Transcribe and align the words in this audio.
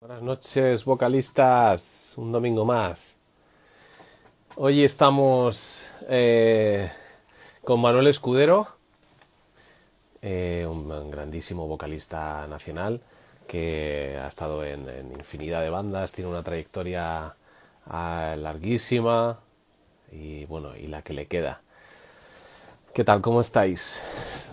Buenas 0.00 0.22
noches, 0.22 0.86
vocalistas. 0.86 2.14
Un 2.16 2.32
domingo 2.32 2.64
más. 2.64 3.18
Hoy 4.56 4.82
estamos 4.82 5.86
eh, 6.08 6.90
con 7.62 7.82
Manuel 7.82 8.06
Escudero, 8.06 8.66
eh, 10.22 10.66
un 10.66 11.10
grandísimo 11.10 11.66
vocalista 11.66 12.46
nacional 12.46 13.02
que 13.46 14.18
ha 14.18 14.26
estado 14.26 14.64
en, 14.64 14.88
infinidad 15.18 15.60
de 15.60 15.68
bandas, 15.68 16.12
tiene 16.12 16.30
una 16.30 16.42
trayectoria 16.42 17.34
ah, 17.84 18.36
larguísima 18.38 19.38
y 20.10 20.46
bueno, 20.46 20.74
y 20.78 20.86
la 20.86 21.02
que 21.02 21.12
le 21.12 21.26
queda. 21.26 21.60
¿Qué 22.94 23.04
tal? 23.04 23.20
¿Cómo 23.20 23.42
estáis? 23.42 24.00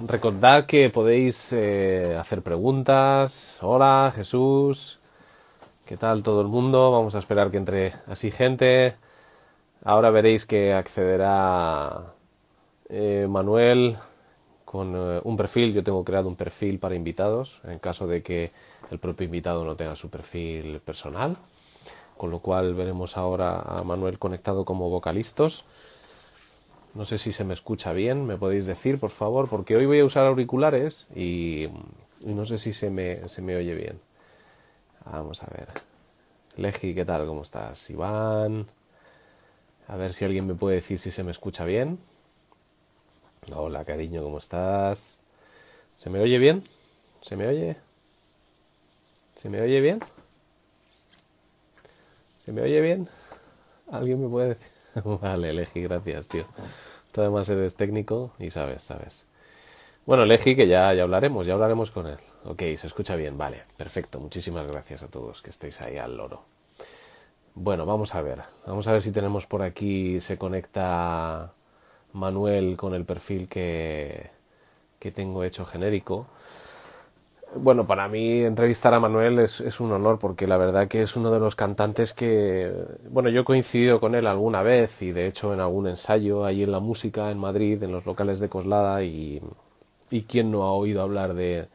Recordad 0.05 0.66
que 0.66 0.89
podéis 0.89 1.54
eh, 1.54 2.18
hacer 2.20 2.41
preguntas. 2.41 3.58
Hola, 3.62 4.12
Jesús. 4.14 4.97
¿Qué 5.88 5.96
tal 5.96 6.22
todo 6.22 6.41
el 6.41 6.48
mundo? 6.48 6.91
Vamos 6.91 7.16
a 7.16 7.20
esperar 7.20 7.50
que 7.50 7.55
entre 7.55 7.94
así 8.08 8.30
gente. 8.30 8.95
Ahora 9.86 10.09
veréis 10.09 10.45
que 10.45 10.73
accederá 10.73 12.14
eh, 12.90 13.26
Manuel 13.30 13.95
con 14.66 14.94
eh, 14.98 15.22
un 15.23 15.38
perfil. 15.38 15.73
Yo 15.73 15.86
tengo 15.86 16.04
creado 16.04 16.28
un 16.28 16.36
perfil 16.36 16.78
para 16.80 16.95
invitados 16.95 17.62
en 17.64 17.80
caso 17.80 18.05
de 18.05 18.22
que 18.22 18.52
el 18.92 19.00
propio 19.00 19.23
invitado 19.23 19.64
no 19.64 19.78
tenga 19.78 19.95
su 19.95 20.09
perfil 20.09 20.81
personal. 20.81 21.38
Con 22.17 22.31
lo 22.31 22.40
cual 22.40 22.73
veremos 22.73 23.16
ahora 23.16 23.62
a 23.62 23.81
Manuel 23.84 24.20
conectado 24.20 24.66
como 24.66 24.90
vocalistas. 24.90 25.64
No 26.95 27.06
sé 27.06 27.17
si 27.17 27.31
se 27.31 27.45
me 27.45 27.54
escucha 27.54 27.94
bien, 27.94 28.26
me 28.26 28.36
podéis 28.36 28.66
decir, 28.66 29.00
por 29.00 29.12
favor, 29.12 29.48
porque 29.48 29.78
hoy 29.78 29.86
voy 29.86 30.00
a 30.02 30.06
usar 30.06 30.26
auriculares 30.26 31.09
y, 31.16 31.70
y 32.26 32.34
no 32.34 32.44
sé 32.44 32.58
si 32.58 32.73
se 32.73 32.90
me, 32.90 33.30
se 33.30 33.42
me 33.42 33.56
oye 33.56 33.73
bien. 33.73 34.06
Vamos 35.11 35.41
a 35.44 35.47
ver. 35.47 35.67
Legi, 36.58 36.94
¿qué 36.94 37.05
tal? 37.05 37.25
¿Cómo 37.25 37.44
estás? 37.44 37.89
Iván. 37.89 38.67
A 39.88 39.95
ver 39.95 40.14
si 40.14 40.25
alguien 40.25 40.45
me 40.47 40.53
puede 40.53 40.75
decir 40.75 40.99
si 40.99 41.11
se 41.11 41.23
me 41.23 41.31
escucha 41.31 41.64
bien. 41.66 41.99
Hola, 43.53 43.86
cariño, 43.86 44.22
¿cómo 44.22 44.39
estás? 44.39 45.19
¿Se 45.95 46.09
me 46.09 46.19
oye 46.19 46.38
bien? 46.38 46.64
¿Se 47.22 47.36
me 47.38 47.47
oye? 47.47 47.77
¿Se 49.36 49.49
me 49.49 49.61
oye 49.61 49.80
bien? 49.80 49.99
¿Se 52.44 52.52
me 52.52 52.61
oye 52.61 52.81
bien? 52.81 53.08
¿Alguien 53.89 54.21
me 54.21 54.30
puede 54.30 54.49
decir? 54.49 54.67
vale, 55.21 55.53
Legi, 55.53 55.83
gracias, 55.83 56.27
tío. 56.27 56.44
Tú 57.14 57.21
además 57.21 57.47
eres 57.49 57.75
técnico 57.77 58.31
y 58.39 58.52
sabes, 58.52 58.83
sabes. 58.83 59.25
Bueno, 60.05 60.25
Legi, 60.25 60.55
que 60.55 60.67
ya, 60.67 60.94
ya 60.94 61.03
hablaremos, 61.03 61.45
ya 61.45 61.53
hablaremos 61.53 61.92
con 61.92 62.08
él. 62.08 62.17
Ok, 62.50 62.59
se 62.78 62.88
escucha 62.88 63.17
bien, 63.17 63.38
vale, 63.38 63.64
perfecto. 63.76 64.22
Muchísimas 64.22 64.66
gracias 64.67 65.03
a 65.03 65.08
todos 65.08 65.42
que 65.42 65.50
estéis 65.50 65.81
ahí 65.81 65.98
al 65.98 66.16
loro. 66.16 66.44
Bueno, 67.56 67.86
vamos 67.86 68.16
a 68.16 68.22
ver. 68.22 68.42
Vamos 68.66 68.88
a 68.88 68.94
ver 68.94 69.02
si 69.02 69.12
tenemos 69.12 69.45
por 69.45 69.62
aquí, 69.62 70.22
se 70.22 70.38
conecta 70.38 71.52
Manuel 72.14 72.78
con 72.78 72.94
el 72.94 73.04
perfil 73.04 73.50
que, 73.50 74.30
que 74.98 75.12
tengo 75.12 75.44
hecho 75.44 75.66
genérico. 75.66 76.28
Bueno, 77.54 77.86
para 77.86 78.08
mí 78.08 78.42
entrevistar 78.42 78.94
a 78.94 79.00
Manuel 79.02 79.39
es, 79.39 79.80
un 79.82 79.92
honor 79.92 80.17
porque 80.17 80.48
la 80.48 80.58
verdad 80.58 80.88
que 80.88 81.02
es 81.02 81.17
uno 81.17 81.32
de 81.32 81.39
los 81.39 81.56
cantantes 81.56 82.14
que, 82.14 82.72
bueno, 83.09 83.30
yo 83.30 83.42
he 83.42 83.45
coincidido 83.45 84.00
con 84.00 84.16
él 84.16 84.26
alguna 84.26 84.61
vez 84.61 85.02
y 85.02 85.11
de 85.11 85.28
hecho 85.28 85.54
en 85.54 85.59
algún 85.59 85.88
ensayo 85.88 86.45
ahí 86.45 86.64
en 86.64 86.72
la 86.72 86.80
música 86.80 87.30
en 87.30 87.39
Madrid, 87.39 87.84
en 87.84 87.92
los 87.92 88.06
locales 88.06 88.39
de 88.39 88.50
Coslada 88.50 89.04
y, 89.04 89.42
y 90.09 90.23
quién 90.23 90.52
no 90.52 90.64
ha 90.64 90.72
oído 90.73 91.02
hablar 91.02 91.34
de, 91.34 91.67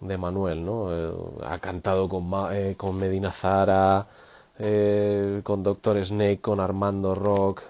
de 0.00 0.16
Manuel, 0.16 0.64
¿no? 0.64 0.92
Eh, 0.92 1.12
ha 1.44 1.58
cantado 1.58 2.08
con, 2.08 2.30
eh, 2.52 2.74
con 2.76 2.96
Medina 2.96 3.30
Zara, 3.32 4.06
eh, 4.58 5.40
con 5.44 5.62
Doctor 5.62 6.04
Snake, 6.04 6.40
con 6.40 6.60
Armando 6.60 7.14
Rock, 7.14 7.62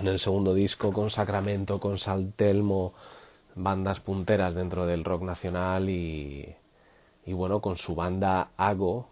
en 0.00 0.08
el 0.08 0.18
segundo 0.18 0.54
disco 0.54 0.92
con 0.92 1.10
Sacramento, 1.10 1.78
con 1.80 1.98
Saltelmo, 1.98 2.94
bandas 3.54 4.00
punteras 4.00 4.54
dentro 4.54 4.86
del 4.86 5.04
rock 5.04 5.22
nacional 5.22 5.90
y, 5.90 6.54
y 7.26 7.32
bueno, 7.32 7.60
con 7.60 7.76
su 7.76 7.94
banda 7.94 8.50
Ago, 8.56 9.06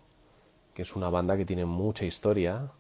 que 0.75 0.83
es 0.83 0.97
una 0.97 1.11
banda 1.11 1.37
que 1.37 1.45
tiene 1.45 1.65
mucha 1.65 2.05
historia 2.05 2.71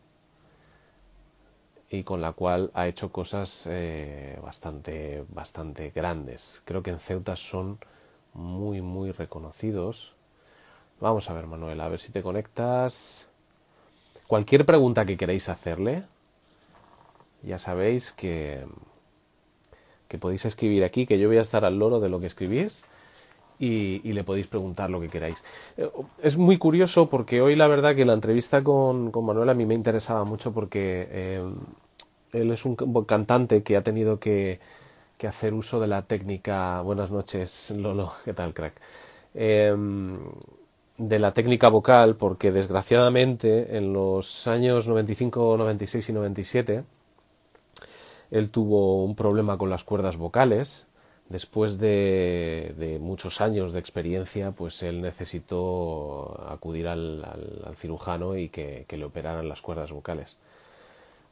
y 1.90 2.02
con 2.04 2.20
la 2.20 2.32
cual 2.32 2.70
ha 2.74 2.86
hecho 2.86 3.10
cosas 3.10 3.68
bastante, 4.42 5.24
bastante 5.28 5.90
grandes. 5.90 6.62
Creo 6.64 6.82
que 6.82 6.90
en 6.90 7.00
Ceuta 7.00 7.36
son 7.36 7.78
muy, 8.36 8.82
muy 8.82 9.12
reconocidos. 9.12 10.14
Vamos 11.00 11.28
a 11.28 11.32
ver, 11.32 11.46
Manuel, 11.46 11.80
a 11.80 11.88
ver 11.88 12.00
si 12.00 12.12
te 12.12 12.22
conectas. 12.22 13.28
Cualquier 14.26 14.64
pregunta 14.66 15.04
que 15.04 15.16
queréis 15.16 15.48
hacerle, 15.48 16.04
ya 17.42 17.58
sabéis 17.58 18.12
que, 18.12 18.64
que 20.08 20.18
podéis 20.18 20.44
escribir 20.44 20.84
aquí, 20.84 21.06
que 21.06 21.18
yo 21.18 21.28
voy 21.28 21.38
a 21.38 21.42
estar 21.42 21.64
al 21.64 21.78
loro 21.78 22.00
de 22.00 22.08
lo 22.08 22.20
que 22.20 22.26
escribís 22.26 22.84
y, 23.58 24.00
le 24.12 24.24
podéis 24.24 24.48
preguntar 24.48 24.90
lo 24.90 25.00
que 25.00 25.08
queráis. 25.08 25.42
Es 26.22 26.36
muy 26.36 26.58
curioso 26.58 27.08
porque 27.08 27.40
hoy 27.40 27.56
la 27.56 27.68
verdad 27.68 27.94
que 27.94 28.04
la 28.04 28.14
entrevista 28.14 28.62
con, 28.64 29.10
con 29.10 29.24
Manuel 29.24 29.48
a 29.48 29.54
mí 29.54 29.64
me 29.64 29.74
interesaba 29.74 30.24
mucho 30.24 30.52
porque 30.52 31.08
eh, 31.10 31.42
él 32.32 32.50
es 32.50 32.64
un 32.64 32.74
cantante 33.06 33.62
que 33.62 33.76
ha 33.76 33.82
tenido 33.82 34.18
que, 34.18 34.60
que, 35.18 35.26
hacer 35.26 35.54
uso 35.54 35.80
de 35.80 35.86
la 35.86 36.02
técnica. 36.02 36.80
Buenas 36.82 37.10
noches, 37.10 37.70
Lolo, 37.76 38.12
¿qué 38.24 38.34
tal, 38.34 38.54
crack? 38.54 38.74
Eh, 39.34 39.74
de 40.98 41.18
la 41.18 41.32
técnica 41.32 41.68
vocal 41.68 42.16
porque 42.16 42.50
desgraciadamente 42.50 43.76
en 43.76 43.92
los 43.92 44.46
años 44.46 44.88
95, 44.88 45.56
96 45.58 46.08
y 46.08 46.12
97 46.12 46.84
él 48.30 48.50
tuvo 48.50 49.04
un 49.04 49.14
problema 49.14 49.56
con 49.58 49.70
las 49.70 49.84
cuerdas 49.84 50.16
vocales. 50.16 50.86
Después 51.28 51.78
de, 51.78 52.98
muchos 53.00 53.40
años 53.40 53.72
de 53.72 53.80
experiencia, 53.80 54.52
pues 54.52 54.82
él 54.84 55.02
necesitó 55.02 56.46
acudir 56.48 56.86
al, 56.86 57.24
al, 57.24 57.76
cirujano 57.76 58.36
y 58.36 58.48
que, 58.48 58.84
que, 58.86 58.96
le 58.96 59.04
operaran 59.04 59.48
las 59.48 59.60
cuerdas 59.60 59.90
vocales. 59.90 60.38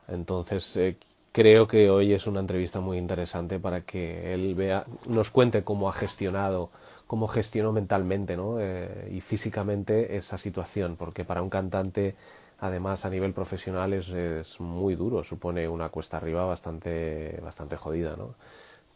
Entonces, 0.08 0.76
eh, 0.76 0.96
creo 1.34 1.66
que 1.66 1.90
hoy 1.90 2.12
es 2.12 2.28
una 2.28 2.38
entrevista 2.38 2.78
muy 2.78 2.96
interesante 2.96 3.58
para 3.58 3.80
que 3.80 4.32
él 4.32 4.54
vea, 4.54 4.84
nos 5.08 5.32
cuente 5.32 5.64
cómo 5.64 5.88
ha 5.88 5.92
gestionado, 5.92 6.70
cómo 7.08 7.26
gestionó 7.26 7.72
mentalmente 7.72 8.36
¿no? 8.36 8.60
Eh, 8.60 9.10
y 9.12 9.20
físicamente 9.20 10.16
esa 10.16 10.38
situación, 10.38 10.94
porque 10.96 11.24
para 11.24 11.42
un 11.42 11.50
cantante 11.50 12.14
además 12.60 13.04
a 13.04 13.10
nivel 13.10 13.32
profesional 13.32 13.92
es, 13.94 14.60
muy 14.60 14.94
duro, 14.94 15.24
supone 15.24 15.66
una 15.66 15.88
cuesta 15.88 16.18
arriba 16.18 16.44
bastante, 16.44 17.40
bastante 17.42 17.76
jodida, 17.76 18.14
¿no? 18.16 18.36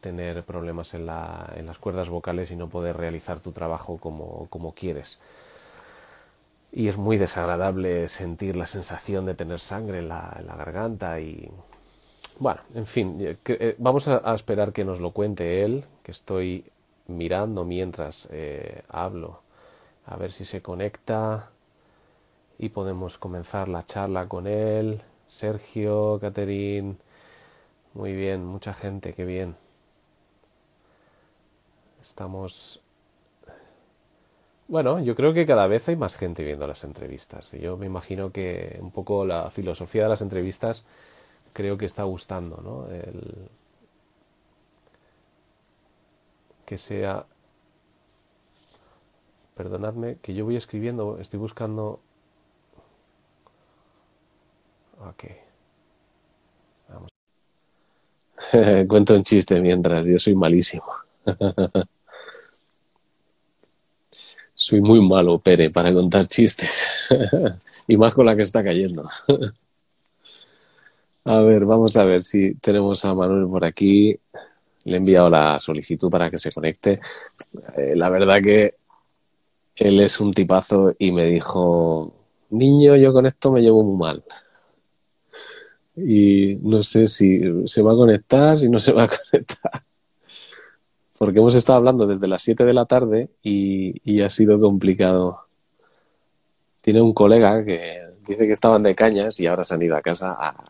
Tener 0.01 0.45
problemas 0.45 0.95
en, 0.95 1.07
la, 1.07 1.53
en, 1.57 1.67
las 1.67 1.79
cuerdas 1.79 2.09
vocales 2.09 2.53
y 2.53 2.57
no 2.57 2.69
poder 2.69 2.97
realizar 2.97 3.41
tu 3.41 3.51
trabajo 3.51 3.97
como, 3.99 4.47
como 4.49 4.75
quieres. 4.75 5.19
Y 6.71 6.87
es 6.87 6.99
muy 6.99 7.17
desagradable 7.17 8.09
sentir 8.09 8.57
la 8.57 8.67
sensación 8.67 9.27
de 9.27 9.35
tener 9.35 9.59
sangre 9.59 9.99
en 9.99 10.09
la, 10.09 10.37
en 10.39 10.47
la 10.47 10.55
garganta 10.55 11.19
y... 11.19 11.51
Bueno, 12.41 12.61
en 12.75 12.87
fin, 12.87 13.39
que, 13.43 13.75
vamos 13.79 14.07
a, 14.07 14.35
esperar 14.35 14.73
que 14.73 14.85
nos 14.85 15.01
lo 15.01 15.11
cuente 15.11 15.65
él, 15.65 15.85
que 16.05 16.13
estoy 16.13 16.65
mirando 17.09 17.65
mientras 17.65 18.29
eh, 18.31 18.83
hablo, 18.89 19.41
a 20.07 20.17
ver 20.17 20.31
si 20.31 20.45
se 20.45 20.63
conecta 20.63 21.51
y 22.59 22.69
podemos 22.69 23.19
comenzar 23.19 23.69
la 23.69 23.85
charla 23.85 24.29
con 24.29 24.47
él. 24.47 25.03
Sergio, 25.27 26.19
Caterín, 26.21 26.99
muy 27.95 28.13
bien, 28.13 28.45
mucha 28.45 28.73
gente, 28.73 29.15
qué 29.15 29.25
bien. 29.25 29.57
Estamos... 32.01 32.81
Bueno, 34.69 35.01
yo 35.01 35.17
creo 35.17 35.35
que 35.35 35.47
cada 35.47 35.67
vez 35.67 35.89
hay 35.89 35.97
más 35.97 36.17
gente 36.17 36.45
viendo 36.45 36.67
las 36.69 36.85
entrevistas. 36.85 37.53
Yo 37.53 37.77
me 37.77 37.87
imagino 37.87 38.31
que 38.31 38.79
un 38.81 38.93
poco 38.93 39.25
la 39.25 39.51
filosofía 39.51 40.05
de 40.05 40.11
las 40.11 40.21
entrevistas 40.21 40.85
creo 41.59 41.77
que 41.77 41.87
está 41.87 42.05
gustando, 42.05 42.59
¿no? 42.63 42.87
El... 42.89 43.49
Que 46.65 46.79
sea... 46.79 47.27
Perdonadme, 49.57 50.19
que 50.23 50.35
yo 50.35 50.45
voy 50.45 50.55
escribiendo, 50.55 51.19
estoy 51.19 51.41
buscando 51.41 51.99
Ok. 55.01 55.25
Vamos. 56.89 57.11
Cuento 58.89 59.15
un 59.17 59.25
chiste 59.25 59.61
mientras, 59.61 60.07
yo 60.07 60.21
soy 60.21 60.37
malísimo. 60.37 60.87
soy 64.55 64.81
muy 64.81 65.01
malo, 65.01 65.41
Pere, 65.41 65.71
para 65.71 65.93
contar 65.93 66.29
chistes. 66.29 66.87
y 67.89 67.97
más 67.97 68.15
con 68.15 68.27
la 68.27 68.37
que 68.37 68.43
está 68.43 68.63
cayendo. 68.63 69.11
A 71.29 71.43
ver, 71.43 71.65
vamos 71.65 71.97
a 71.97 72.05
ver 72.05 72.23
si 72.23 72.55
tenemos 72.55 73.05
a 73.05 73.15
Manuel 73.15 73.47
por 73.49 73.65
aquí. 73.65 74.19
Le 74.85 74.95
he 74.95 74.97
enviado 74.97 75.29
la 75.29 75.61
solicitud 75.61 76.11
para 76.11 76.31
que 76.31 76.39
se 76.39 76.51
conecte. 76.51 77.01
Eh, 77.77 77.95
la 77.95 78.09
verdad 78.09 78.41
que 78.43 78.77
Él 79.77 80.01
es 80.01 80.21
un 80.21 80.33
tipazo 80.33 80.95
y 80.99 81.13
me 81.13 81.27
dijo, 81.27 82.15
niño, 82.51 82.97
yo 82.97 83.13
con 83.13 83.27
esto 83.27 83.53
me 83.53 83.61
llevo 83.61 83.83
muy 83.83 83.99
mal. 83.99 84.25
Y 85.97 86.57
no 86.63 86.83
sé 86.83 87.09
si 87.09 87.41
se 87.67 87.83
va 87.83 87.93
a 87.93 87.97
conectar, 87.97 88.59
si 88.59 88.69
no 88.69 88.79
se 88.81 88.93
va 88.93 89.05
a 89.05 89.09
conectar. 89.31 89.85
Porque 91.19 91.41
hemos 91.41 91.55
estado 91.55 91.79
hablando 91.79 92.07
desde 92.07 92.29
las 92.29 92.43
7 92.43 92.65
de 92.65 92.73
la 92.73 92.87
tarde 92.87 93.29
y, 93.43 94.01
y 94.11 94.23
ha 94.23 94.31
sido 94.31 94.59
complicado. 94.61 95.41
Tiene 96.81 97.03
un 97.03 97.13
colega 97.13 97.65
que 97.65 98.09
dice 98.27 98.47
que 98.47 98.53
estaban 98.53 98.83
de 98.83 98.95
cañas 98.95 99.41
y 99.41 99.47
ahora 99.47 99.65
se 99.65 99.75
han 99.75 99.83
ido 99.83 99.97
a 99.97 100.03
casa 100.03 100.33
a, 100.39 100.65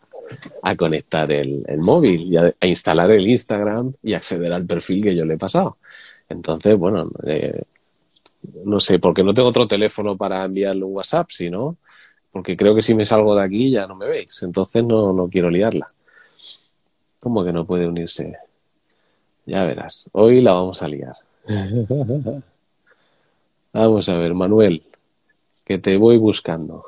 a 0.61 0.75
conectar 0.75 1.31
el, 1.31 1.63
el 1.67 1.79
móvil 1.79 2.33
y 2.33 2.37
a, 2.37 2.53
instalar 2.61 3.11
el 3.11 3.27
Instagram 3.27 3.93
y 4.03 4.13
acceder 4.13 4.53
al 4.53 4.65
perfil 4.65 5.03
que 5.03 5.15
yo 5.15 5.25
le 5.25 5.35
he 5.35 5.37
pasado. 5.37 5.77
Entonces, 6.27 6.77
bueno, 6.77 7.09
eh, 7.25 7.63
no 8.65 8.79
sé, 8.79 8.99
porque 8.99 9.23
no 9.23 9.33
tengo 9.33 9.49
otro 9.49 9.67
teléfono 9.67 10.15
para 10.15 10.45
enviarle 10.45 10.83
un 10.83 10.95
WhatsApp, 10.95 11.29
sino 11.31 11.77
porque 12.31 12.55
creo 12.55 12.75
que 12.75 12.81
si 12.81 12.93
me 12.93 13.05
salgo 13.05 13.35
de 13.35 13.43
aquí 13.43 13.71
ya 13.71 13.87
no 13.87 13.95
me 13.95 14.07
veis. 14.07 14.43
Entonces 14.43 14.83
no, 14.83 15.13
no 15.13 15.27
quiero 15.29 15.49
liarla. 15.49 15.87
¿Cómo 17.19 17.43
que 17.43 17.51
no 17.51 17.65
puede 17.65 17.87
unirse? 17.87 18.37
Ya 19.45 19.65
verás, 19.65 20.09
hoy 20.13 20.41
la 20.41 20.53
vamos 20.53 20.81
a 20.83 20.87
liar. 20.87 21.15
vamos 23.73 24.09
a 24.09 24.17
ver, 24.17 24.33
Manuel, 24.35 24.83
que 25.65 25.79
te 25.79 25.97
voy 25.97 26.17
buscando. 26.17 26.85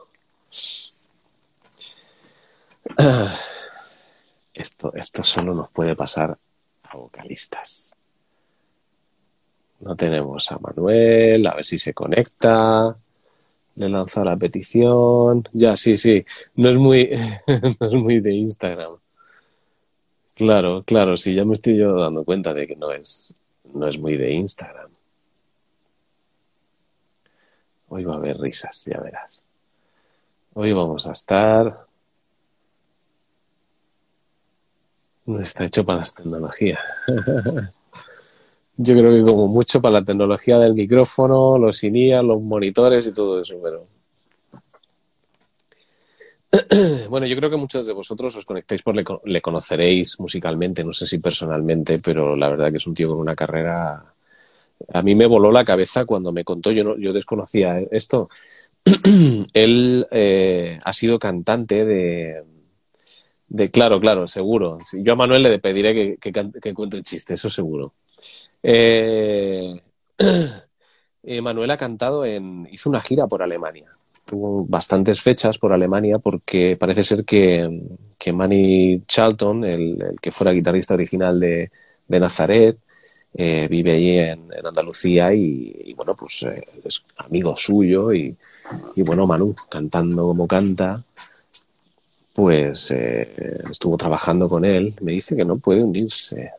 Esto, 4.53 4.93
esto 4.93 5.23
solo 5.23 5.55
nos 5.55 5.69
puede 5.69 5.95
pasar 5.95 6.37
a 6.83 6.97
vocalistas. 6.97 7.97
No 9.79 9.95
tenemos 9.95 10.51
a 10.51 10.59
Manuel, 10.59 11.47
a 11.47 11.55
ver 11.55 11.65
si 11.65 11.79
se 11.79 11.93
conecta. 11.93 12.95
Le 13.75 13.85
he 13.85 13.89
lanzado 13.89 14.25
la 14.25 14.37
petición. 14.37 15.47
Ya, 15.53 15.77
sí, 15.77 15.95
sí. 15.95 16.23
No 16.55 16.69
es 16.69 16.77
muy, 16.77 17.09
no 17.79 17.87
es 17.87 17.93
muy 17.93 18.19
de 18.19 18.33
Instagram. 18.33 18.97
Claro, 20.35 20.83
claro, 20.83 21.17
sí, 21.17 21.33
ya 21.33 21.45
me 21.45 21.53
estoy 21.53 21.77
yo 21.77 21.93
dando 21.93 22.23
cuenta 22.23 22.53
de 22.53 22.67
que 22.67 22.75
no 22.75 22.91
es, 22.91 23.33
no 23.73 23.87
es 23.87 23.97
muy 23.97 24.17
de 24.17 24.33
Instagram. 24.33 24.91
Hoy 27.87 28.03
va 28.03 28.15
a 28.15 28.17
haber 28.17 28.37
risas, 28.37 28.85
ya 28.85 28.99
verás. 28.99 29.43
Hoy 30.53 30.73
vamos 30.73 31.07
a 31.07 31.13
estar. 31.13 31.90
No 35.25 35.39
está 35.41 35.65
hecho 35.65 35.85
para 35.85 35.99
las 35.99 36.15
tecnologías. 36.15 36.79
Yo 38.77 38.95
creo 38.95 39.11
que 39.11 39.21
como 39.31 39.47
mucho 39.47 39.79
para 39.81 39.99
la 39.99 40.05
tecnología 40.05 40.57
del 40.57 40.73
micrófono, 40.73 41.57
los 41.57 41.83
INIA, 41.83 42.23
los 42.23 42.41
monitores 42.41 43.05
y 43.07 43.13
todo 43.13 43.41
eso, 43.41 43.55
pero... 43.61 43.85
Bueno, 47.09 47.27
yo 47.27 47.35
creo 47.35 47.49
que 47.49 47.57
muchos 47.57 47.85
de 47.85 47.93
vosotros 47.93 48.35
os 48.35 48.45
conectáis 48.45 48.81
por 48.81 48.95
le, 48.95 49.03
le, 49.25 49.41
conoceréis 49.41 50.19
musicalmente, 50.19 50.83
no 50.83 50.93
sé 50.93 51.05
si 51.05 51.19
personalmente, 51.19 51.99
pero 51.99 52.35
la 52.35 52.49
verdad 52.49 52.71
que 52.71 52.77
es 52.77 52.87
un 52.87 52.93
tío 52.93 53.09
con 53.09 53.19
una 53.19 53.35
carrera. 53.35 54.03
A 54.93 55.01
mí 55.03 55.13
me 55.13 55.27
voló 55.27 55.51
la 55.51 55.65
cabeza 55.65 56.05
cuando 56.05 56.31
me 56.31 56.43
contó, 56.43 56.71
yo, 56.71 56.83
no, 56.83 56.97
yo 56.97 57.13
desconocía 57.13 57.79
esto. 57.91 58.29
Él 59.53 60.07
eh, 60.11 60.79
ha 60.83 60.93
sido 60.93 61.19
cantante 61.19 61.85
de, 61.85 62.41
de. 63.51 63.69
Claro, 63.69 63.99
claro, 63.99 64.27
seguro. 64.27 64.77
Yo 64.93 65.13
a 65.13 65.15
Manuel 65.15 65.43
le 65.43 65.59
pediré 65.59 65.93
que, 65.93 66.31
que, 66.31 66.49
que 66.61 66.73
cuente 66.73 66.97
un 66.97 67.03
chiste, 67.03 67.35
eso 67.35 67.49
seguro. 67.49 67.93
Eh, 68.63 69.79
eh, 71.23 71.41
Manuel 71.41 71.71
ha 71.71 71.77
cantado 71.77 72.25
en. 72.25 72.67
hizo 72.71 72.89
una 72.89 73.01
gira 73.01 73.27
por 73.27 73.43
Alemania 73.43 73.89
tuvo 74.23 74.65
bastantes 74.65 75.21
fechas 75.21 75.57
por 75.57 75.73
Alemania 75.73 76.15
porque 76.23 76.77
parece 76.79 77.03
ser 77.03 77.25
que, 77.25 77.81
que 78.17 78.31
Manny 78.31 79.03
Charlton, 79.05 79.65
el, 79.65 80.01
el, 80.01 80.15
que 80.21 80.31
fuera 80.31 80.53
guitarrista 80.53 80.93
original 80.93 81.37
de, 81.37 81.69
de 82.07 82.19
Nazaret, 82.19 82.77
eh, 83.33 83.67
vive 83.69 83.91
allí 83.93 84.17
en, 84.19 84.51
Andalucía 84.65 85.33
y, 85.33 85.73
y, 85.85 85.93
bueno, 85.93 86.15
pues 86.15 86.43
eh, 86.43 86.63
es 86.83 87.03
amigo 87.17 87.55
suyo 87.55 88.13
y, 88.13 88.35
y, 88.95 89.01
bueno, 89.01 89.25
Manu, 89.25 89.55
cantando 89.69 90.27
como 90.27 90.47
canta, 90.47 91.03
pues 92.33 92.91
eh, 92.91 93.55
estuvo 93.69 93.97
trabajando 93.97 94.47
con 94.47 94.65
él. 94.65 94.95
Me 95.01 95.13
dice 95.13 95.35
que 95.35 95.45
no 95.45 95.57
puede 95.57 95.83
unirse. 95.83 96.51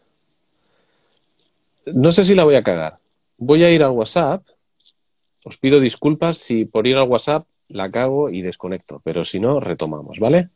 No 1.87 2.13
sé 2.13 2.25
si 2.25 2.35
la 2.35 2.45
voy 2.45 2.57
a 2.57 2.63
cagar. 2.63 2.99
Voy 3.39 3.65
a 3.65 3.71
ir 3.71 3.83
al 3.83 3.91
WhatsApp. 3.91 4.45
Os 5.45 5.59
pido 5.59 5.81
disculpas 5.81 6.39
si 6.39 6.65
por 6.65 6.87
ir 6.87 6.97
al 6.97 7.09
WhatsApp 7.09 7.47
la 7.69 7.91
cago 7.91 8.31
y 8.31 8.43
desconecto, 8.43 9.01
pero 9.03 9.25
si 9.25 9.41
no, 9.41 9.59
retomamos, 9.59 10.19
¿vale? 10.21 10.51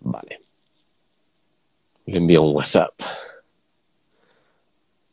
Vale. 0.00 0.40
Le 2.06 2.18
envío 2.18 2.42
un 2.42 2.56
WhatsApp. 2.56 2.94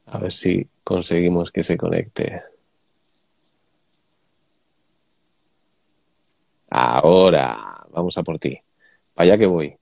A 0.07 0.17
ver 0.19 0.31
si 0.31 0.67
conseguimos 0.83 1.51
que 1.51 1.63
se 1.63 1.77
conecte. 1.77 2.43
Ahora, 6.69 7.85
vamos 7.89 8.17
a 8.17 8.23
por 8.23 8.39
ti. 8.39 8.59
Para 9.13 9.29
allá 9.29 9.37
que 9.37 9.45
voy. 9.45 9.77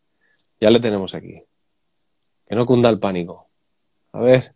Ya 0.60 0.70
le 0.70 0.80
tenemos 0.80 1.14
aquí. 1.14 1.44
Que 2.48 2.56
no 2.56 2.66
cunda 2.66 2.90
el 2.90 3.00
pánico. 3.00 3.48
A 4.12 4.20
ver. 4.20 4.56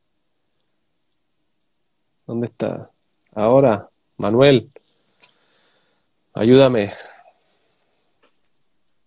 ¿Dónde 2.25 2.47
está? 2.47 2.91
Ahora, 3.33 3.89
Manuel. 4.17 4.71
Ayúdame. 6.33 6.93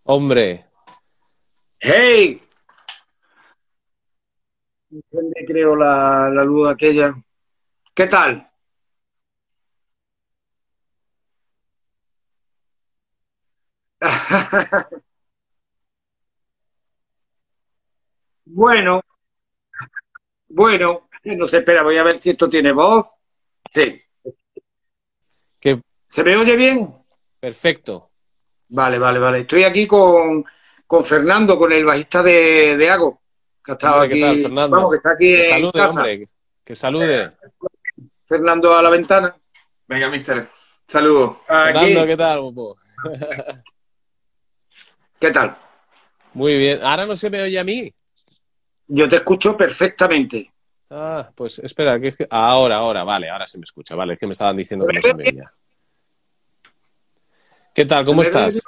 Hombre. 0.04 0.66
¡Hey! 1.82 2.38
creo 5.46 5.76
la, 5.76 6.30
la 6.32 6.44
luz 6.44 6.68
aquella. 6.68 7.14
¿Qué 7.94 8.06
tal? 8.06 8.50
bueno, 18.44 19.00
bueno, 20.48 21.08
no 21.24 21.46
se 21.46 21.58
espera, 21.58 21.82
voy 21.82 21.96
a 21.96 22.02
ver 22.04 22.18
si 22.18 22.30
esto 22.30 22.48
tiene 22.48 22.72
voz. 22.72 23.10
Sí. 23.70 24.00
¿Qué? 25.58 25.80
¿Se 26.06 26.24
me 26.24 26.36
oye 26.36 26.56
bien? 26.56 26.94
Perfecto. 27.40 28.10
Vale, 28.68 28.98
vale, 28.98 29.18
vale. 29.18 29.40
Estoy 29.40 29.64
aquí 29.64 29.86
con, 29.86 30.44
con 30.92 31.06
Fernando, 31.06 31.56
con 31.56 31.72
el 31.72 31.86
bajista 31.86 32.22
de, 32.22 32.76
de 32.76 32.90
Ago 32.90 33.18
que 33.64 33.72
ha 33.72 33.74
estado 33.76 34.02
hombre, 34.02 34.08
aquí. 34.08 34.20
Tal, 34.20 34.42
Fernando? 34.42 34.76
Vamos, 34.76 34.90
que 34.90 34.96
está 34.98 35.10
aquí 35.12 35.36
que 35.36 35.48
salude, 35.48 35.70
en 35.72 35.72
casa. 35.72 35.88
hombre. 35.88 36.26
Que 36.62 36.76
salude. 36.76 37.32
Fernando 38.26 38.76
a 38.76 38.82
la 38.82 38.90
ventana. 38.90 39.34
Venga, 39.88 40.10
mister. 40.10 40.46
Saludos. 40.84 41.38
Fernando, 41.46 42.06
¿qué 42.06 42.16
tal, 42.18 42.40
Bobo? 42.40 42.76
¿Qué 45.18 45.30
tal? 45.30 45.56
Muy 46.34 46.58
bien. 46.58 46.80
Ahora 46.82 47.06
no 47.06 47.16
se 47.16 47.30
me 47.30 47.40
oye 47.40 47.58
a 47.58 47.64
mí. 47.64 47.90
Yo 48.88 49.08
te 49.08 49.16
escucho 49.16 49.56
perfectamente. 49.56 50.52
Ah, 50.90 51.30
pues 51.34 51.58
espera, 51.60 51.98
que 51.98 52.08
es 52.08 52.16
que... 52.18 52.26
ahora, 52.28 52.76
ahora, 52.76 53.02
vale, 53.02 53.30
ahora 53.30 53.46
se 53.46 53.56
me 53.56 53.64
escucha, 53.64 53.94
vale, 53.94 54.12
es 54.12 54.18
que 54.18 54.26
me 54.26 54.32
estaban 54.32 54.58
diciendo 54.58 54.86
que 54.86 54.92
no 54.92 55.00
se 55.00 55.14
me 55.14 55.24
oía. 55.24 55.52
¿Qué 57.74 57.86
tal? 57.86 58.04
¿Cómo 58.04 58.20
estás? 58.20 58.60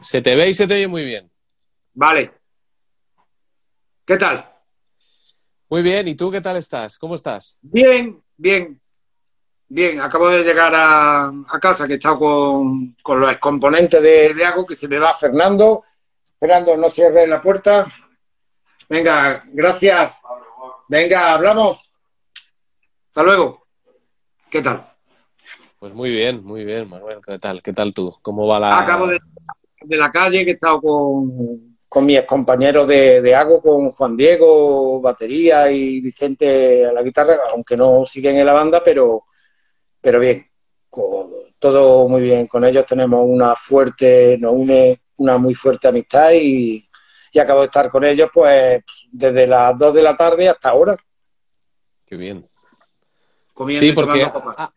Se 0.00 0.22
te 0.22 0.34
ve 0.34 0.48
y 0.48 0.54
se 0.54 0.66
te 0.66 0.74
oye 0.74 0.88
muy 0.88 1.04
bien. 1.04 1.30
Vale. 1.94 2.32
¿Qué 4.04 4.16
tal? 4.16 4.54
Muy 5.68 5.82
bien, 5.82 6.08
¿y 6.08 6.14
tú 6.14 6.30
qué 6.30 6.40
tal 6.40 6.56
estás? 6.56 6.98
¿Cómo 6.98 7.14
estás? 7.14 7.58
Bien, 7.60 8.22
bien. 8.36 8.80
Bien, 9.70 10.00
acabo 10.00 10.30
de 10.30 10.42
llegar 10.42 10.74
a, 10.74 11.26
a 11.26 11.60
casa 11.60 11.86
que 11.86 11.94
he 11.94 11.96
estado 11.96 12.18
con, 12.18 12.96
con 13.02 13.20
los 13.20 13.36
componentes 13.36 14.00
de 14.00 14.32
Leago, 14.34 14.64
que 14.64 14.74
se 14.74 14.88
me 14.88 14.98
va 14.98 15.12
Fernando. 15.12 15.84
Fernando, 16.40 16.74
no 16.76 16.88
cierre 16.88 17.26
la 17.26 17.42
puerta. 17.42 17.86
Venga, 18.88 19.42
gracias. 19.48 20.22
Venga, 20.88 21.34
hablamos. 21.34 21.92
Hasta 23.08 23.22
luego. 23.22 23.66
¿Qué 24.48 24.62
tal? 24.62 24.90
Pues 25.78 25.92
muy 25.92 26.10
bien, 26.10 26.42
muy 26.42 26.64
bien, 26.64 26.88
Manuel. 26.88 27.18
¿Qué 27.26 27.38
tal? 27.38 27.62
¿Qué 27.62 27.74
tal 27.74 27.92
tú? 27.92 28.16
¿Cómo 28.22 28.46
va 28.46 28.58
la...? 28.58 28.78
Acabo 28.78 29.06
de, 29.06 29.20
de 29.88 29.96
la 29.96 30.10
calle, 30.10 30.44
que 30.44 30.52
he 30.52 30.54
estado 30.54 30.80
con, 30.80 31.30
con 31.88 32.04
mis 32.04 32.22
compañeros 32.24 32.86
de, 32.86 33.22
de 33.22 33.34
Hago, 33.34 33.60
con 33.60 33.90
Juan 33.90 34.16
Diego, 34.16 35.00
batería 35.00 35.70
y 35.70 36.00
Vicente 36.00 36.86
a 36.86 36.92
la 36.92 37.02
guitarra, 37.02 37.36
aunque 37.52 37.76
no 37.76 38.04
siguen 38.04 38.36
en 38.36 38.46
la 38.46 38.52
banda, 38.52 38.82
pero, 38.84 39.24
pero 40.00 40.20
bien, 40.20 40.46
todo 41.58 42.08
muy 42.08 42.22
bien. 42.22 42.46
Con 42.46 42.64
ellos 42.64 42.84
tenemos 42.86 43.20
una 43.24 43.54
fuerte, 43.54 44.36
nos 44.38 44.52
une 44.52 45.00
una 45.18 45.38
muy 45.38 45.54
fuerte 45.54 45.88
amistad 45.88 46.30
y, 46.32 46.88
y 47.32 47.38
acabo 47.38 47.60
de 47.60 47.66
estar 47.66 47.90
con 47.90 48.04
ellos 48.04 48.28
pues 48.32 48.82
desde 49.10 49.46
las 49.46 49.76
2 49.76 49.94
de 49.94 50.02
la 50.02 50.16
tarde 50.16 50.48
hasta 50.48 50.70
ahora. 50.70 50.96
Qué 52.06 52.16
bien. 52.16 52.48
Comiendo 53.52 53.84
Sí, 53.84 53.92
porque, 53.92 54.22
ah, 54.24 54.72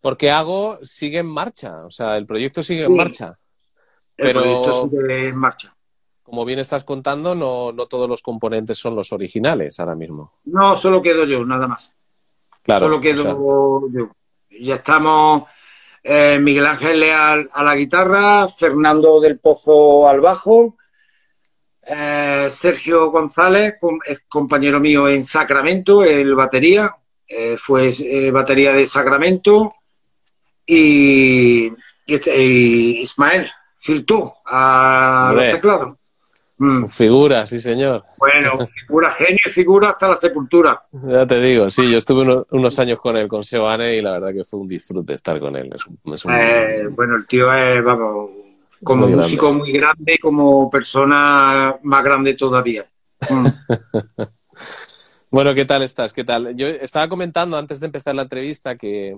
porque 0.00 0.30
Hago 0.30 0.78
sigue 0.82 1.18
en 1.18 1.26
marcha, 1.26 1.84
o 1.84 1.90
sea, 1.90 2.16
el 2.16 2.26
proyecto 2.26 2.62
sigue 2.62 2.84
en 2.84 2.96
Sí. 2.96 3.38
El 4.16 4.26
pero- 4.26 4.40
proyecto 4.42 4.88
sigue 4.90 5.28
en 5.28 5.36
marcha. 5.36 5.74
Como 6.22 6.44
bien 6.46 6.58
estás 6.58 6.84
contando, 6.84 7.34
no, 7.34 7.70
no 7.72 7.86
todos 7.86 8.08
los 8.08 8.22
componentes 8.22 8.78
son 8.78 8.96
los 8.96 9.12
originales 9.12 9.78
ahora 9.78 9.94
mismo. 9.94 10.32
No, 10.44 10.74
solo 10.74 11.02
quedo 11.02 11.24
yo, 11.26 11.44
nada 11.44 11.68
más. 11.68 11.94
Claro. 12.62 12.86
solo 12.86 12.96
o 12.96 13.00
quedo 13.00 13.22
sea, 13.22 13.32
yo. 13.92 14.10
Ya 14.58 14.76
estamos 14.76 15.42
eh, 16.02 16.38
Miguel 16.40 16.66
Ángel 16.66 17.00
Leal 17.00 17.48
a 17.52 17.62
la 17.62 17.76
guitarra, 17.76 18.48
Fernando 18.48 19.20
del 19.20 19.38
Pozo 19.38 20.08
al 20.08 20.20
bajo, 20.20 20.76
eh, 21.86 22.48
Sergio 22.50 23.10
González, 23.10 23.74
com- 23.78 24.00
es 24.06 24.20
compañero 24.26 24.80
mío 24.80 25.08
en 25.08 25.24
Sacramento, 25.24 26.02
el 26.04 26.34
batería, 26.34 26.94
eh, 27.28 27.56
fue 27.58 27.90
batería 28.32 28.72
de 28.72 28.86
Sacramento, 28.86 29.70
y, 30.66 31.66
y 31.66 32.14
este- 32.14 32.42
y 32.42 33.00
Ismael 33.02 33.50
Filtú 33.88 34.32
a 34.46 35.28
Hombre. 35.30 35.44
los 35.46 35.54
teclados. 35.56 35.94
Mm, 36.56 36.86
Figura, 36.86 37.46
sí, 37.46 37.60
señor. 37.60 38.04
Bueno, 38.18 38.52
figura, 38.74 39.10
genio 39.10 39.40
y 39.44 39.50
figura 39.50 39.90
hasta 39.90 40.08
la 40.08 40.16
sepultura. 40.16 40.82
Ya 41.06 41.26
te 41.26 41.38
digo, 41.38 41.68
sí, 41.68 41.90
yo 41.92 41.98
estuve 41.98 42.22
uno- 42.22 42.46
unos 42.52 42.78
años 42.78 42.98
con 42.98 43.16
él, 43.18 43.28
con 43.28 43.44
Seoane, 43.44 43.96
y 43.96 44.00
la 44.00 44.12
verdad 44.12 44.32
que 44.32 44.44
fue 44.44 44.60
un 44.60 44.68
disfrute 44.68 45.12
estar 45.12 45.38
con 45.38 45.54
él. 45.56 45.70
Es 45.74 45.86
un, 45.86 46.14
es 46.14 46.24
un- 46.24 46.32
Eh, 46.32 46.88
bueno, 46.92 47.16
el 47.16 47.26
tío 47.26 47.52
es, 47.52 47.84
vamos, 47.84 48.30
como 48.82 49.06
Muy 49.06 49.16
músico 49.16 49.52
muy 49.52 49.70
grande 49.72 50.14
y 50.14 50.18
como 50.18 50.70
persona 50.70 51.76
más 51.82 52.04
grande 52.04 52.32
todavía. 52.34 52.86
Mm. 53.28 53.46
Bueno, 55.30 55.52
¿qué 55.52 55.64
tal 55.64 55.82
estás? 55.82 56.12
¿Qué 56.12 56.22
tal? 56.22 56.54
Yo 56.56 56.68
estaba 56.68 57.08
comentando 57.08 57.56
antes 57.58 57.80
de 57.80 57.86
empezar 57.86 58.14
la 58.14 58.22
entrevista 58.22 58.76
que, 58.76 59.16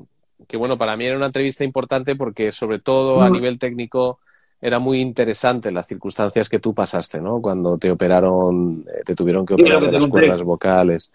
que, 0.48 0.56
bueno, 0.56 0.78
para 0.78 0.96
mí 0.96 1.04
era 1.04 1.14
una 1.18 1.26
entrevista 1.26 1.62
importante 1.62 2.16
porque 2.16 2.52
sobre 2.52 2.78
todo 2.78 3.20
a 3.20 3.28
Mm. 3.28 3.32
nivel 3.34 3.58
técnico 3.58 4.18
era 4.60 4.78
muy 4.78 5.00
interesante 5.00 5.70
las 5.70 5.86
circunstancias 5.86 6.48
que 6.48 6.58
tú 6.58 6.74
pasaste, 6.74 7.20
¿no? 7.20 7.40
Cuando 7.40 7.76
te 7.78 7.90
operaron, 7.90 8.84
eh, 8.88 9.02
te 9.04 9.14
tuvieron 9.14 9.44
que 9.44 9.54
operar 9.54 9.82
de 9.82 9.92
las 9.92 10.06
cuerdas 10.06 10.42
vocales. 10.42 11.12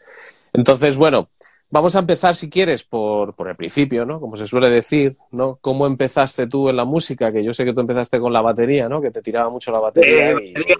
Entonces, 0.54 0.98
bueno, 0.98 1.30
vamos 1.70 1.96
a 1.96 2.00
empezar, 2.00 2.36
si 2.36 2.50
quieres, 2.50 2.84
por, 2.84 3.34
por 3.34 3.48
el 3.50 3.56
principio, 3.56 4.06
¿no? 4.06 4.20
Como 4.20 4.36
se 4.38 4.48
suele 4.48 4.70
decir, 4.70 5.18
¿no? 5.32 5.58
¿Cómo 5.62 5.88
empezaste 5.88 6.48
tú 6.48 6.70
en 6.70 6.76
la 6.76 6.86
música? 6.86 7.32
Que 7.32 7.44
yo 7.44 7.54
sé 7.54 7.66
que 7.66 7.74
tú 7.74 7.82
empezaste 7.82 8.20
con 8.20 8.32
la 8.34 8.42
batería, 8.42 8.88
¿no? 8.90 9.02
Que 9.02 9.12
te 9.12 9.22
tiraba 9.22 9.50
mucho 9.50 9.72
la 9.72 9.80
batería. 9.80 10.32
Eh, 10.32 10.36
y- 10.44 10.54
batería. 10.54 10.78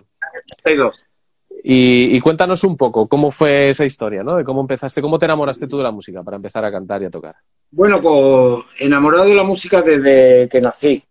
32. 0.64 1.06
y, 1.64 2.16
y 2.16 2.20
cuéntanos 2.22 2.64
un 2.64 2.78
poco 2.78 3.08
cómo 3.08 3.32
fue 3.32 3.70
esa 3.70 3.86
historia, 3.86 4.24
¿no? 4.24 4.36
De 4.36 4.44
cómo 4.44 4.62
empezaste, 4.62 5.02
cómo 5.02 5.20
te 5.20 5.26
enamoraste 5.26 5.68
tú 5.68 5.78
de 5.78 5.84
la 5.84 5.92
música 5.92 6.24
para 6.24 6.38
empezar 6.38 6.64
a 6.64 6.72
cantar 6.72 7.02
y 7.02 7.06
a 7.06 7.10
tocar. 7.10 7.36
Bueno, 7.72 8.00
pues 8.02 8.66
enamorado 8.80 9.26
de 9.26 9.36
la 9.36 9.44
música 9.44 9.82
desde 9.82 10.48
que 10.50 10.62
nací. 10.62 11.04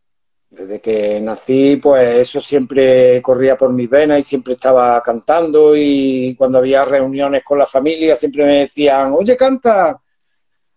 Desde 0.50 0.80
que 0.80 1.20
nací, 1.20 1.76
pues 1.76 2.18
eso 2.18 2.40
siempre 2.40 3.22
corría 3.22 3.56
por 3.56 3.72
mis 3.72 3.88
venas 3.88 4.18
y 4.18 4.22
siempre 4.24 4.54
estaba 4.54 5.00
cantando 5.00 5.76
y 5.76 6.34
cuando 6.36 6.58
había 6.58 6.84
reuniones 6.84 7.42
con 7.44 7.58
la 7.58 7.66
familia 7.66 8.16
siempre 8.16 8.44
me 8.44 8.58
decían, 8.60 9.14
oye, 9.16 9.36
canta, 9.36 10.00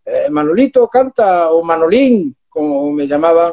eh, 0.05 0.29
Manolito, 0.29 0.87
canta, 0.87 1.49
o 1.49 1.63
Manolín, 1.63 2.35
como 2.47 2.91
me 2.91 3.07
llamaban, 3.07 3.51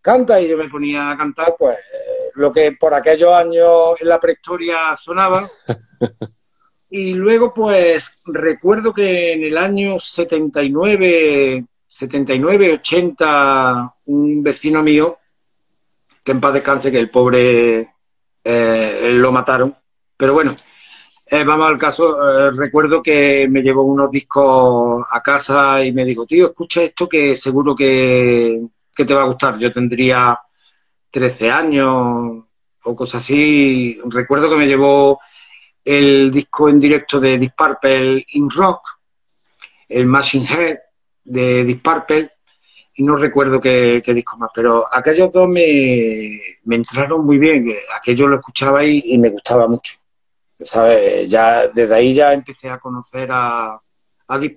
canta 0.00 0.40
y 0.40 0.48
yo 0.48 0.56
me 0.58 0.68
ponía 0.68 1.12
a 1.12 1.16
cantar, 1.16 1.54
pues 1.56 1.78
lo 2.34 2.50
que 2.52 2.72
por 2.72 2.92
aquellos 2.92 3.32
años 3.32 4.00
en 4.00 4.08
la 4.08 4.18
prehistoria 4.18 4.96
sonaba. 4.96 5.48
Y 6.94 7.14
luego, 7.14 7.54
pues, 7.54 8.18
recuerdo 8.26 8.92
que 8.92 9.32
en 9.32 9.44
el 9.44 9.56
año 9.56 9.98
79, 9.98 11.64
79, 11.88 12.72
80, 12.74 13.86
un 14.04 14.42
vecino 14.42 14.82
mío, 14.82 15.18
que 16.24 16.32
en 16.32 16.40
paz 16.40 16.54
descanse, 16.54 16.92
que 16.92 16.98
el 16.98 17.10
pobre 17.10 17.94
eh, 18.44 19.10
lo 19.14 19.32
mataron. 19.32 19.76
Pero 20.16 20.34
bueno, 20.34 20.54
eh, 21.26 21.44
vamos 21.44 21.68
al 21.68 21.78
caso. 21.78 22.16
eh, 22.28 22.50
recuerdo 22.52 23.02
que 23.02 23.48
me 23.50 23.62
llevó 23.62 23.82
unos 23.82 24.10
discos 24.10 25.04
a 25.10 25.20
casa 25.22 25.84
y 25.84 25.92
me 25.92 26.04
dijo, 26.04 26.26
tío, 26.26 26.46
escucha 26.46 26.82
esto 26.82 27.08
que 27.08 27.36
seguro 27.36 27.74
que, 27.74 28.60
que 28.94 29.04
te 29.04 29.14
va 29.14 29.22
a 29.22 29.26
gustar. 29.26 29.58
Yo 29.58 29.72
tendría 29.72 30.38
13 31.10 31.50
años 31.50 32.44
o 32.84 32.96
cosas 32.96 33.22
así. 33.22 33.98
Recuerdo 34.06 34.50
que 34.50 34.56
me 34.56 34.66
llevó 34.66 35.20
el 35.84 36.30
disco 36.30 36.68
en 36.68 36.80
directo 36.80 37.18
de 37.20 37.52
Purple 37.56 38.24
In 38.34 38.50
Rock, 38.50 38.82
el 39.88 40.06
Machine 40.06 40.46
Head 40.46 40.78
de 41.24 41.80
Purple, 41.82 42.30
y 42.94 43.02
no 43.02 43.16
recuerdo 43.16 43.60
qué, 43.60 44.02
qué 44.04 44.14
disco 44.14 44.36
más, 44.36 44.50
pero 44.54 44.84
aquellos 44.92 45.30
dos 45.32 45.48
me, 45.48 46.38
entraron 46.70 47.24
muy 47.24 47.38
bien, 47.38 47.66
que 47.66 47.80
aquello 47.96 48.28
lo 48.28 48.36
escuchaba 48.36 48.84
y, 48.84 49.18
me 49.18 49.30
gustaba 49.30 49.66
mucho. 49.66 49.94
¿Sabes? 50.60 51.28
Ya, 51.28 51.68
desde 51.68 51.94
ahí 51.94 52.14
ya 52.14 52.32
empecé 52.32 52.68
a 52.68 52.78
conocer 52.78 53.28
a, 53.32 53.80
a 54.28 54.38
Deep. 54.38 54.54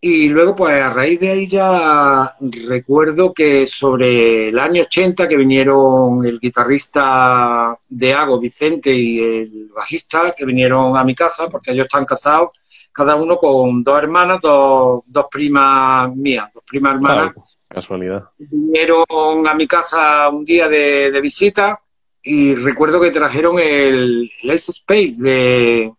Y 0.00 0.28
luego, 0.28 0.54
pues 0.54 0.80
a 0.82 0.90
raíz 0.90 1.18
de 1.20 1.30
ahí 1.30 1.46
ya 1.48 2.36
recuerdo 2.68 3.32
que 3.32 3.66
sobre 3.66 4.48
el 4.48 4.58
año 4.58 4.82
80 4.82 5.26
que 5.26 5.36
vinieron 5.36 6.24
el 6.24 6.38
guitarrista 6.38 7.78
de 7.88 8.14
Hago, 8.14 8.38
Vicente, 8.38 8.92
y 8.92 9.18
el 9.18 9.70
bajista, 9.74 10.32
que 10.36 10.44
vinieron 10.44 10.96
a 10.96 11.04
mi 11.04 11.14
casa, 11.14 11.48
porque 11.48 11.72
ellos 11.72 11.86
están 11.86 12.04
casados, 12.04 12.50
cada 12.96 13.14
uno 13.14 13.36
con 13.36 13.84
dos 13.84 13.98
hermanas, 13.98 14.38
dos, 14.40 15.02
dos 15.06 15.26
primas 15.30 16.16
mías, 16.16 16.50
dos 16.54 16.62
primas 16.66 16.94
hermanas, 16.94 17.32
Claro, 17.34 17.46
casualidad. 17.68 18.24
vinieron 18.38 19.46
a 19.46 19.52
mi 19.54 19.66
casa 19.66 20.30
un 20.30 20.46
día 20.46 20.66
de, 20.66 21.10
de 21.10 21.20
visita 21.20 21.78
y 22.22 22.54
recuerdo 22.54 22.98
que 22.98 23.10
trajeron 23.10 23.58
el, 23.58 24.30
el 24.42 24.50
Ace 24.50 24.70
Space 24.72 25.16
de, 25.18 25.92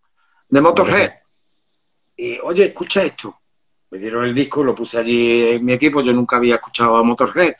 de 0.48 0.60
Motorhead. 0.60 1.12
Y, 2.16 2.38
oye, 2.40 2.64
escucha 2.64 3.04
esto. 3.04 3.32
Me 3.90 3.98
dieron 3.98 4.24
el 4.24 4.34
disco, 4.34 4.64
lo 4.64 4.74
puse 4.74 4.98
allí 4.98 5.50
en 5.50 5.64
mi 5.64 5.72
equipo, 5.74 6.02
yo 6.02 6.12
nunca 6.12 6.36
había 6.36 6.56
escuchado 6.56 6.96
a 6.96 7.02
Motorhead. 7.04 7.54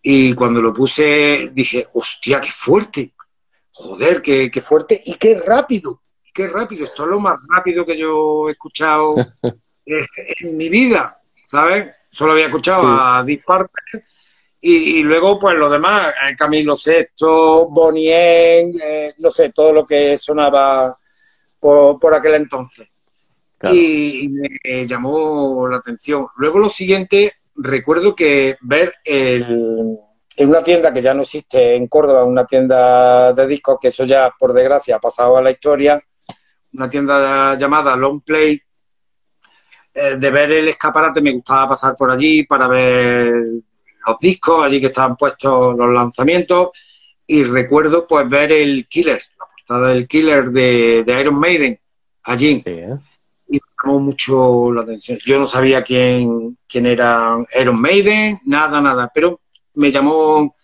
Y 0.00 0.34
cuando 0.34 0.62
lo 0.62 0.72
puse 0.72 1.50
dije, 1.52 1.86
hostia, 1.94 2.40
qué 2.40 2.50
fuerte. 2.50 3.12
Joder, 3.72 4.22
qué, 4.22 4.50
qué 4.52 4.60
fuerte 4.60 5.02
y 5.04 5.14
qué 5.14 5.40
rápido. 5.44 6.00
Qué 6.32 6.48
rápido. 6.48 6.84
Esto 6.84 7.04
es 7.04 7.08
lo 7.10 7.20
más 7.20 7.38
rápido 7.48 7.84
que 7.84 7.96
yo 7.96 8.48
he 8.48 8.52
escuchado 8.52 9.14
en 9.84 10.56
mi 10.56 10.68
vida, 10.68 11.20
¿sabes? 11.46 11.90
Solo 12.10 12.32
había 12.32 12.46
escuchado 12.46 12.82
Sí. 12.82 12.86
a 12.88 13.24
Purple 13.46 14.04
y, 14.60 15.00
y 15.00 15.02
luego, 15.02 15.40
pues 15.40 15.56
lo 15.56 15.68
demás, 15.68 16.14
eh, 16.28 16.36
Camilo 16.36 16.76
Sexto, 16.76 17.68
Bonien, 17.68 18.72
eh, 18.82 19.12
no 19.18 19.30
sé, 19.30 19.50
todo 19.50 19.72
lo 19.72 19.84
que 19.84 20.16
sonaba 20.16 20.96
por, 21.58 21.98
por 21.98 22.14
aquel 22.14 22.34
entonces. 22.36 22.86
Claro. 23.58 23.74
Y, 23.74 24.24
y 24.24 24.28
me 24.28 24.86
llamó 24.86 25.66
la 25.68 25.78
atención. 25.78 26.26
Luego 26.36 26.58
lo 26.60 26.68
siguiente, 26.68 27.32
recuerdo 27.56 28.14
que 28.14 28.56
ver 28.60 28.94
el, 29.04 29.96
en 30.36 30.48
una 30.48 30.62
tienda 30.62 30.92
que 30.92 31.02
ya 31.02 31.12
no 31.12 31.22
existe 31.22 31.74
en 31.74 31.88
Córdoba, 31.88 32.24
una 32.24 32.46
tienda 32.46 33.32
de 33.32 33.46
discos, 33.48 33.78
que 33.80 33.88
eso 33.88 34.04
ya 34.04 34.30
por 34.38 34.52
desgracia 34.52 34.96
ha 34.96 35.00
pasado 35.00 35.36
a 35.36 35.42
la 35.42 35.50
historia, 35.50 36.00
una 36.74 36.88
tienda 36.88 37.56
llamada 37.56 37.96
Long 37.96 38.22
Play, 38.22 38.60
eh, 39.94 40.16
de 40.16 40.30
ver 40.30 40.50
el 40.52 40.68
escaparate 40.68 41.20
me 41.20 41.32
gustaba 41.32 41.68
pasar 41.68 41.94
por 41.96 42.10
allí 42.10 42.44
para 42.44 42.66
ver 42.66 43.34
los 44.06 44.18
discos, 44.20 44.64
allí 44.64 44.80
que 44.80 44.86
estaban 44.86 45.16
puestos 45.16 45.76
los 45.76 45.88
lanzamientos, 45.90 46.70
y 47.26 47.44
recuerdo 47.44 48.06
pues 48.06 48.28
ver 48.28 48.52
el 48.52 48.86
Killer, 48.88 49.20
la 49.38 49.46
portada 49.46 49.88
del 49.88 50.08
Killer 50.08 50.50
de, 50.50 51.04
de 51.04 51.20
Iron 51.20 51.38
Maiden, 51.38 51.78
allí 52.24 52.62
Sí, 52.64 52.70
¿eh? 52.70 52.96
y 53.48 53.54
me 53.54 53.60
llamó 53.84 54.00
mucho 54.00 54.72
la 54.72 54.82
atención. 54.82 55.18
Yo 55.24 55.38
no 55.38 55.46
sabía 55.46 55.82
quién, 55.82 56.56
quién 56.66 56.86
era 56.86 57.36
Iron 57.60 57.80
Maiden, 57.80 58.40
nada, 58.46 58.80
nada, 58.80 59.10
pero 59.14 59.40
me 59.74 59.90
llamó 59.90 60.56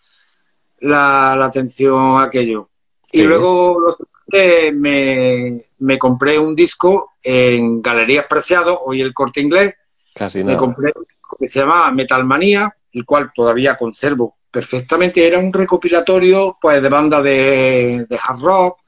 la, 0.81 1.37
la 1.39 1.47
atención 1.47 2.21
aquello. 2.21 2.69
Sí. 3.13 3.21
Y 3.21 3.25
luego 3.25 3.79
lo 3.79 3.93
siguiente, 4.31 4.73
me, 4.73 5.61
me 5.79 5.99
compré 5.99 6.39
un 6.39 6.55
disco 6.55 7.13
en 7.23 7.81
Galerías 7.83 8.27
Preciado, 8.27 8.79
hoy 8.85 9.01
el 9.01 9.15
corte 9.15 9.41
inglés, 9.41 9.75
Casi 10.15 10.43
me 10.43 10.57
compré 10.57 10.93
un 10.95 11.05
disco 11.05 11.37
que 11.39 11.47
se 11.47 11.61
llama 11.61 11.91
Metal 11.93 12.25
Manía, 12.25 12.75
el 12.93 13.05
cual 13.05 13.31
todavía 13.33 13.77
conservo 13.77 14.39
perfectamente. 14.51 15.27
Era 15.27 15.39
un 15.39 15.53
recopilatorio 15.53 16.59
pues 16.61 16.83
de 16.83 16.89
bandas 16.89 17.23
de, 17.23 18.07
de 18.09 18.19
hard 18.21 18.41
rock, 18.41 18.79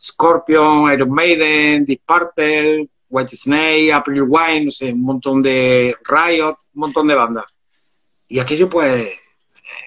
Scorpion, 0.00 0.90
Iron 0.92 1.10
Maiden, 1.10 1.86
Purple, 2.06 2.88
White 3.10 3.36
Snake, 3.36 3.92
April 3.92 4.22
Wine, 4.26 4.64
no 4.66 4.70
sé, 4.70 4.92
un 4.92 5.02
montón 5.02 5.42
de 5.42 5.94
Riot, 6.04 6.56
un 6.74 6.80
montón 6.80 7.08
de 7.08 7.14
bandas. 7.14 7.44
Y 8.28 8.38
aquello 8.38 8.70
pues 8.70 9.20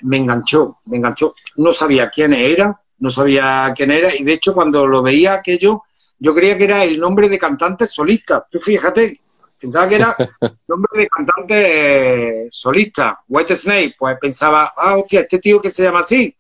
me 0.02 0.18
enganchó, 0.18 0.80
me 0.86 0.98
enganchó. 0.98 1.34
No 1.56 1.72
sabía 1.72 2.10
quién 2.10 2.34
era, 2.34 2.83
no 3.04 3.10
sabía 3.10 3.74
quién 3.76 3.92
era, 3.92 4.16
y 4.16 4.24
de 4.24 4.32
hecho 4.32 4.54
cuando 4.54 4.88
lo 4.88 5.04
veía 5.04 5.34
aquello, 5.34 5.84
yo 6.18 6.34
creía 6.34 6.58
que 6.58 6.64
era 6.64 6.86
el 6.86 6.98
nombre 6.98 7.28
de 7.28 7.38
cantante 7.38 7.86
solista. 7.86 8.48
Tú 8.50 8.60
fíjate, 8.60 9.20
pensaba 9.60 9.90
que 9.90 9.96
era 9.96 10.16
nombre 10.70 11.02
de 11.02 11.10
cantante 11.10 12.48
solista. 12.50 13.20
White 13.28 13.58
Snake, 13.58 13.96
pues 14.00 14.18
pensaba, 14.22 14.72
ah, 14.78 14.96
hostia, 14.96 15.20
este 15.20 15.40
tío 15.40 15.60
que 15.60 15.70
se 15.70 15.84
llama 15.84 16.00
así, 16.00 16.34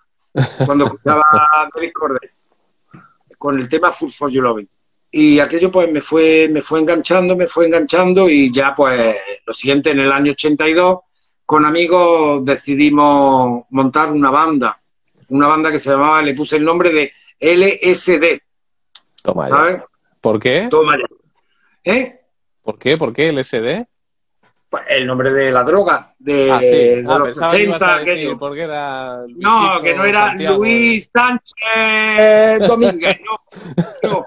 cuando 0.65 0.85
escuchaba 0.85 1.25
David 1.75 1.91
Corday, 1.91 2.29
con 3.37 3.59
el 3.59 3.67
tema 3.67 3.91
Full 3.91 4.09
for 4.09 4.31
You 4.31 4.41
Loving. 4.41 4.69
Y 5.11 5.39
aquello 5.39 5.69
pues 5.69 5.91
me 5.91 5.99
fue, 5.99 6.47
me 6.49 6.61
fue 6.61 6.79
enganchando, 6.79 7.35
me 7.35 7.47
fue 7.47 7.65
enganchando 7.65 8.29
y 8.29 8.53
ya 8.53 8.73
pues 8.73 9.17
lo 9.45 9.53
siguiente, 9.53 9.91
en 9.91 9.99
el 9.99 10.13
año 10.13 10.31
82, 10.31 10.99
con 11.45 11.65
amigos 11.65 12.45
decidimos 12.45 13.65
montar 13.71 14.13
una 14.13 14.31
banda. 14.31 14.79
Una 15.29 15.47
banda 15.47 15.71
que 15.71 15.79
se 15.79 15.89
llamaba, 15.91 16.21
le 16.21 16.33
puse 16.33 16.57
el 16.57 16.63
nombre 16.63 16.91
de 16.91 17.11
LSD. 17.39 18.39
Toma 19.21 19.45
ya. 19.45 19.49
¿Sabes? 19.49 19.81
¿Por 20.21 20.39
qué? 20.39 20.67
Toma 20.69 20.97
ya. 20.97 21.05
¿Eh? 21.91 22.19
¿Por 22.61 22.77
qué? 22.79 22.97
¿Por 22.97 23.13
qué 23.13 23.31
LSD? 23.31 23.85
Pues 24.69 24.83
el 24.89 25.05
nombre 25.05 25.31
de 25.31 25.51
la 25.51 25.63
droga, 25.63 26.15
de, 26.17 26.51
Ah, 26.51 26.59
sí. 26.59 26.65
de 26.65 27.05
Ah, 27.07 27.19
los 27.19 27.27
pensaba 27.27 27.51
que 27.51 27.63
ibas 27.63 27.79
60, 27.79 27.95
a 27.95 27.99
decir, 28.03 28.37
porque 28.39 28.61
era 28.61 29.17
No, 29.27 29.59
Luisito 29.79 29.81
que 29.83 29.93
no 29.95 30.05
era 30.05 30.27
Santiago. 30.29 30.57
Luis 30.57 31.09
Sánchez 31.13 32.67
Domínguez, 32.67 33.17
no. 33.23 34.09
no. 34.09 34.25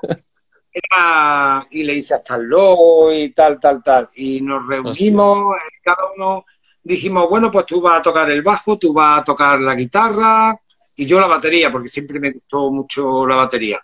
Era, 0.72 1.66
y 1.70 1.82
le 1.82 1.94
hice 1.94 2.14
hasta 2.14 2.36
el 2.36 2.42
logo 2.44 3.10
y 3.12 3.30
tal, 3.30 3.58
tal, 3.58 3.82
tal. 3.82 4.06
Y 4.16 4.40
nos 4.42 4.66
reunimos, 4.68 5.56
eh, 5.56 5.78
cada 5.82 6.12
uno 6.14 6.44
dijimos, 6.82 7.28
bueno, 7.30 7.50
pues 7.50 7.64
tú 7.66 7.80
vas 7.80 7.98
a 7.98 8.02
tocar 8.02 8.30
el 8.30 8.42
bajo, 8.42 8.78
tú 8.78 8.92
vas 8.92 9.20
a 9.20 9.24
tocar 9.24 9.58
la 9.60 9.74
guitarra 9.74 10.54
y 10.96 11.06
yo 11.06 11.20
la 11.20 11.26
batería, 11.26 11.70
porque 11.70 11.88
siempre 11.88 12.18
me 12.18 12.32
gustó 12.32 12.70
mucho 12.70 13.26
la 13.26 13.36
batería. 13.36 13.80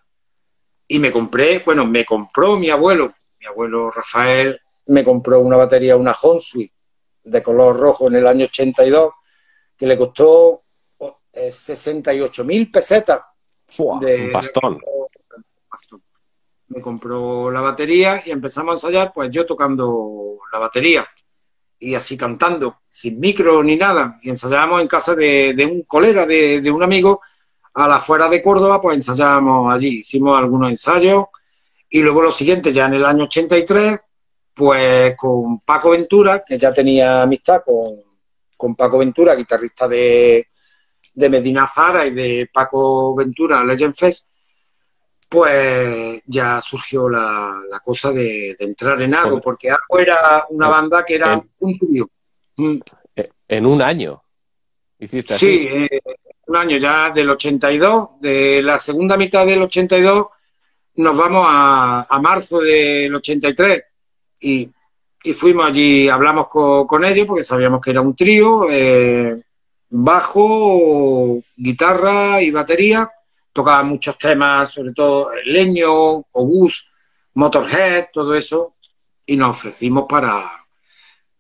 Y 0.89 0.99
me 0.99 1.13
compré, 1.13 1.61
bueno, 1.61 1.87
me 1.87 2.05
compró 2.05 2.57
mi 2.57 2.71
abuelo, 2.71 3.13
mi 3.41 3.47
abuelo 3.47 3.91
Rafael, 3.91 4.61
me 4.87 5.05
compró 5.05 5.41
una 5.41 5.57
batería, 5.57 5.97
una 5.97 6.15
Honsui 6.21 6.71
de 7.25 7.43
color 7.43 7.79
rojo 7.79 8.09
en 8.09 8.17
el 8.17 8.27
año 8.27 8.47
82, 8.47 9.13
que 9.77 9.87
le 9.87 9.97
costó 9.97 10.63
eh, 11.33 11.51
68 11.53 12.45
mil 12.45 12.71
pesetas. 12.71 13.21
Fua, 13.67 13.99
de- 14.01 14.27
un 14.27 14.33
pastón. 14.33 16.03
Me 16.69 16.81
compró 16.81 17.51
la 17.51 17.61
batería 17.61 18.21
y 18.25 18.31
empezamos 18.31 18.73
a 18.73 18.77
ensayar, 18.89 19.13
pues 19.15 19.31
yo 19.31 19.45
tocando 19.47 20.39
la 20.53 20.59
batería 20.59 21.07
y 21.83 21.97
así 21.97 22.17
cantando, 22.17 22.77
sin 22.89 23.19
micro 23.19 23.63
ni 23.63 23.77
nada. 23.77 24.21
Y 24.23 24.31
ensayábamos 24.31 24.81
en 24.81 24.89
casa 24.89 25.17
de, 25.17 25.69
un 25.69 25.83
colega, 25.83 26.25
de, 26.25 26.71
un 26.71 26.83
amigo, 26.83 27.21
a 27.75 27.89
la 27.89 27.97
afuera 27.97 28.29
de 28.29 28.41
Córdoba, 28.41 28.81
pues 28.81 28.97
ensayábamos 28.97 29.75
allí. 29.75 29.99
Hicimos 29.99 30.39
algunos 30.39 30.71
ensayos 30.71 31.25
y 31.91 32.01
luego 32.01 32.23
lo 32.23 32.31
siguiente, 32.31 32.73
ya 32.73 32.87
en 32.87 32.95
el 32.95 33.05
año 33.05 33.25
83, 33.25 33.99
pues 34.55 35.17
con 35.17 35.61
Paco 35.61 35.91
Ventura, 35.91 36.45
que 36.47 36.57
ya 36.57 36.73
tenía 36.73 37.23
amistad 37.23 37.63
con, 37.65 37.97
con 38.57 38.77
Paco 38.77 38.99
Ventura, 38.99 39.35
guitarrista 39.35 39.89
de, 39.89 40.47
de 41.15 41.29
Medina 41.29 41.69
Zara 41.75 42.07
y 42.07 42.15
de 42.15 42.49
Paco 42.53 43.17
Ventura 43.17 43.65
Legend 43.65 43.95
Fest, 43.95 44.29
pues 45.33 46.23
ya 46.27 46.61
surgió 46.61 47.09
la, 47.09 47.59
la 47.71 47.81
cosa 47.81 48.13
de, 48.13 48.55
de 48.59 48.65
entrar 48.67 49.01
en 49.01 49.15
Joder. 49.15 49.41
porque 49.43 49.71
Ago 49.71 49.99
era 49.99 50.45
una 50.51 50.69
banda 50.69 51.03
que 51.05 51.15
era 51.15 51.33
En- 51.33 51.51
un 51.59 51.79
trío. 51.79 52.09
Mm, 52.57 52.77
Eh, 53.17 53.31
En 53.49 53.67
un 53.67 53.81
año. 53.83 54.23
Hiciste 54.99 55.37
Sí, 55.39 55.67
eh, 55.69 56.01
un 56.47 56.57
año 56.57 56.77
ya 56.77 57.11
del 57.11 57.31
82, 57.31 58.21
de 58.21 58.63
la 58.63 58.79
segunda 58.79 59.17
mitad 59.17 59.47
del 59.47 59.63
82 59.63 60.27
nos 60.97 61.17
vamos 61.17 61.47
a, 61.49 62.07
a 62.09 62.21
marzo 62.21 62.61
del 62.61 63.13
83 63.15 63.83
y, 64.41 64.69
y 65.25 65.33
fuimos 65.33 65.65
allí, 65.67 66.09
hablamos 66.09 66.49
co- 66.49 66.87
con, 66.87 67.05
ellos 67.05 67.27
porque 67.27 67.43
sabíamos 67.45 67.81
que 67.81 67.91
era 67.93 68.01
un 68.03 68.15
trío, 68.15 68.67
eh, 68.71 69.43
bajo, 69.89 71.41
guitarra 71.57 72.43
y 72.43 72.51
batería, 72.51 73.11
tocaban 73.53 73.89
muchos 73.89 74.19
temas, 74.19 74.71
sobre 74.71 74.93
todo 74.93 75.31
leño, 75.45 75.93
obús, 76.33 76.91
motorhead, 77.35 78.07
todo 78.13 78.35
eso, 78.35 78.77
y 79.27 79.37
nos 79.37 79.51
ofrecimos 79.51 80.07
para, 80.09 80.43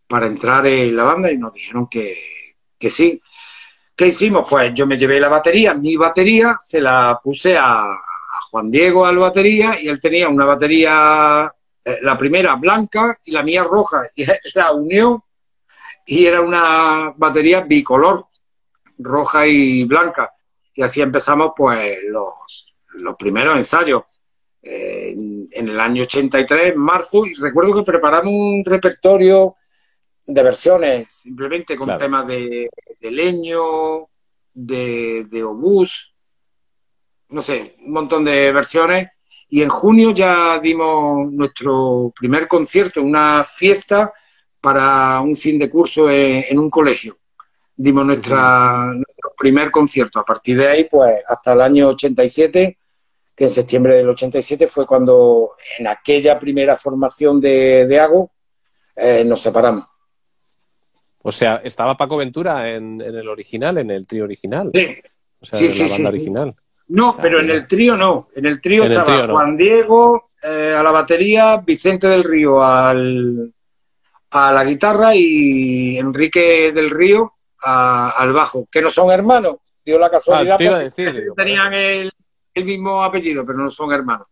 para 0.06 0.26
entrar 0.26 0.66
en 0.66 0.94
la 0.94 1.04
banda 1.04 1.30
y 1.30 1.38
nos 1.38 1.52
dijeron 1.52 1.88
que, 1.88 2.16
que 2.78 2.90
sí. 2.90 3.20
¿Qué 3.94 4.08
hicimos? 4.08 4.46
Pues 4.48 4.72
yo 4.74 4.86
me 4.86 4.96
llevé 4.96 5.20
la 5.20 5.28
batería, 5.28 5.74
mi 5.74 5.96
batería, 5.96 6.56
se 6.60 6.80
la 6.80 7.20
puse 7.22 7.56
a, 7.56 7.86
Juan 8.50 8.70
Diego 8.70 9.04
a 9.04 9.12
la 9.12 9.20
batería 9.20 9.80
y 9.80 9.88
él 9.88 10.00
tenía 10.00 10.28
una 10.28 10.46
batería, 10.46 11.52
eh, 11.84 11.98
la 12.02 12.16
primera 12.16 12.54
blanca 12.56 13.16
y 13.26 13.30
la 13.30 13.42
mía 13.42 13.62
roja, 13.64 14.02
y 14.16 14.24
la 14.54 14.72
unió 14.72 15.24
y 16.06 16.24
era 16.26 16.40
una 16.40 17.12
batería 17.16 17.60
bicolor, 17.60 18.26
roja 18.98 19.46
y 19.46 19.84
blanca. 19.84 20.32
Y 20.74 20.82
así 20.82 21.00
empezamos 21.02 21.52
pues 21.56 21.98
los, 22.08 22.74
los 22.94 23.14
primeros 23.16 23.56
ensayos. 23.56 24.02
eh, 24.62 25.14
en, 25.52 25.68
el 25.68 25.80
año 25.80 26.02
83, 26.04 26.72
en 26.72 26.78
marzo, 26.78 27.26
y 27.26 27.34
recuerdo 27.34 27.74
que 27.74 27.82
preparamos 27.90 28.32
un 28.32 28.62
repertorio 28.64 29.56
de 30.26 30.42
versiones, 30.42 31.06
simplemente 31.10 31.76
con 31.76 31.86
Claro. 31.86 31.98
temas 31.98 32.26
de, 32.28 32.68
de 33.00 33.10
leño, 33.10 34.08
de, 34.54 35.24
de 35.24 35.42
obús, 35.42 36.14
no 37.30 37.42
sé, 37.42 37.76
un 37.86 37.92
montón 37.92 38.24
de 38.24 38.52
versiones. 38.52 39.08
Y 39.48 39.62
en 39.62 39.68
junio 39.68 40.12
ya 40.12 40.58
dimos 40.60 41.30
nuestro 41.32 42.12
primer 42.18 42.46
concierto, 42.48 43.02
una 43.02 43.44
fiesta 43.44 44.12
para 44.60 45.20
un 45.20 45.34
fin 45.36 45.58
de 45.58 45.68
curso 45.68 46.08
en, 46.10 46.44
en 46.48 46.58
un 46.58 46.70
colegio. 46.70 47.18
Dimos 47.82 48.06
nuestra, 48.06 48.92
nuestro 48.94 49.34
primer 49.36 49.72
concierto. 49.72 50.20
A 50.20 50.24
partir 50.24 50.56
de 50.56 50.68
ahí, 50.68 50.86
pues 50.88 51.20
hasta 51.28 51.52
el 51.54 51.60
año 51.62 51.88
87, 51.88 52.78
que 53.34 53.44
en 53.44 53.50
septiembre 53.50 53.94
del 53.96 54.08
87 54.08 54.68
fue 54.68 54.86
cuando 54.86 55.48
en 55.80 55.88
aquella 55.88 56.38
primera 56.38 56.76
formación 56.76 57.40
de, 57.40 57.86
de 57.86 57.98
Ago 57.98 58.30
eh, 58.94 59.24
nos 59.24 59.40
separamos. 59.40 59.84
O 61.24 61.32
sea, 61.32 61.56
estaba 61.64 61.96
Paco 61.96 62.16
Ventura 62.16 62.70
en, 62.70 63.00
en 63.00 63.16
el 63.16 63.28
original, 63.28 63.78
en 63.78 63.90
el 63.90 64.06
trío 64.06 64.24
original. 64.24 64.70
Sí, 64.72 64.98
O 65.40 65.44
sea, 65.44 65.58
Sí, 65.58 65.64
en 65.66 65.70
sí, 65.72 65.78
la 65.82 65.88
banda 65.88 65.96
sí. 65.96 66.14
original. 66.14 66.54
No, 66.88 67.16
pero 67.20 67.40
en 67.40 67.50
el 67.50 67.66
trío 67.66 67.96
no. 67.96 68.28
En 68.36 68.46
el 68.46 68.60
trío 68.60 68.84
En 68.84 68.92
el 68.92 68.98
estaba 68.98 69.26
no. 69.26 69.32
Juan 69.32 69.56
Diego 69.56 70.30
eh, 70.44 70.74
a 70.78 70.82
la 70.84 70.90
batería, 70.92 71.56
Vicente 71.56 72.06
del 72.06 72.22
Río 72.22 72.62
al, 72.64 73.52
a 74.30 74.52
la 74.52 74.64
guitarra 74.64 75.16
y 75.16 75.96
Enrique 75.98 76.70
del 76.72 76.90
Río 76.90 77.32
a- 77.64 78.10
al 78.10 78.32
bajo, 78.32 78.66
que 78.70 78.82
no 78.82 78.90
son 78.90 79.10
hermanos. 79.10 79.56
Dio 79.84 79.98
la 79.98 80.10
casualidad 80.10 80.54
Ah, 80.54 80.58
te 80.58 80.64
iba 80.64 80.72
a 80.76 80.80
porque 80.82 80.84
decir, 81.04 81.20
digo, 81.22 81.34
tenían 81.34 81.72
el, 81.74 82.12
el 82.54 82.64
mismo 82.64 83.02
apellido, 83.02 83.44
pero 83.44 83.58
no 83.58 83.70
son 83.70 83.92
hermanos. 83.92 84.28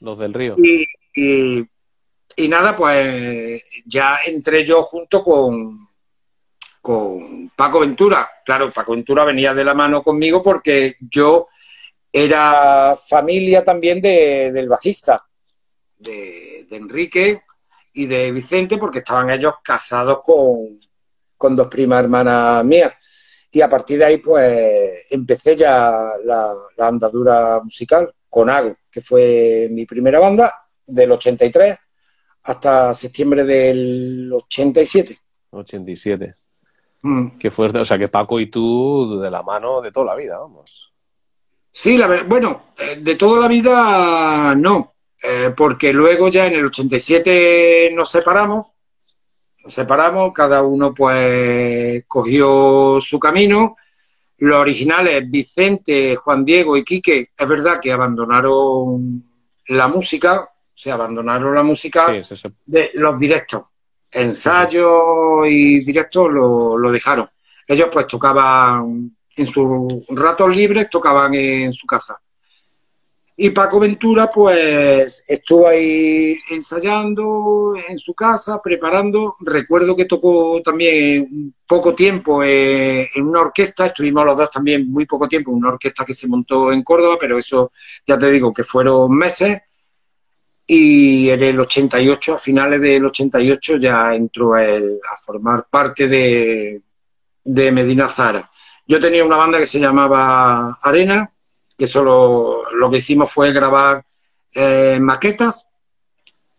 Los 0.00 0.18
del 0.18 0.32
río. 0.32 0.54
Y, 0.58 0.84
y- 1.14 1.64
y 2.36 2.48
nada, 2.48 2.76
pues 2.76 3.62
ya 3.86 4.18
entré 4.26 4.64
yo 4.64 4.82
junto 4.82 5.22
con, 5.22 5.88
con 6.80 7.50
Paco 7.56 7.80
Ventura. 7.80 8.28
Claro, 8.44 8.70
Paco 8.72 8.92
Ventura 8.92 9.24
venía 9.24 9.54
de 9.54 9.64
la 9.64 9.74
mano 9.74 10.02
conmigo 10.02 10.42
porque 10.42 10.96
yo 11.00 11.48
era 12.12 12.94
familia 12.96 13.62
también 13.64 14.00
de, 14.00 14.50
del 14.52 14.68
bajista, 14.68 15.24
de, 15.98 16.66
de 16.68 16.76
Enrique 16.76 17.42
y 17.92 18.06
de 18.06 18.32
Vicente, 18.32 18.78
porque 18.78 18.98
estaban 18.98 19.30
ellos 19.30 19.54
casados 19.62 20.20
con, 20.24 20.56
con 21.44 21.54
dos 21.54 21.66
primas 21.66 22.02
hermanas 22.02 22.64
mías. 22.64 22.94
Y 23.52 23.60
a 23.60 23.68
partir 23.68 23.98
de 23.98 24.06
ahí, 24.06 24.16
pues 24.16 25.04
empecé 25.10 25.54
ya 25.54 25.92
la, 26.24 26.54
la 26.74 26.88
andadura 26.88 27.60
musical 27.62 28.10
con 28.30 28.48
Ago, 28.48 28.74
que 28.90 29.02
fue 29.02 29.68
mi 29.70 29.84
primera 29.84 30.18
banda 30.18 30.50
del 30.86 31.12
83 31.12 31.76
hasta 32.44 32.94
septiembre 32.94 33.44
del 33.44 34.30
87. 34.32 35.18
87. 35.50 36.34
Mm. 37.02 37.36
Qué 37.38 37.50
fuerte. 37.50 37.78
O 37.78 37.84
sea, 37.84 37.98
que 37.98 38.08
Paco 38.08 38.40
y 38.40 38.50
tú 38.50 39.20
de 39.20 39.30
la 39.30 39.42
mano 39.42 39.82
de 39.82 39.92
toda 39.92 40.06
la 40.06 40.14
vida, 40.14 40.38
vamos. 40.38 40.94
Sí, 41.70 41.98
la 41.98 42.24
bueno, 42.24 42.68
eh, 42.78 42.96
de 43.02 43.16
toda 43.16 43.38
la 43.38 43.48
vida 43.48 44.54
no, 44.56 44.94
eh, 45.22 45.52
porque 45.54 45.92
luego 45.92 46.28
ya 46.28 46.46
en 46.46 46.54
el 46.54 46.64
87 46.64 47.90
nos 47.92 48.10
separamos, 48.10 48.68
nos 49.64 49.74
separamos, 49.74 50.32
cada 50.32 50.62
uno 50.62 50.92
pues 50.92 52.04
cogió 52.06 53.00
su 53.00 53.18
camino, 53.18 53.76
Los 54.38 54.56
originales, 54.58 55.28
Vicente, 55.30 56.16
Juan 56.16 56.44
Diego 56.44 56.76
y 56.76 56.84
Quique, 56.84 57.28
es 57.36 57.48
verdad 57.48 57.80
que 57.80 57.92
abandonaron 57.92 59.24
la 59.68 59.88
música, 59.88 60.50
se 60.74 60.90
abandonaron 60.90 61.54
la 61.54 61.62
música 61.62 62.12
de 62.66 62.90
los 62.94 63.18
directos. 63.18 63.62
Ensayos 64.10 65.46
y 65.46 65.80
directos 65.80 66.30
lo, 66.30 66.76
lo 66.78 66.92
dejaron. 66.92 67.28
Ellos 67.66 67.88
pues 67.92 68.06
tocaban 68.06 69.16
en 69.36 69.46
sus 69.46 69.66
ratos 70.10 70.54
libres, 70.54 70.90
tocaban 70.90 71.34
en 71.34 71.72
su 71.72 71.86
casa. 71.86 72.20
Y 73.36 73.50
Paco 73.50 73.80
Ventura, 73.80 74.30
pues, 74.32 75.24
estuvo 75.26 75.66
ahí 75.66 76.38
ensayando 76.50 77.74
en 77.88 77.98
su 77.98 78.14
casa, 78.14 78.62
preparando. 78.62 79.36
Recuerdo 79.40 79.96
que 79.96 80.04
tocó 80.04 80.62
también 80.62 81.52
poco 81.66 81.94
tiempo 81.96 82.44
eh, 82.44 83.08
en 83.12 83.26
una 83.26 83.40
orquesta, 83.40 83.86
estuvimos 83.86 84.24
los 84.24 84.38
dos 84.38 84.50
también 84.50 84.88
muy 84.88 85.04
poco 85.06 85.26
tiempo 85.26 85.50
en 85.50 85.56
una 85.56 85.70
orquesta 85.70 86.04
que 86.04 86.14
se 86.14 86.28
montó 86.28 86.70
en 86.72 86.84
Córdoba, 86.84 87.16
pero 87.18 87.36
eso 87.36 87.72
ya 88.06 88.16
te 88.16 88.30
digo 88.30 88.52
que 88.52 88.62
fueron 88.62 89.16
meses. 89.16 89.60
Y 90.66 91.28
en 91.28 91.42
el 91.42 91.58
88, 91.58 92.34
a 92.34 92.38
finales 92.38 92.80
del 92.80 93.04
88, 93.04 93.78
ya 93.78 94.14
entró 94.14 94.56
él 94.56 95.00
a 95.12 95.16
formar 95.20 95.66
parte 95.68 96.06
de, 96.06 96.82
de 97.42 97.72
Medina 97.72 98.08
Zara. 98.08 98.48
Yo 98.86 99.00
tenía 99.00 99.24
una 99.24 99.36
banda 99.36 99.58
que 99.58 99.66
se 99.66 99.80
llamaba 99.80 100.78
Arena, 100.82 101.33
que 101.76 101.86
solo 101.86 102.62
lo 102.72 102.90
que 102.90 102.98
hicimos 102.98 103.30
fue 103.32 103.52
grabar 103.52 104.04
eh, 104.54 104.98
maquetas. 105.00 105.66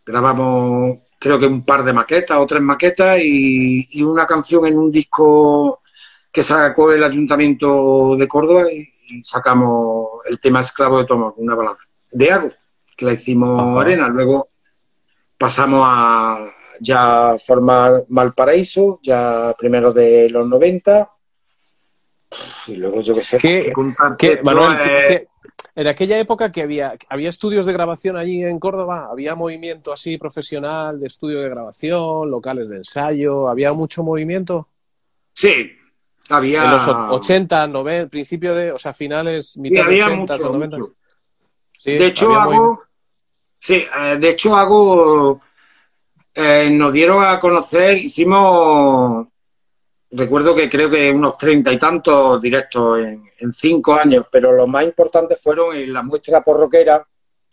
Grabamos, 0.04 0.98
creo 1.18 1.38
que 1.38 1.46
un 1.46 1.64
par 1.64 1.82
de 1.84 1.92
maquetas 1.92 2.38
o 2.38 2.46
tres 2.46 2.62
maquetas 2.62 3.18
y, 3.22 4.02
una 4.02 4.26
canción 4.26 4.66
en 4.66 4.78
un 4.78 4.90
disco 4.90 5.80
que 6.30 6.42
sacó 6.42 6.92
el 6.92 7.02
Ayuntamiento 7.02 8.16
de 8.16 8.28
Córdoba 8.28 8.70
y, 8.70 8.88
sacamos 9.22 10.20
el 10.28 10.40
tema 10.40 10.60
Esclavo 10.60 10.98
de 10.98 11.04
Tomás, 11.04 11.34
una 11.36 11.54
balada 11.54 11.76
de 12.10 12.32
Ago, 12.32 12.50
que 12.96 13.06
la 13.06 13.12
hicimos 13.12 13.80
arena. 13.80 14.08
Luego 14.08 14.48
pasamos 15.38 15.82
a 15.84 16.50
ya 16.80 17.36
formar 17.44 18.02
Malparaíso, 18.08 18.98
ya 19.02 19.54
primero 19.56 19.92
de 19.92 20.28
los 20.28 20.48
90 20.48 21.15
y 22.66 22.76
luego 22.76 23.00
yo 23.00 23.14
que 23.14 23.22
sé, 23.22 23.38
¿Qué, 23.38 23.72
en 25.76 25.86
aquella 25.86 26.18
época 26.18 26.50
que 26.50 26.62
había, 26.62 26.96
había 27.10 27.28
estudios 27.28 27.66
de 27.66 27.74
grabación 27.74 28.16
allí 28.16 28.42
en 28.42 28.58
Córdoba, 28.58 29.08
había 29.10 29.34
movimiento 29.34 29.92
así 29.92 30.16
profesional 30.16 30.98
de 30.98 31.06
estudio 31.06 31.40
de 31.40 31.50
grabación, 31.50 32.30
locales 32.30 32.70
de 32.70 32.78
ensayo, 32.78 33.48
había 33.48 33.74
mucho 33.74 34.02
movimiento. 34.02 34.68
Sí, 35.34 35.76
había. 36.30 36.64
En 36.64 36.70
los 36.70 36.88
80, 36.88 37.66
90, 37.66 38.08
principio 38.08 38.54
de, 38.54 38.72
o 38.72 38.78
sea, 38.78 38.94
finales, 38.94 39.58
mitad 39.58 39.86
de 39.86 40.02
80, 40.02 40.38
90. 40.38 40.76
de 41.84 42.06
hecho, 42.06 42.34
hago. 42.34 42.82
Sí, 43.58 43.74
eh, 43.74 44.16
de 44.18 44.30
hecho, 44.30 44.56
hago. 44.56 45.42
Eh, 46.34 46.70
nos 46.70 46.92
dieron 46.92 47.22
a 47.22 47.38
conocer, 47.38 47.98
hicimos 47.98 49.26
recuerdo 50.16 50.54
que 50.54 50.68
creo 50.68 50.90
que 50.90 51.12
unos 51.12 51.36
treinta 51.36 51.72
y 51.72 51.78
tantos 51.78 52.40
directos 52.40 52.98
en, 52.98 53.52
cinco 53.52 53.94
años, 53.94 54.24
pero 54.30 54.52
los 54.52 54.66
más 54.66 54.84
importantes 54.84 55.40
fueron 55.42 55.76
en 55.76 55.92
la 55.92 56.02
muestra 56.02 56.42
porroquera, 56.42 57.06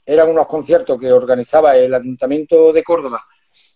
eran 0.05 0.29
unos 0.29 0.47
conciertos 0.47 0.99
que 0.99 1.11
organizaba 1.11 1.75
el 1.75 1.93
Ayuntamiento 1.93 2.73
de 2.73 2.83
Córdoba 2.83 3.21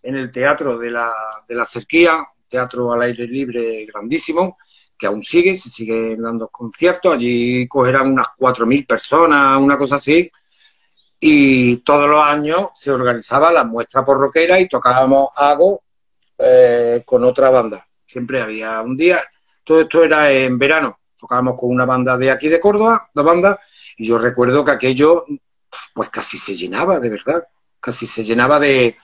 en 0.02 0.16
el 0.16 0.30
Teatro 0.30 0.78
de 0.78 0.90
la, 0.90 1.12
de 1.46 1.54
la 1.54 1.64
Cerquía, 1.64 2.26
teatro 2.48 2.92
al 2.92 3.02
aire 3.02 3.26
libre 3.26 3.86
grandísimo, 3.86 4.58
que 4.98 5.06
aún 5.06 5.22
sigue, 5.22 5.56
se 5.56 5.70
siguen 5.70 6.22
dando 6.22 6.48
conciertos, 6.48 7.14
allí 7.14 7.68
cogerán 7.68 8.12
unas 8.12 8.28
cuatro 8.36 8.66
mil 8.66 8.84
personas, 8.86 9.58
una 9.60 9.78
cosa 9.78 9.96
así, 9.96 10.30
y 11.20 11.78
todos 11.78 12.08
los 12.08 12.22
años 12.22 12.68
se 12.74 12.90
organizaba 12.90 13.52
la 13.52 13.64
muestra 13.64 14.04
porroquera 14.04 14.58
y 14.58 14.68
tocábamos 14.68 15.30
algo 15.36 15.82
eh, 16.38 17.02
con 17.04 17.24
otra 17.24 17.50
banda 17.50 17.87
siempre 18.08 18.40
había 18.40 18.80
un 18.80 18.96
día, 18.96 19.20
todo 19.62 19.82
esto 19.82 20.02
era 20.02 20.32
en 20.32 20.58
verano, 20.58 20.98
tocábamos 21.20 21.56
con 21.60 21.70
una 21.70 21.84
banda 21.84 22.16
de 22.16 22.30
aquí 22.30 22.48
de 22.48 22.58
Córdoba, 22.58 23.06
dos 23.14 23.24
bandas, 23.24 23.58
y 23.98 24.06
yo 24.06 24.18
recuerdo 24.18 24.64
que 24.64 24.70
aquello, 24.70 25.26
pues 25.94 26.08
casi 26.08 26.38
se 26.38 26.56
llenaba, 26.56 26.98
de 26.98 27.10
verdad, 27.10 27.46
casi 27.78 28.06
se 28.06 28.24
llenaba 28.24 28.58
de, 28.58 28.96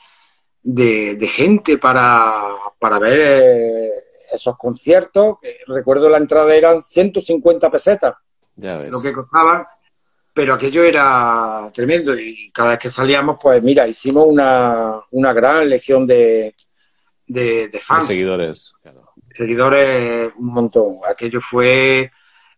de, 0.63 1.27
gente 1.27 1.77
para, 1.77 2.33
para 2.79 2.99
ver 2.99 3.21
eh, 3.21 3.91
esos 4.33 4.57
conciertos. 4.57 5.37
Recuerdo 5.67 6.09
la 6.09 6.19
entrada 6.19 6.55
eran 6.55 6.83
150 6.83 7.71
pesetas, 7.71 8.15
lo 8.57 9.03
que 9.03 9.13
costaban, 9.13 9.67
pero 10.33 10.55
aquello 10.55 10.83
era 10.83 11.71
tremendo 11.75 12.19
y 12.19 12.51
cada 12.53 12.71
vez 12.71 12.79
que 12.79 12.91
salíamos, 12.91 13.37
pues 13.41 13.63
mira, 13.63 13.87
hicimos 13.87 14.27
una, 14.27 15.01
una 15.11 15.33
gran 15.33 15.69
lección 15.69 16.07
de, 16.07 16.55
de, 17.27 17.71
fans. 17.83 18.07
seguidores, 18.07 18.75
Seguidores, 19.35 20.33
un 20.37 20.47
montón. 20.47 20.97
Aquello 21.11 21.41
fue 21.41 22.11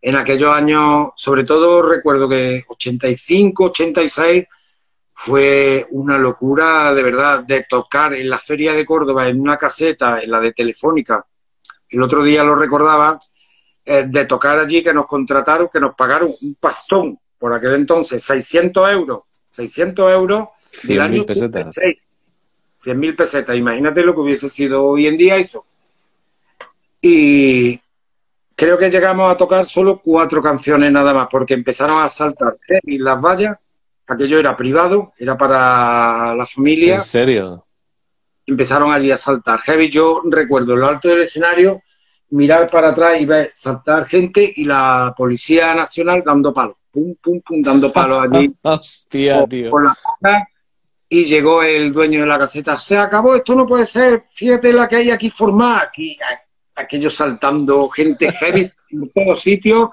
en 0.02 0.16
aquellos 0.16 0.54
años, 0.54 1.10
sobre 1.16 1.44
todo 1.44 1.82
recuerdo 1.82 2.28
que 2.28 2.62
85, 2.68 3.64
86 3.64 4.44
fue 5.12 5.84
una 5.92 6.18
locura 6.18 6.92
de 6.92 7.02
verdad 7.02 7.42
de 7.44 7.64
tocar 7.64 8.12
en 8.14 8.28
la 8.28 8.38
feria 8.38 8.74
de 8.74 8.84
Córdoba 8.84 9.26
en 9.26 9.40
una 9.40 9.56
caseta, 9.56 10.20
en 10.20 10.30
la 10.30 10.40
de 10.40 10.52
Telefónica. 10.52 11.26
El 11.88 12.02
otro 12.02 12.22
día 12.22 12.44
lo 12.44 12.54
recordaba, 12.54 13.18
eh, 13.84 14.04
de 14.08 14.26
tocar 14.26 14.58
allí 14.58 14.82
que 14.82 14.92
nos 14.92 15.06
contrataron, 15.06 15.70
que 15.72 15.80
nos 15.80 15.94
pagaron 15.94 16.34
un 16.42 16.54
pastón 16.56 17.18
por 17.38 17.52
aquel 17.52 17.74
entonces, 17.76 18.22
600 18.22 18.90
euros, 18.90 19.20
600 19.48 20.12
euros 20.12 20.48
del 20.82 21.00
año 21.00 21.24
pesetas. 22.86 22.96
100.000 22.96 23.16
pesetas. 23.16 23.56
Imagínate 23.56 24.02
lo 24.02 24.14
que 24.14 24.20
hubiese 24.20 24.48
sido 24.48 24.84
hoy 24.84 25.06
en 25.06 25.16
día 25.16 25.36
eso. 25.36 25.64
Y 27.00 27.78
creo 28.54 28.78
que 28.78 28.90
llegamos 28.90 29.32
a 29.32 29.36
tocar 29.36 29.66
solo 29.66 30.00
cuatro 30.02 30.42
canciones 30.42 30.90
nada 30.90 31.12
más, 31.14 31.28
porque 31.30 31.54
empezaron 31.54 32.02
a 32.02 32.08
saltar 32.08 32.56
y 32.82 32.98
las 32.98 33.20
vallas. 33.20 33.56
Aquello 34.08 34.38
era 34.38 34.56
privado, 34.56 35.12
era 35.18 35.36
para 35.36 36.34
la 36.34 36.46
familia. 36.46 36.96
¿En 36.96 37.02
serio? 37.02 37.66
Empezaron 38.46 38.92
allí 38.92 39.10
a 39.10 39.16
saltar. 39.16 39.60
Heavy, 39.60 39.90
yo 39.90 40.22
recuerdo 40.24 40.74
en 40.74 40.80
lo 40.80 40.86
alto 40.86 41.08
del 41.08 41.22
escenario 41.22 41.82
mirar 42.30 42.68
para 42.70 42.88
atrás 42.88 43.20
y 43.20 43.26
ver 43.26 43.52
saltar 43.54 44.06
gente 44.06 44.52
y 44.56 44.64
la 44.64 45.14
Policía 45.16 45.74
Nacional 45.74 46.22
dando 46.24 46.52
palos. 46.52 46.76
Pum, 46.90 47.14
pum, 47.22 47.40
pum, 47.40 47.62
dando 47.62 47.92
palos 47.92 48.26
allí. 48.30 48.54
Hostia, 48.62 49.46
tío. 49.46 49.70
Por 49.70 49.84
la 49.84 49.96
y 51.08 51.24
llegó 51.24 51.62
el 51.62 51.92
dueño 51.92 52.20
de 52.20 52.26
la 52.26 52.38
caseta, 52.38 52.78
se 52.78 52.98
acabó, 52.98 53.36
esto 53.36 53.54
no 53.54 53.66
puede 53.66 53.86
ser, 53.86 54.24
fíjate 54.26 54.72
la 54.72 54.88
que 54.88 54.96
hay 54.96 55.10
aquí 55.10 55.30
formada, 55.30 55.82
aquí, 55.82 56.16
aquellos 56.74 57.14
saltando 57.14 57.88
gente 57.88 58.32
heavy 58.32 58.70
en 58.90 59.10
todos 59.10 59.40
sitios 59.40 59.90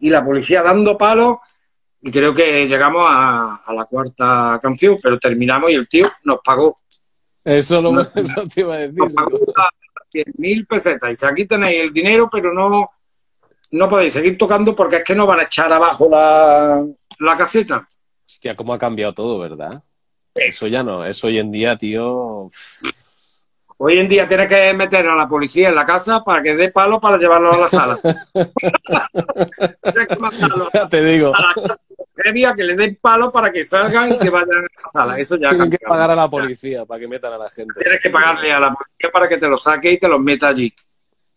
y 0.00 0.10
la 0.10 0.24
policía 0.24 0.62
dando 0.62 0.98
palos 0.98 1.36
y 2.00 2.10
creo 2.10 2.34
que 2.34 2.68
llegamos 2.68 3.04
a, 3.08 3.62
la 3.74 3.84
cuarta 3.84 4.60
canción, 4.62 4.98
pero 5.02 5.18
terminamos 5.18 5.70
y 5.70 5.74
el 5.74 5.88
tío 5.88 6.10
nos 6.24 6.38
pagó. 6.44 6.76
Eso, 7.42 7.80
lo, 7.80 8.00
eso 8.14 8.44
te 8.52 8.60
iba 8.60 8.74
a 8.74 8.78
decir. 8.78 8.98
Nos 8.98 9.12
pagó 9.12 9.38
mil 10.36 10.66
pesetas. 10.66 11.08
Y 11.08 11.12
dice, 11.12 11.26
aquí 11.26 11.46
tenéis 11.46 11.80
el 11.80 11.92
dinero, 11.92 12.28
pero 12.30 12.52
no, 12.52 12.90
no 13.72 13.88
podéis 13.88 14.12
seguir 14.12 14.38
tocando 14.38 14.74
porque 14.74 14.96
es 14.96 15.04
que 15.04 15.14
no 15.14 15.26
van 15.26 15.40
a 15.40 15.44
echar 15.44 15.72
abajo 15.72 16.08
la, 16.08 16.86
la 17.18 17.36
caseta. 17.36 17.86
Hostia, 18.24 18.56
cómo 18.56 18.72
ha 18.72 18.78
cambiado 18.78 19.12
todo, 19.12 19.38
¿verdad? 19.38 19.82
Eso 20.36 20.66
ya 20.66 20.82
no, 20.82 21.04
eso 21.04 21.26
hoy 21.26 21.38
en 21.38 21.50
día, 21.50 21.76
tío. 21.76 22.48
Hoy 23.78 23.98
en 23.98 24.08
día 24.08 24.26
tienes 24.26 24.48
que 24.48 24.72
meter 24.72 25.06
a 25.06 25.14
la 25.14 25.28
policía 25.28 25.68
en 25.68 25.74
la 25.74 25.84
casa 25.84 26.24
para 26.24 26.42
que 26.42 26.56
dé 26.56 26.70
palo 26.70 26.98
para 26.98 27.18
llevarlo 27.18 27.52
a 27.52 27.58
la 27.58 27.68
sala. 27.68 27.98
ya 30.72 30.88
te 30.88 31.04
digo. 31.04 31.34
A 31.34 31.42
la 31.42 31.52
que 32.54 32.64
le 32.64 32.74
den 32.74 32.98
palo 33.00 33.30
para 33.30 33.52
que 33.52 33.62
salgan 33.64 34.14
y 34.14 34.18
que 34.18 34.30
vayan 34.30 34.48
a 34.48 34.62
la 34.62 34.88
sala. 34.90 35.18
Eso 35.18 35.36
ya 35.36 35.50
Tienen 35.50 35.70
que 35.70 35.78
pagar 35.78 36.10
a 36.10 36.14
la 36.14 36.28
policía 36.28 36.86
para 36.86 37.00
que 37.00 37.08
metan 37.08 37.34
a 37.34 37.38
la 37.38 37.50
gente. 37.50 37.78
Tienes 37.78 38.00
que 38.02 38.08
pagarle 38.08 38.50
a 38.50 38.60
la 38.60 38.68
policía 38.68 39.10
para 39.12 39.28
que 39.28 39.36
te 39.36 39.46
lo 39.46 39.58
saque 39.58 39.92
y 39.92 39.98
te 39.98 40.08
los 40.08 40.20
meta 40.20 40.48
allí. 40.48 40.72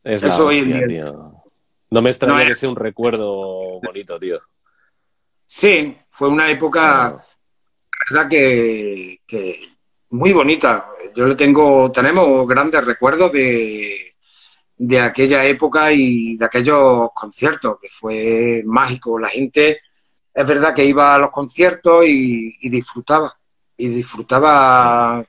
Eso 0.03 0.45
hoy 0.45 0.59
en 0.59 0.65
día. 0.65 0.87
Tío. 0.87 1.33
No 1.89 2.01
me 2.01 2.09
extraña 2.09 2.47
que 2.47 2.55
sea 2.55 2.69
un 2.69 2.77
recuerdo 2.77 3.81
bonito, 3.81 4.17
tío. 4.17 4.39
Sí, 5.45 5.97
fue 6.09 6.29
una 6.29 6.49
época 6.49 7.21
verdad 8.09 8.29
que, 8.29 9.19
muy 10.09 10.33
bonita. 10.33 10.89
Yo 11.15 11.25
le 11.25 11.35
tengo, 11.35 11.91
tenemos 11.91 12.47
grandes 12.47 12.83
recuerdos 12.83 13.31
de, 13.31 13.97
de 14.77 14.99
aquella 14.99 15.45
época 15.45 15.91
y 15.91 16.37
de 16.37 16.45
aquellos 16.45 17.09
conciertos, 17.13 17.77
que 17.81 17.89
fue 17.89 18.63
mágico. 18.65 19.19
La 19.19 19.27
gente, 19.27 19.79
es 20.33 20.47
verdad 20.47 20.73
que 20.73 20.85
iba 20.85 21.15
a 21.15 21.19
los 21.19 21.31
conciertos 21.31 22.05
y, 22.07 22.69
disfrutaba, 22.69 23.37
y 23.75 23.89
disfrutaba 23.89 25.23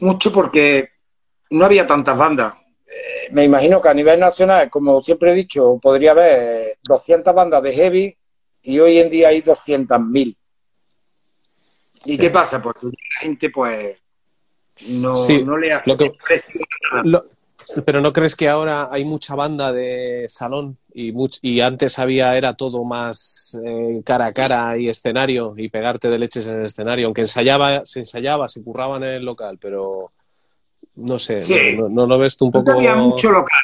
mucho 0.00 0.32
porque 0.32 0.90
no 1.50 1.64
había 1.64 1.86
tantas 1.86 2.16
bandas. 2.16 2.54
Eh, 2.86 3.28
me 3.32 3.44
imagino 3.44 3.82
que 3.82 3.88
a 3.88 3.94
nivel 3.94 4.18
nacional, 4.18 4.70
como 4.70 5.00
siempre 5.00 5.32
he 5.32 5.34
dicho, 5.34 5.78
podría 5.82 6.12
haber 6.12 6.78
200 6.84 7.34
bandas 7.34 7.62
de 7.62 7.72
heavy 7.72 8.18
y 8.62 8.78
hoy 8.78 8.98
en 8.98 9.10
día 9.10 9.28
hay 9.28 9.42
200.000. 9.42 10.37
¿Y 12.08 12.16
qué 12.16 12.30
pasa? 12.30 12.62
Porque 12.62 12.86
la 12.86 13.20
gente, 13.20 13.50
pues, 13.50 13.98
no, 14.90 15.14
no 15.44 15.58
le 15.58 15.72
hace 15.72 16.12
precio 16.24 16.60
nada. 17.04 17.24
pero 17.84 18.00
¿no 18.00 18.12
crees 18.12 18.34
que 18.34 18.48
ahora 18.48 18.88
hay 18.90 19.04
mucha 19.04 19.34
banda 19.34 19.72
de 19.72 20.24
salón 20.28 20.78
y, 20.94 21.12
y 21.42 21.60
antes 21.60 21.98
había, 21.98 22.36
era 22.36 22.54
todo 22.54 22.82
más 22.84 23.58
eh, 23.62 24.00
cara 24.04 24.26
a 24.26 24.32
cara 24.32 24.78
y 24.78 24.88
escenario 24.88 25.54
y 25.56 25.68
pegarte 25.68 26.08
de 26.08 26.18
leches 26.18 26.46
en 26.46 26.60
el 26.60 26.66
escenario? 26.66 27.06
Aunque 27.06 27.22
ensayaba, 27.22 27.84
se 27.84 27.98
ensayaba, 27.98 28.48
se 28.48 28.62
curraban 28.62 29.02
en 29.02 29.10
el 29.10 29.24
local, 29.24 29.58
pero 29.60 30.12
no 30.96 31.18
sé, 31.18 31.76
no, 31.76 32.06
lo 32.06 32.18
ves 32.18 32.38
tú 32.38 32.46
un 32.46 32.52
poco. 32.52 32.70
Antes 32.70 32.86
había 32.86 32.94
mucho 32.94 33.30
local, 33.30 33.60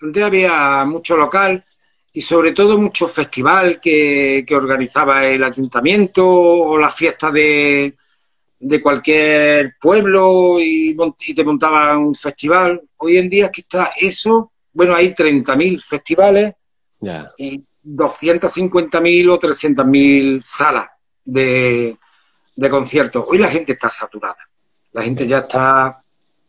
antes 0.00 0.22
había 0.22 0.84
mucho 0.86 1.16
local 1.16 1.64
y 2.12 2.20
sobre 2.20 2.52
todo 2.52 2.78
mucho 2.78 3.08
festival 3.08 3.80
que, 3.80 4.44
organizaba 4.50 5.26
el 5.26 5.42
ayuntamiento 5.42 6.28
o 6.28 6.78
las 6.78 6.94
fiestas 6.94 7.32
de, 7.32 7.96
de 8.58 8.82
cualquier 8.82 9.76
pueblo 9.80 10.56
y, 10.58 10.96
te 11.34 11.44
montaban 11.44 11.98
un 11.98 12.14
festival. 12.14 12.82
Hoy 12.98 13.16
en 13.16 13.30
día 13.30 13.50
que 13.50 13.62
está 13.62 13.90
eso, 13.98 14.52
bueno, 14.72 14.94
hay 14.94 15.14
30.000 15.14 15.82
festivales 15.82 16.52
y 17.38 17.64
250.000 17.84 19.30
o 19.30 19.38
300.000 19.38 20.40
salas 20.42 20.86
de, 21.24 21.96
de 22.54 22.70
conciertos. 22.70 23.24
Hoy 23.26 23.38
la 23.38 23.48
gente 23.48 23.72
está 23.72 23.88
saturada. 23.88 24.48
La 24.92 25.02
gente 25.02 25.26
ya 25.26 25.38
está 25.38 26.02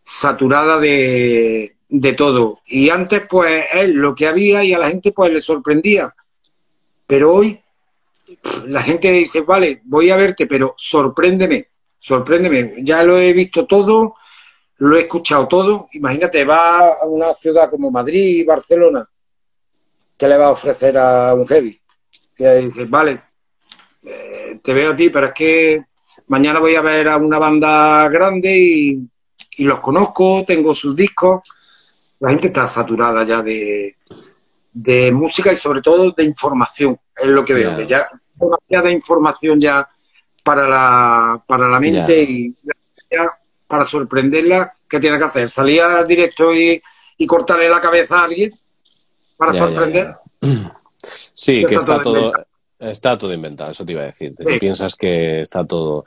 saturada 0.03 0.77
de, 0.77 1.72
de 1.93 2.13
todo. 2.13 2.59
Y 2.65 2.89
antes, 2.89 3.23
pues, 3.29 3.65
es 3.71 3.89
lo 3.89 4.15
que 4.15 4.27
había 4.27 4.63
y 4.63 4.73
a 4.73 4.79
la 4.79 4.89
gente, 4.89 5.11
pues, 5.11 5.31
le 5.31 5.39
sorprendía. 5.39 6.13
Pero 7.05 7.33
hoy, 7.33 7.61
la 8.65 8.81
gente 8.81 9.11
dice, 9.11 9.41
vale, 9.41 9.81
voy 9.85 10.09
a 10.09 10.17
verte, 10.17 10.47
pero 10.47 10.73
sorpréndeme, 10.77 11.67
sorpréndeme. 11.99 12.83
Ya 12.83 13.03
lo 13.03 13.17
he 13.19 13.31
visto 13.33 13.65
todo, 13.65 14.15
lo 14.77 14.97
he 14.97 15.01
escuchado 15.01 15.47
todo. 15.47 15.87
Imagínate, 15.93 16.43
va 16.45 16.93
a 16.93 17.05
una 17.05 17.33
ciudad 17.33 17.69
como 17.69 17.91
Madrid, 17.91 18.39
y 18.39 18.43
Barcelona, 18.43 19.07
¿qué 20.17 20.27
le 20.27 20.37
va 20.37 20.47
a 20.47 20.51
ofrecer 20.51 20.97
a 20.97 21.33
un 21.35 21.47
heavy? 21.47 21.79
Y 22.37 22.43
dice, 22.43 22.85
vale, 22.85 23.21
eh, 24.03 24.59
te 24.63 24.73
veo 24.73 24.93
a 24.93 24.95
ti, 24.95 25.09
pero 25.09 25.27
es 25.27 25.33
que 25.33 25.85
mañana 26.27 26.59
voy 26.59 26.75
a 26.75 26.81
ver 26.81 27.07
a 27.07 27.17
una 27.17 27.37
banda 27.37 28.07
grande 28.09 28.57
y 28.57 29.07
y 29.57 29.63
los 29.65 29.79
conozco, 29.79 30.43
tengo 30.45 30.73
sus 30.73 30.95
discos. 30.95 31.41
La 32.19 32.29
gente 32.29 32.47
está 32.47 32.67
saturada 32.67 33.23
ya 33.23 33.41
de, 33.41 33.97
de 34.73 35.11
música 35.11 35.53
y 35.53 35.57
sobre 35.57 35.81
todo 35.81 36.11
de 36.11 36.23
información, 36.23 36.99
es 37.15 37.27
lo 37.27 37.45
que 37.45 37.53
veo, 37.53 37.75
que 37.75 37.85
ya 37.85 38.07
demasiada 38.35 38.91
información 38.91 39.59
ya 39.59 39.87
para 40.43 40.67
la, 40.67 41.43
para 41.47 41.67
la 41.67 41.79
mente 41.79 42.23
y 42.23 42.55
para 43.67 43.85
sorprenderla, 43.85 44.75
¿qué 44.89 44.99
tiene 44.99 45.17
que 45.17 45.23
hacer? 45.23 45.49
¿Salir 45.49 45.81
a 45.81 46.03
directo 46.03 46.53
y, 46.53 46.81
cortarle 47.25 47.69
la 47.69 47.79
cabeza 47.79 48.19
a 48.19 48.23
alguien 48.25 48.51
para 49.37 49.53
sorprender? 49.53 50.15
Sí, 51.35 51.65
que 51.65 51.75
está, 51.75 52.01
todo... 52.01 52.31
Está 52.79 53.17
todo 53.17 53.33
inventado, 53.33 53.71
eso 53.71 53.85
te 53.85 53.91
iba 53.91 54.03
a 54.03 54.05
decir. 54.05 54.33
piensas 54.59 54.95
que 54.95 55.41
está 55.41 55.65
todo. 55.65 56.05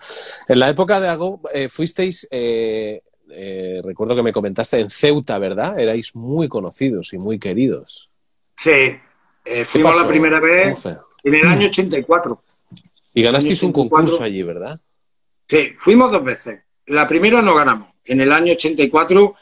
En 0.49 0.59
la 0.59 0.71
época 0.71 1.01
de 1.01 1.09
Ago, 1.09 1.43
eh, 1.53 1.69
fuisteis 1.69 2.27
eh, 2.31 3.03
eh, 3.31 3.81
recuerdo 3.85 4.15
que 4.15 4.23
me 4.23 4.33
comentaste 4.33 4.79
en 4.79 4.91
Ceuta, 4.91 5.39
¿verdad? 5.39 5.79
Erais 5.79 6.15
muy 6.15 6.49
conocidos 6.49 7.13
y 7.13 7.19
muy 7.19 7.39
queridos. 7.39 8.11
Sí, 8.57 8.97
eh, 9.45 9.65
fuimos 9.65 9.97
la 9.97 10.07
primera 10.07 10.41
vez 10.41 10.87
en 10.87 11.35
el 11.35 11.47
año 11.47 11.69
84. 11.69 12.43
Y 13.15 13.23
ganasteis 13.23 13.63
un 13.63 13.73
concurso 13.73 14.23
allí, 14.23 14.43
¿verdad? 14.43 14.81
Sí, 15.49 15.75
fuimos 15.79 16.13
dos 16.13 16.25
veces. 16.25 16.61
La 16.87 17.09
primera 17.09 17.43
no 17.43 17.55
ganamos, 17.55 17.91
en 18.05 18.21
el 18.21 18.33
año 18.33 18.53
84, 18.53 19.35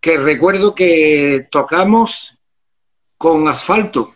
que 0.00 0.16
recuerdo 0.16 0.74
que 0.74 1.48
tocamos 1.50 2.36
con 3.16 3.46
asfalto, 3.48 4.14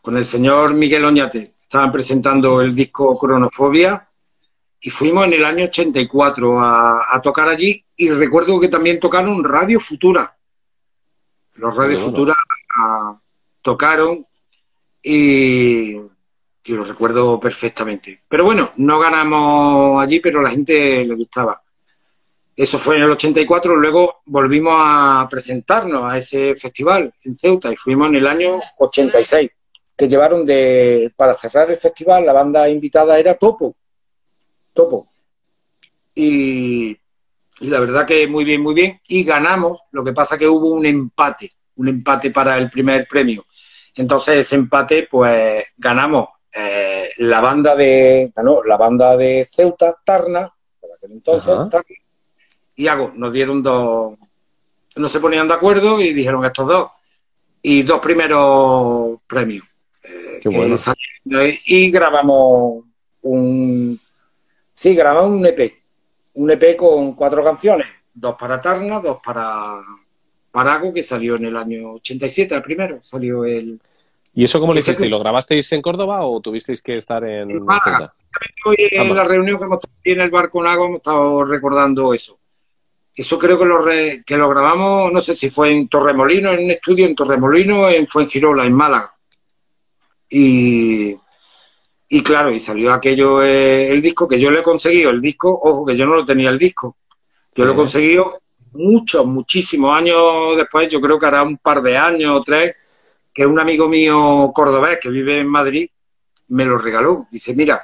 con 0.00 0.16
el 0.16 0.24
señor 0.24 0.74
Miguel 0.74 1.04
Oñate. 1.04 1.54
Estaban 1.60 1.92
presentando 1.92 2.60
el 2.60 2.74
disco 2.74 3.18
Cronofobia 3.18 4.07
y 4.80 4.90
fuimos 4.90 5.26
en 5.26 5.34
el 5.34 5.44
año 5.44 5.64
84 5.64 6.60
a, 6.60 7.16
a 7.16 7.20
tocar 7.20 7.48
allí 7.48 7.84
y 7.96 8.10
recuerdo 8.10 8.60
que 8.60 8.68
también 8.68 9.00
tocaron 9.00 9.42
Radio 9.42 9.80
Futura. 9.80 10.36
Los 11.54 11.74
Radio 11.74 11.98
Futura 11.98 12.36
ah, 12.76 13.18
tocaron 13.62 14.24
y, 15.02 15.94
lo 15.94 16.84
recuerdo 16.84 17.40
perfectamente. 17.40 18.22
Pero 18.28 18.44
bueno, 18.44 18.70
no 18.76 19.00
ganamos 19.00 20.02
allí, 20.02 20.20
pero 20.20 20.40
a 20.40 20.42
la 20.42 20.50
gente 20.50 21.04
le 21.04 21.14
gustaba. 21.14 21.60
Eso 22.54 22.78
fue 22.78 22.96
en 22.96 23.02
el 23.02 23.10
84, 23.10 23.76
luego 23.76 24.20
volvimos 24.26 24.74
a 24.76 25.26
presentarnos 25.30 26.04
a 26.04 26.18
ese 26.18 26.56
festival 26.56 27.14
en 27.24 27.36
Ceuta 27.36 27.72
y 27.72 27.76
fuimos 27.76 28.08
en 28.08 28.16
el 28.16 28.26
año 28.26 28.60
86, 28.78 29.50
que 29.96 30.08
llevaron 30.08 30.44
de, 30.44 31.12
para 31.16 31.34
cerrar 31.34 31.70
el 31.70 31.76
festival, 31.76 32.26
la 32.26 32.32
banda 32.32 32.68
invitada 32.68 33.18
era 33.18 33.34
Topo, 33.34 33.76
topo. 34.78 35.08
Y, 36.14 36.96
la 37.60 37.80
verdad 37.80 38.06
que 38.06 38.28
muy 38.28 38.44
bien, 38.44 38.62
muy 38.62 38.74
bien. 38.74 39.00
Y 39.08 39.24
ganamos, 39.24 39.80
lo 39.90 40.04
que 40.04 40.12
pasa 40.12 40.38
que 40.38 40.46
hubo 40.46 40.70
un 40.72 40.86
empate, 40.86 41.50
un 41.76 41.88
empate 41.88 42.30
para 42.30 42.56
el 42.56 42.70
primer 42.70 43.08
premio. 43.08 43.44
Entonces 43.96 44.36
ese 44.36 44.54
empate, 44.54 45.08
pues 45.10 45.66
ganamos 45.76 46.28
eh, 46.54 47.10
la 47.16 47.40
banda 47.40 47.74
de, 47.74 48.32
ganó 48.34 48.62
la 48.62 48.76
banda 48.76 49.16
de 49.16 49.44
Ceuta, 49.50 49.96
Tarna, 50.04 50.48
por 50.80 50.90
aquel 50.92 51.12
entonces, 51.12 51.58
y 52.76 52.86
Hago, 52.86 53.10
nos 53.16 53.32
dieron 53.32 53.60
dos, 53.60 54.16
no 54.94 55.08
se 55.08 55.18
ponían 55.18 55.48
de 55.48 55.54
acuerdo 55.54 56.00
y 56.00 56.12
dijeron 56.12 56.44
estos 56.44 56.68
dos. 56.68 56.90
Y 57.60 57.82
dos 57.82 57.98
primeros 57.98 59.18
premios. 59.26 59.64
Eh, 60.04 61.58
y 61.66 61.90
grabamos 61.90 62.84
un, 63.22 64.00
Sí, 64.78 64.94
grabamos 64.94 65.32
un 65.32 65.44
EP. 65.44 65.72
Un 66.34 66.52
EP 66.52 66.76
con 66.76 67.14
cuatro 67.14 67.42
canciones. 67.42 67.88
Dos 68.14 68.36
para 68.38 68.60
Tarna, 68.60 69.00
dos 69.00 69.18
para 69.24 69.80
Parago, 70.52 70.92
que 70.92 71.02
salió 71.02 71.34
en 71.34 71.46
el 71.46 71.56
año 71.56 71.94
87, 71.94 72.54
el 72.54 72.62
primero. 72.62 73.00
Salió 73.02 73.44
el... 73.44 73.80
¿Y 74.34 74.44
eso 74.44 74.60
cómo 74.60 74.72
lo 74.72 74.78
hicisteis? 74.78 75.10
¿Lo 75.10 75.18
grabasteis 75.18 75.72
en 75.72 75.82
Córdoba 75.82 76.24
o 76.24 76.40
tuvisteis 76.40 76.80
que 76.80 76.94
estar 76.94 77.24
en, 77.24 77.50
en 77.50 77.66
Hoy 77.66 78.76
en 78.78 79.16
la 79.16 79.24
reunión 79.24 79.58
que 79.58 79.64
hemos 79.64 79.80
tenido 79.80 80.20
en 80.20 80.20
el 80.20 80.30
bar 80.30 80.48
con 80.48 80.64
hemos 80.64 80.98
estado 80.98 81.44
recordando 81.44 82.14
eso. 82.14 82.38
Eso 83.16 83.36
creo 83.36 83.58
que 83.58 83.64
lo, 83.64 83.84
que 83.84 84.36
lo 84.36 84.48
grabamos, 84.48 85.12
no 85.12 85.20
sé 85.20 85.34
si 85.34 85.50
fue 85.50 85.72
en 85.72 85.88
Torremolino, 85.88 86.52
en 86.52 86.66
un 86.66 86.70
estudio 86.70 87.04
en 87.04 87.16
Torremolino, 87.16 87.88
en 87.88 88.06
Fuengirola, 88.06 88.64
en 88.64 88.74
Málaga. 88.74 89.12
Y, 90.30 91.16
y 92.10 92.22
claro, 92.22 92.50
y 92.50 92.58
salió 92.58 92.92
aquello, 92.92 93.42
eh, 93.42 93.88
el 93.90 94.00
disco, 94.00 94.26
que 94.26 94.40
yo 94.40 94.50
le 94.50 94.60
he 94.60 94.62
conseguido, 94.62 95.10
el 95.10 95.20
disco, 95.20 95.60
ojo, 95.62 95.84
que 95.84 95.94
yo 95.94 96.06
no 96.06 96.14
lo 96.14 96.24
tenía 96.24 96.48
el 96.48 96.58
disco. 96.58 96.96
Yo 97.54 97.66
lo 97.66 97.72
he 97.72 97.76
conseguido 97.76 98.40
muchos, 98.72 99.26
muchísimos 99.26 99.94
años 99.94 100.56
después, 100.56 100.88
yo 100.88 101.00
creo 101.02 101.18
que 101.18 101.26
hará 101.26 101.42
un 101.42 101.58
par 101.58 101.82
de 101.82 101.98
años 101.98 102.34
o 102.34 102.42
tres, 102.42 102.74
que 103.32 103.44
un 103.44 103.60
amigo 103.60 103.88
mío 103.88 104.50
cordobés 104.54 104.98
que 105.00 105.10
vive 105.10 105.34
en 105.34 105.48
Madrid 105.48 105.90
me 106.48 106.64
lo 106.64 106.78
regaló. 106.78 107.26
Dice, 107.30 107.54
mira, 107.54 107.82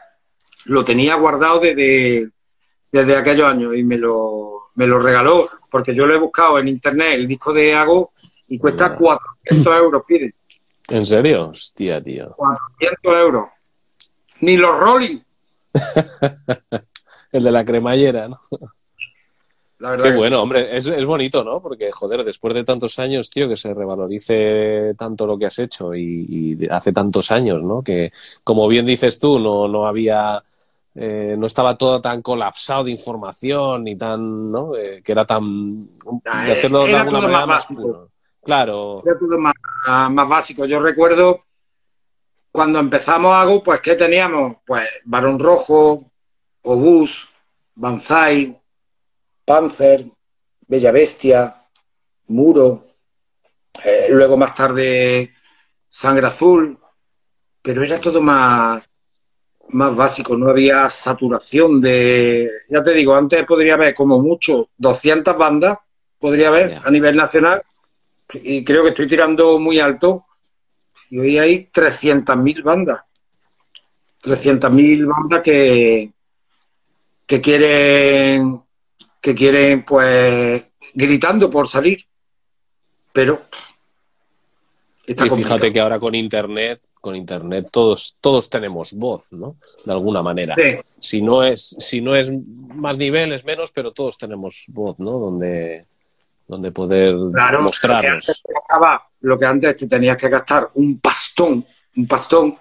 lo 0.65 0.83
tenía 0.83 1.17
guardado 1.17 1.61
desde, 1.61 2.31
desde 2.91 3.17
aquellos 3.17 3.47
años 3.47 3.77
y 3.77 3.85
me 3.85 3.99
lo, 3.99 4.69
me 4.77 4.87
lo 4.87 4.99
regaló, 5.01 5.47
porque 5.71 5.95
yo 5.95 6.07
lo 6.07 6.15
he 6.15 6.19
buscado 6.19 6.59
en 6.59 6.69
internet, 6.69 7.17
el 7.17 7.29
disco 7.29 7.53
de 7.53 7.75
Ago, 7.75 8.13
y 8.49 8.59
cuesta 8.59 8.97
400 8.97 9.77
euros, 9.77 10.03
pide. 10.07 10.35
¿En 10.89 11.05
serio? 11.05 11.51
Hostia, 11.51 12.03
tío. 12.03 12.35
400 12.37 13.17
euros 13.19 13.49
ni 14.45 14.57
los 14.57 14.79
Rolling. 14.79 15.19
el 17.33 17.45
de 17.45 17.51
la 17.51 17.65
cremallera, 17.65 18.29
¿no? 18.29 18.41
Qué 20.03 20.17
bueno, 20.17 20.43
hombre, 20.43 20.77
es, 20.77 21.05
bonito, 21.05 21.45
¿no? 21.45 21.61
Porque, 21.61 21.91
joder, 21.93 22.25
después 22.25 22.55
de 22.55 22.65
tantos 22.65 22.99
años, 22.99 23.29
tío, 23.29 23.49
que 23.49 23.57
se 23.57 23.75
revalorice 23.75 24.95
tanto 24.97 25.27
lo 25.27 25.37
que 25.37 25.47
has 25.47 25.59
hecho 25.59 25.95
y, 25.95 26.67
hace 26.71 26.93
tantos 26.93 27.31
años, 27.31 27.63
¿no? 27.63 27.83
Que, 27.83 28.11
como 28.45 28.67
bien 28.69 28.87
dices 28.87 29.19
tú, 29.19 29.39
no, 29.39 29.69
no 29.69 29.87
había, 29.87 30.43
eh, 30.95 31.35
no 31.37 31.47
estaba 31.47 31.77
todo 31.77 32.01
tan 32.01 32.23
colapsado 32.23 32.85
de 32.85 32.93
información 32.93 33.85
ni 33.85 33.97
tan, 33.97 34.51
¿no? 34.51 34.75
Eh, 34.75 35.03
que 35.05 35.13
era 35.13 35.27
tan, 35.27 35.87
de 35.87 36.53
hacerlo 36.53 36.87
de 36.87 36.95
alguna 36.95 37.21
manera 37.21 37.47
más 37.47 37.49
básico. 37.49 38.09
Claro. 38.43 39.03
Era 39.05 39.19
todo 39.19 39.39
más, 39.39 39.55
más 40.11 40.29
básico. 40.29 40.65
Yo 40.67 40.79
recuerdo 40.79 41.43
cuando 42.55 42.79
empezamos 42.79 43.35
algo, 43.35 43.65
pues 43.65 43.81
¿qué 43.81 43.97
teníamos? 43.97 44.59
Pues 44.65 44.89
Barón 45.07 45.41
Rojo, 45.41 46.09
Obús, 46.63 47.29
Banzai, 47.75 48.57
Panzer, 49.45 50.05
Bella 50.69 50.93
Bestia, 50.93 51.67
Muro, 52.29 52.87
eh, 53.85 54.07
luego 54.11 54.37
más 54.37 54.55
tarde 54.55 55.35
Sangre 55.89 56.29
Azul, 56.29 56.79
pero 57.61 57.83
era 57.83 58.01
todo 58.01 58.21
más, 58.21 58.89
más 59.71 59.97
básico, 59.97 60.37
no 60.37 60.49
había 60.49 60.89
saturación 60.89 61.81
de, 61.81 62.49
ya 62.71 62.85
te 62.85 62.93
digo, 62.93 63.17
antes 63.17 63.45
podría 63.47 63.75
haber 63.75 63.95
como 63.95 64.21
mucho 64.21 64.69
200 64.77 65.37
bandas, 65.37 65.79
podría 66.21 66.47
haber 66.51 66.79
a 66.85 66.89
nivel 66.89 67.17
nacional, 67.17 67.65
y 68.33 68.63
creo 68.63 68.85
que 68.85 68.91
estoy 68.91 69.09
tirando 69.09 69.59
muy 69.59 69.81
alto, 69.81 70.25
y 71.11 71.19
hoy 71.19 71.39
hay 71.39 71.71
300.000 71.73 72.63
bandas. 72.63 73.01
300.000 74.23 75.07
bandas 75.07 75.43
que, 75.43 76.13
que 77.27 77.41
quieren, 77.41 78.63
que 79.21 79.35
quieren, 79.35 79.85
pues, 79.85 80.71
gritando 80.95 81.51
por 81.51 81.69
salir. 81.69 82.05
Pero. 83.13 83.43
Está 85.07 85.27
y 85.27 85.31
fíjate 85.31 85.73
que 85.73 85.81
ahora 85.81 86.01
con 86.01 86.15
Internet, 86.15 86.81
con 87.01 87.15
Internet 87.15 87.69
todos, 87.71 88.17
todos 88.21 88.49
tenemos 88.49 88.95
voz, 88.95 89.33
¿no? 89.33 89.57
De 89.85 89.93
alguna 89.93 90.23
manera. 90.23 90.57
Si 90.99 91.21
no 91.21 91.45
es, 91.45 91.77
si 91.79 92.01
no 92.01 92.17
es 92.17 92.33
más 92.75 92.97
nivel, 92.97 93.33
es 93.33 93.45
menos, 93.45 93.71
pero 93.73 93.93
todos 93.93 94.17
tenemos 94.17 94.65
voz, 94.69 94.99
¿no? 94.99 95.19
Donde, 95.19 95.87
donde 96.47 96.73
poder 96.73 97.15
mostrarnos. 97.15 98.43
Lo 99.21 99.39
que, 99.39 99.47
antes, 99.47 99.77
te 99.77 99.87
tenías 99.87 100.17
que 100.17 100.29
gastar 100.29 100.71
un 100.75 101.01
pastón, 101.01 101.65
un 101.97 102.07
pastón 102.07 102.59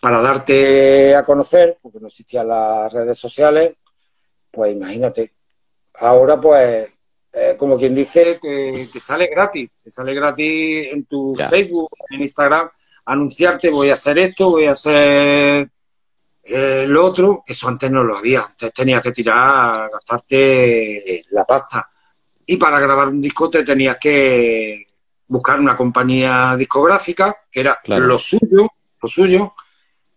para 0.00 0.20
darte 0.20 1.14
a 1.14 1.22
conocer, 1.22 1.78
porque 1.80 1.98
no 2.00 2.08
existían 2.08 2.48
las 2.48 2.92
redes 2.92 3.18
sociales, 3.18 3.74
pues 4.50 4.72
imagínate. 4.74 5.32
Ahora, 5.94 6.38
pues, 6.38 6.92
eh, 7.32 7.56
como 7.58 7.78
quien 7.78 7.94
dice, 7.94 8.38
que, 8.40 8.88
sale 9.00 9.28
gratis, 9.28 9.70
que 9.82 9.90
sale 9.90 10.14
gratis 10.14 10.92
en 10.92 11.06
tu 11.06 11.34
Facebook, 11.34 11.88
en 12.10 12.20
Instagram, 12.20 12.68
anunciarte, 13.06 13.70
voy 13.70 13.88
a 13.88 13.94
hacer 13.94 14.18
esto, 14.18 14.50
voy 14.50 14.66
a 14.66 14.72
hacer 14.72 15.70
eh, 16.42 16.84
lo 16.86 17.06
otro. 17.06 17.42
Eso 17.46 17.68
antes 17.68 17.90
no 17.90 18.04
lo 18.04 18.18
había. 18.18 18.42
Antes 18.42 18.72
tenías 18.74 19.00
que 19.00 19.12
tirar, 19.12 19.90
gastarte 19.90 21.24
la 21.30 21.44
pasta 21.44 21.90
y 22.46 22.56
para 22.56 22.78
grabar 22.78 23.08
un 23.08 23.20
disco 23.20 23.50
te 23.50 23.64
tenías 23.64 23.98
que 24.00 24.86
buscar 25.26 25.58
una 25.58 25.76
compañía 25.76 26.56
discográfica, 26.56 27.36
que 27.50 27.60
era 27.60 27.80
lo 27.86 28.18
suyo, 28.18 28.68
lo 29.02 29.08
suyo, 29.08 29.54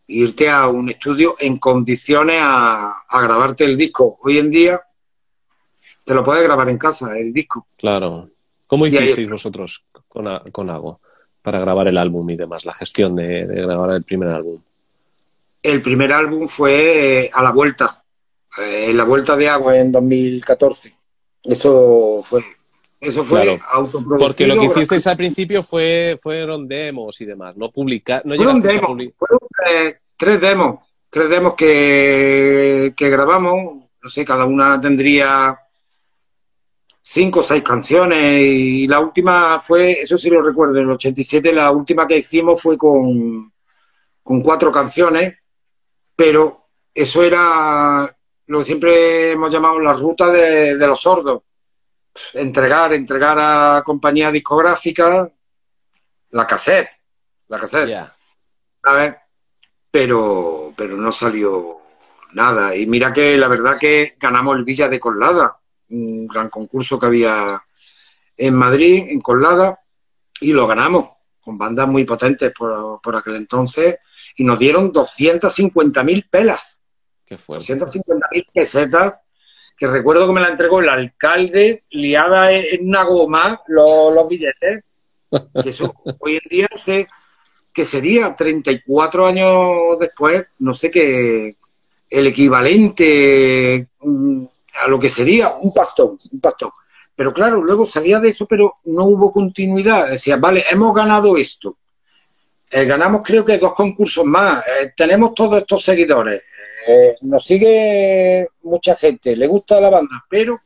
e 0.07 0.13
irte 0.13 0.49
a 0.49 0.67
un 0.67 0.89
estudio 0.89 1.35
en 1.39 1.57
condiciones 1.57 2.37
a, 2.39 2.95
grabarte 3.11 3.65
el 3.65 3.75
disco. 3.75 4.19
Hoy 4.21 4.37
en 4.37 4.51
día 4.51 4.79
te 6.05 6.13
lo 6.13 6.23
puedes 6.23 6.43
grabar 6.43 6.69
en 6.69 6.77
casa, 6.77 7.17
el 7.17 7.33
disco. 7.33 7.67
Claro. 7.75 8.29
¿Cómo 8.67 8.85
hicisteis 8.85 9.29
vosotros 9.29 9.83
con, 10.07 10.25
con 10.51 10.69
Ago 10.69 10.99
para 11.41 11.59
grabar 11.59 11.87
el 11.87 11.97
álbum 11.97 12.29
y 12.29 12.35
demás, 12.35 12.65
la 12.65 12.73
gestión 12.73 13.15
de, 13.15 13.45
grabar 13.45 13.91
el 13.95 14.03
primer 14.03 14.31
álbum? 14.31 14.61
El 15.63 15.81
primer 15.81 16.13
álbum 16.13 16.47
fue 16.47 17.25
eh, 17.25 17.31
a 17.33 17.41
la 17.41 17.51
vuelta, 17.51 18.03
eh, 18.61 18.93
la 18.93 19.03
vuelta 19.03 19.35
de 19.35 19.49
Ago 19.49 19.71
en 19.71 19.91
2014. 19.91 20.98
Eso 21.43 22.21
fue 22.23 22.43
eso 23.01 23.23
fue 23.23 23.59
Porque 24.17 24.45
lo 24.45 24.57
que 24.57 24.65
hicisteis 24.65 25.07
al 25.07 25.15
principio 25.15 25.63
fue 25.63 26.17
fueron 26.21 26.67
demos 26.67 27.19
y 27.21 27.25
demás, 27.25 27.55
no 27.55 27.71
publicar, 27.71 28.25
no 28.25 28.35
fueron, 28.35 28.61
demos, 28.61 28.87
fueron 29.17 29.39
eh, 29.71 29.99
tres 30.17 30.41
demos, 30.41 30.79
tres 31.09 31.29
demos 31.29 31.53
que, 31.53 32.93
que 32.97 33.09
grabamos, 33.09 33.85
no 34.01 34.09
sé, 34.09 34.25
cada 34.25 34.45
una 34.45 34.81
tendría 34.81 35.57
cinco 37.01 37.39
o 37.39 37.43
seis 37.43 37.63
canciones 37.63 38.41
y 38.41 38.85
la 38.85 38.99
última 38.99 39.59
fue, 39.61 39.93
eso 39.93 40.17
sí 40.17 40.29
lo 40.29 40.41
recuerdo, 40.41 40.77
en 40.77 40.83
el 40.83 40.91
87 40.91 41.53
la 41.53 41.71
última 41.71 42.05
que 42.05 42.17
hicimos 42.17 42.61
fue 42.61 42.77
con, 42.77 43.53
con 44.21 44.41
cuatro 44.41 44.73
canciones, 44.73 45.35
pero 46.17 46.67
eso 46.93 47.23
era 47.23 48.13
lo 48.49 48.59
que 48.59 48.65
siempre 48.65 49.31
hemos 49.33 49.51
llamado 49.51 49.79
la 49.79 49.93
ruta 49.93 50.31
de, 50.31 50.75
los 50.75 50.99
sordos. 50.99 51.43
Entregar, 52.33 52.91
entregar 52.93 53.37
a 53.39 53.83
compañía 53.85 54.31
discográfica 54.31 55.31
la 56.31 56.47
cassette, 56.47 56.89
la 57.47 57.59
cassette. 57.59 57.89
Pero, 59.91 60.73
pero 60.75 60.97
no 60.97 61.11
salió 61.11 61.77
nada. 62.33 62.75
Y 62.75 62.87
mira 62.87 63.13
que 63.13 63.37
la 63.37 63.47
verdad 63.47 63.77
que 63.77 64.15
ganamos 64.19 64.55
el 64.55 64.63
Villa 64.63 64.89
de 64.89 64.99
Colada, 64.99 65.59
un 65.89 66.27
gran 66.27 66.49
concurso 66.49 66.97
que 66.99 67.05
había 67.05 67.63
en 68.35 68.55
Madrid, 68.55 69.05
en 69.09 69.21
Colada, 69.21 69.79
y 70.41 70.53
lo 70.53 70.65
ganamos, 70.65 71.07
con 71.39 71.55
bandas 71.55 71.87
muy 71.87 72.03
potentes 72.03 72.51
por, 72.57 72.99
por 72.99 73.15
aquel 73.15 73.35
entonces, 73.35 73.99
y 74.37 74.43
nos 74.43 74.57
dieron 74.57 74.91
250.000 74.91 76.29
pelas. 76.31 76.78
250.000 77.29 78.45
pesetas, 78.53 79.21
que 79.77 79.87
recuerdo 79.87 80.27
que 80.27 80.33
me 80.33 80.41
la 80.41 80.49
entregó 80.49 80.79
el 80.81 80.89
alcalde 80.89 81.83
liada 81.91 82.51
en 82.51 82.87
una 82.87 83.03
goma 83.03 83.61
los, 83.67 84.27
billetes. 84.27 84.83
Que 85.63 85.69
eso 85.69 85.93
hoy 86.19 86.33
en 86.33 86.49
día 86.49 86.67
sé 86.75 87.07
que 87.71 87.85
sería 87.85 88.35
34 88.35 89.27
años 89.27 89.99
después, 89.99 90.43
no 90.59 90.73
sé 90.73 90.89
qué, 90.89 91.55
el 92.09 92.27
equivalente 92.27 93.87
mm, 94.01 94.43
a 94.81 94.87
lo 94.87 94.99
que 94.99 95.09
sería 95.09 95.49
un 95.61 95.73
pastón, 95.73 96.17
un 96.31 96.39
pastón. 96.41 96.71
Pero 97.15 97.33
claro, 97.33 97.61
luego 97.61 97.85
salía 97.85 98.19
de 98.19 98.29
eso, 98.29 98.45
pero 98.47 98.77
no 98.85 99.03
hubo 99.05 99.31
continuidad. 99.31 100.09
Decía, 100.09 100.37
vale, 100.37 100.63
hemos 100.71 100.93
ganado 100.93 101.37
esto. 101.37 101.77
Eh, 102.71 102.85
ganamos 102.85 103.21
creo 103.23 103.43
que 103.43 103.57
dos 103.57 103.73
concursos 103.73 104.25
más. 104.25 104.65
Eh, 104.65 104.93
tenemos 104.95 105.33
todos 105.33 105.57
estos 105.59 105.83
seguidores. 105.83 106.43
Eh, 106.87 107.15
nos 107.21 107.43
sigue 107.43 108.47
mucha 108.63 108.95
gente, 108.95 109.35
le 109.35 109.47
gusta 109.47 109.81
la 109.81 109.89
banda, 109.89 110.25
pero, 110.29 110.61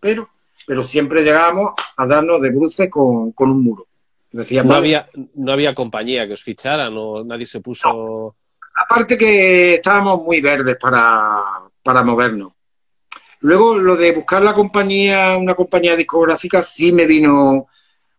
pero, 0.00 0.28
pero 0.66 0.82
siempre 0.82 1.22
llegamos 1.22 1.72
a 1.96 2.06
darnos 2.06 2.40
de 2.40 2.50
bruces 2.50 2.88
con, 2.90 3.32
un 3.36 3.64
muro. 3.64 3.86
Decía, 4.30 4.62
no, 4.62 4.74
había, 4.74 5.08
no 5.34 5.52
había 5.52 5.74
compañía 5.74 6.26
que 6.26 6.34
os 6.34 6.42
fichara, 6.42 6.90
no, 6.90 7.24
nadie 7.24 7.46
se 7.46 7.60
puso. 7.60 8.36
Aparte 8.74 9.16
que 9.16 9.74
estábamos 9.74 10.22
muy 10.22 10.40
verdes 10.40 10.76
para, 10.76 11.42
para 11.82 12.02
movernos. 12.02 12.52
Luego 13.40 13.78
lo 13.78 13.96
de 13.96 14.12
buscar 14.12 14.42
la 14.42 14.52
compañía, 14.52 15.36
una 15.36 15.54
compañía 15.54 15.96
discográfica, 15.96 16.62
sí 16.62 16.92
me 16.92 17.06
vino 17.06 17.66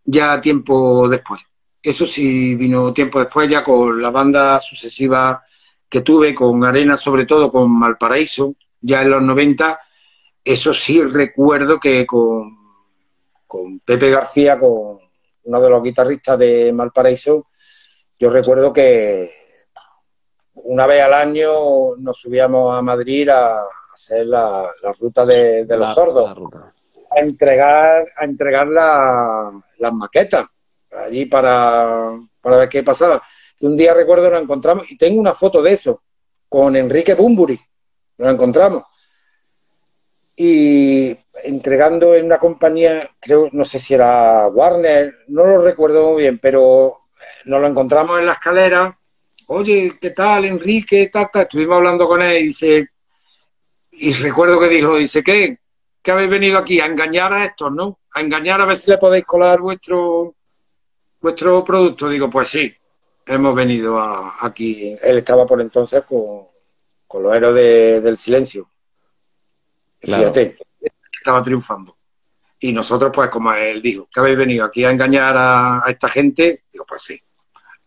ya 0.04 0.40
tiempo 0.42 1.08
después. 1.08 1.42
Eso 1.82 2.06
sí 2.06 2.56
vino 2.56 2.94
tiempo 2.94 3.20
después, 3.20 3.50
ya 3.50 3.64
con 3.64 4.02
la 4.02 4.10
banda 4.10 4.60
sucesiva 4.60 5.44
que 5.89 6.02
tuve 6.02 6.36
con 6.36 6.63
Arena, 6.63 6.97
sobre 6.97 7.26
todo 7.26 7.52
con 7.52 7.71
Malparaíso, 7.71 8.56
ya 8.82 9.02
en 9.02 9.10
los 9.10 9.21
90, 9.21 9.80
eso 10.43 10.73
sí 10.73 11.04
recuerdo 11.04 11.80
que 11.80 12.06
con, 12.06 12.50
con 13.45 13.80
Pepe 13.80 14.12
García, 14.12 14.60
con 14.60 14.97
uno 15.43 15.62
de 15.62 15.69
los 15.69 15.84
guitarristas 15.84 16.38
de 16.38 16.73
Malparaíso, 16.73 17.47
yo 18.19 18.30
recuerdo 18.30 18.73
que 18.73 19.30
una 20.54 20.88
vez 20.88 21.02
al 21.04 21.13
año 21.13 21.95
nos 21.97 22.19
subíamos 22.19 22.76
a 22.76 22.82
Madrid 22.82 23.30
a 23.30 23.63
hacer 23.93 24.26
la, 24.26 24.69
ruta 25.00 25.26
de, 25.26 25.65
los 25.69 25.93
sordos, 25.93 26.36
a 27.12 27.19
entregar, 27.19 28.06
a 28.17 28.26
entregar 28.26 28.67
las 28.67 29.93
maquetas 29.93 30.45
allí 31.06 31.26
para, 31.26 32.19
para 32.41 32.58
ver 32.58 32.69
qué 32.69 32.84
pasaba 32.84 33.21
un 33.62 33.76
día 33.76 33.93
recuerdo 33.93 34.30
nos 34.30 34.41
encontramos, 34.41 34.91
y 34.91 34.98
tengo 34.98 35.20
una 35.20 35.34
foto 35.34 35.62
de 35.62 35.74
eso, 35.74 36.04
con 36.48 36.76
Enrique 36.76 37.15
Bumburi, 37.15 37.60
nos 38.17 38.34
encontramos. 38.34 38.84
Y 40.36 41.17
entregando 41.43 42.13
en 42.13 42.26
una 42.26 42.38
compañía, 42.38 43.10
creo, 43.20 43.49
no 43.51 43.64
sé 43.64 43.80
si 43.80 43.95
era 43.95 44.47
Warner, 44.47 45.14
no 45.30 45.45
lo 45.45 45.58
recuerdo 45.64 46.12
muy 46.12 46.22
bien, 46.22 46.39
pero 46.39 46.99
nos 47.45 47.62
lo 47.62 47.68
encontramos 47.68 48.20
en 48.20 48.28
la 48.28 48.34
escalera. 48.34 48.99
Oye, 49.47 49.97
¿qué 49.99 50.12
tal, 50.12 50.45
Enrique? 50.45 51.10
Estuvimos 51.34 51.78
hablando 51.78 52.08
con 52.08 52.22
él 52.22 52.38
y 52.38 52.43
dice, 52.47 52.89
y 53.91 54.14
recuerdo 54.14 54.60
que 54.60 54.68
dijo, 54.68 54.95
dice, 54.95 55.24
¿qué? 55.24 55.58
¿Qué 56.01 56.12
habéis 56.12 56.30
venido 56.30 56.60
aquí? 56.60 56.80
A 56.80 56.86
engañar 56.86 57.34
a 57.34 57.45
estos, 57.45 57.72
¿no? 57.72 57.99
A 58.14 58.22
engañar 58.22 58.62
a 58.62 58.66
ver 58.66 58.78
si 58.78 58.91
le 58.91 58.97
podéis 58.97 59.26
colar 59.26 59.60
vuestro, 59.60 60.36
vuestro 61.20 61.64
producto. 61.64 62.08
Digo, 62.08 62.30
pues 62.30 62.49
sí 62.49 62.74
hemos 63.28 63.55
venido 63.55 63.99
aquí. 64.41 64.95
Él 65.03 65.17
estaba 65.17 65.45
por 65.45 65.61
entonces 65.61 66.03
con, 66.03 66.45
los 67.23 67.36
héroes 67.36 68.03
del 68.03 68.17
silencio. 68.17 68.69
Fíjate, 69.99 70.57
estaba 71.11 71.41
triunfando. 71.41 71.97
Y 72.59 72.73
nosotros, 72.73 73.11
pues, 73.13 73.30
como 73.30 73.53
él 73.53 73.82
dijo, 73.82 74.07
que 74.11 74.19
habéis 74.19 74.38
venido 74.38 74.65
aquí 74.65 74.84
a 74.84 74.91
engañar 74.91 75.36
a, 75.38 75.84
esta 75.88 76.09
gente, 76.09 76.63
digo, 76.71 76.86
pues 76.88 77.03
sí, 77.03 77.21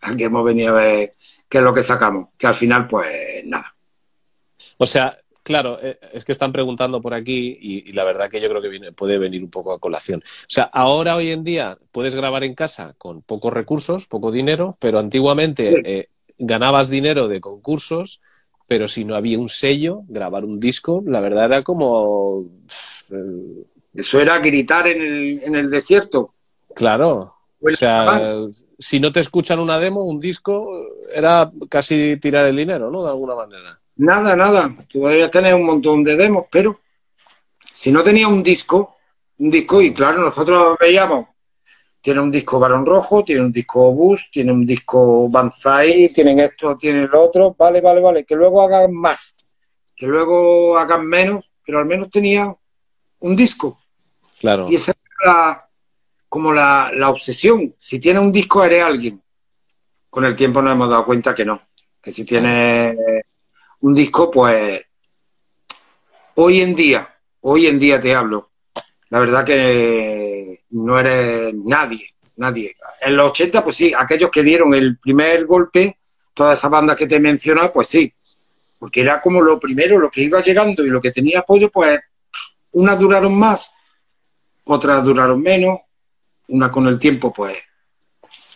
aquí 0.02 0.24
hemos 0.24 0.44
venido 0.44 0.76
a 0.76 0.80
ver 0.80 1.16
qué 1.48 1.58
es 1.58 1.64
lo 1.64 1.74
que 1.74 1.82
sacamos, 1.82 2.28
que 2.38 2.46
al 2.46 2.54
final, 2.54 2.86
pues 2.86 3.44
nada. 3.44 3.74
O 4.78 4.86
sea, 4.86 5.18
claro, 5.50 5.80
eh, 5.82 5.98
es 6.12 6.24
que 6.24 6.30
están 6.30 6.52
preguntando 6.52 7.00
por 7.00 7.12
aquí 7.12 7.58
y, 7.60 7.92
la 7.92 8.04
verdad 8.04 8.30
que 8.30 8.40
yo 8.40 8.48
creo 8.48 8.62
que 8.62 8.92
puede 8.92 9.18
venir 9.18 9.42
un 9.42 9.50
poco 9.50 9.72
a 9.72 9.80
colación. 9.80 10.20
O 10.20 10.46
sea, 10.46 10.70
ahora, 10.72 11.16
hoy 11.16 11.32
en 11.32 11.42
día, 11.42 11.76
puedes 11.90 12.14
grabar 12.14 12.44
en 12.44 12.54
casa 12.54 12.94
con 12.98 13.22
pocos 13.22 13.52
recursos, 13.52 14.06
poco 14.06 14.30
dinero, 14.30 14.76
pero 14.78 15.00
antiguamente 15.00 15.82
eh, 15.84 16.08
ganabas 16.38 16.88
dinero 16.88 17.26
de 17.26 17.40
concursos, 17.40 18.20
pero 18.68 18.86
si 18.86 19.04
no 19.04 19.16
había 19.16 19.40
un 19.40 19.48
sello, 19.48 20.02
grabar 20.06 20.44
un 20.44 20.60
disco, 20.60 21.02
la 21.04 21.18
verdad 21.18 21.46
era 21.46 21.62
como... 21.62 22.44
Eso 23.92 24.20
era 24.20 24.38
gritar 24.38 24.86
en 24.86 25.02
el, 25.02 25.42
en 25.42 25.56
el 25.56 25.68
desierto. 25.68 26.32
Claro. 26.76 27.34
o 27.60 27.70
sea, 27.70 28.36
si 28.78 29.00
no 29.00 29.10
te 29.10 29.18
escuchan 29.18 29.58
una 29.58 29.80
demo, 29.80 30.04
un 30.04 30.20
disco, 30.20 30.86
era 31.12 31.50
casi 31.68 32.18
tirar 32.18 32.46
el 32.46 32.54
dinero, 32.54 32.88
¿no? 32.88 33.02
De 33.02 33.10
alguna 33.10 33.34
manera. 33.34 33.80
Nada, 33.96 34.34
nada. 34.34 34.70
Tú 34.88 35.00
podrías 35.00 35.30
tener 35.30 35.54
un 35.54 35.64
montón 35.64 36.02
de 36.04 36.16
demos, 36.16 36.46
pero 36.50 36.80
si 37.72 37.90
no 37.90 38.02
tenía 38.02 38.28
un 38.28 38.42
disco, 38.42 38.96
un 39.38 39.50
disco, 39.50 39.80
y 39.80 39.92
claro, 39.92 40.22
nosotros 40.22 40.76
veíamos, 40.78 41.28
tiene 42.00 42.20
un 42.20 42.30
disco 42.30 42.58
Barón 42.58 42.86
Rojo, 42.86 43.24
tiene 43.24 43.42
un 43.42 43.52
disco 43.52 43.92
Bus, 43.92 44.28
tiene 44.30 44.52
un 44.52 44.66
disco 44.66 45.28
Banzai, 45.28 46.10
tienen 46.12 46.40
esto, 46.40 46.76
tienen 46.76 47.08
lo 47.10 47.22
otro, 47.22 47.54
vale, 47.58 47.80
vale, 47.80 48.00
vale, 48.00 48.24
que 48.24 48.36
luego 48.36 48.62
hagan 48.62 48.94
más, 48.94 49.36
que 49.96 50.06
luego 50.06 50.78
hagan 50.78 51.06
menos, 51.06 51.44
pero 51.64 51.78
al 51.78 51.86
menos 51.86 52.10
tenían 52.10 52.54
un 53.20 53.36
disco. 53.36 53.78
Claro. 54.38 54.66
Y 54.68 54.76
esa 54.76 54.92
era 55.22 55.58
como 56.28 56.52
la, 56.52 56.90
la 56.94 57.10
obsesión. 57.10 57.74
Si 57.76 57.98
tiene 57.98 58.18
un 58.18 58.32
disco, 58.32 58.64
eres 58.64 58.82
alguien. 58.82 59.22
Con 60.08 60.24
el 60.24 60.34
tiempo 60.34 60.62
nos 60.62 60.72
hemos 60.72 60.88
dado 60.88 61.04
cuenta 61.04 61.34
que 61.34 61.44
no. 61.44 61.60
Que 62.00 62.12
si 62.12 62.24
tiene 62.24 62.96
un 63.80 63.94
disco, 63.94 64.30
pues 64.30 64.86
hoy 66.34 66.60
en 66.60 66.74
día, 66.74 67.16
hoy 67.40 67.66
en 67.66 67.78
día 67.78 68.00
te 68.00 68.14
hablo, 68.14 68.50
la 69.08 69.18
verdad 69.18 69.44
que 69.44 70.64
no 70.70 70.98
eres 70.98 71.54
nadie, 71.54 72.06
nadie. 72.36 72.76
En 73.00 73.16
los 73.16 73.30
80, 73.30 73.64
pues 73.64 73.76
sí, 73.76 73.92
aquellos 73.96 74.30
que 74.30 74.42
dieron 74.42 74.74
el 74.74 74.98
primer 74.98 75.46
golpe, 75.46 75.98
todas 76.34 76.58
esas 76.58 76.70
bandas 76.70 76.96
que 76.96 77.06
te 77.06 77.16
he 77.16 77.20
mencionado, 77.20 77.72
pues 77.72 77.88
sí, 77.88 78.12
porque 78.78 79.00
era 79.00 79.20
como 79.20 79.40
lo 79.40 79.58
primero, 79.58 79.98
lo 79.98 80.10
que 80.10 80.22
iba 80.22 80.40
llegando 80.40 80.84
y 80.84 80.90
lo 80.90 81.00
que 81.00 81.10
tenía 81.10 81.40
apoyo, 81.40 81.70
pues 81.70 81.98
unas 82.72 82.98
duraron 82.98 83.38
más, 83.38 83.72
otras 84.64 85.02
duraron 85.04 85.42
menos, 85.42 85.80
una 86.48 86.70
con 86.70 86.86
el 86.86 86.98
tiempo, 86.98 87.32
pues... 87.32 87.68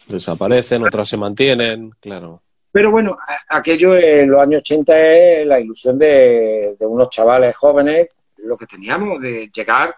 Desaparecen, 0.07 0.85
otras 0.85 1.09
se 1.09 1.17
mantienen, 1.17 1.91
claro. 2.01 2.44
Pero 2.75 2.91
bueno, 2.91 3.17
aquello 3.51 3.97
en 3.97 4.29
los 4.29 4.41
años 4.41 4.63
80 4.63 4.99
es 4.99 5.47
la 5.47 5.61
ilusión 5.61 5.97
de, 5.97 6.77
unos 6.81 7.09
chavales 7.09 7.55
jóvenes, 7.55 8.09
lo 8.39 8.57
que 8.57 8.67
teníamos, 8.67 9.23
de 9.23 9.49
llegar 9.55 9.95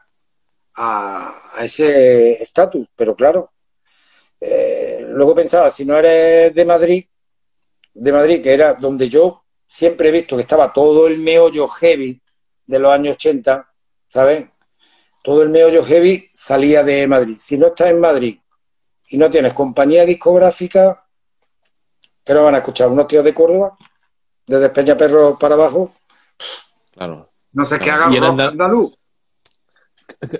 a, 0.76 1.52
ese 1.58 2.32
estatus. 2.32 2.86
Pero 2.94 3.16
claro, 3.16 3.50
eh, 4.38 5.06
luego 5.08 5.34
pensaba, 5.34 5.70
si 5.70 5.86
no 5.86 5.96
eres 5.96 6.54
de 6.54 6.64
Madrid, 6.66 7.06
de 7.94 8.12
Madrid, 8.12 8.42
que 8.42 8.52
era 8.52 8.74
donde 8.74 9.08
yo 9.08 9.44
siempre 9.66 10.10
he 10.10 10.12
visto 10.12 10.36
que 10.36 10.42
estaba 10.42 10.70
todo 10.70 11.06
el 11.06 11.18
meollo 11.18 11.68
heavy 11.68 12.20
de 12.66 12.78
los 12.78 12.92
años 12.92 13.14
80, 13.14 13.72
¿sabes? 14.06 14.50
Todo 15.24 15.42
el 15.42 15.48
meollo 15.48 15.82
heavy 15.82 16.30
salía 16.34 16.82
de 16.82 17.06
Madrid. 17.06 17.36
Si 17.38 17.56
no 17.56 17.68
estás 17.68 17.88
en 17.88 18.00
Madrid 18.00 18.38
y 19.08 19.16
no 19.16 19.30
tienes 19.30 19.54
compañía 19.54 20.04
discográfica, 20.04 21.05
pero 22.26 22.44
van 22.44 22.56
a 22.56 22.58
escuchar 22.58 22.88
unos 22.88 23.06
tíos 23.06 23.24
de 23.24 23.32
Córdoba, 23.32 23.76
desde 24.46 24.96
Perro 24.96 25.38
para 25.38 25.54
abajo. 25.54 25.92
Claro. 26.92 27.30
No 27.52 27.64
sé 27.64 27.78
qué 27.78 27.90
hagan 27.90 28.12
los 28.12 28.40
andaluz. 28.40 28.94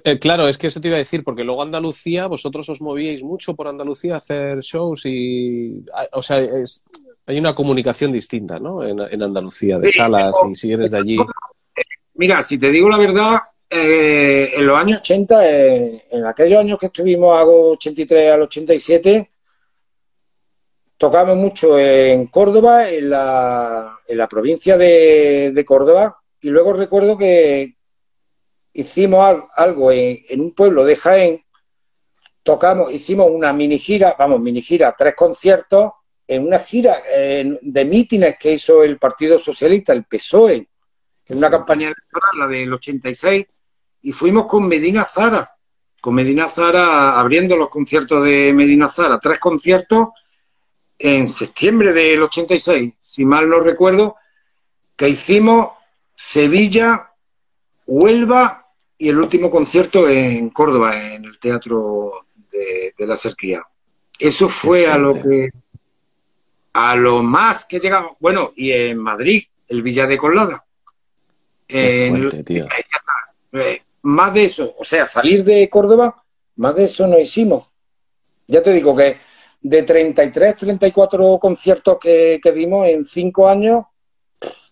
Eh, 0.05 0.18
claro, 0.18 0.49
es 0.49 0.59
que 0.59 0.66
eso 0.68 0.80
te 0.80 0.89
iba 0.89 0.97
a 0.97 0.99
decir, 0.99 1.24
porque 1.24 1.45
luego 1.45 1.62
Andalucía, 1.62 2.26
vosotros 2.26 2.68
os 2.68 2.80
movíais 2.80 3.22
mucho 3.22 3.55
por 3.55 3.68
Andalucía 3.68 4.14
a 4.14 4.18
hacer 4.18 4.61
shows 4.61 5.07
y. 5.07 5.84
O 6.12 6.22
sea, 6.22 6.39
hay 7.26 7.39
una 7.39 7.55
comunicación 7.55 8.12
distinta, 8.12 8.59
¿no? 8.59 8.84
En, 8.84 9.22
Andalucía, 9.22 9.78
de 9.78 9.91
salas 9.91 10.37
y 10.51 10.55
si 10.55 10.72
eres 10.72 10.91
de 10.91 10.99
allí. 10.99 11.18
Mira, 12.14 12.43
si 12.43 12.59
te 12.59 12.70
digo 12.70 12.89
la 12.89 12.99
verdad, 12.99 13.39
eh, 13.68 14.53
en 14.57 14.66
los 14.66 14.78
años 14.78 15.01
80, 15.01 15.51
eh, 15.51 16.03
en 16.11 16.26
aquellos 16.26 16.61
años 16.61 16.78
que 16.78 16.87
estuvimos, 16.87 17.37
hago 17.37 17.72
83 17.72 18.32
al 18.32 18.43
87, 18.43 19.30
tocamos 20.99 21.36
mucho 21.36 21.78
en 21.78 22.26
Córdoba, 22.26 22.88
en 22.90 23.11
la, 23.11 23.99
en 24.09 24.18
la 24.18 24.28
provincia 24.28 24.76
de, 24.76 25.64
Córdoba, 25.66 26.18
y 26.40 26.51
luego 26.51 26.72
recuerdo 26.72 27.16
que 27.16 27.76
hicimos 28.72 29.36
algo 29.57 29.92
en, 29.92 30.40
un 30.40 30.55
pueblo 30.55 30.84
de 30.84 30.97
Jaén, 30.97 31.44
tocamos, 32.42 32.92
hicimos 32.92 33.30
una 33.30 33.53
mini 33.53 33.78
gira, 33.78 34.14
vamos, 34.18 34.40
mini 34.40 34.61
gira, 34.61 34.94
tres 34.97 35.14
conciertos, 35.14 35.92
en 36.28 36.47
una 36.47 36.59
gira 36.59 36.94
de 37.62 37.84
mítines 37.84 38.36
que 38.38 38.53
hizo 38.53 38.82
el 38.82 38.99
Partido 38.99 39.38
Socialista, 39.38 39.92
el 39.92 40.05
PSOE, 40.05 40.68
en 41.28 41.38
una 41.38 41.51
campaña 41.51 41.86
electoral, 41.86 42.38
la 42.38 42.47
del 42.49 42.72
86, 42.72 43.47
y 44.03 44.12
fuimos 44.12 44.47
con 44.47 44.66
Medina 44.66 45.05
Zara, 45.05 45.53
con 46.01 46.14
Medina 46.14 46.49
Zara 46.49 47.18
abriendo 47.18 47.57
los 47.57 47.68
conciertos 47.68 48.24
de 48.24 48.53
Medina 48.53 48.88
Zara, 48.88 49.18
tres 49.18 49.38
conciertos 49.38 50.09
en 50.99 51.28
septiembre 51.28 51.92
del 51.92 52.22
86, 52.22 52.94
si 52.99 53.24
mal 53.24 53.49
no 53.49 53.61
recuerdo, 53.61 54.16
que 54.97 55.09
hicimos 55.09 55.72
Sevilla, 56.14 57.12
Huelva 57.86 58.66
y 58.99 59.11
el 59.11 59.18
último 59.18 59.51
concierto 59.51 60.09
en 60.09 60.51
Córdoba, 60.51 61.14
en 61.14 61.24
el 61.26 61.38
Teatro 61.38 62.12
de, 62.51 63.07
la 63.07 63.16
Cerquía. 63.16 63.62
Eso 64.18 64.49
fue 64.49 64.86
a 64.86 64.97
lo 64.97 65.12
que 65.14 65.51
a 66.72 66.94
lo 66.94 67.22
más 67.22 67.64
que 67.64 67.78
llegamos. 67.78 68.16
Bueno, 68.20 68.53
y 68.57 68.72
en 68.72 68.99
Madrid, 68.99 69.44
el 69.68 69.82
Villa 69.82 70.07
de 70.07 70.18
Colada. 70.18 70.64
Eh, 71.68 72.12
más 74.03 74.34
de 74.34 74.44
eso, 74.44 74.74
o 74.78 74.84
sea, 74.84 75.07
salir 75.07 75.42
de 75.44 75.68
Córdoba, 75.68 76.22
más 76.57 76.76
de 76.76 76.84
eso 76.84 77.07
no 77.07 77.18
hicimos. 77.18 77.68
Ya 78.47 78.62
te 78.62 78.72
digo 78.72 78.94
que 78.97 79.18
de 79.61 79.83
33, 79.83 80.57
34 80.57 81.39
conciertos 81.39 81.99
que, 82.01 82.41
dimos 82.55 82.89
en 82.89 83.05
cinco 83.05 83.49
años, 83.49 83.85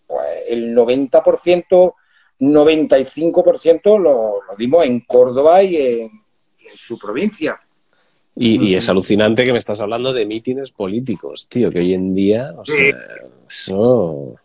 pues 0.07 0.21
el 0.49 0.75
90%, 0.75 1.93
95% 2.39 3.99
lo, 3.99 4.41
lo 4.41 4.55
dimos 4.57 4.85
en 4.85 5.01
Córdoba 5.01 5.63
y 5.63 5.77
en, 5.77 6.11
su 6.75 6.99
provincia. 6.99 7.57
Y, 8.35 8.75
es 8.75 8.89
alucinante 8.89 9.45
que 9.45 9.53
me 9.53 9.59
estás 9.59 9.79
hablando 9.79 10.11
de 10.11 10.25
mítines 10.25 10.71
políticos, 10.71 11.47
tío, 11.47 11.71
que 11.71 11.79
hoy 11.79 11.93
en 11.93 12.13
día, 12.13 12.53
o 12.57 12.65
sea, 12.65 12.93
eso... 13.47 14.35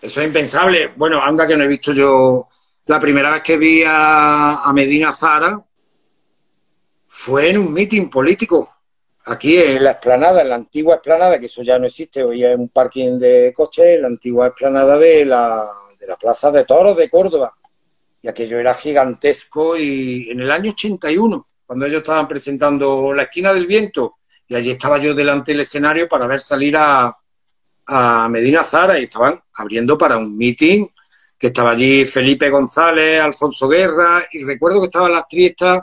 Eso 0.00 0.20
es 0.20 0.26
impensable. 0.26 0.92
Bueno, 0.96 1.20
anda 1.20 1.46
que 1.46 1.56
no 1.56 1.64
he 1.64 1.68
visto 1.68 1.92
yo... 1.92 2.48
La 2.86 3.00
primera 3.00 3.32
vez 3.32 3.42
que 3.42 3.56
vi 3.56 3.82
a, 3.84 4.62
a 4.62 4.72
Medina 4.72 5.12
Zara 5.12 5.60
fue 7.08 7.50
en 7.50 7.58
un 7.58 7.72
mitin 7.72 8.08
político 8.08 8.75
aquí 9.26 9.58
en 9.58 9.82
la 9.82 9.92
explanada, 9.92 10.40
en 10.42 10.48
la 10.48 10.54
antigua 10.54 10.96
explanada, 10.96 11.38
que 11.38 11.46
eso 11.46 11.62
ya 11.62 11.78
no 11.78 11.86
existe, 11.86 12.22
hoy 12.22 12.44
es 12.44 12.56
un 12.56 12.68
parking 12.68 13.18
de 13.18 13.52
coches, 13.54 14.00
la 14.00 14.06
antigua 14.06 14.48
explanada 14.48 14.96
de 14.98 15.24
la, 15.24 15.68
de 15.98 16.06
la 16.06 16.16
Plaza 16.16 16.50
de 16.50 16.64
Toros 16.64 16.96
de 16.96 17.10
Córdoba. 17.10 17.54
Y 18.22 18.28
aquello 18.28 18.58
era 18.58 18.74
gigantesco 18.74 19.76
y 19.76 20.30
en 20.30 20.40
el 20.40 20.50
año 20.50 20.70
81, 20.70 21.46
cuando 21.66 21.86
ellos 21.86 21.98
estaban 21.98 22.28
presentando 22.28 23.12
La 23.12 23.24
esquina 23.24 23.52
del 23.52 23.66
viento, 23.66 24.16
y 24.48 24.54
allí 24.54 24.70
estaba 24.70 24.98
yo 24.98 25.12
delante 25.12 25.52
del 25.52 25.62
escenario 25.62 26.08
para 26.08 26.28
ver 26.28 26.40
salir 26.40 26.76
a, 26.76 27.16
a 27.86 28.28
Medina 28.28 28.62
Zara 28.62 28.98
y 28.98 29.04
estaban 29.04 29.40
abriendo 29.56 29.98
para 29.98 30.16
un 30.16 30.36
meeting 30.36 30.86
que 31.36 31.48
estaba 31.48 31.72
allí 31.72 32.04
Felipe 32.04 32.48
González, 32.48 33.20
Alfonso 33.20 33.68
Guerra, 33.68 34.24
y 34.32 34.44
recuerdo 34.44 34.80
que 34.80 34.86
estaban 34.86 35.12
las 35.12 35.26
triestas 35.26 35.82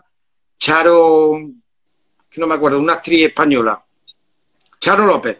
Charo 0.57 1.37
que 2.33 2.41
no 2.41 2.47
me 2.47 2.55
acuerdo, 2.55 2.79
una 2.79 2.93
actriz 2.93 3.27
española, 3.27 3.83
Charo 4.79 5.05
López. 5.05 5.37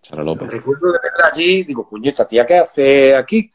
Charo 0.00 0.24
López. 0.24 0.50
Recuerdo 0.50 0.92
de 0.92 0.98
verla 1.02 1.30
allí, 1.32 1.62
digo, 1.62 1.88
coño, 1.88 2.08
esta 2.08 2.26
tía, 2.26 2.44
¿qué 2.44 2.56
hace 2.56 3.14
aquí? 3.14 3.50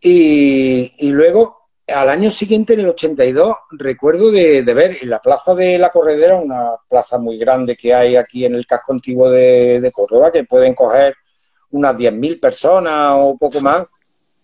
Y, 0.00 1.10
luego, 1.10 1.68
al 1.88 2.10
año 2.10 2.30
siguiente, 2.30 2.74
en 2.74 2.80
el 2.80 2.90
82, 2.90 3.56
recuerdo 3.70 4.30
de, 4.30 4.62
ver 4.62 4.98
en 5.00 5.08
la 5.08 5.20
plaza 5.20 5.54
de 5.54 5.78
la 5.78 5.88
Corredera, 5.88 6.36
una 6.36 6.72
plaza 6.88 7.18
muy 7.18 7.38
grande 7.38 7.74
que 7.74 7.94
hay 7.94 8.16
aquí 8.16 8.44
en 8.44 8.54
el 8.54 8.66
casco 8.66 8.92
antiguo 8.92 9.30
de, 9.30 9.90
Córdoba, 9.94 10.30
que 10.30 10.44
pueden 10.44 10.74
coger 10.74 11.14
unas 11.70 11.96
10.000 11.96 12.38
personas 12.38 13.14
o 13.16 13.36
poco 13.38 13.60
más, 13.60 13.86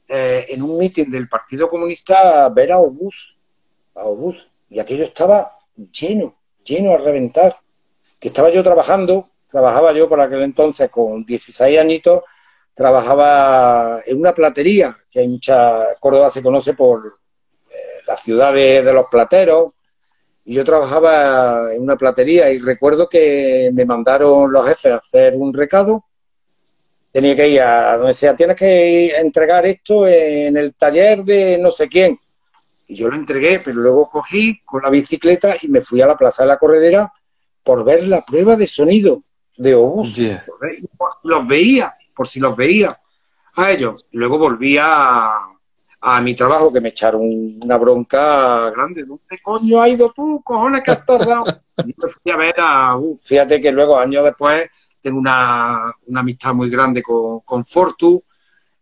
eh, 0.09 0.47
en 0.49 0.63
un 0.63 0.79
mitin 0.79 1.11
del 1.11 1.29
Partido 1.29 1.69
Comunista, 1.69 2.49
ver 2.49 2.73
a 2.73 2.79
Obús, 2.79 3.37
a 3.95 4.05
Obús, 4.05 4.51
y 4.71 4.79
aquello 4.79 5.05
estaba 5.05 5.59
lleno, 5.93 6.38
lleno 6.69 6.95
a 6.95 6.99
reventar, 6.99 7.57
que 8.21 8.29
estaba 8.29 8.51
yo 8.51 8.63
trabajando, 8.63 9.31
trabajaba 9.49 9.93
yo 9.93 10.09
por 10.09 10.21
aquel 10.21 10.43
entonces 10.43 10.89
con 10.91 11.25
16 11.25 11.79
añitos, 11.79 12.23
trabajaba 12.75 14.01
en 14.07 14.19
una 14.21 14.33
platería, 14.33 14.97
que 15.11 15.21
hay 15.21 15.29
mucha, 15.29 15.97
Córdoba 15.99 16.31
se 16.31 16.43
conoce 16.43 16.75
por 16.75 17.07
eh, 17.07 17.73
la 18.07 18.17
ciudad 18.17 18.53
de, 18.53 18.93
los 18.93 19.07
plateros, 19.11 19.73
y 20.45 20.55
yo 20.55 20.65
trabajaba 20.65 21.75
en 21.75 21.83
una 21.83 21.97
platería 21.97 22.51
y 22.51 22.59
recuerdo 22.59 23.09
que 23.09 23.71
me 23.75 23.85
mandaron 23.85 24.51
los 24.51 24.67
jefes 24.67 24.93
a 24.93 24.97
hacer 24.97 25.35
un 25.37 25.53
recado. 25.53 26.05
Tenía 27.13 27.37
que 27.37 27.49
ir 27.49 27.61
a 27.61 27.99
donde 27.99 28.15
sea, 28.15 28.35
tienes 28.35 28.57
que 28.57 29.09
entregar 29.09 29.67
esto 29.67 30.07
en 30.07 30.57
el 30.57 30.75
taller 30.75 31.23
de 31.25 31.59
no 31.59 31.71
sé 31.71 31.89
quién. 31.89 32.19
Y 32.91 32.97
yo 32.97 33.09
lo 33.09 33.17
entregué, 33.17 33.61
pero 33.61 33.81
luego 33.81 34.11
cogí 34.11 34.63
con 34.65 34.83
la 34.83 34.89
bicicleta 34.89 35.55
y 35.61 35.69
me 35.69 35.83
fui 35.83 36.01
a 36.01 36.07
la 36.07 36.17
Plaza 36.17 36.43
de 36.43 36.49
la 36.49 36.57
Corredera 36.57 37.13
por 37.63 37.85
ver 37.85 38.09
la 38.09 38.25
prueba 38.25 38.57
de 38.57 38.67
sonido 38.67 39.23
de 39.59 39.75
obús. 39.75 40.19
Los 41.23 41.47
veía, 41.47 41.95
por 42.17 42.27
si 42.27 42.41
los 42.41 42.57
veía 42.57 42.99
a 43.57 43.71
ellos. 43.71 44.07
Luego 44.13 44.39
volví 44.39 44.79
a, 44.81 45.39
mi 46.23 46.35
trabajo, 46.35 46.73
que 46.73 46.81
me 46.81 46.89
echaron 46.89 47.21
una 47.63 47.77
bronca 47.77 48.71
grande. 48.71 49.05
¿Dónde 49.05 49.39
coño 49.43 49.83
has 49.83 49.91
ido 49.91 50.11
tú, 50.11 50.41
cojones, 50.43 50.83
que 50.83 50.93
has 50.93 51.05
tardado? 51.05 51.45
y 51.85 51.95
me 51.95 52.09
fui 52.09 52.33
a 52.33 52.37
ver 52.37 52.55
a... 52.57 52.97
Uh, 52.97 53.19
fíjate 53.19 53.61
que 53.61 53.71
luego, 53.71 53.99
años 53.99 54.25
después, 54.25 54.67
tengo 55.03 55.19
una, 55.19 55.93
amistad 56.15 56.55
muy 56.55 56.71
grande 56.71 57.03
con, 57.03 57.41
con 57.41 57.67
Fortu. 57.67 58.25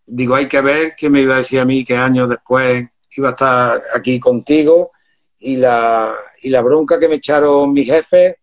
Digo, 0.07 0.37
hay 0.37 0.47
que 0.47 0.61
ver 0.61 0.95
qué 0.97 1.11
me 1.11 1.23
iba 1.23 1.35
a 1.35 1.39
decir 1.39 1.59
a 1.59 1.65
mí 1.65 1.85
que 1.85 1.97
años 1.97 2.29
después 2.29 2.89
iba 3.17 3.29
a 3.29 3.33
estar 3.33 3.83
aquí 3.95 4.21
contigo 4.21 4.93
y 5.39 5.57
la, 5.57 6.15
y 6.43 6.51
la 6.51 6.63
bronca 6.63 6.99
que 6.99 7.09
me 7.09 7.17
echaron 7.17 7.73
mis 7.73 7.87
jefes, 7.87 8.37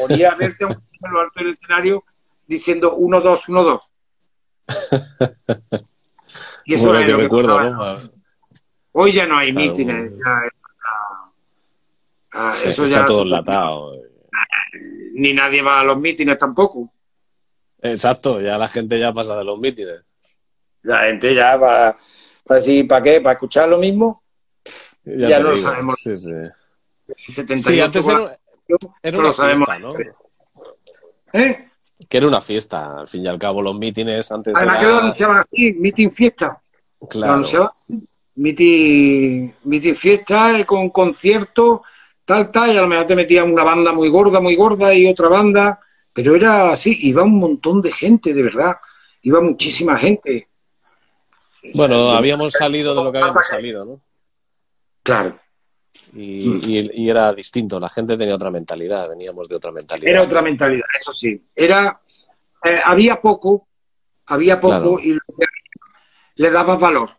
podía 0.00 0.34
verte 0.34 0.64
en 0.64 1.12
lo 1.12 1.20
alto 1.20 1.40
del 1.40 1.50
escenario 1.50 2.04
diciendo 2.46 2.94
1, 2.94 3.20
2, 3.20 3.48
1, 3.48 3.64
2. 3.64 3.90
Y 6.66 6.74
eso 6.74 6.94
es 6.94 7.00
lo 7.00 7.16
que 7.16 7.22
recuerdo, 7.22 7.58
Hoy 8.92 9.12
ya 9.12 9.26
no 9.26 9.36
hay 9.36 9.52
mítines. 9.52 10.12
eso 12.64 12.86
ya 12.86 12.96
está 12.96 13.04
todo 13.04 13.22
enlatado. 13.22 13.96
Ni 15.14 15.32
nadie 15.32 15.62
va 15.62 15.80
a 15.80 15.84
los 15.84 15.98
mítines 15.98 16.38
tampoco. 16.38 16.92
Exacto, 17.82 18.40
ya 18.40 18.56
la 18.56 18.68
gente 18.68 18.98
ya 18.98 19.12
pasa 19.12 19.36
de 19.36 19.44
los 19.44 19.58
mítines. 19.58 20.00
La 20.82 21.06
gente 21.06 21.34
ya 21.34 21.56
va, 21.56 21.96
para 22.44 22.60
decir, 22.60 22.86
¿para 22.86 23.02
qué? 23.02 23.20
¿Para 23.20 23.32
escuchar 23.34 23.68
lo 23.68 23.78
mismo? 23.78 24.22
Ya, 25.04 25.40
no 25.40 25.52
lo 25.52 25.58
sabemos. 25.58 25.96
Sí, 25.98 26.16
sí. 26.16 27.80
antes 27.80 28.06
era, 28.06 28.38
era 29.02 29.18
una 29.18 29.32
fiesta, 29.32 29.78
¿no? 29.78 29.94
¿Eh? 31.32 31.68
Que 32.08 32.16
era 32.16 32.26
una 32.26 32.40
fiesta, 32.40 33.00
al 33.00 33.06
fin 33.06 33.24
y 33.24 33.28
al 33.28 33.38
cabo, 33.38 33.62
los 33.62 33.74
mítines 33.76 34.30
antes 34.30 34.54
Además 34.56 34.78
que 34.78 34.84
lo 34.84 34.96
anunciaban 34.96 35.38
así, 35.38 35.72
mitin 35.74 36.12
fiesta. 36.12 36.60
Claro. 37.08 37.26
Lo 37.26 37.32
anunciaban 37.34 37.70
mitin, 38.36 39.96
fiesta 39.96 40.58
eh, 40.58 40.64
con 40.64 40.90
concierto, 40.90 41.82
tal, 42.24 42.50
tal, 42.50 42.72
y 42.72 42.76
a 42.76 42.82
lo 42.82 42.88
mejor 42.88 43.06
te 43.06 43.16
metían 43.16 43.52
una 43.52 43.64
banda 43.64 43.92
muy 43.92 44.08
gorda, 44.08 44.40
muy 44.40 44.56
gorda 44.56 44.94
y 44.94 45.06
otra 45.06 45.28
banda, 45.28 45.80
pero 46.12 46.34
era 46.34 46.72
así, 46.72 46.96
iba 47.08 47.22
un 47.22 47.38
montón 47.38 47.82
de 47.82 47.92
gente, 47.92 48.34
de 48.34 48.42
verdad, 48.42 48.76
iba 49.22 49.40
muchísima 49.40 49.96
gente. 49.96 50.48
Bueno, 51.72 52.10
habíamos 52.10 52.52
salido 52.52 52.94
de 52.94 53.02
lo 53.02 53.10
que 53.10 53.18
habíamos 53.18 53.46
salido, 53.46 53.84
¿no? 53.84 54.00
Claro. 55.02 55.38
Y, 56.14 57.08
era 57.08 57.32
distinto, 57.32 57.80
la 57.80 57.88
gente 57.88 58.16
tenía 58.16 58.34
otra 58.34 58.50
mentalidad, 58.50 59.08
veníamos 59.08 59.48
de 59.48 59.56
otra 59.56 59.72
mentalidad. 59.72 60.10
Era 60.10 60.22
otra 60.22 60.42
mentalidad, 60.42 60.86
eso 60.98 61.12
sí. 61.12 61.42
Era, 61.54 62.00
eh, 62.64 62.80
había 62.84 63.20
poco, 63.20 63.66
había 64.26 64.60
poco 64.60 65.00
y 65.00 65.18
le 66.36 66.50
daba 66.50 66.76
valor. 66.76 67.10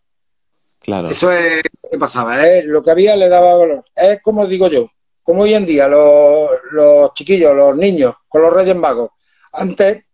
Claro. 0.80 1.08
Eso 1.08 1.32
es 1.32 1.62
lo 1.82 1.90
que 1.90 1.98
pasaba, 1.98 2.46
¿eh? 2.46 2.62
lo 2.64 2.82
que 2.82 2.90
había 2.90 3.16
le 3.16 3.28
daba 3.28 3.56
valor. 3.56 3.84
Es 3.94 4.20
como 4.22 4.46
digo 4.46 4.68
yo, 4.68 4.90
como 5.22 5.42
hoy 5.42 5.54
en 5.54 5.66
día 5.66 5.88
los, 5.88 6.50
los 6.70 7.12
chiquillos, 7.14 7.54
los 7.54 7.76
niños, 7.76 8.14
con 8.28 8.42
los 8.42 8.52
Reyes 8.52 8.76
Magos. 8.76 9.10
Antes 9.52 10.05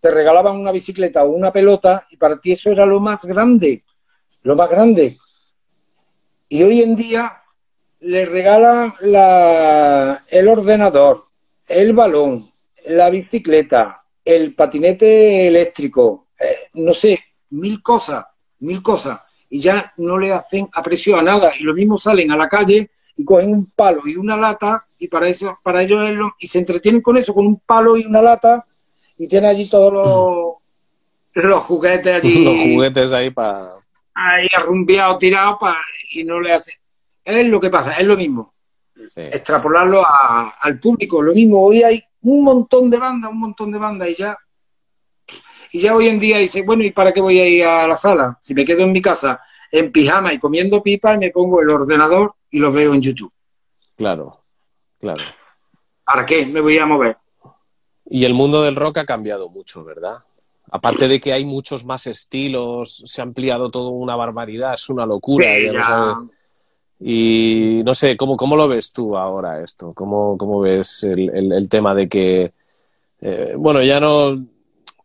te 0.00 0.10
regalaban 0.10 0.56
una 0.56 0.72
bicicleta 0.72 1.24
o 1.24 1.30
una 1.30 1.52
pelota 1.52 2.06
y 2.10 2.16
para 2.16 2.40
ti 2.40 2.52
eso 2.52 2.70
era 2.70 2.86
lo 2.86 3.00
más 3.00 3.24
grande, 3.24 3.84
lo 4.42 4.56
más 4.56 4.70
grande. 4.70 5.18
Y 6.48 6.62
hoy 6.62 6.82
en 6.82 6.96
día 6.96 7.42
le 8.00 8.24
regalan 8.24 8.92
la, 9.00 10.24
el 10.30 10.48
ordenador, 10.48 11.26
el 11.68 11.92
balón, 11.92 12.50
la 12.86 13.10
bicicleta, 13.10 14.04
el 14.24 14.54
patinete 14.54 15.46
eléctrico, 15.46 16.28
eh, 16.40 16.70
no 16.74 16.92
sé, 16.94 17.20
mil 17.50 17.82
cosas, 17.82 18.24
mil 18.60 18.82
cosas. 18.82 19.20
Y 19.48 19.60
ya 19.60 19.92
no 19.96 20.16
le 20.16 20.32
hacen 20.32 20.66
aprecio 20.74 21.16
a 21.16 21.22
nada. 21.22 21.50
Y 21.58 21.64
lo 21.64 21.74
mismo 21.74 21.98
salen 21.98 22.30
a 22.30 22.36
la 22.36 22.48
calle 22.48 22.88
y 23.16 23.24
cogen 23.24 23.52
un 23.52 23.66
palo 23.66 24.02
y 24.06 24.16
una 24.16 24.36
lata 24.36 24.86
y 24.98 25.08
para 25.08 25.28
eso, 25.28 25.58
para 25.62 25.82
ellos 25.82 26.32
y 26.38 26.46
se 26.46 26.60
entretienen 26.60 27.02
con 27.02 27.16
eso, 27.16 27.34
con 27.34 27.46
un 27.46 27.58
palo 27.60 27.96
y 27.96 28.06
una 28.06 28.22
lata 28.22 28.64
y 29.20 29.28
tiene 29.28 29.48
allí 29.48 29.68
todos 29.68 29.92
los, 29.92 31.44
los 31.44 31.62
juguetes 31.64 32.16
allí. 32.16 32.42
Los 32.42 32.56
juguetes 32.56 33.12
ahí 33.12 33.28
para. 33.28 33.74
Ahí 34.14 34.48
arrumbiados, 34.56 35.18
tirados 35.18 35.58
y 36.12 36.24
no 36.24 36.40
le 36.40 36.54
hace. 36.54 36.72
Es 37.22 37.46
lo 37.46 37.60
que 37.60 37.68
pasa, 37.68 37.92
es 37.92 38.06
lo 38.06 38.16
mismo. 38.16 38.54
Extrapolarlo 39.14 40.02
al 40.62 40.80
público, 40.80 41.20
lo 41.20 41.34
mismo. 41.34 41.62
Hoy 41.62 41.82
hay 41.82 42.02
un 42.22 42.44
montón 42.44 42.88
de 42.88 42.96
bandas, 42.96 43.30
un 43.30 43.40
montón 43.40 43.70
de 43.70 43.78
bandas 43.78 44.08
y 44.08 44.14
ya. 44.14 44.38
Y 45.72 45.80
ya 45.80 45.94
hoy 45.94 46.08
en 46.08 46.18
día 46.18 46.38
dice, 46.38 46.62
bueno, 46.62 46.82
¿y 46.82 46.90
para 46.90 47.12
qué 47.12 47.20
voy 47.20 47.38
a 47.40 47.46
ir 47.46 47.64
a 47.64 47.86
la 47.86 47.96
sala? 47.96 48.38
Si 48.40 48.54
me 48.54 48.64
quedo 48.64 48.84
en 48.84 48.92
mi 48.92 49.02
casa 49.02 49.42
en 49.70 49.92
pijama 49.92 50.32
y 50.32 50.38
comiendo 50.38 50.82
pipa, 50.82 51.18
me 51.18 51.28
pongo 51.28 51.60
el 51.60 51.68
ordenador 51.68 52.36
y 52.50 52.58
lo 52.58 52.72
veo 52.72 52.94
en 52.94 53.02
YouTube. 53.02 53.32
Claro, 53.96 54.44
claro. 54.98 55.22
¿Para 56.04 56.24
qué 56.24 56.46
me 56.46 56.62
voy 56.62 56.78
a 56.78 56.86
mover? 56.86 57.18
Y 58.10 58.24
el 58.24 58.34
mundo 58.34 58.62
del 58.62 58.74
rock 58.74 58.98
ha 58.98 59.06
cambiado 59.06 59.48
mucho, 59.48 59.84
¿verdad? 59.84 60.18
Aparte 60.72 61.06
de 61.06 61.20
que 61.20 61.32
hay 61.32 61.44
muchos 61.44 61.84
más 61.84 62.08
estilos, 62.08 63.02
se 63.06 63.20
ha 63.20 63.24
ampliado 63.24 63.70
todo 63.70 63.90
una 63.90 64.16
barbaridad, 64.16 64.74
es 64.74 64.90
una 64.90 65.06
locura. 65.06 65.46
y 66.98 67.80
no 67.84 67.94
sé, 67.94 68.16
¿cómo, 68.16 68.36
¿cómo 68.36 68.56
lo 68.56 68.66
ves 68.66 68.92
tú 68.92 69.16
ahora 69.16 69.62
esto? 69.62 69.92
¿Cómo, 69.94 70.36
cómo 70.36 70.60
ves 70.60 71.04
el, 71.04 71.68
tema 71.68 71.94
de 71.94 72.08
que, 72.08 72.52
eh, 73.20 73.54
bueno, 73.56 73.80
ya 73.80 74.00
no 74.00 74.44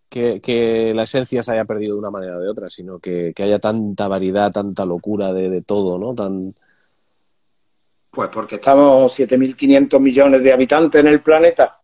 que, 0.09 0.91
la 0.95 1.03
esencia 1.03 1.43
se 1.43 1.51
haya 1.51 1.65
perdido 1.65 1.93
de 1.93 1.99
una 1.99 2.11
manera 2.11 2.37
o 2.37 2.41
de 2.41 2.49
otra, 2.49 2.71
sino 2.71 2.97
que, 2.97 3.33
haya 3.37 3.59
tanta 3.59 4.07
variedad, 4.07 4.51
tanta 4.51 4.83
locura 4.83 5.31
de, 5.31 5.49
de 5.51 5.61
todo, 5.61 5.99
¿no? 5.99 6.15
Tan... 6.15 6.55
Pues 8.09 8.29
porque 8.29 8.55
estamos 8.55 9.19
7.500 9.19 9.99
millones 9.99 10.41
de 10.41 10.53
habitantes 10.53 11.01
en 11.01 11.07
el 11.07 11.21
planeta. 11.21 11.81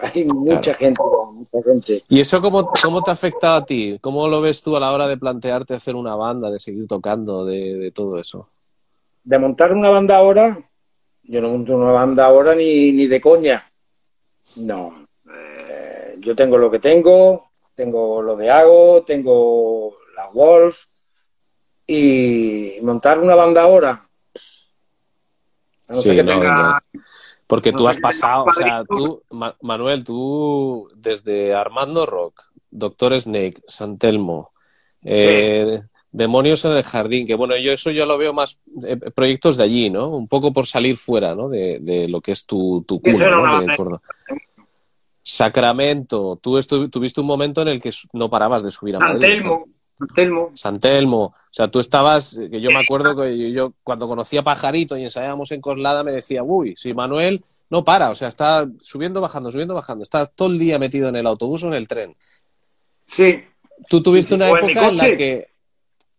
Hay 0.00 0.24
mucha 0.24 0.74
gente, 0.74 1.02
mucha 1.32 1.62
gente. 1.62 2.04
¿Y 2.08 2.20
eso 2.20 2.40
cómo, 2.40 2.70
cómo 2.82 3.02
te 3.02 3.10
afecta 3.10 3.56
a 3.56 3.64
ti? 3.64 3.98
¿Cómo 4.00 4.28
lo 4.28 4.40
ves 4.40 4.62
tú 4.62 4.76
a 4.76 4.80
la 4.80 4.92
hora 4.92 5.08
de 5.08 5.16
plantearte 5.16 5.74
hacer 5.74 5.94
una 5.94 6.14
banda, 6.14 6.50
de 6.50 6.58
seguir 6.58 6.86
tocando, 6.86 7.44
de, 7.44 7.90
todo 7.94 8.18
eso? 8.18 8.48
De 9.24 9.38
montar 9.38 9.72
una 9.72 9.90
banda 9.90 10.16
ahora, 10.16 10.56
yo 11.22 11.40
no 11.40 11.50
monto 11.50 11.76
una 11.76 11.90
banda 11.90 12.26
ahora 12.26 12.54
ni, 12.54 12.92
ni 12.92 13.06
de 13.06 13.20
coña. 13.20 13.70
No. 14.56 15.06
Eh, 15.26 16.16
yo 16.20 16.34
tengo 16.34 16.56
lo 16.56 16.70
que 16.70 16.78
tengo, 16.78 17.50
tengo 17.74 18.22
lo 18.22 18.36
de 18.36 18.50
Hago, 18.50 19.02
tengo 19.02 19.94
la 20.16 20.28
Wolf. 20.30 20.84
Y 21.86 22.78
montar 22.82 23.20
una 23.20 23.36
banda 23.36 23.62
ahora, 23.62 24.08
a 25.88 25.92
no 25.92 26.00
ser 26.00 26.16
que 26.16 26.24
tenga 26.24 26.82
porque 27.46 27.72
tú 27.72 27.86
has 27.88 27.98
pasado, 27.98 28.44
o 28.44 28.52
sea, 28.52 28.84
tú, 28.84 29.22
Manuel, 29.60 30.04
tú 30.04 30.90
desde 30.94 31.54
Armando 31.54 32.06
Rock, 32.06 32.42
Doctor 32.70 33.18
Snake, 33.20 33.62
Santelmo, 33.68 34.50
eh, 35.02 35.82
Demonios 36.10 36.64
en 36.64 36.72
el 36.72 36.82
Jardín, 36.82 37.26
que 37.26 37.34
bueno, 37.34 37.56
yo 37.56 37.72
eso 37.72 37.90
yo 37.90 38.06
lo 38.06 38.18
veo 38.18 38.32
más 38.32 38.58
eh, 38.84 38.96
proyectos 39.14 39.56
de 39.56 39.64
allí, 39.64 39.90
¿no? 39.90 40.08
Un 40.08 40.28
poco 40.28 40.52
por 40.52 40.66
salir 40.66 40.96
fuera, 40.96 41.34
¿no? 41.34 41.48
De, 41.48 42.06
lo 42.08 42.20
que 42.20 42.32
es 42.32 42.46
tu, 42.46 42.84
tu 42.86 43.00
¿no? 43.04 44.00
Sacramento, 45.22 46.38
tú 46.40 46.58
tuviste 46.88 47.20
un 47.20 47.26
momento 47.26 47.62
en 47.62 47.68
el 47.68 47.80
que 47.82 47.90
no 48.12 48.30
parabas 48.30 48.62
de 48.62 48.70
subir 48.70 48.96
a 48.96 49.00
Madrid. 49.00 49.38
Santelmo. 49.98 50.50
Santelmo. 50.54 51.22
O 51.24 51.34
sea, 51.56 51.68
tú 51.68 51.80
estabas, 51.80 52.38
que 52.50 52.60
yo 52.60 52.70
me 52.70 52.80
acuerdo 52.80 53.16
que 53.16 53.50
yo 53.50 53.72
cuando 53.82 54.06
conocía 54.06 54.40
a 54.40 54.44
Pajarito 54.44 54.96
y 54.96 55.04
ensayábamos 55.04 55.52
en 55.52 55.60
Coslada 55.62 56.04
me 56.04 56.12
decía, 56.12 56.42
uy, 56.42 56.74
si 56.76 56.92
Manuel 56.92 57.40
no 57.70 57.82
para, 57.82 58.10
o 58.10 58.14
sea, 58.14 58.28
está 58.28 58.68
subiendo, 58.80 59.20
bajando, 59.20 59.50
subiendo, 59.50 59.74
bajando, 59.74 60.02
está 60.02 60.26
todo 60.26 60.48
el 60.48 60.58
día 60.58 60.78
metido 60.78 61.08
en 61.08 61.16
el 61.16 61.26
autobús 61.26 61.64
o 61.64 61.68
en 61.68 61.74
el 61.74 61.88
tren. 61.88 62.14
Sí. 63.04 63.42
Tú 63.88 64.02
tuviste 64.02 64.34
una 64.34 64.50
época 64.50 64.88
en, 64.88 64.96
la 64.96 65.16
que, 65.16 65.48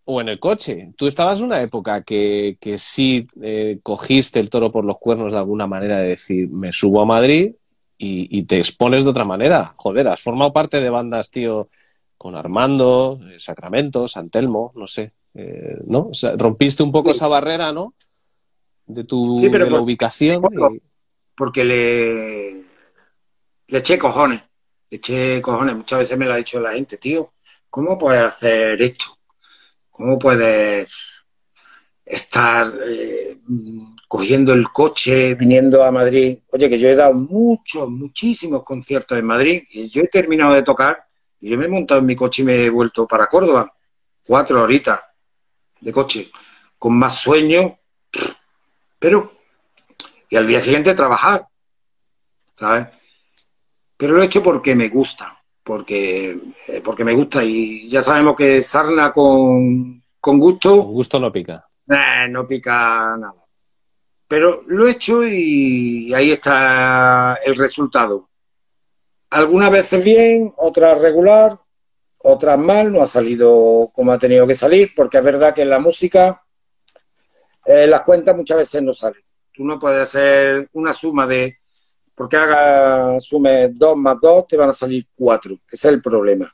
o 0.05 0.21
en 0.21 0.29
el 0.29 0.39
coche, 0.39 0.93
tú 0.97 1.07
estabas 1.07 1.39
en 1.39 1.45
una 1.45 1.61
época 1.61 2.01
que, 2.01 2.57
que 2.59 2.79
sí 2.79 3.27
eh, 3.41 3.79
cogiste 3.83 4.39
el 4.39 4.49
toro 4.49 4.71
por 4.71 4.85
los 4.85 4.97
cuernos 4.97 5.33
de 5.33 5.39
alguna 5.39 5.67
manera 5.67 5.99
de 5.99 6.09
decir, 6.09 6.49
me 6.49 6.71
subo 6.71 7.01
a 7.01 7.05
Madrid 7.05 7.53
y, 7.97 8.37
y 8.37 8.43
te 8.43 8.57
expones 8.57 9.03
de 9.03 9.09
otra 9.11 9.25
manera. 9.25 9.73
Joder, 9.77 10.07
has 10.07 10.21
formado 10.21 10.51
parte 10.51 10.81
de 10.81 10.89
bandas, 10.89 11.29
tío, 11.31 11.69
con 12.17 12.35
Armando, 12.35 13.19
eh, 13.31 13.39
Sacramento, 13.39 14.07
San 14.07 14.29
Telmo, 14.29 14.71
no 14.75 14.87
sé, 14.87 15.13
eh, 15.35 15.77
¿no? 15.85 16.07
O 16.09 16.13
sea, 16.13 16.33
rompiste 16.37 16.83
un 16.83 16.91
poco 16.91 17.11
esa 17.11 17.27
barrera, 17.27 17.71
¿no? 17.71 17.93
De 18.85 19.03
tu 19.03 19.37
Sí, 19.39 19.49
pero 19.49 19.65
de 19.65 19.71
la 19.71 19.77
por- 19.77 19.83
ubicación. 19.83 20.41
y- 20.51 20.81
porque 21.35 21.63
le, 21.63 22.53
le 23.67 23.77
eché 23.77 23.97
cojones, 23.99 24.43
le 24.89 24.97
eché 24.97 25.41
cojones. 25.41 25.75
Muchas 25.75 25.99
veces 25.99 26.17
me 26.17 26.25
lo 26.25 26.33
ha 26.33 26.37
dicho 26.37 26.59
la 26.59 26.71
gente, 26.73 26.97
tío, 26.97 27.33
¿cómo 27.69 27.97
puedes 27.97 28.23
hacer 28.23 28.81
esto? 28.81 29.05
¿Cómo 29.91 30.17
puedes 30.17 30.91
estar 32.05 32.67
eh, 32.87 33.37
cogiendo 34.07 34.53
el 34.53 34.69
coche, 34.69 35.35
viniendo 35.35 35.83
a 35.83 35.91
Madrid? 35.91 36.39
Oye, 36.53 36.69
que 36.69 36.79
yo 36.79 36.89
he 36.89 36.95
dado 36.95 37.13
muchos, 37.13 37.89
muchísimos 37.89 38.63
conciertos 38.63 39.17
en 39.17 39.25
Madrid 39.25 39.61
y 39.71 39.89
yo 39.89 40.01
he 40.01 40.07
terminado 40.07 40.53
de 40.53 40.63
tocar 40.63 41.06
y 41.39 41.49
yo 41.51 41.57
me 41.57 41.65
he 41.65 41.69
montado 41.69 41.99
en 41.99 42.05
mi 42.07 42.15
coche 42.15 42.41
y 42.41 42.45
me 42.45 42.65
he 42.65 42.69
vuelto 42.69 43.07
para 43.07 43.27
Córdoba. 43.27 43.71
Cuatro 44.25 44.61
horitas 44.63 45.01
de 45.79 45.91
coche, 45.91 46.31
con 46.77 46.97
más 46.97 47.15
sueño, 47.17 47.77
pero 48.99 49.33
y 50.29 50.35
al 50.35 50.47
día 50.47 50.59
siguiente 50.59 50.93
trabajar, 50.93 51.47
¿sabes? 52.53 52.87
Pero 53.95 54.13
lo 54.13 54.21
he 54.21 54.25
hecho 54.25 54.43
porque 54.43 54.75
me 54.75 54.89
gusta, 54.89 55.37
porque, 55.63 56.37
eh, 56.67 56.81
porque 56.83 57.03
me 57.05 57.13
gusta 57.13 57.43
y 57.43 57.87
ya 57.89 58.03
sabemos 58.03 58.35
que 58.35 58.61
sarna 58.61 59.13
con, 59.13 60.03
con 60.19 60.39
gusto 60.39 60.83
Con 60.83 60.93
gusto 60.93 61.19
no 61.19 61.31
pica. 61.31 61.65
eh, 61.89 62.27
no 62.29 62.45
pica 62.45 63.15
nada. 63.17 63.33
Pero 64.27 64.63
lo 64.67 64.85
he 64.87 64.91
hecho 64.91 65.25
y 65.25 66.13
ahí 66.13 66.31
está 66.31 67.35
el 67.45 67.55
resultado. 67.55 68.29
Algunas 69.29 69.71
veces 69.71 70.03
bien, 70.03 70.53
otras 70.57 70.99
regular, 70.99 71.59
otras 72.19 72.57
mal, 72.57 72.91
no 72.91 73.01
ha 73.01 73.07
salido 73.07 73.91
como 73.93 74.11
ha 74.11 74.17
tenido 74.17 74.47
que 74.47 74.55
salir, 74.55 74.91
porque 74.95 75.17
es 75.17 75.23
verdad 75.23 75.53
que 75.53 75.63
en 75.63 75.69
la 75.69 75.79
música 75.79 76.43
eh, 77.65 77.87
las 77.87 78.01
cuentas 78.01 78.35
muchas 78.35 78.57
veces 78.57 78.81
no 78.81 78.93
salen. 78.93 79.21
Tú 79.51 79.65
no 79.65 79.79
puedes 79.79 80.01
hacer 80.01 80.69
una 80.73 80.93
suma 80.93 81.27
de, 81.27 81.57
porque 82.15 82.37
haga 82.37 83.19
sume 83.19 83.69
2 83.69 83.97
más 83.97 84.17
2, 84.21 84.47
te 84.47 84.57
van 84.57 84.69
a 84.69 84.73
salir 84.73 85.07
4. 85.15 85.53
Ese 85.53 85.75
es 85.75 85.93
el 85.93 86.01
problema. 86.01 86.49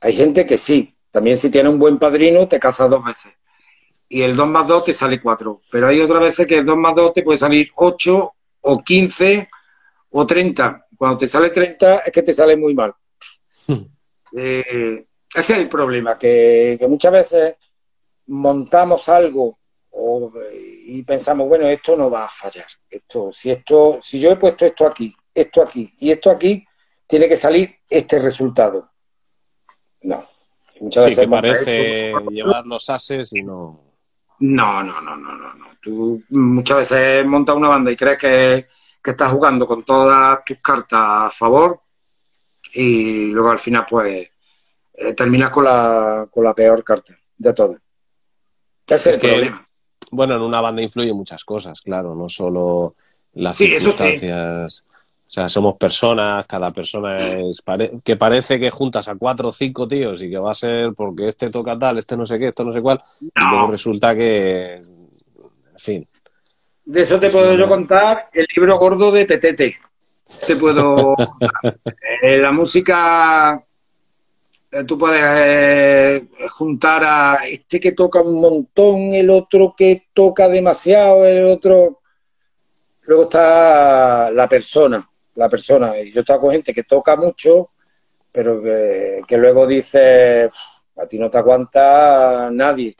Hay 0.00 0.12
gente 0.12 0.46
que 0.46 0.58
sí, 0.58 0.96
también 1.10 1.36
si 1.36 1.50
tienes 1.50 1.72
un 1.72 1.78
buen 1.78 1.98
padrino 1.98 2.46
te 2.46 2.60
casas 2.60 2.88
dos 2.90 3.04
veces 3.04 3.32
y 4.08 4.22
el 4.22 4.36
2 4.36 4.48
más 4.48 4.66
2 4.66 4.84
te 4.84 4.92
sale 4.92 5.20
4. 5.20 5.60
Pero 5.70 5.88
hay 5.88 6.00
otras 6.00 6.20
veces 6.22 6.46
que 6.46 6.58
el 6.58 6.64
2 6.64 6.76
más 6.76 6.94
2 6.94 7.12
te 7.12 7.22
puede 7.22 7.38
salir 7.38 7.68
8 7.76 8.32
o 8.60 8.82
15 8.82 9.48
o 10.10 10.26
30. 10.26 10.86
Cuando 10.98 11.16
te 11.18 11.28
sale 11.28 11.48
30 11.50 11.98
es 12.00 12.12
que 12.12 12.22
te 12.22 12.32
sale 12.34 12.56
muy 12.56 12.74
mal. 12.74 12.92
Hmm. 13.68 13.84
Eh, 14.36 15.06
ese 15.34 15.52
es 15.54 15.58
el 15.58 15.68
problema, 15.68 16.18
que, 16.18 16.76
que 16.78 16.88
muchas 16.88 17.12
veces 17.12 17.56
montamos 18.26 19.08
algo 19.08 19.58
o- 19.90 20.32
y 20.86 21.02
pensamos, 21.04 21.48
bueno, 21.48 21.66
esto 21.68 21.96
no 21.96 22.10
va 22.10 22.24
a 22.24 22.28
fallar. 22.28 22.66
Esto, 22.90 23.30
si 23.32 23.50
esto, 23.50 23.98
si 24.02 24.18
yo 24.20 24.30
he 24.32 24.36
puesto 24.36 24.64
esto 24.66 24.86
aquí, 24.86 25.14
esto 25.34 25.62
aquí 25.62 25.88
y 26.00 26.10
esto 26.10 26.30
aquí, 26.30 26.64
tiene 27.06 27.28
que 27.28 27.36
salir 27.36 27.74
este 27.88 28.18
resultado. 28.18 28.90
No. 30.02 30.28
Muchas 30.80 31.04
Sí, 31.04 31.10
veces 31.10 31.24
que 31.24 31.30
parece 31.30 32.10
esto- 32.12 32.30
llevar 32.30 32.66
los 32.66 32.88
ases 32.90 33.32
y 33.32 33.42
no. 33.42 33.84
no, 34.40 34.82
no, 34.84 35.00
no, 35.00 35.16
no, 35.16 35.36
no, 35.36 35.54
no. 35.54 35.66
Tú 35.80 36.22
muchas 36.30 36.76
veces 36.78 37.24
montas 37.26 37.56
una 37.56 37.68
banda 37.68 37.90
y 37.90 37.96
crees 37.96 38.18
que, 38.18 38.66
que 39.02 39.10
estás 39.12 39.32
jugando 39.32 39.66
con 39.66 39.84
todas 39.84 40.44
tus 40.44 40.58
cartas 40.58 41.00
a 41.00 41.30
favor 41.30 41.80
y 42.74 43.30
luego 43.32 43.50
al 43.50 43.58
final 43.58 43.86
pues 43.88 44.32
eh, 44.94 45.14
terminas 45.14 45.50
con 45.50 45.64
la, 45.64 46.28
con 46.30 46.44
la 46.44 46.54
peor 46.54 46.82
carta 46.84 47.12
de 47.36 47.52
todas. 47.54 47.80
Ese 48.86 48.94
es, 48.94 49.06
Es 49.06 49.14
el 49.14 49.20
que- 49.20 49.28
problema. 49.28 49.64
Bueno, 50.10 50.36
en 50.36 50.42
una 50.42 50.60
banda 50.62 50.80
influyen 50.82 51.14
muchas 51.16 51.44
cosas, 51.44 51.82
claro, 51.82 52.14
no 52.14 52.28
solo 52.30 52.94
las 53.34 53.56
Sí, 53.56 53.66
circunstancias. 53.66 54.86
O 54.90 55.30
sea, 55.30 55.46
somos 55.50 55.76
personas, 55.76 56.46
cada 56.46 56.70
persona 56.70 57.16
es. 57.18 57.60
pare- 57.60 58.00
que 58.02 58.16
parece 58.16 58.58
que 58.58 58.70
juntas 58.70 59.06
a 59.08 59.16
cuatro 59.16 59.48
o 59.48 59.52
cinco 59.52 59.86
tíos 59.86 60.22
y 60.22 60.30
que 60.30 60.38
va 60.38 60.52
a 60.52 60.54
ser 60.54 60.94
porque 60.94 61.28
este 61.28 61.50
toca 61.50 61.78
tal, 61.78 61.98
este 61.98 62.16
no 62.16 62.26
sé 62.26 62.38
qué, 62.38 62.48
esto 62.48 62.64
no 62.64 62.72
sé 62.72 62.80
cuál. 62.80 63.02
Y 63.20 63.28
luego 63.36 63.70
resulta 63.70 64.14
que. 64.16 64.76
En 64.76 65.78
fin. 65.78 66.08
De 66.88 67.02
eso 67.02 67.20
te 67.20 67.28
puedo 67.28 67.54
yo 67.54 67.68
contar 67.68 68.30
el 68.32 68.46
libro 68.56 68.78
gordo 68.78 69.12
de 69.12 69.26
Petete. 69.26 69.76
Te 70.46 70.56
puedo. 70.56 71.14
Eh, 72.22 72.36
la 72.38 72.50
música 72.50 73.64
eh, 74.72 74.84
tú 74.84 74.98
puedes 74.98 75.22
eh, 75.24 76.28
juntar 76.56 77.04
a 77.04 77.38
este 77.46 77.78
que 77.78 77.92
toca 77.92 78.20
un 78.20 78.40
montón, 78.40 79.12
el 79.12 79.30
otro 79.30 79.74
que 79.76 80.08
toca 80.12 80.48
demasiado, 80.48 81.24
el 81.24 81.44
otro. 81.44 82.00
Luego 83.02 83.24
está 83.24 84.30
la 84.30 84.48
persona, 84.48 85.06
la 85.34 85.48
persona. 85.48 85.98
Y 86.00 86.10
yo 86.10 86.20
he 86.20 86.22
estado 86.22 86.40
con 86.40 86.52
gente 86.52 86.74
que 86.74 86.82
toca 86.82 87.14
mucho, 87.14 87.70
pero 88.32 88.62
que, 88.62 89.20
que 89.28 89.36
luego 89.36 89.66
dice, 89.66 90.48
"Pf, 90.50 91.02
a 91.02 91.06
ti 91.06 91.18
no 91.18 91.30
te 91.30 91.38
aguanta 91.38 92.50
nadie. 92.50 92.94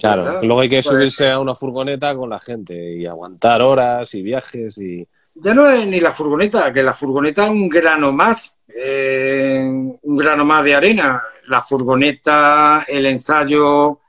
Claro, 0.00 0.24
¿Verdad? 0.24 0.42
luego 0.42 0.60
hay 0.62 0.68
que 0.68 0.76
Pues- 0.76 0.86
subirse 0.86 1.30
a 1.30 1.38
una 1.38 1.54
furgoneta 1.54 2.14
con 2.16 2.30
la 2.30 2.40
gente 2.40 2.74
y 2.96 3.06
aguantar 3.06 3.62
horas 3.62 4.14
y 4.14 4.22
viajes 4.22 4.78
y. 4.78 5.06
Ya 5.34 5.54
no 5.54 5.68
es 5.70 5.86
ni 5.86 6.00
la 6.00 6.10
furgoneta, 6.12 6.72
que 6.72 6.82
la 6.82 6.92
furgoneta 6.92 7.44
es 7.44 7.50
un 7.50 7.68
grano 7.68 8.10
más, 8.12 8.58
eh, 8.68 9.62
un 9.62 10.16
grano 10.16 10.44
más 10.44 10.64
de 10.64 10.74
arena. 10.74 11.22
La 11.46 11.60
furgoneta, 11.60 12.84
el 12.88 13.06
ensayo, 13.06 14.00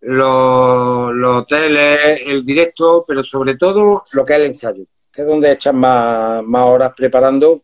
los, 0.00 1.12
los 1.12 1.42
hoteles, 1.42 2.22
el 2.26 2.44
directo, 2.44 3.04
pero 3.06 3.22
sobre 3.22 3.56
todo 3.56 4.04
lo 4.12 4.24
que 4.24 4.34
es 4.34 4.38
el 4.38 4.46
ensayo, 4.46 4.84
que 5.12 5.22
es 5.22 5.28
donde 5.28 5.52
echan 5.52 5.76
más, 5.76 6.42
más 6.44 6.62
horas 6.64 6.92
preparando. 6.96 7.62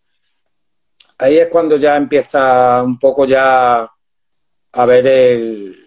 Ahí 1.19 1.39
es 1.39 1.49
cuando 1.49 1.77
ya 1.77 1.97
empieza 1.97 2.83
un 2.83 2.99
poco 2.99 3.25
ya 3.25 3.89
a 4.73 4.87
ver 4.87 5.07
el, 5.07 5.84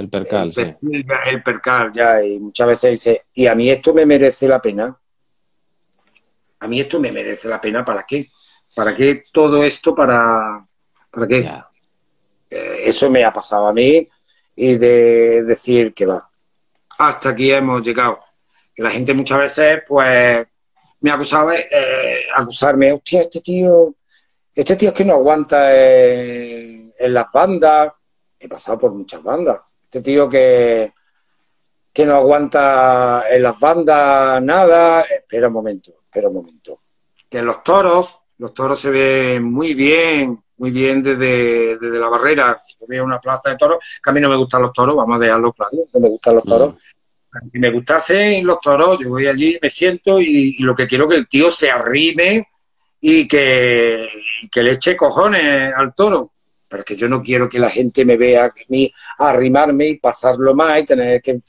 El 0.00 0.08
percal, 0.08 0.46
el, 0.48 0.54
sí. 0.54 0.62
perfil, 0.62 1.06
el 1.26 1.42
percal 1.42 1.92
ya, 1.92 2.24
y 2.24 2.40
muchas 2.40 2.68
veces 2.68 2.90
dice, 2.92 3.26
y 3.34 3.46
a 3.46 3.54
mí 3.54 3.68
esto 3.68 3.92
me 3.92 4.06
merece 4.06 4.48
la 4.48 4.58
pena. 4.58 4.98
A 6.60 6.66
mí 6.66 6.80
esto 6.80 6.98
me 6.98 7.12
merece 7.12 7.48
la 7.48 7.60
pena, 7.60 7.84
¿para 7.84 8.04
qué? 8.08 8.30
¿Para 8.74 8.96
qué 8.96 9.24
todo 9.30 9.62
esto? 9.62 9.94
¿Para, 9.94 10.64
para 11.10 11.26
qué? 11.26 11.42
Ya. 11.42 11.68
Eh, 12.48 12.84
eso 12.86 13.10
me 13.10 13.22
ha 13.24 13.30
pasado 13.30 13.66
a 13.66 13.74
mí 13.74 14.08
y 14.56 14.78
de 14.78 15.44
decir 15.44 15.92
que 15.92 16.06
va. 16.06 16.30
Hasta 16.98 17.28
aquí 17.28 17.52
hemos 17.52 17.82
llegado. 17.82 18.20
Que 18.74 18.82
la 18.82 18.90
gente 18.90 19.12
muchas 19.12 19.38
veces, 19.38 19.82
pues, 19.86 20.46
me 21.00 21.10
ha 21.10 21.14
acusado 21.14 21.50
de 21.50 21.58
eh, 21.70 22.20
acusarme, 22.34 22.90
hostia, 22.92 23.20
este 23.20 23.42
tío, 23.42 23.94
este 24.54 24.76
tío 24.76 24.88
es 24.88 24.94
que 24.94 25.04
no 25.04 25.12
aguanta 25.12 25.76
en, 25.76 26.90
en 26.98 27.12
las 27.12 27.26
bandas. 27.30 27.92
He 28.38 28.48
pasado 28.48 28.78
por 28.78 28.94
muchas 28.94 29.22
bandas. 29.22 29.60
Este 29.90 30.02
tío 30.02 30.28
que, 30.28 30.92
que 31.92 32.06
no 32.06 32.14
aguanta 32.14 33.24
en 33.28 33.42
las 33.42 33.58
bandas 33.58 34.40
nada. 34.40 35.00
Espera 35.02 35.48
un 35.48 35.54
momento, 35.54 35.90
espera 36.04 36.28
un 36.28 36.34
momento. 36.34 36.80
Que 37.28 37.42
los 37.42 37.64
toros, 37.64 38.20
los 38.38 38.54
toros 38.54 38.78
se 38.78 38.90
ven 38.90 39.42
muy 39.42 39.74
bien, 39.74 40.40
muy 40.58 40.70
bien 40.70 41.02
desde, 41.02 41.76
desde 41.76 41.98
la 41.98 42.08
barrera. 42.08 42.62
Yo 42.80 42.86
veo 42.86 43.02
una 43.02 43.18
plaza 43.18 43.50
de 43.50 43.56
toros, 43.56 43.78
que 44.00 44.10
a 44.10 44.12
mí 44.12 44.20
no 44.20 44.28
me 44.28 44.36
gustan 44.36 44.62
los 44.62 44.72
toros, 44.72 44.94
vamos 44.94 45.16
a 45.16 45.18
dejarlo 45.18 45.52
claro, 45.52 45.72
no 45.92 46.00
me 46.00 46.08
gustan 46.08 46.34
los 46.36 46.44
toros. 46.44 46.74
Si 47.52 47.58
me 47.58 47.72
gustasen 47.72 48.46
los 48.46 48.60
toros, 48.60 49.00
yo 49.00 49.08
voy 49.08 49.26
allí, 49.26 49.58
me 49.60 49.70
siento 49.70 50.20
y, 50.20 50.54
y 50.56 50.62
lo 50.62 50.76
que 50.76 50.86
quiero 50.86 51.06
es 51.06 51.10
que 51.10 51.16
el 51.16 51.28
tío 51.28 51.50
se 51.50 51.68
arrime 51.68 52.46
y 53.00 53.26
que, 53.26 54.06
y 54.42 54.48
que 54.48 54.62
le 54.62 54.72
eche 54.72 54.96
cojones 54.96 55.74
al 55.74 55.96
toro. 55.96 56.30
Pero 56.70 56.82
es 56.82 56.84
que 56.84 56.96
yo 56.96 57.08
no 57.08 57.20
quiero 57.20 57.48
que 57.48 57.58
la 57.58 57.68
gente 57.68 58.04
me 58.04 58.16
vea 58.16 58.44
a 58.44 58.52
mí 58.68 58.90
arrimarme 59.18 59.88
y 59.88 59.98
pasarlo 59.98 60.54
más 60.54 60.78
y 60.80 60.84
tener 60.84 61.20
que 61.20 61.40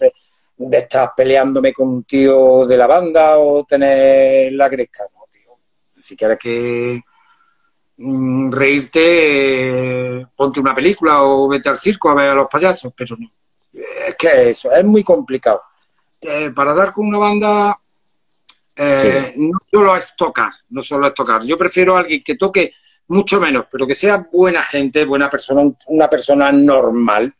de 0.57 0.77
estar 0.77 1.13
peleándome 1.15 1.71
con 1.71 1.89
un 1.89 2.03
tío 2.03 2.65
de 2.65 2.77
la 2.77 2.87
banda 2.87 3.37
o 3.37 3.63
tener 3.63 4.51
la 4.53 4.67
gresca. 4.67 5.03
No, 5.13 5.25
tío. 5.31 5.59
Si 5.95 6.15
quieres 6.15 6.39
que 6.39 7.01
mm, 7.97 8.51
reírte, 8.51 10.19
eh, 10.19 10.27
ponte 10.35 10.59
una 10.59 10.73
película 10.73 11.21
o 11.23 11.47
vete 11.47 11.69
al 11.69 11.77
circo 11.77 12.09
a 12.09 12.15
ver 12.15 12.29
a 12.29 12.35
los 12.35 12.47
payasos, 12.47 12.91
pero 12.95 13.15
no. 13.17 13.31
Es 13.73 14.15
que 14.15 14.49
eso, 14.49 14.71
es 14.71 14.83
muy 14.83 15.03
complicado. 15.03 15.61
Eh, 16.19 16.51
para 16.51 16.73
dar 16.73 16.93
con 16.93 17.07
una 17.07 17.19
banda 17.19 17.79
eh, 18.75 19.33
no 19.37 19.57
solo 19.71 19.95
es 19.95 20.15
tocar, 20.15 20.51
no 20.69 20.81
solo 20.81 21.07
es 21.07 21.13
tocar. 21.13 21.43
Yo 21.43 21.57
prefiero 21.57 21.95
a 21.95 21.99
alguien 21.99 22.23
que 22.23 22.35
toque 22.35 22.73
mucho 23.11 23.39
menos, 23.39 23.65
pero 23.71 23.85
que 23.85 23.95
sea 23.95 24.27
buena 24.31 24.61
gente, 24.61 25.05
buena 25.05 25.29
persona, 25.29 25.61
un- 25.61 25.77
una 25.87 26.09
persona 26.09 26.51
normal, 26.51 27.33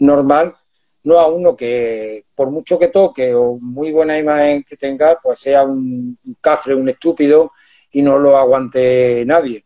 normal, 0.00 0.56
no 1.04 1.18
a 1.18 1.28
uno 1.28 1.54
que 1.56 2.24
por 2.34 2.50
mucho 2.50 2.78
que 2.78 2.88
toque 2.88 3.34
o 3.34 3.58
muy 3.60 3.90
buena 3.92 4.18
imagen 4.18 4.62
que 4.64 4.76
tenga, 4.76 5.18
pues 5.22 5.38
sea 5.38 5.62
un, 5.62 6.18
un 6.24 6.36
cafre, 6.40 6.74
un 6.74 6.88
estúpido 6.88 7.52
y 7.92 8.02
no 8.02 8.18
lo 8.18 8.36
aguante 8.36 9.24
nadie. 9.26 9.64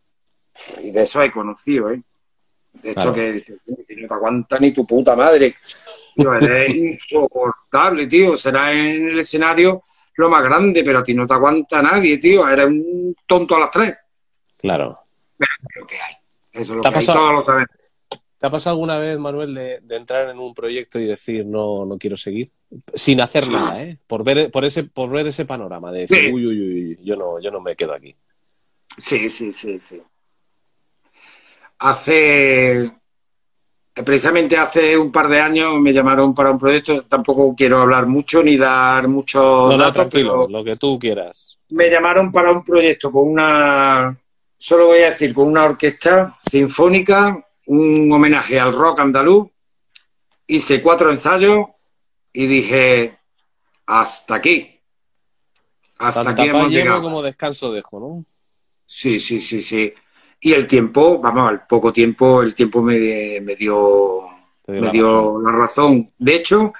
Y 0.81 0.91
de 0.91 1.01
eso 1.01 1.21
he 1.21 1.31
conocido, 1.31 1.89
¿eh? 1.91 2.01
De 2.81 2.89
esto 2.89 3.01
que 3.13 3.31
dices, 3.33 3.57
no 3.65 3.75
te 4.07 4.13
aguanta 4.13 4.59
ni 4.59 4.71
tu 4.71 4.85
puta 4.85 5.15
madre. 5.15 5.55
Tío, 6.15 6.33
eres 6.33 6.69
insoportable, 6.75 8.07
tío. 8.07 8.37
Será 8.37 8.71
en 8.71 9.09
el 9.09 9.19
escenario 9.19 9.83
lo 10.15 10.29
más 10.29 10.43
grande, 10.43 10.83
pero 10.83 10.99
a 10.99 11.03
ti 11.03 11.13
no 11.13 11.25
te 11.27 11.33
aguanta 11.33 11.81
nadie, 11.81 12.17
tío. 12.17 12.47
Eres 12.47 12.65
un 12.65 13.15
tonto 13.25 13.55
a 13.55 13.59
las 13.59 13.71
tres. 13.71 13.95
Claro. 14.57 14.99
Es 15.39 15.79
lo 15.79 15.87
que 15.87 15.95
hay. 15.95 16.13
Eso 16.51 16.61
es 16.61 16.69
lo 16.69 16.81
que 16.81 16.87
hay, 16.87 17.05
todos 17.05 17.33
lo 17.33 17.43
sabemos. 17.43 17.69
¿Te 18.39 18.47
ha 18.47 18.51
pasado 18.51 18.73
alguna 18.75 18.97
vez, 18.97 19.17
Manuel, 19.17 19.55
de, 19.55 19.81
entrar 19.89 20.29
en 20.29 20.39
un 20.39 20.53
proyecto 20.53 20.99
y 20.99 21.05
decir 21.05 21.45
no, 21.45 21.85
no 21.85 21.97
quiero 21.97 22.17
seguir? 22.17 22.51
Sin 22.93 23.21
hacer 23.21 23.49
nada, 23.49 23.81
¿eh? 23.81 23.97
Por 24.05 24.23
ver, 24.23 24.51
por 24.51 24.65
ese, 24.65 24.83
por 24.83 25.09
ver 25.09 25.27
ese 25.27 25.45
panorama 25.45 25.91
de 25.91 26.01
decir, 26.01 26.33
uy, 26.33 26.45
uy, 26.45 26.61
uy, 26.61 26.99
yo 27.01 27.15
no, 27.15 27.39
yo 27.39 27.49
no 27.49 27.61
me 27.61 27.75
quedo 27.75 27.93
aquí. 27.93 28.15
Sí, 28.97 29.29
sí, 29.29 29.53
sí, 29.53 29.79
sí. 29.79 30.01
Hace 31.79 32.91
precisamente 34.03 34.57
hace 34.57 34.97
un 34.97 35.11
par 35.11 35.29
de 35.29 35.39
años 35.39 35.79
me 35.79 35.93
llamaron 35.93 36.33
para 36.33 36.51
un 36.51 36.59
proyecto, 36.59 37.03
tampoco 37.03 37.55
quiero 37.55 37.81
hablar 37.81 38.07
mucho 38.07 38.43
ni 38.43 38.57
dar 38.57 39.07
mucho 39.07 39.69
no, 39.69 39.77
datos, 39.77 39.93
tranquilo, 39.93 40.47
lo 40.49 40.63
que 40.63 40.75
tú 40.75 40.99
quieras. 40.99 41.57
Me 41.69 41.89
llamaron 41.89 42.31
para 42.31 42.51
un 42.51 42.63
proyecto 42.63 43.11
con 43.11 43.29
una, 43.29 44.15
solo 44.57 44.87
voy 44.87 44.99
a 44.99 45.09
decir, 45.09 45.33
con 45.33 45.47
una 45.47 45.65
orquesta 45.65 46.37
sinfónica, 46.39 47.45
un 47.67 48.11
homenaje 48.11 48.59
al 48.59 48.73
rock 48.73 48.99
andaluz, 48.99 49.47
hice 50.47 50.81
cuatro 50.81 51.11
ensayos 51.11 51.67
y 52.31 52.47
dije, 52.47 53.17
hasta 53.85 54.35
aquí. 54.35 54.79
Hasta 55.97 56.29
aquí 56.29 56.49
hemos 56.49 56.69
llegado. 56.69 57.01
como 57.01 57.21
descanso 57.21 57.71
dejo, 57.71 57.99
¿no? 57.99 58.25
Sí, 58.85 59.19
sí, 59.19 59.39
sí, 59.39 59.61
sí. 59.61 59.93
Y 60.39 60.53
el 60.53 60.67
tiempo, 60.67 61.19
vamos, 61.19 61.49
al 61.49 61.65
poco 61.65 61.93
tiempo, 61.93 62.43
el 62.43 62.53
tiempo 62.53 62.81
me, 62.81 62.97
dio, 63.57 64.21
me 64.67 64.89
dio 64.91 65.41
la 65.41 65.51
razón. 65.51 66.11
De 66.17 66.35
hecho, 66.35 66.73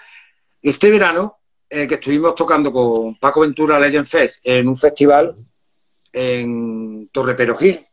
este 0.62 0.92
verano, 0.92 1.40
eh, 1.70 1.88
que 1.88 1.96
estuvimos 1.96 2.36
tocando 2.36 2.72
con 2.72 3.16
Paco 3.18 3.42
Ventura 3.42 3.80
Legend 3.80 4.06
Fest 4.06 4.42
en 4.44 4.68
un 4.68 4.76
festival 4.76 5.34
en 6.16 7.10
Torre 7.10 7.36
Perojil, 7.36 7.86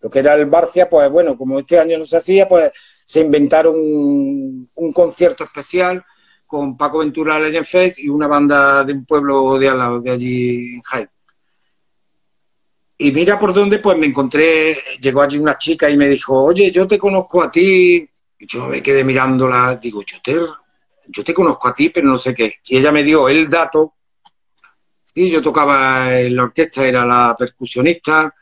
lo 0.00 0.10
que 0.10 0.18
era 0.18 0.34
el 0.34 0.46
Barcia, 0.46 0.88
pues 0.88 1.08
bueno, 1.10 1.36
como 1.36 1.58
este 1.58 1.78
año 1.78 1.98
no 1.98 2.06
se 2.06 2.18
hacía, 2.18 2.46
pues 2.46 2.70
se 3.04 3.20
inventaron 3.20 3.74
un, 3.74 4.70
un 4.74 4.92
concierto 4.92 5.44
especial 5.44 6.04
con 6.46 6.76
Paco 6.76 6.98
Ventura 6.98 7.40
Legend 7.40 7.66
Fest 7.66 7.98
y 7.98 8.08
una 8.08 8.28
banda 8.28 8.84
de 8.84 8.92
un 8.92 9.04
pueblo 9.04 9.58
de 9.58 9.68
al 9.68 9.78
lado, 9.78 10.00
de 10.00 10.10
allí 10.10 10.74
en 10.74 10.82
Jaén. 10.82 11.08
Y 12.98 13.12
mira 13.12 13.38
por 13.38 13.52
dónde, 13.52 13.78
pues 13.78 13.98
me 13.98 14.06
encontré, 14.06 14.76
llegó 15.00 15.22
allí 15.22 15.38
una 15.38 15.58
chica 15.58 15.90
y 15.90 15.96
me 15.96 16.08
dijo, 16.08 16.42
oye, 16.44 16.70
yo 16.70 16.86
te 16.86 16.98
conozco 16.98 17.42
a 17.42 17.50
ti. 17.50 18.08
Y 18.38 18.46
yo 18.46 18.68
me 18.68 18.82
quedé 18.82 19.04
mirándola, 19.04 19.76
digo, 19.76 20.02
yo 20.02 20.18
te, 20.22 20.36
yo 21.08 21.24
te 21.24 21.34
conozco 21.34 21.68
a 21.68 21.74
ti, 21.74 21.90
pero 21.90 22.06
no 22.06 22.16
sé 22.16 22.34
qué. 22.34 22.54
Y 22.68 22.78
ella 22.78 22.92
me 22.92 23.02
dio 23.02 23.28
el 23.28 23.50
dato. 23.50 23.94
Y 25.16 25.30
yo 25.30 25.42
tocaba 25.42 26.20
en 26.20 26.36
la 26.36 26.44
orquesta, 26.44 26.86
era 26.86 27.04
la 27.04 27.34
percusionista 27.36 28.32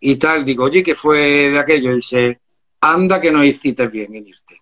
y 0.00 0.16
tal. 0.16 0.44
Digo, 0.44 0.64
oye, 0.64 0.82
¿qué 0.82 0.96
fue 0.96 1.50
de 1.50 1.58
aquello? 1.58 1.92
Y 1.92 1.96
dice, 1.96 2.40
anda 2.80 3.20
que 3.20 3.30
no 3.30 3.44
hiciste 3.44 3.86
bien 3.86 4.14
en 4.16 4.26
irte. 4.26 4.60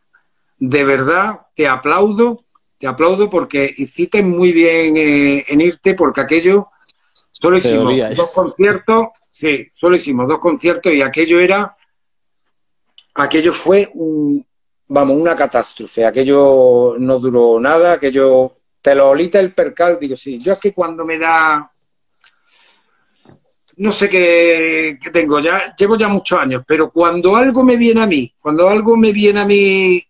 De 0.59 0.85
verdad, 0.85 1.47
te 1.55 1.67
aplaudo, 1.67 2.45
te 2.77 2.87
aplaudo 2.87 3.31
porque 3.31 3.73
hiciste 3.77 4.23
muy 4.23 4.53
bien 4.53 4.97
eh, 4.97 5.45
en 5.49 5.61
irte 5.61 5.95
porque 5.95 6.21
aquello 6.21 6.69
Solo 7.43 7.57
hicimos 7.57 8.17
dos 8.17 8.31
conciertos, 8.31 9.07
sí, 9.29 9.67
solo 9.73 9.97
hicimos 9.97 10.29
dos 10.29 10.39
conciertos 10.39 10.93
y 10.93 11.03
aquello 11.03 11.41
era, 11.41 11.77
aquello 13.15 13.53
fue 13.53 13.91
un, 13.95 14.47
vamos, 14.89 15.17
una 15.17 15.35
catástrofe. 15.35 16.05
Aquello 16.05 16.95
no 16.99 17.19
duró 17.19 17.59
nada, 17.59 17.95
aquello, 17.95 18.59
te 18.83 18.95
lo 18.95 19.11
olita 19.11 19.41
el 19.41 19.55
percal, 19.55 19.99
digo, 20.01 20.17
sí, 20.17 20.39
yo 20.39 20.55
es 20.55 20.59
que 20.59 20.75
cuando 20.75 21.05
me 21.05 21.19
da, 21.19 21.73
no 23.77 23.93
sé 23.93 24.09
qué, 24.09 24.99
tengo, 25.13 25.41
ya 25.41 25.75
llevo 25.77 25.97
ya 25.97 26.09
muchos 26.09 26.39
años, 26.39 26.65
pero 26.67 26.91
cuando 26.91 27.37
algo 27.37 27.63
me 27.63 27.77
viene 27.77 28.03
a 28.03 28.07
mí, 28.07 28.35
cuando 28.41 28.69
algo 28.69 28.97
me 28.97 29.13
viene 29.13 29.41
a 29.41 29.47
mí 29.47 30.03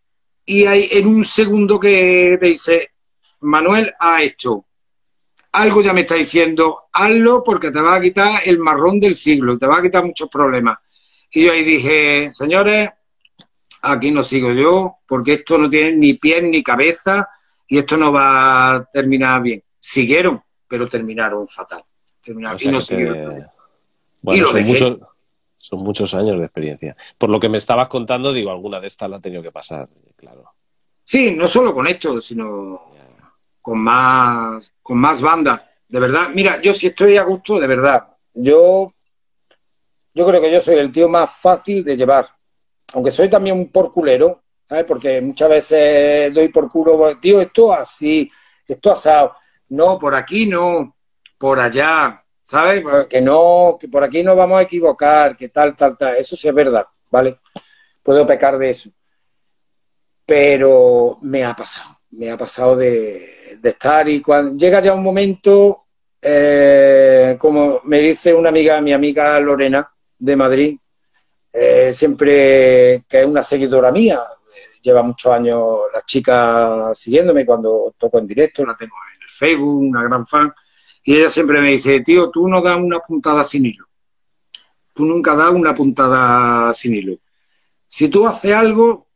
y 0.47 0.67
hay 0.67 0.89
en 0.91 1.07
un 1.07 1.25
segundo 1.25 1.79
que 1.79 2.39
te 2.41 2.47
dice, 2.47 2.91
Manuel 3.41 3.93
ha 4.01 4.23
hecho 4.23 4.65
algo 5.53 5.83
ya 5.83 5.93
me 5.93 6.01
está 6.01 6.15
diciendo, 6.15 6.85
hazlo 6.93 7.43
porque 7.45 7.71
te 7.71 7.81
va 7.81 7.97
a 7.97 8.01
quitar 8.01 8.41
el 8.47 8.59
marrón 8.59 8.99
del 8.99 9.15
siglo, 9.15 9.59
te 9.59 9.67
va 9.67 9.79
a 9.79 9.83
quitar 9.83 10.05
muchos 10.05 10.29
problemas. 10.29 10.79
Y 11.31 11.45
yo 11.45 11.53
ahí 11.53 11.63
dije, 11.63 12.31
señores, 12.33 12.89
aquí 13.83 14.11
no 14.11 14.23
sigo 14.23 14.53
yo, 14.53 14.99
porque 15.07 15.35
esto 15.35 15.59
no 15.59 15.69
tiene 15.69 15.97
ni 15.97 16.15
pies 16.15 16.43
ni 16.43 16.63
cabeza 16.63 17.29
y 17.73 17.79
esto 17.79 17.97
no 17.97 18.13
va 18.13 18.75
a 18.75 18.85
terminar 18.85 19.41
bien. 19.41 19.65
Siguieron, 19.81 20.43
pero 20.69 20.87
terminaron 20.87 21.49
fatal. 21.49 21.83
Terminaron 22.23 22.59
y 22.61 22.67
no 22.67 22.83
siguieron. 22.83 23.47
Bueno, 24.21 24.47
son, 24.47 24.67
muchos, 24.67 24.99
son 25.57 25.79
muchos 25.79 26.13
años 26.13 26.39
de 26.39 26.45
experiencia. 26.45 26.95
Por 27.17 27.31
lo 27.31 27.41
que 27.41 27.49
me 27.49 27.57
estabas 27.57 27.89
contando, 27.89 28.31
digo, 28.31 28.51
alguna 28.51 28.79
de 28.79 28.89
estas 28.89 29.09
la 29.09 29.17
ha 29.17 29.21
tenido 29.21 29.43
que 29.43 29.53
pasar, 29.53 29.87
claro. 30.17 30.53
Sí, 31.03 31.35
no 31.35 31.49
solo 31.49 31.73
con 31.73 31.87
esto, 31.87 32.21
sino 32.21 32.91
con 33.63 33.79
más, 33.79 34.75
con 34.83 34.99
más 34.99 35.23
bandas. 35.23 35.63
De 35.89 35.99
verdad, 35.99 36.29
mira, 36.35 36.61
yo 36.61 36.75
si 36.75 36.89
estoy 36.89 37.17
a 37.17 37.23
gusto, 37.23 37.59
de 37.59 37.69
verdad. 37.69 38.07
Yo, 38.35 38.93
yo 40.13 40.27
creo 40.27 40.43
que 40.43 40.53
yo 40.53 40.61
soy 40.61 40.75
el 40.75 40.93
tío 40.93 41.09
más 41.09 41.37
fácil 41.37 41.85
de 41.85 41.97
llevar. 41.97 42.27
Aunque 42.93 43.11
soy 43.11 43.31
también 43.31 43.57
un 43.57 43.73
porculero, 43.73 44.42
¿sabes? 44.67 44.85
Porque 44.85 45.21
muchas 45.21 45.49
veces 45.49 46.35
doy 46.35 46.49
por 46.49 46.69
culo, 46.69 47.19
tío, 47.21 47.41
esto 47.41 47.73
así, 47.73 48.31
esto 48.67 48.93
asado. 48.93 49.35
No, 49.69 49.99
por 49.99 50.15
aquí 50.15 50.47
no, 50.47 50.97
por 51.39 51.61
allá, 51.61 52.25
¿sabes? 52.43 52.85
Que 53.09 53.21
no, 53.21 53.77
que 53.81 53.89
por 53.89 54.05
aquí 54.05 54.23
no 54.23 54.37
vamos 54.37 54.59
a 54.59 54.63
equivocar, 54.63 55.37
que 55.37 55.49
tal, 55.49 55.77
tal, 55.77 55.97
tal. 55.97 56.17
Eso 56.17 56.37
sí 56.37 56.49
es 56.49 56.55
verdad, 56.55 56.87
¿vale? 57.11 57.39
Puedo 58.03 58.27
pecar 58.27 58.59
de 58.59 58.71
eso. 58.71 58.91
Pero 60.27 61.19
me 61.23 61.45
ha 61.45 61.55
pasado 61.55 62.03
me 62.13 62.31
ha 62.31 62.37
pasado 62.37 62.77
de, 62.77 63.59
estar 63.63 64.09
y 64.09 64.21
cuando 64.21 64.57
llega 64.57 64.81
ya 64.81 64.95
un 64.95 65.03
momento, 65.03 65.85
eh, 66.21 67.37
como 67.39 67.81
me 67.85 67.99
dice 68.01 68.35
una 68.35 68.49
amiga, 68.51 68.81
mi 68.81 68.93
amiga 68.93 69.39
Lorena 69.41 69.91
de 70.19 70.37
Madrid, 70.37 70.79
eh, 71.53 71.93
siempre 71.93 73.05
que 73.09 73.21
es 73.21 73.27
una 73.27 73.43
seguidora 73.43 73.93
mía, 73.93 74.21
lleva 74.83 75.03
muchos 75.03 75.33
años 75.33 75.61
la 75.93 76.03
chica 76.03 76.95
siguiéndome 76.95 77.47
cuando 77.47 77.95
toco 77.97 78.19
en 78.19 78.27
directo, 78.27 78.67
la 78.67 78.77
tengo 78.77 78.95
en 79.17 79.23
el 79.23 79.29
Facebook, 79.29 79.81
una 79.81 80.03
gran 80.03 80.27
fan, 80.27 80.53
y 81.05 81.17
ella 81.17 81.31
siempre 81.31 81.61
me 81.61 81.71
dice, 81.71 82.01
tío, 82.01 82.31
tú 82.31 82.49
no 82.49 82.61
das 82.61 82.77
una 82.77 82.99
puntada 83.01 83.45
sin 83.45 83.67
hilo, 83.67 83.87
tú 84.93 85.05
nunca 85.05 85.35
das 85.35 85.51
una 85.51 85.75
puntada 85.75 86.73
sin 86.75 86.95
hilo. 86.95 87.19
Si 87.87 88.09
tú 88.09 88.27
haces 88.27 88.55
algo, 88.55 89.07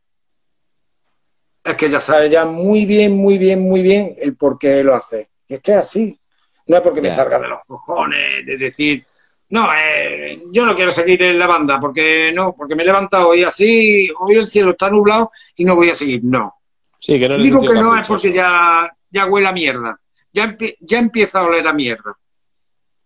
es 1.63 1.75
que 1.75 1.89
ya 1.89 1.99
sabe 1.99 2.29
ya 2.29 2.45
muy 2.45 2.85
bien, 2.85 3.13
muy 3.13 3.37
bien, 3.37 3.59
muy 3.61 3.81
bien 3.81 4.13
el 4.19 4.35
por 4.37 4.57
qué 4.57 4.83
lo 4.83 4.93
hace. 4.93 5.29
Y 5.47 5.55
es 5.55 5.59
que 5.61 5.71
es 5.71 5.77
así. 5.77 6.19
No 6.67 6.77
es 6.77 6.81
porque 6.81 7.01
me 7.01 7.09
salga 7.09 7.39
de 7.39 7.47
los 7.47 7.59
cojones 7.65 8.45
de 8.45 8.57
decir, 8.57 9.05
no, 9.49 9.69
eh, 9.73 10.41
yo 10.51 10.65
no 10.65 10.75
quiero 10.75 10.91
seguir 10.91 11.21
en 11.23 11.39
la 11.39 11.47
banda 11.47 11.79
porque 11.79 12.31
no, 12.33 12.53
porque 12.53 12.75
me 12.75 12.83
he 12.83 12.85
levantado 12.85 13.29
hoy 13.29 13.43
así, 13.43 14.11
hoy 14.19 14.35
el 14.35 14.47
cielo 14.47 14.71
está 14.71 14.89
nublado 14.89 15.31
y 15.55 15.63
no 15.63 15.75
voy 15.75 15.89
a 15.89 15.95
seguir. 15.95 16.21
No. 16.23 16.55
Sí, 16.99 17.17
que 17.19 17.29
no 17.29 17.37
Digo 17.37 17.61
que 17.61 17.73
no 17.73 17.97
es 17.97 18.07
porque 18.07 18.33
ya, 18.33 18.91
ya 19.09 19.25
huele 19.25 19.47
a 19.47 19.53
mierda. 19.53 19.99
Ya, 20.33 20.57
ya 20.81 20.99
empieza 20.99 21.39
a 21.39 21.43
oler 21.43 21.65
a 21.65 21.73
mierda. 21.73 22.17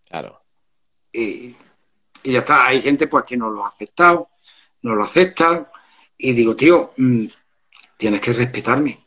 Claro. 0.08 0.42
Y, 1.12 1.54
y, 2.22 2.32
ya 2.32 2.40
está. 2.40 2.66
Hay 2.66 2.82
gente 2.82 3.06
pues 3.06 3.24
que 3.24 3.36
no 3.36 3.48
lo 3.48 3.64
ha 3.64 3.68
aceptado, 3.68 4.30
no 4.82 4.94
lo 4.94 5.04
acepta. 5.04 5.70
Y 6.18 6.32
digo, 6.32 6.56
tío, 6.56 6.92
mmm, 6.96 7.26
tienes 7.96 8.20
que 8.20 8.32
respetarme. 8.32 9.06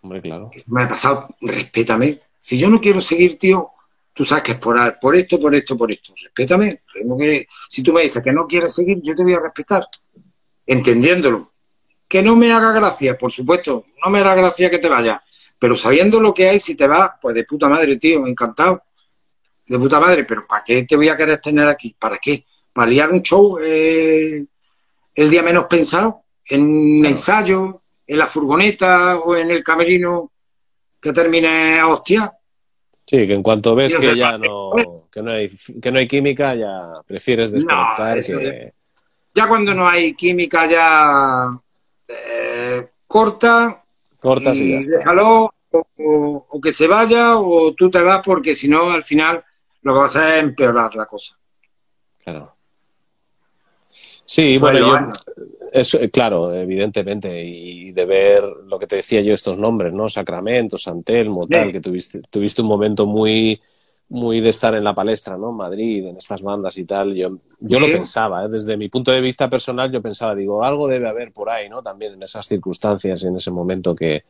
Hombre, 0.00 0.20
claro. 0.22 0.50
Me 0.66 0.82
ha 0.82 0.88
pasado, 0.88 1.28
respétame. 1.40 2.20
Si 2.38 2.58
yo 2.58 2.68
no 2.68 2.80
quiero 2.80 3.00
seguir, 3.00 3.38
tío, 3.38 3.72
tú 4.16 4.24
sabes 4.24 4.42
que 4.42 4.52
es 4.52 4.58
por, 4.58 4.98
por 4.98 5.14
esto, 5.14 5.38
por 5.38 5.54
esto, 5.54 5.76
por 5.76 5.92
esto. 5.92 6.14
Respétame. 6.20 6.80
que, 7.18 7.46
si 7.68 7.82
tú 7.82 7.92
me 7.92 8.02
dices 8.02 8.22
que 8.22 8.32
no 8.32 8.46
quieres 8.46 8.74
seguir, 8.74 8.98
yo 9.02 9.14
te 9.14 9.22
voy 9.22 9.34
a 9.34 9.40
respetar. 9.40 9.86
Entendiéndolo. 10.66 11.52
Que 12.08 12.22
no 12.22 12.34
me 12.34 12.50
haga 12.50 12.72
gracia, 12.72 13.18
por 13.18 13.30
supuesto. 13.30 13.84
No 14.04 14.10
me 14.10 14.20
hará 14.20 14.34
gracia 14.34 14.70
que 14.70 14.78
te 14.78 14.88
vayas. 14.88 15.20
Pero 15.58 15.76
sabiendo 15.76 16.20
lo 16.20 16.32
que 16.32 16.48
hay, 16.48 16.60
si 16.60 16.74
te 16.74 16.86
vas, 16.86 17.12
pues 17.20 17.34
de 17.34 17.44
puta 17.44 17.68
madre, 17.68 17.96
tío, 17.96 18.26
encantado. 18.26 18.82
De 19.66 19.78
puta 19.78 20.00
madre, 20.00 20.24
pero 20.24 20.46
¿para 20.46 20.64
qué 20.64 20.84
te 20.84 20.96
voy 20.96 21.08
a 21.08 21.16
querer 21.16 21.40
tener 21.40 21.68
aquí? 21.68 21.94
¿Para 21.98 22.18
qué? 22.18 22.46
¿Para 22.72 22.88
liar 22.88 23.10
un 23.10 23.22
show 23.22 23.58
eh, 23.60 24.44
el 25.14 25.30
día 25.30 25.42
menos 25.42 25.64
pensado? 25.64 26.22
en 26.48 26.62
un 26.62 27.06
ensayo, 27.06 27.82
en 28.06 28.18
la 28.18 28.26
furgoneta 28.26 29.18
o 29.18 29.36
en 29.36 29.50
el 29.50 29.64
camerino 29.64 30.32
que 31.00 31.12
termine 31.12 31.78
a 31.78 31.88
hostia. 31.88 32.32
Sí, 33.06 33.24
que 33.26 33.34
en 33.34 33.42
cuanto 33.42 33.76
ves 33.76 33.94
que 33.96 34.16
ya 34.16 34.36
no, 34.36 34.72
que 35.12 35.22
no, 35.22 35.30
hay, 35.30 35.48
que 35.80 35.92
no 35.92 35.98
hay 35.98 36.08
química, 36.08 36.56
ya 36.56 37.00
prefieres 37.06 37.52
desconectar 37.52 38.22
que... 38.24 38.72
Ya 39.32 39.46
cuando 39.46 39.74
no 39.74 39.88
hay 39.88 40.14
química, 40.14 40.66
ya 40.66 41.50
eh, 42.08 42.88
corta. 43.06 43.84
Corta 44.18 44.52
y 44.54 44.58
y 44.58 44.82
ya 44.82 44.98
déjalo, 44.98 45.54
o, 45.70 46.46
o 46.48 46.60
que 46.60 46.72
se 46.72 46.88
vaya, 46.88 47.36
o 47.36 47.74
tú 47.74 47.90
te 47.90 48.02
vas, 48.02 48.22
porque 48.24 48.56
si 48.56 48.66
no, 48.66 48.90
al 48.90 49.04
final 49.04 49.44
lo 49.82 49.92
que 49.92 49.98
vas 50.00 50.16
a 50.16 50.24
hacer 50.24 50.38
es 50.38 50.42
empeorar 50.42 50.94
la 50.96 51.06
cosa. 51.06 51.38
Claro. 52.24 52.56
Sí, 54.24 54.58
Bueno, 54.58 54.88
bueno, 54.88 55.10
yo. 55.36 55.65
Eso, 55.72 55.98
eh, 56.00 56.10
claro, 56.10 56.52
evidentemente, 56.54 57.44
y 57.44 57.92
de 57.92 58.04
ver 58.04 58.42
lo 58.66 58.78
que 58.78 58.86
te 58.86 58.96
decía 58.96 59.20
yo, 59.20 59.34
estos 59.34 59.58
nombres, 59.58 59.92
¿no? 59.92 60.08
Sacramento, 60.08 60.78
Santelmo, 60.78 61.48
tal, 61.48 61.66
Sí. 61.68 61.72
que 61.72 61.80
tuviste, 61.80 62.20
tuviste 62.30 62.62
un 62.62 62.68
momento 62.68 63.06
muy, 63.06 63.60
muy 64.08 64.40
de 64.40 64.50
estar 64.50 64.74
en 64.74 64.84
la 64.84 64.94
palestra, 64.94 65.36
¿no? 65.36 65.52
Madrid, 65.52 66.06
en 66.06 66.16
estas 66.16 66.42
bandas 66.42 66.76
y 66.78 66.84
tal. 66.84 67.14
Yo, 67.14 67.38
yo 67.60 67.80
lo 67.80 67.90
pensaba, 67.90 68.44
¿eh? 68.44 68.48
desde 68.48 68.76
mi 68.76 68.88
punto 68.88 69.10
de 69.12 69.20
vista 69.20 69.48
personal, 69.50 69.90
yo 69.92 70.00
pensaba, 70.02 70.34
digo, 70.34 70.64
algo 70.64 70.88
debe 70.88 71.08
haber 71.08 71.32
por 71.32 71.50
ahí, 71.50 71.68
¿no? 71.68 71.82
También 71.82 72.14
en 72.14 72.22
esas 72.22 72.46
circunstancias 72.46 73.22
y 73.22 73.26
en 73.26 73.36
ese 73.36 73.50
momento 73.50 73.94
que 73.94 74.24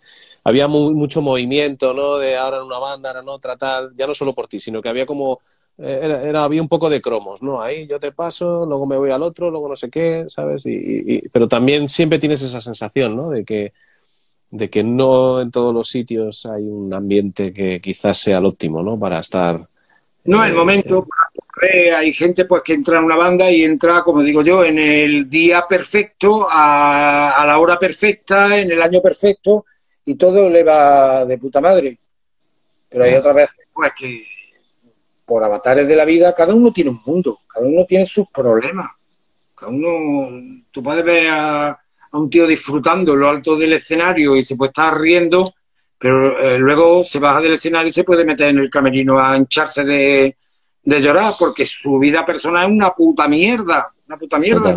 había 0.45 0.69
mu- 0.69 0.93
mucho 0.95 1.23
movimiento, 1.23 1.93
¿no? 1.95 2.17
De 2.19 2.37
ahora 2.37 2.59
en 2.59 2.65
una 2.65 2.79
banda, 2.79 3.11
ahora 3.11 3.21
en 3.21 3.29
otra, 3.29 3.57
tal, 3.57 3.93
ya 3.97 4.07
no 4.07 4.15
solo 4.15 4.35
por 4.35 4.49
ti, 4.49 4.61
sino 4.61 4.81
que 4.83 4.89
había 4.89 5.07
como 5.07 5.41
Era, 5.79 6.23
era- 6.23 6.45
había 6.45 6.63
un 6.63 6.69
poco 6.69 6.89
de 6.89 7.03
cromos, 7.03 7.43
¿no? 7.43 7.61
Ahí 7.61 7.87
yo 7.87 8.01
te 8.01 8.11
paso, 8.13 8.65
luego 8.67 8.87
me 8.87 8.97
voy 8.97 9.11
al 9.11 9.23
otro, 9.23 9.51
luego 9.51 9.69
no 9.69 9.77
sé 9.77 9.91
qué, 9.91 10.25
¿sabes? 10.29 10.65
Y, 10.65 10.71
y- 10.73 11.15
y- 11.17 11.29
pero 11.29 11.49
también 11.49 11.89
siempre 11.89 12.19
tienes 12.19 12.41
esa 12.43 12.61
sensación, 12.63 13.15
¿no? 13.15 13.29
De 13.29 13.45
que, 13.45 13.73
de 14.51 14.71
que 14.71 14.83
no 14.83 15.41
en 15.43 15.51
todos 15.51 15.75
los 15.75 15.89
sitios 15.89 16.47
hay 16.47 16.63
un 16.65 16.95
ambiente 16.95 17.53
que 17.53 17.81
quizás 17.81 18.17
sea 18.19 18.39
el 18.39 18.47
óptimo, 18.47 18.83
¿no? 18.83 18.99
Para 18.99 19.19
estar. 19.21 19.69
No, 20.25 20.43
eh, 20.43 20.49
el 20.49 20.55
momento, 20.55 21.07
eh, 21.71 21.93
hay 21.93 22.13
gente 22.15 22.47
pues 22.47 22.63
que 22.63 22.73
entra 22.73 22.99
en 22.99 23.05
una 23.05 23.17
banda 23.17 23.51
y 23.51 23.63
entra, 23.63 24.03
como 24.03 24.23
digo 24.23 24.43
yo, 24.43 24.65
en 24.65 24.79
el 24.79 25.29
día 25.29 25.67
perfecto, 25.69 26.47
a, 26.51 27.33
a 27.41 27.47
la 27.47 27.59
hora 27.59 27.79
perfecta, 27.79 28.59
en 28.59 28.71
el 28.73 28.81
año 28.81 29.03
perfecto, 29.03 29.67
y 30.07 30.15
todo 30.15 30.49
le 30.49 30.65
va 30.65 31.27
de 31.27 31.37
puta 31.37 31.61
madre. 31.61 31.99
Pero 32.89 33.05
hay 33.05 33.15
otras 33.15 33.35
veces 33.35 33.57
pues 33.75 33.93
que 33.99 34.23
por 35.27 35.43
avatares 35.43 35.87
de 35.89 35.97
la 35.97 36.05
vida, 36.05 36.35
cada 36.35 36.55
uno 36.55 36.73
tiene 36.73 36.91
un 36.91 37.03
mundo, 37.05 37.41
cada 37.53 37.67
uno 37.67 37.85
tiene 37.85 38.07
sus 38.07 38.29
problemas. 38.29 38.93
Cada 39.55 39.73
uno, 39.73 40.29
tú 40.71 40.83
puedes 40.83 41.05
ver 41.05 41.29
a, 41.31 41.71
a 41.71 41.79
un 42.19 42.31
tío 42.31 42.47
disfrutando 42.47 43.15
en 43.15 43.21
lo 43.21 43.29
alto 43.29 43.57
del 43.57 43.73
escenario 43.73 44.37
y 44.37 44.45
se 44.45 44.55
puede 44.55 44.69
estar 44.69 44.99
riendo, 44.99 45.53
pero 45.99 46.39
eh, 46.39 46.59
luego 46.59 47.03
se 47.05 47.19
baja 47.19 47.41
del 47.41 47.55
escenario 47.55 47.89
y 47.91 47.93
se 47.93 48.05
puede 48.05 48.25
meter 48.25 48.51
en 48.51 48.59
el 48.59 48.71
camerino 48.71 49.19
a 49.19 49.37
hincharse 49.37 49.85
de, 49.85 50.37
de 50.83 51.01
llorar, 51.01 51.35
porque 51.39 51.67
su 51.67 51.99
vida 51.99 52.25
personal 52.25 52.67
es 52.67 52.73
una 52.73 52.91
puta 52.93 53.27
mierda, 53.27 53.93
una 54.07 54.17
puta 54.17 54.39
mierda. 54.39 54.75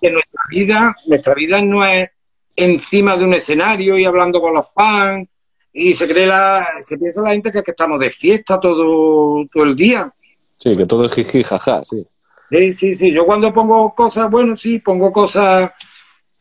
Que 0.00 0.10
nuestra 0.10 0.42
vida, 0.48 0.96
nuestra 1.06 1.34
vida 1.34 1.60
no 1.60 1.84
es 1.84 2.08
encima 2.56 3.16
de 3.16 3.24
un 3.24 3.34
escenario 3.34 3.98
y 3.98 4.04
hablando 4.04 4.40
con 4.40 4.54
los 4.54 4.66
fans 4.72 5.28
y 5.72 5.94
se 5.94 6.08
cree 6.08 6.26
la, 6.26 6.66
se 6.82 6.98
piensa 6.98 7.22
la 7.22 7.30
gente 7.32 7.52
que, 7.52 7.62
que 7.62 7.70
estamos 7.70 7.98
de 8.00 8.10
fiesta 8.10 8.58
todo, 8.58 9.44
todo 9.52 9.64
el 9.64 9.76
día. 9.76 10.12
Sí, 10.56 10.76
que 10.76 10.86
todo 10.86 11.06
es 11.06 11.12
jiji, 11.12 11.42
jaja, 11.42 11.82
sí. 11.84 12.06
Sí, 12.50 12.72
sí, 12.72 12.94
sí. 12.94 13.12
Yo 13.12 13.24
cuando 13.26 13.52
pongo 13.54 13.94
cosas, 13.94 14.30
bueno, 14.30 14.56
sí, 14.56 14.80
pongo 14.80 15.12
cosas 15.12 15.70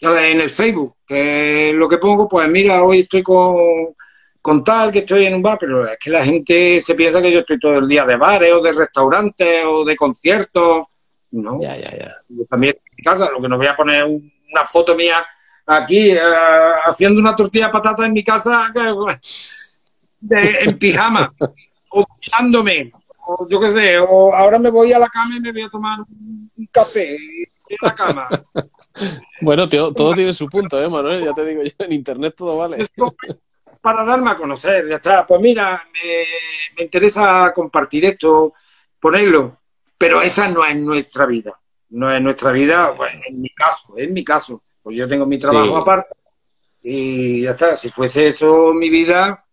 en 0.02 0.42
el 0.42 0.50
Facebook, 0.50 0.96
que 1.06 1.72
lo 1.76 1.88
que 1.88 1.98
pongo, 1.98 2.28
pues 2.28 2.48
mira, 2.50 2.84
hoy 2.84 3.02
estoy 3.02 3.22
con, 3.22 3.56
con 4.42 4.64
tal, 4.64 4.92
que 4.92 5.00
estoy 5.00 5.26
en 5.26 5.36
un 5.36 5.42
bar, 5.42 5.58
pero 5.60 5.86
es 5.86 5.98
que 6.00 6.10
la 6.10 6.24
gente 6.24 6.82
se 6.82 6.96
piensa 6.96 7.22
que 7.22 7.32
yo 7.32 7.40
estoy 7.40 7.60
todo 7.60 7.78
el 7.78 7.88
día 7.88 8.06
de 8.06 8.16
bares 8.18 8.54
o 8.54 8.62
de 8.62 8.72
restaurantes 8.72 9.64
o 9.66 9.84
de 9.86 9.96
conciertos. 9.96 10.84
No, 11.32 11.60
Ya, 11.62 11.76
ya, 11.78 11.92
ya. 11.96 12.16
yo 12.30 12.46
también 12.46 12.74
estoy 12.76 12.90
en 12.92 12.96
mi 12.98 13.04
casa, 13.04 13.30
lo 13.32 13.42
que 13.42 13.48
no 13.50 13.58
voy 13.58 13.68
a 13.68 13.76
poner 13.76 14.06
un- 14.06 14.32
una 14.52 14.66
foto 14.66 14.96
mía 14.96 15.24
aquí 15.70 16.12
eh, 16.12 16.20
haciendo 16.86 17.20
una 17.20 17.36
tortilla 17.36 17.68
de 17.68 17.72
patata 17.74 18.06
en 18.06 18.14
mi 18.14 18.24
casa 18.24 18.72
de- 20.20 20.60
en 20.62 20.78
pijama 20.78 21.34
o 21.92 22.06
duchándome 22.16 22.92
o 23.26 23.48
yo 23.48 23.60
qué 23.62 23.72
sé, 23.72 24.00
o 24.00 24.34
ahora 24.34 24.58
me 24.58 24.70
voy 24.70 24.92
a 24.92 25.00
la 25.00 25.08
cama 25.08 25.36
y 25.36 25.40
me 25.40 25.52
voy 25.52 25.62
a 25.62 25.70
tomar 25.70 26.00
un 26.02 26.40
un 26.60 26.66
café 26.72 27.16
en 27.16 27.78
la 27.82 27.96
cama. 27.96 28.28
Bueno, 29.42 29.70
tío, 29.70 29.94
todo 29.94 30.14
tiene 30.14 30.34
su 30.34 30.48
punto, 30.50 30.82
¿eh, 30.82 30.90
Manuel? 30.90 31.24
Ya 31.24 31.34
te 31.34 31.46
digo 31.46 31.64
yo, 31.64 31.72
en 31.80 31.94
internet 31.94 32.34
todo 32.36 32.58
vale. 32.58 32.86
Para 33.82 34.04
darme 34.04 34.32
a 34.32 34.36
conocer, 34.36 34.90
ya 34.90 34.96
está. 34.96 35.26
Pues 35.26 35.40
mira, 35.42 35.88
me, 35.94 36.24
me 36.78 36.84
interesa 36.84 37.54
compartir 37.54 38.04
esto, 38.04 38.54
ponerlo, 39.00 39.58
pero 39.98 40.22
esa 40.22 40.50
no 40.50 40.66
es 40.66 40.76
nuestra 40.76 41.26
vida. 41.26 41.54
No 41.92 42.12
es 42.14 42.22
nuestra 42.22 42.52
vida, 42.52 42.94
pues, 42.98 43.14
en 43.30 43.40
mi 43.40 43.50
caso, 43.50 43.94
en 43.96 44.12
mi 44.14 44.24
caso. 44.24 44.62
Pues 44.82 44.98
yo 44.98 45.08
tengo 45.08 45.26
mi 45.26 45.38
trabajo 45.38 45.66
Sí. 45.76 45.82
aparte 45.82 46.16
y 46.82 47.42
ya 47.44 47.52
está. 47.52 47.76
Si 47.76 47.90
fuese 47.90 48.28
eso 48.30 48.74
mi 48.74 48.90
vida, 48.90 49.46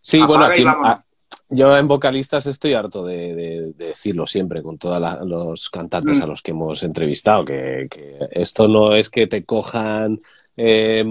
Sí, 0.00 0.20
bueno, 0.22 0.44
aquí 0.44 0.64
a- 0.66 1.04
yo 1.48 1.76
en 1.76 1.86
vocalistas 1.88 2.46
estoy 2.46 2.74
harto 2.74 3.04
de, 3.04 3.34
de- 3.34 3.72
de 3.74 3.84
decirlo 3.86 4.26
siempre 4.26 4.62
con 4.62 4.78
todos 4.78 5.00
los 5.26 5.68
cantantes 5.70 6.18
Mm. 6.18 6.22
a 6.22 6.26
los 6.26 6.42
que 6.42 6.50
hemos 6.52 6.82
entrevistado, 6.82 7.44
que, 7.44 7.86
que 7.90 8.18
esto 8.32 8.66
no 8.68 8.92
es 8.94 9.10
que 9.10 9.26
te 9.26 9.44
cojan 9.44 10.20
eh, 10.58 11.04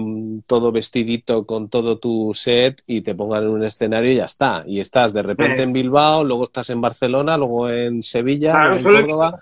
todo 0.46 0.72
vestidito 0.72 1.46
con 1.46 1.68
todo 1.68 1.98
tu 1.98 2.32
set 2.34 2.82
y 2.84 3.02
te 3.02 3.14
pongan 3.14 3.44
en 3.44 3.50
un 3.50 3.64
escenario 3.64 4.10
y 4.10 4.16
ya 4.16 4.24
está. 4.24 4.64
Y 4.66 4.80
estás 4.80 5.12
de 5.12 5.22
repente 5.22 5.60
Eh. 5.60 5.62
en 5.62 5.72
Bilbao, 5.72 6.24
luego 6.24 6.44
estás 6.44 6.68
en 6.70 6.80
Barcelona, 6.80 7.36
luego 7.36 7.70
en 7.70 8.02
Sevilla, 8.02 8.50
claro, 8.50 8.74
luego 8.74 8.88
en 8.90 8.96
he 8.96 9.06
Córdoba. 9.08 9.40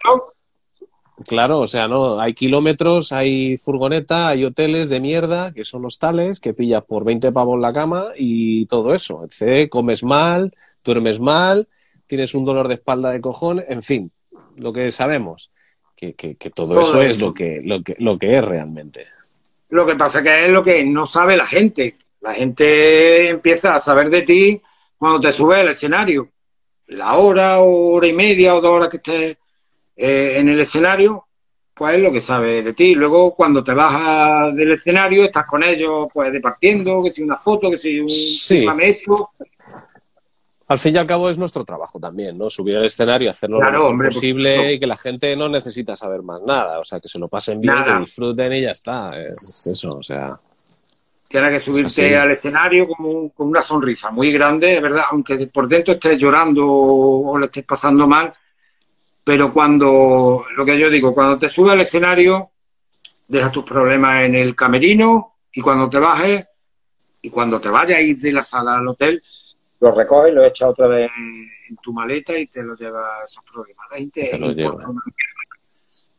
Claro, 1.28 1.60
o 1.60 1.66
sea, 1.68 1.86
no, 1.86 2.18
hay 2.18 2.34
kilómetros, 2.34 3.12
hay 3.12 3.56
furgoneta, 3.56 4.28
hay 4.28 4.44
hoteles 4.44 4.88
de 4.88 4.98
mierda, 4.98 5.52
que 5.52 5.64
son 5.64 5.84
hostales, 5.84 6.40
que 6.40 6.54
pillas 6.54 6.82
por 6.84 7.04
20 7.04 7.30
pavos 7.30 7.60
la 7.60 7.72
cama 7.72 8.08
y 8.16 8.66
todo 8.66 8.92
eso. 8.92 9.24
Comes 9.70 10.02
mal, 10.02 10.52
duermes 10.82 11.20
mal, 11.20 11.68
tienes 12.08 12.34
un 12.34 12.44
dolor 12.44 12.66
de 12.66 12.74
espalda 12.74 13.10
de 13.10 13.20
cojón, 13.20 13.62
en 13.68 13.82
fin, 13.82 14.10
lo 14.56 14.72
que 14.72 14.90
sabemos. 14.90 15.50
Que, 15.96 16.14
que, 16.14 16.34
que 16.34 16.50
todo, 16.50 16.74
Todo 16.74 16.80
eso, 16.80 17.02
es 17.02 17.20
lo 17.20 17.32
que, 17.32 17.60
lo, 17.64 17.80
que, 17.84 17.94
lo 17.98 18.18
que 18.18 18.36
es 18.36 18.44
realmente. 18.44 19.06
Lo 19.68 19.86
que 19.86 19.94
pasa 19.94 20.24
que 20.24 20.46
es 20.46 20.50
lo 20.50 20.64
que 20.64 20.84
no 20.84 21.06
sabe 21.06 21.36
la 21.36 21.46
gente. 21.46 21.96
La 22.20 22.34
gente 22.34 23.28
empieza 23.28 23.76
a 23.76 23.80
saber 23.80 24.10
de 24.10 24.22
ti 24.22 24.60
cuando 24.98 25.20
te 25.20 25.32
subes 25.32 25.60
al 25.60 25.68
escenario. 25.68 26.30
La 26.88 27.14
hora, 27.14 27.60
hora 27.60 28.08
y 28.08 28.12
media 28.12 28.56
o 28.56 28.60
dos 28.60 28.72
horas 28.72 28.88
que 28.88 28.96
estés 28.96 29.38
eh, 29.96 30.34
en 30.38 30.48
el 30.48 30.60
escenario, 30.60 31.26
pues 31.74 31.96
es 31.96 32.02
lo 32.02 32.12
que 32.12 32.20
sabe 32.20 32.62
de 32.62 32.72
ti. 32.72 32.94
Luego, 32.94 33.34
cuando 33.34 33.62
te 33.64 33.74
bajas 33.74 34.54
del 34.54 34.72
escenario, 34.72 35.24
estás 35.24 35.46
con 35.46 35.62
ellos, 35.62 36.06
pues 36.12 36.32
departiendo, 36.32 37.02
que 37.02 37.10
si 37.10 37.22
una 37.22 37.36
foto, 37.38 37.70
que 37.70 37.76
si 37.78 38.00
un 38.00 38.08
Sí. 38.08 38.66
esto. 38.80 39.30
Al 40.66 40.78
fin 40.78 40.94
y 40.94 40.98
al 40.98 41.06
cabo 41.06 41.28
es 41.28 41.36
nuestro 41.36 41.62
trabajo 41.64 42.00
también, 42.00 42.38
¿no? 42.38 42.48
Subir 42.48 42.76
al 42.76 42.86
escenario, 42.86 43.30
hacerlo 43.30 43.58
Claro, 43.60 43.80
lo 43.80 43.86
hombre, 43.88 44.08
posible 44.08 44.72
y 44.72 44.80
que 44.80 44.86
la 44.86 44.96
gente 44.96 45.36
no 45.36 45.48
necesita 45.48 45.94
saber 45.94 46.22
más 46.22 46.40
nada. 46.42 46.78
O 46.80 46.84
sea, 46.84 47.00
que 47.00 47.08
se 47.08 47.18
lo 47.18 47.28
pasen 47.28 47.60
bien, 47.60 47.74
Nada. 47.74 47.94
que 47.98 48.00
disfruten 48.04 48.52
y 48.54 48.62
ya 48.62 48.70
está. 48.70 49.10
Es 49.20 49.66
eso, 49.66 49.90
o 49.90 50.02
sea. 50.02 50.38
Tienes 51.28 51.50
que 51.52 51.58
subirte 51.60 52.16
al 52.16 52.30
escenario 52.30 52.86
con, 52.88 53.04
un- 53.04 53.28
con 53.30 53.48
una 53.48 53.60
sonrisa 53.60 54.10
muy 54.10 54.32
grande, 54.32 54.80
verdad, 54.80 55.02
aunque 55.10 55.46
por 55.48 55.68
dentro 55.68 55.94
estés 55.94 56.16
llorando 56.18 56.66
o 56.66 57.36
le 57.38 57.46
estés 57.46 57.64
pasando 57.64 58.06
mal, 58.06 58.32
pero 59.24 59.52
cuando, 59.52 60.44
lo 60.56 60.64
que 60.66 60.78
yo 60.78 60.90
digo, 60.90 61.14
cuando 61.14 61.38
te 61.38 61.48
subes 61.48 61.72
al 61.72 61.80
escenario, 61.80 62.50
dejas 63.26 63.50
tus 63.52 63.64
problemas 63.64 64.24
en 64.24 64.34
el 64.34 64.54
camerino 64.54 65.36
y 65.52 65.60
cuando 65.62 65.88
te 65.88 65.98
bajes 65.98 66.46
y 67.22 67.30
cuando 67.30 67.58
te 67.60 67.70
vayas 67.70 67.98
a 67.98 68.02
ir 68.02 68.18
de 68.18 68.32
la 68.32 68.42
sala 68.42 68.74
al 68.74 68.86
hotel, 68.88 69.22
los 69.80 69.96
recoges, 69.96 70.34
los 70.34 70.46
echas 70.46 70.68
otra 70.68 70.86
vez 70.88 71.10
en 71.16 71.76
tu 71.82 71.92
maleta 71.92 72.38
y 72.38 72.46
te 72.46 72.62
los 72.62 72.78
llevas 72.78 73.24
esos 73.26 73.42
problemas. 73.44 73.86
La 73.90 73.96
gente 73.98 74.28
Te 74.30 74.38
mierda. 74.38 74.88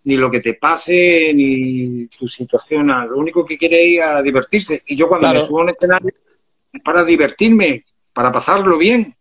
ni 0.03 0.17
lo 0.17 0.29
que 0.31 0.39
te 0.39 0.55
pase, 0.55 1.31
ni 1.33 2.07
tu 2.07 2.27
situación, 2.27 2.87
nada. 2.87 3.05
lo 3.05 3.17
único 3.17 3.45
que 3.45 3.57
quiere 3.57 3.95
es 3.95 4.01
a 4.03 4.21
divertirse. 4.21 4.81
Y 4.87 4.95
yo 4.95 5.07
cuando 5.07 5.25
Claro. 5.27 5.41
me 5.41 5.45
subo 5.47 5.59
a 5.59 5.63
un 5.63 5.69
escenario 5.69 6.09
es 6.73 6.81
para 6.81 7.03
divertirme, 7.03 7.85
para 8.13 8.31
pasarlo 8.31 8.77
bien. 8.77 9.15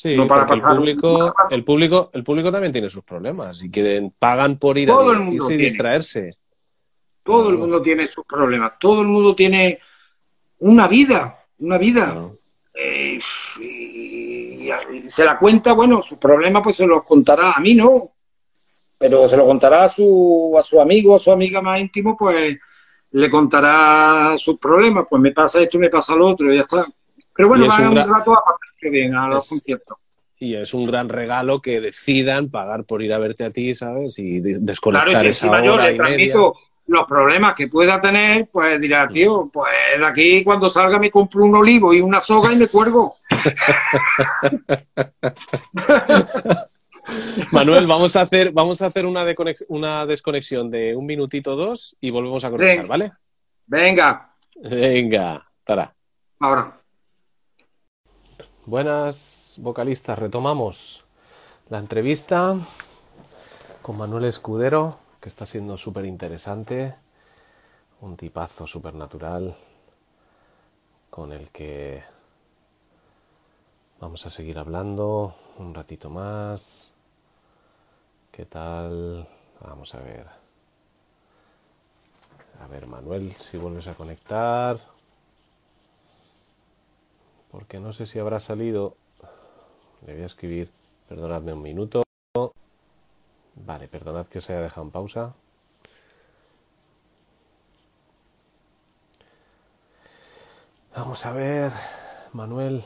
Sí, 0.00 0.14
No 0.14 0.28
para 0.28 0.42
el 0.42 0.46
pasar 0.46 0.72
un- 0.72 0.78
público, 0.78 1.34
el 1.50 1.64
público, 1.64 2.10
el 2.12 2.22
público 2.22 2.52
también 2.52 2.72
tiene 2.72 2.88
sus 2.88 3.02
problemas. 3.02 3.58
Si 3.58 3.68
quieren, 3.68 4.14
pagan 4.16 4.56
por 4.56 4.78
ir 4.78 4.88
Todo 4.88 5.10
a 5.10 5.14
el 5.14 5.18
mundo 5.18 5.50
y 5.50 5.56
distraerse. 5.56 6.38
Todo 7.24 7.50
el 7.50 7.58
mundo 7.58 7.82
tiene 7.82 8.06
sus 8.06 8.24
problemas, 8.24 8.74
todo 8.78 9.00
el 9.02 9.08
mundo 9.08 9.34
tiene 9.34 9.80
una 10.58 10.86
vida, 10.86 11.44
una 11.58 11.78
vida. 11.78 12.04
Claro. 12.12 12.38
Eh, 12.74 13.18
y, 13.60 14.70
y 14.70 15.08
se 15.08 15.24
la 15.24 15.36
cuenta, 15.36 15.72
bueno, 15.72 16.00
sus 16.00 16.18
problemas 16.18 16.62
pues 16.62 16.76
se 16.76 16.86
los 16.86 17.02
contará, 17.02 17.50
a 17.52 17.60
mí 17.60 17.74
no, 17.74 18.12
pero 18.96 19.28
se 19.28 19.36
lo 19.36 19.46
contará 19.46 19.82
a 19.82 19.88
su, 19.88 20.54
a 20.56 20.62
su 20.62 20.80
amigo, 20.80 21.16
a 21.16 21.18
su 21.18 21.32
amiga 21.32 21.60
más 21.60 21.80
íntimo, 21.80 22.16
pues 22.16 22.56
le 23.10 23.28
contará 23.28 24.36
sus 24.38 24.58
problemas, 24.58 25.06
pues 25.10 25.20
me 25.20 25.32
pasa 25.32 25.60
esto, 25.60 25.76
me 25.80 25.90
pasa 25.90 26.14
lo 26.14 26.28
otro, 26.28 26.52
y 26.52 26.56
ya 26.56 26.62
está. 26.62 26.86
Pero 27.38 27.48
bueno, 27.50 27.68
van 27.68 27.82
un 27.82 27.88
un 27.90 27.94
gra- 27.96 28.06
rato 28.18 28.32
a 28.32 28.42
pasarse 28.44 28.90
bien 28.90 29.14
a 29.14 29.28
los 29.28 29.44
Es- 29.44 29.50
conciertos. 29.50 29.96
y 30.40 30.54
es 30.56 30.74
un 30.74 30.84
gran 30.84 31.08
regalo 31.08 31.62
que 31.62 31.80
decidan 31.80 32.50
pagar 32.50 32.82
por 32.84 33.00
ir 33.00 33.12
a 33.14 33.18
verte 33.18 33.44
a 33.44 33.50
ti, 33.52 33.76
¿sabes? 33.76 34.18
Y 34.18 34.40
de- 34.40 34.58
desconectar 34.60 35.08
Claro, 35.08 35.28
y 35.28 35.32
si 35.32 35.38
esa 35.38 35.46
encima 35.46 35.64
yo 35.64 35.74
hora 35.74 35.88
le 35.90 35.96
transmito 35.96 36.54
los 36.88 37.04
problemas 37.04 37.54
que 37.54 37.68
pueda 37.68 38.00
tener, 38.00 38.48
pues 38.50 38.80
dirá, 38.80 39.06
tío, 39.08 39.48
pues 39.52 39.68
de 39.98 40.04
aquí 40.06 40.42
cuando 40.42 40.68
salga 40.70 40.98
me 40.98 41.10
compro 41.12 41.44
un 41.44 41.54
olivo 41.54 41.92
y 41.94 42.00
una 42.00 42.18
soga 42.20 42.52
y 42.52 42.56
me 42.56 42.66
cuelgo. 42.68 43.14
Manuel, 47.52 47.86
vamos 47.86 48.16
a 48.16 48.22
hacer, 48.22 48.50
vamos 48.52 48.82
a 48.82 48.86
hacer 48.86 49.06
una, 49.06 49.24
una 49.68 50.06
desconexión 50.06 50.70
de 50.70 50.94
un 50.96 51.06
minutito 51.06 51.56
dos 51.56 51.96
y 52.00 52.10
volvemos 52.10 52.44
a 52.44 52.50
conectar, 52.50 52.84
Sí. 52.84 52.88
¿vale? 52.88 53.12
Venga, 53.66 54.34
Venga, 54.56 55.46
Tara. 55.64 55.94
ahora. 56.40 56.77
Buenas 58.68 59.54
vocalistas, 59.62 60.18
retomamos 60.18 61.06
la 61.70 61.78
entrevista 61.78 62.54
con 63.80 63.96
Manuel 63.96 64.26
Escudero, 64.26 64.98
que 65.22 65.30
está 65.30 65.46
siendo 65.46 65.78
súper 65.78 66.04
interesante, 66.04 66.94
un 68.02 68.18
tipazo 68.18 68.66
súper 68.66 68.92
natural 68.92 69.56
con 71.08 71.32
el 71.32 71.48
que 71.50 72.02
vamos 74.00 74.26
a 74.26 74.30
seguir 74.30 74.58
hablando 74.58 75.34
un 75.56 75.72
ratito 75.72 76.10
más. 76.10 76.92
¿Qué 78.30 78.44
tal? 78.44 79.26
Vamos 79.62 79.94
a 79.94 80.00
ver. 80.00 80.26
A 82.60 82.66
ver, 82.66 82.86
Manuel, 82.86 83.34
si 83.34 83.56
vuelves 83.56 83.86
a 83.86 83.94
conectar 83.94 84.78
porque 87.58 87.80
no 87.80 87.92
sé 87.92 88.06
si 88.06 88.20
habrá 88.20 88.38
salido. 88.38 88.96
Le 90.06 90.14
voy 90.14 90.22
a 90.22 90.26
escribir, 90.26 90.70
perdonadme 91.08 91.52
un 91.54 91.62
minuto. 91.62 92.04
Vale, 93.56 93.88
perdonad 93.88 94.28
que 94.28 94.38
os 94.38 94.48
haya 94.48 94.60
dejado 94.60 94.86
en 94.86 94.92
pausa. 94.92 95.34
Vamos 100.94 101.26
a 101.26 101.32
ver, 101.32 101.72
Manuel. 102.32 102.84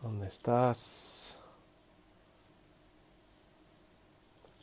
¿Dónde 0.00 0.26
estás? 0.26 1.38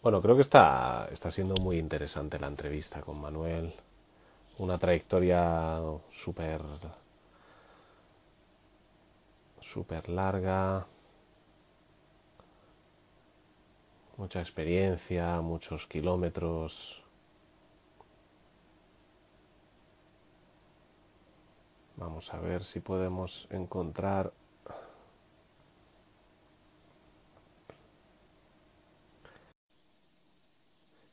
Bueno, 0.04 0.22
creo 0.22 0.36
que 0.36 0.42
está, 0.42 1.08
está 1.14 1.32
siendo 1.32 1.56
muy 1.62 1.78
interesante 1.78 2.38
la 2.38 2.48
entrevista 2.48 3.00
con 3.00 3.22
Manuel 3.22 3.74
una 4.60 4.78
trayectoria 4.78 5.82
súper 6.12 6.62
larga 10.10 10.86
mucha 14.20 14.42
experiencia 14.42 15.40
muchos 15.40 15.88
kilómetros. 15.88 17.02
Vamos 21.96 22.34
a 22.34 22.40
ver 22.40 22.66
si 22.66 22.82
podemos 22.82 23.48
encontrar 23.50 24.34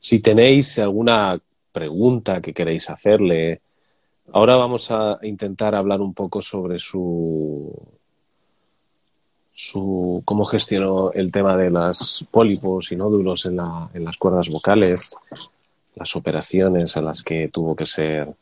si 0.01 0.19
tenéis 0.19 0.77
alguna 0.81 1.41
pregunta 1.77 2.41
que 2.41 2.55
queréis 2.55 2.89
hacerle. 2.89 3.61
Ahora 4.33 4.57
vamos 4.57 4.91
a 4.91 5.19
intentar 5.23 5.75
hablar 5.75 6.01
un 6.01 6.15
poco 6.15 6.41
sobre 6.41 6.79
su, 6.79 7.71
su 9.53 10.23
cómo 10.25 10.45
gestionó 10.45 11.13
el 11.13 11.31
tema 11.31 11.55
de 11.55 11.71
las 11.71 12.27
pólipos 12.31 12.93
y 12.93 12.97
nódulos 12.97 13.45
en, 13.45 13.57
la, 13.57 13.91
en 13.93 14.07
las 14.07 14.17
cuerdas 14.17 14.49
vocales, 14.49 15.15
las 15.95 16.17
operaciones 16.17 16.97
a 16.97 17.03
las 17.03 17.23
que 17.23 17.49
tuvo 17.49 17.77
que 17.77 17.85
ser 17.85 18.35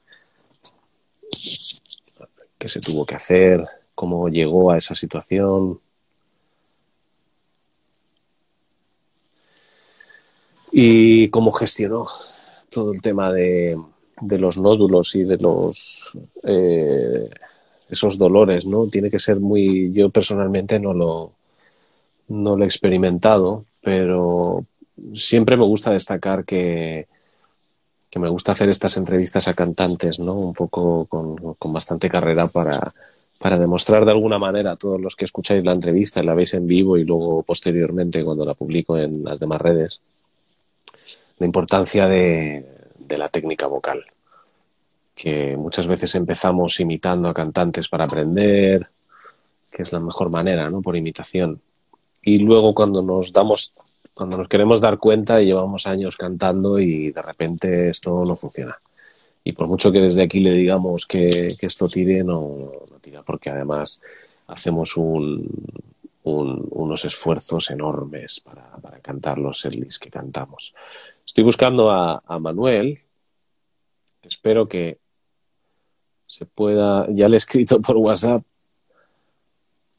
que 2.56 2.68
se 2.68 2.80
tuvo 2.80 3.04
que 3.04 3.16
hacer, 3.16 3.66
cómo 3.96 4.28
llegó 4.28 4.70
a 4.70 4.76
esa 4.76 4.94
situación. 4.94 5.80
Y 10.70 11.28
cómo 11.30 11.50
gestionó 11.50 12.06
todo 12.74 12.92
el 12.92 13.00
tema 13.00 13.32
de, 13.32 13.78
de 14.20 14.38
los 14.38 14.58
nódulos 14.58 15.14
y 15.14 15.24
de 15.24 15.38
los 15.38 16.18
eh, 16.42 17.30
esos 17.88 18.18
dolores, 18.18 18.66
¿no? 18.66 18.88
Tiene 18.88 19.10
que 19.10 19.18
ser 19.18 19.40
muy. 19.40 19.92
Yo 19.92 20.10
personalmente 20.10 20.78
no 20.80 20.92
lo 20.92 21.32
no 22.28 22.56
lo 22.56 22.64
he 22.64 22.66
experimentado, 22.66 23.64
pero 23.82 24.64
siempre 25.14 25.56
me 25.56 25.64
gusta 25.64 25.92
destacar 25.92 26.44
que, 26.44 27.06
que 28.10 28.18
me 28.18 28.30
gusta 28.30 28.52
hacer 28.52 28.70
estas 28.70 28.96
entrevistas 28.96 29.46
a 29.46 29.54
cantantes, 29.54 30.18
¿no? 30.18 30.34
Un 30.34 30.54
poco 30.54 31.04
con, 31.06 31.36
con 31.36 31.72
bastante 31.72 32.08
carrera 32.08 32.46
para, 32.46 32.94
para 33.38 33.58
demostrar 33.58 34.04
de 34.04 34.12
alguna 34.12 34.38
manera 34.38 34.72
a 34.72 34.76
todos 34.76 35.00
los 35.00 35.16
que 35.16 35.26
escucháis 35.26 35.64
la 35.64 35.72
entrevista 35.72 36.22
la 36.22 36.34
veis 36.34 36.54
en 36.54 36.66
vivo 36.66 36.96
y 36.96 37.04
luego 37.04 37.42
posteriormente 37.42 38.24
cuando 38.24 38.46
la 38.46 38.54
publico 38.54 38.96
en 38.96 39.22
las 39.22 39.38
demás 39.38 39.60
redes, 39.60 40.00
la 41.38 41.46
importancia 41.46 42.06
de, 42.08 42.64
la 43.08 43.28
técnica 43.28 43.66
vocal. 43.66 44.04
Que 45.14 45.56
muchas 45.56 45.86
veces 45.86 46.14
empezamos 46.14 46.80
imitando 46.80 47.28
a 47.28 47.34
cantantes 47.34 47.88
para 47.88 48.04
aprender, 48.04 48.88
que 49.70 49.82
es 49.82 49.92
la 49.92 50.00
mejor 50.00 50.30
manera, 50.30 50.70
¿no? 50.70 50.82
Por 50.82 50.96
imitación. 50.96 51.60
Y 52.22 52.38
luego 52.38 52.74
cuando 52.74 53.02
nos 53.02 53.32
damos, 53.32 53.74
cuando 54.14 54.38
nos 54.38 54.48
queremos 54.48 54.80
dar 54.80 54.98
cuenta, 54.98 55.40
llevamos 55.40 55.86
años 55.86 56.16
cantando 56.16 56.78
y 56.78 57.12
de 57.12 57.22
repente 57.22 57.90
esto 57.90 58.24
no 58.24 58.34
funciona. 58.34 58.76
Y 59.44 59.52
por 59.52 59.68
mucho 59.68 59.92
que 59.92 60.00
desde 60.00 60.22
aquí 60.22 60.40
le 60.40 60.52
digamos 60.52 61.06
que, 61.06 61.54
que 61.58 61.66
esto 61.66 61.86
tire, 61.86 62.24
no, 62.24 62.72
no, 62.90 62.98
tira, 63.00 63.22
porque 63.22 63.50
además 63.50 64.00
hacemos 64.46 64.96
un, 64.96 65.46
un, 66.24 66.66
unos 66.70 67.04
esfuerzos 67.04 67.70
enormes 67.70 68.40
para, 68.40 68.70
para 68.78 68.98
cantar 69.00 69.38
los 69.38 69.60
setlists 69.60 69.98
que 69.98 70.10
cantamos. 70.10 70.74
Estoy 71.26 71.44
buscando 71.44 71.90
a, 71.90 72.20
Manuel. 72.38 73.00
Espero 74.22 74.68
que 74.68 74.98
se 76.26 76.46
pueda. 76.46 77.06
Ya 77.10 77.28
le 77.28 77.36
he 77.36 77.38
escrito 77.38 77.80
por 77.80 77.96
WhatsApp. 77.96 78.42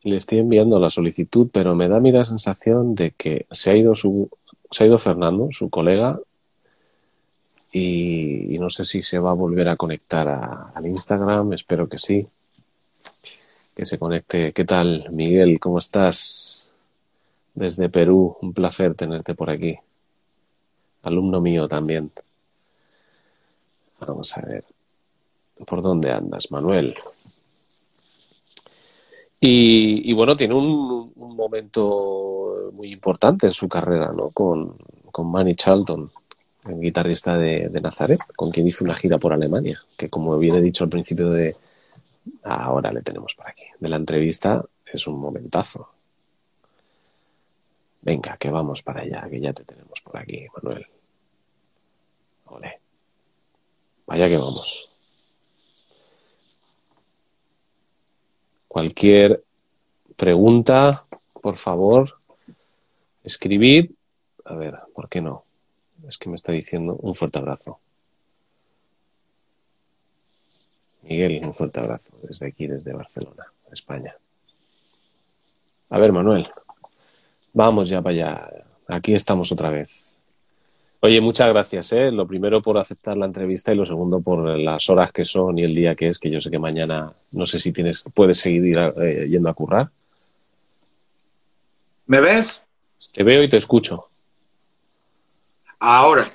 Le 0.03 0.17
estoy 0.17 0.39
enviando 0.39 0.79
la 0.79 0.89
solicitud, 0.89 1.49
pero 1.51 1.73
me 1.73 1.87
da 1.87 1.97
a 1.97 1.99
mí 1.99 2.11
la 2.11 2.25
sensación 2.25 2.93
de 2.93 3.11
que 3.11 3.47
se 3.49 3.71
ha 3.71 3.75
ido 3.75 3.95
su, 3.95 4.29
se 4.69 4.83
ha 4.83 4.87
ido 4.87 4.99
Fernando, 4.99 5.49
su 5.51 5.69
colega, 5.71 6.19
y, 7.71 8.57
no 8.59 8.69
sé 8.69 8.85
si 8.85 9.01
se 9.01 9.19
va 9.19 9.31
a 9.31 9.33
volver 9.33 9.67
a 9.67 9.75
conectar 9.75 10.29
al 10.73 10.85
Instagram. 10.85 11.53
Espero 11.53 11.89
que 11.89 11.97
sí. 11.97 12.25
Que 13.75 13.83
se 13.85 13.97
conecte. 13.97 14.53
¿Qué 14.53 14.63
tal, 14.63 15.07
Miguel? 15.11 15.59
¿Cómo 15.59 15.79
estás? 15.79 16.69
Desde 17.55 17.89
Perú, 17.89 18.37
un 18.41 18.53
placer 18.53 18.93
tenerte 18.95 19.33
por 19.33 19.49
aquí 19.49 19.77
alumno 21.05 21.41
mío 21.41 21.67
también. 21.67 22.11
Vamos 23.99 24.37
a 24.37 24.41
ver. 24.41 24.63
¿Por 25.65 25.81
dónde 25.81 26.11
andas, 26.11 26.51
Manuel? 26.51 26.95
Y, 29.39 30.11
bueno, 30.13 30.35
tiene 30.35 30.55
un, 30.55 31.13
un, 31.15 31.35
momento 31.35 32.71
muy 32.73 32.91
importante 32.91 33.45
en 33.45 33.53
su 33.53 33.69
carrera, 33.69 34.11
¿no? 34.11 34.31
Con, 34.31 34.75
con 35.11 35.29
Manny 35.29 35.55
Charlton, 35.55 36.09
el 36.67 36.79
guitarrista 36.79 37.37
de, 37.37 37.69
de, 37.69 37.81
Nazaret, 37.81 38.19
con 38.35 38.49
quien 38.49 38.65
hizo 38.65 38.83
una 38.83 38.95
gira 38.95 39.19
por 39.19 39.33
Alemania, 39.33 39.79
que 39.95 40.09
como 40.09 40.37
bien 40.39 40.55
he 40.55 40.61
dicho 40.61 40.83
al 40.83 40.89
principio 40.89 41.29
de... 41.29 41.55
Ahora 42.43 42.91
le 42.91 43.03
tenemos 43.03 43.35
por 43.35 43.47
aquí. 43.47 43.65
De 43.79 43.87
la 43.87 43.97
entrevista 43.97 44.65
es 44.91 45.05
un 45.05 45.19
momentazo. 45.19 45.89
Venga, 48.01 48.37
que 48.37 48.49
vamos 48.49 48.81
para 48.81 49.01
allá, 49.01 49.27
que 49.29 49.39
ya 49.39 49.53
te 49.53 49.63
tenemos 49.63 50.01
por 50.01 50.17
aquí, 50.17 50.47
Manuel. 50.55 50.87
Vaya 54.05 54.27
que 54.27 54.37
vamos. 54.37 54.89
Cualquier 58.67 59.43
pregunta, 60.15 61.05
por 61.41 61.57
favor, 61.57 62.19
escribid. 63.23 63.91
A 64.45 64.55
ver, 64.55 64.79
¿por 64.93 65.09
qué 65.09 65.21
no? 65.21 65.43
Es 66.07 66.17
que 66.17 66.29
me 66.29 66.35
está 66.35 66.51
diciendo 66.51 66.95
un 67.01 67.15
fuerte 67.15 67.39
abrazo. 67.39 67.79
Miguel, 71.01 71.41
un 71.43 71.53
fuerte 71.53 71.79
abrazo 71.79 72.13
desde 72.21 72.47
aquí, 72.47 72.67
desde 72.67 72.93
Barcelona, 72.93 73.51
España. 73.71 74.15
A 75.89 75.97
ver, 75.97 76.11
Manuel, 76.11 76.47
vamos 77.53 77.89
ya 77.89 78.01
para 78.01 78.13
allá. 78.13 78.65
Aquí 78.87 79.13
estamos 79.13 79.51
otra 79.51 79.69
vez. 79.69 80.14
Oye, 81.05 81.21
muchas 81.21 81.49
gracias. 81.49 81.91
¿eh? 81.91 82.11
Lo 82.11 82.25
primero 82.25 82.63
por 82.63 82.79
aceptar 82.79 83.15
la 83.15 83.27
entrevista 83.27 83.71
y 83.71 83.75
lo 83.75 83.85
segundo 83.85 84.21
por 84.21 84.57
las 84.57 84.89
horas 84.89 85.11
que 85.11 85.23
son 85.23 85.59
y 85.59 85.63
el 85.63 85.75
día 85.75 85.93
que 85.93 86.09
es, 86.09 86.17
que 86.17 86.31
yo 86.31 86.41
sé 86.41 86.49
que 86.49 86.57
mañana 86.57 87.13
no 87.31 87.45
sé 87.45 87.59
si 87.59 87.71
tienes, 87.71 88.03
puedes 88.11 88.39
seguir 88.39 88.75
eh, 88.79 89.27
yendo 89.29 89.47
a 89.47 89.53
currar. 89.53 89.91
¿Me 92.07 92.19
ves? 92.21 92.65
Te 93.13 93.21
veo 93.21 93.43
y 93.43 93.47
te 93.47 93.57
escucho. 93.57 94.09
Ahora. 95.77 96.25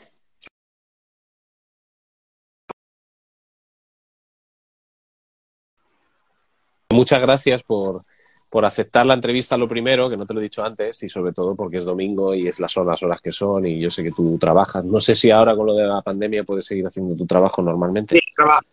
Muchas 6.91 7.21
gracias 7.21 7.65
por, 7.65 8.05
por 8.51 8.65
aceptar 8.65 9.07
la 9.07 9.15
entrevista 9.15 9.57
lo 9.57 9.69
primero, 9.69 10.11
que 10.11 10.17
no 10.17 10.27
te 10.27 10.35
lo 10.35 10.41
he 10.41 10.43
dicho 10.43 10.65
antes, 10.65 11.01
y 11.05 11.09
sobre 11.09 11.33
todo 11.33 11.55
porque 11.55 11.79
es 11.79 11.85
domingo 11.85 12.35
y 12.35 12.49
es 12.49 12.59
las 12.59 12.77
horas, 12.77 13.01
horas 13.05 13.21
que 13.21 13.31
son, 13.31 13.65
y 13.65 13.79
yo 13.79 13.89
sé 13.89 14.03
que 14.03 14.11
tú 14.11 14.37
trabajas. 14.39 14.85
No 14.85 15.01
sé 15.01 15.15
si 15.15 15.31
ahora 15.31 15.55
con 15.55 15.67
lo 15.67 15.75
de 15.75 15.85
la 15.85 16.03
pandemia 16.03 16.43
puedes 16.43 16.67
seguir 16.67 16.85
haciendo 16.85 17.15
tu 17.15 17.27
trabajo 17.27 17.63
normalmente. 17.63 18.17
Sí, 18.17 18.23
trabajo. 18.35 18.65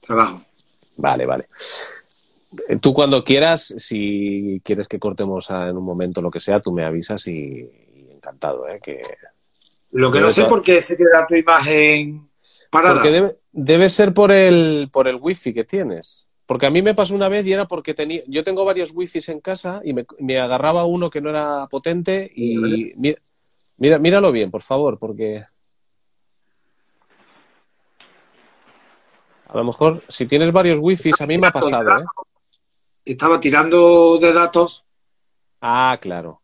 Trabajo. 0.00 0.42
Vale, 0.96 1.26
vale. 1.26 1.48
Tú 2.80 2.94
cuando 2.94 3.24
quieras, 3.24 3.74
si 3.78 4.62
quieres 4.64 4.86
que 4.86 5.00
cortemos 5.00 5.50
en 5.50 5.76
un 5.76 5.84
momento 5.84 6.22
lo 6.22 6.30
que 6.30 6.40
sea, 6.40 6.60
tú 6.60 6.72
me 6.72 6.84
avisas 6.84 7.26
y, 7.26 7.68
encantado, 8.12 8.68
¿eh? 8.68 8.78
Que... 8.80 9.02
Lo 9.90 10.12
que 10.12 10.20
no 10.20 10.30
sé 10.30 10.44
por 10.44 10.62
qué 10.62 10.80
se 10.80 10.96
queda 10.96 11.26
tu 11.26 11.34
imagen 11.34 12.24
parada. 12.70 12.94
Porque 12.94 13.10
debe, 13.10 13.38
debe 13.50 13.88
ser 13.88 14.14
por 14.14 14.30
el, 14.30 14.88
por 14.92 15.08
el 15.08 15.16
wifi 15.16 15.52
que 15.52 15.64
tienes. 15.64 16.27
Porque 16.48 16.64
a 16.64 16.70
mí 16.70 16.80
me 16.80 16.94
pasó 16.94 17.14
una 17.14 17.28
vez 17.28 17.44
y 17.44 17.52
era 17.52 17.68
porque 17.68 17.92
tenía, 17.92 18.22
yo 18.26 18.42
tengo 18.42 18.64
varios 18.64 18.92
wifis 18.94 19.28
en 19.28 19.38
casa 19.38 19.82
y 19.84 19.92
me, 19.92 20.40
agarraba 20.40 20.86
uno 20.86 21.10
que 21.10 21.20
no 21.20 21.28
era 21.28 21.66
potente 21.66 22.32
y 22.34 22.94
mira, 22.96 23.20
mira, 23.76 23.98
míralo 23.98 24.32
bien, 24.32 24.50
por 24.50 24.62
favor, 24.62 24.98
porque 24.98 25.44
a 29.46 29.56
lo 29.58 29.62
mejor 29.62 30.02
si 30.08 30.24
tienes 30.24 30.50
varios 30.50 30.78
wifis, 30.78 31.20
a 31.20 31.26
mí 31.26 31.36
me 31.36 31.48
ha 31.48 31.52
pasado, 31.52 31.98
¿eh? 31.98 32.04
Estaba 33.04 33.38
tirando 33.38 34.16
de 34.16 34.32
datos. 34.32 34.86
Ah, 35.60 35.98
claro. 36.00 36.40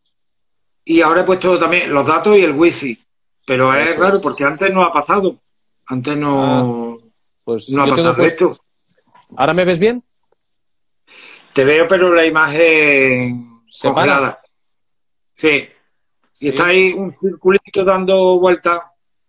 Y 0.84 1.00
ahora 1.00 1.22
he 1.22 1.24
puesto 1.24 1.58
también 1.58 1.90
los 1.94 2.06
datos 2.06 2.36
y 2.36 2.42
el 2.42 2.52
wifi. 2.52 2.98
Pero 3.46 3.72
es 3.72 3.96
raro 3.98 4.20
porque 4.20 4.44
antes 4.44 4.70
no 4.70 4.84
ha 4.84 4.92
pasado. 4.92 5.38
Antes 5.86 6.14
no, 6.14 6.44
ah, 6.44 6.96
pues 7.42 7.70
no 7.70 7.84
ha 7.84 7.86
pasado 7.86 8.22
esto. 8.22 8.63
¿Ahora 9.36 9.54
me 9.54 9.64
ves 9.64 9.78
bien? 9.78 10.02
Te 11.52 11.64
veo, 11.64 11.86
pero 11.88 12.12
la 12.12 12.26
imagen 12.26 13.62
congelada. 13.80 14.42
Sí. 15.32 15.68
Y 16.40 16.48
está 16.48 16.66
ahí 16.66 16.92
un 16.92 17.10
circulito 17.10 17.84
dando 17.84 18.38
vueltas. 18.38 18.80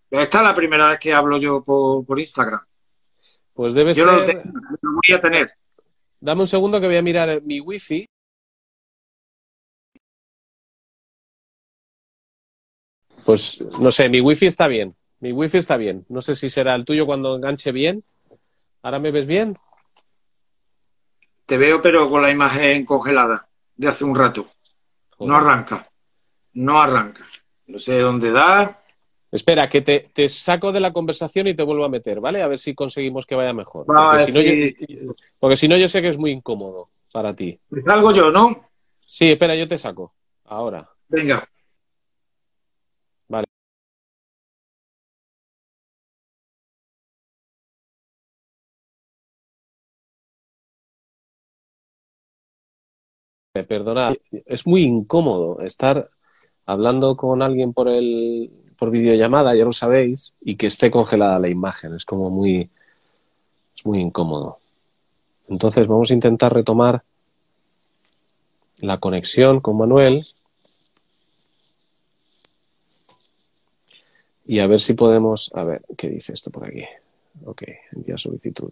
Esta 0.09 0.37
es 0.39 0.43
la 0.43 0.55
primera 0.55 0.89
vez 0.89 0.99
que 0.99 1.13
hablo 1.13 1.37
yo 1.37 1.63
por, 1.63 2.19
Instagram. 2.19 2.61
Pues 3.53 3.73
debe 3.73 3.93
yo 3.93 4.05
ser. 4.25 4.43
Yo 4.43 4.51
lo, 4.81 4.91
voy 4.93 5.15
a 5.15 5.21
tener. 5.21 5.51
Dame 6.19 6.41
un 6.41 6.47
segundo 6.47 6.79
que 6.79 6.87
voy 6.87 6.97
a 6.97 7.01
mirar 7.01 7.41
mi 7.43 7.59
wifi. 7.59 8.07
Pues 13.23 13.63
no 13.79 13.91
sé, 13.91 14.09
mi 14.09 14.21
wifi 14.21 14.47
está 14.47 14.67
bien. 14.67 14.93
Mi 15.19 15.31
wifi 15.31 15.57
está 15.57 15.77
bien. 15.77 16.05
No 16.09 16.21
sé 16.21 16.35
si 16.35 16.49
será 16.49 16.75
el 16.75 16.85
tuyo 16.85 17.05
cuando 17.05 17.35
enganche 17.35 17.71
bien. 17.71 18.03
¿Ahora 18.81 18.99
me 18.99 19.11
ves 19.11 19.25
bien? 19.25 19.57
Te 21.45 21.57
veo, 21.57 21.81
pero 21.81 22.09
con 22.09 22.21
la 22.21 22.31
imagen 22.31 22.85
congelada 22.85 23.47
de 23.75 23.87
hace 23.87 24.03
un 24.03 24.15
rato. 24.15 24.47
No 25.19 25.37
arranca. 25.37 25.89
No 26.53 26.81
arranca. 26.81 27.25
No 27.67 27.79
sé 27.79 27.99
dónde 27.99 28.31
da. 28.31 28.81
Espera, 29.31 29.67
que 29.67 29.81
te, 29.81 30.29
saco 30.29 30.71
de 30.71 30.79
la 30.79 30.93
conversación 30.93 31.47
y 31.47 31.53
te 31.53 31.63
vuelvo 31.63 31.83
a 31.83 31.89
meter, 31.89 32.21
¿vale? 32.21 32.41
A 32.41 32.47
ver 32.47 32.57
si 32.57 32.73
conseguimos 32.73 33.25
que 33.25 33.35
vaya 33.35 33.53
mejor. 33.53 33.85
porque, 33.85 35.57
si 35.57 35.67
no, 35.67 35.77
yo, 35.77 35.89
sé 35.89 36.01
que 36.01 36.09
es 36.09 36.17
muy 36.17 36.31
incómodo 36.31 36.89
para 37.11 37.35
ti. 37.35 37.59
Salgo 37.85 38.13
yo, 38.13 38.31
¿no? 38.31 38.69
Sí, 39.05 39.31
espera, 39.31 39.55
yo 39.55 39.67
te 39.67 39.77
saco. 39.77 40.13
Ahora. 40.45 40.89
Venga. 41.09 41.47
Perdona, 53.63 54.13
es 54.45 54.67
muy 54.67 54.83
incómodo 54.83 55.61
estar 55.61 56.09
hablando 56.65 57.15
con 57.15 57.41
alguien 57.41 57.73
por 57.73 57.89
el 57.89 58.51
por 58.77 58.91
videollamada, 58.91 59.55
ya 59.55 59.63
lo 59.63 59.71
sabéis, 59.71 60.35
y 60.41 60.57
que 60.57 60.67
esté 60.67 60.91
congelada 60.91 61.39
la 61.39 61.47
imagen. 61.47 61.93
Es 61.93 62.03
como 62.03 62.29
muy 62.29 62.69
es 63.75 63.85
muy 63.85 63.99
incómodo. 63.99 64.59
Entonces 65.47 65.87
vamos 65.87 66.11
a 66.11 66.13
intentar 66.13 66.53
retomar 66.53 67.03
la 68.79 68.97
conexión 68.97 69.61
con 69.61 69.77
Manuel 69.77 70.25
y 74.45 74.59
a 74.59 74.67
ver 74.67 74.79
si 74.79 74.93
podemos, 74.93 75.51
a 75.55 75.63
ver, 75.63 75.81
¿qué 75.97 76.09
dice 76.09 76.33
esto 76.33 76.51
por 76.51 76.65
aquí? 76.65 76.83
Ok, 77.45 77.63
envía 77.93 78.17
solicitud. 78.17 78.71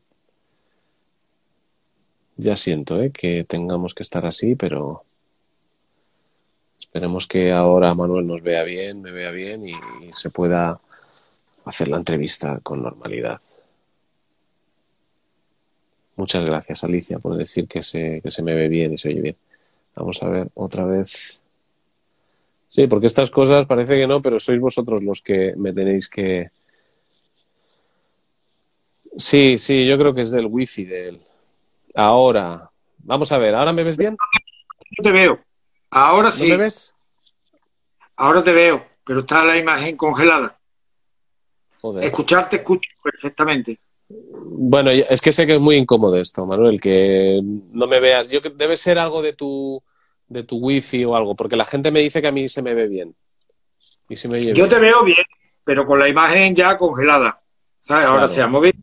Ya 2.37 2.55
siento 2.55 3.01
¿eh? 3.01 3.11
que 3.11 3.43
tengamos 3.43 3.93
que 3.93 4.03
estar 4.03 4.25
así, 4.25 4.55
pero 4.55 5.03
esperemos 6.79 7.27
que 7.27 7.51
ahora 7.51 7.93
Manuel 7.93 8.25
nos 8.25 8.41
vea 8.41 8.63
bien, 8.63 9.01
me 9.01 9.11
vea 9.11 9.31
bien 9.31 9.67
y, 9.67 9.73
se 10.11 10.29
pueda 10.29 10.79
hacer 11.65 11.87
la 11.87 11.97
entrevista 11.97 12.59
con 12.61 12.81
normalidad. 12.81 13.39
Muchas 16.15 16.45
gracias, 16.45 16.83
Alicia, 16.83 17.19
por 17.19 17.35
decir 17.35 17.67
que 17.67 17.81
se, 17.81 18.21
que 18.21 18.29
se 18.29 18.43
me 18.43 18.53
ve 18.53 18.67
bien 18.67 18.93
y 18.93 18.97
se 18.97 19.09
oye 19.09 19.21
bien. 19.21 19.37
Vamos 19.95 20.21
a 20.21 20.29
ver 20.29 20.49
otra 20.53 20.85
vez. 20.85 21.41
Sí, 22.69 22.87
porque 22.87 23.07
estas 23.07 23.31
cosas 23.31 23.65
parece 23.65 23.95
que 23.95 24.07
no, 24.07 24.21
pero 24.21 24.39
sois 24.39 24.59
vosotros 24.59 25.03
los 25.03 25.21
que 25.21 25.55
me 25.55 25.73
tenéis 25.73 26.09
que. 26.09 26.49
Sí, 29.17 29.57
sí, 29.59 29.85
yo 29.85 29.97
creo 29.97 30.13
que 30.13 30.23
es 30.23 30.31
del 30.31 30.47
wifi 30.47 30.85
del, 30.85 31.21
Ahora, 31.95 32.69
vamos 32.99 33.31
a 33.31 33.37
ver, 33.37 33.55
¿ahora 33.55 33.73
me 33.73 33.83
ves 33.83 33.97
bien? 33.97 34.17
No 34.97 35.03
te 35.03 35.11
veo. 35.11 35.39
Ahora 35.91 36.31
sí. 36.31 36.47
me 36.47 36.57
ves? 36.57 36.95
Ahora 38.15 38.43
te 38.43 38.53
veo, 38.53 38.85
pero 39.03 39.19
está 39.21 39.43
la 39.43 39.57
imagen 39.57 39.95
congelada. 39.95 40.59
Joder. 41.81 42.03
Escucharte 42.03 42.57
escucho 42.57 42.89
perfectamente. 43.03 43.79
Bueno, 44.09 44.91
es 44.91 45.21
que 45.21 45.33
sé 45.33 45.45
que 45.45 45.55
es 45.55 45.59
muy 45.59 45.75
incómodo 45.75 46.17
esto, 46.17 46.45
Manuel, 46.45 46.79
que 46.79 47.41
no 47.43 47.87
me 47.87 47.99
veas. 47.99 48.29
Yo 48.29 48.39
debe 48.41 48.77
ser 48.77 48.99
algo 48.99 49.21
de 49.21 49.33
tu 49.33 49.81
de 50.27 50.43
tu 50.43 50.57
wifi 50.57 51.05
o 51.05 51.15
algo, 51.15 51.35
porque 51.35 51.55
la 51.55 51.65
gente 51.65 51.91
me 51.91 51.99
dice 51.99 52.21
que 52.21 52.27
a 52.27 52.31
mí 52.31 52.49
se 52.49 52.61
me 52.61 52.73
ve 52.73 52.87
bien. 52.87 53.15
Y 54.09 54.53
Yo 54.53 54.67
te 54.67 54.79
veo 54.79 55.03
bien, 55.03 55.23
pero 55.63 55.85
con 55.85 55.99
la 55.99 56.09
imagen 56.09 56.55
ya 56.55 56.77
congelada. 56.77 57.41
Ahora 57.89 58.27
se 58.27 58.41
ha 58.41 58.47
movido 58.47 58.79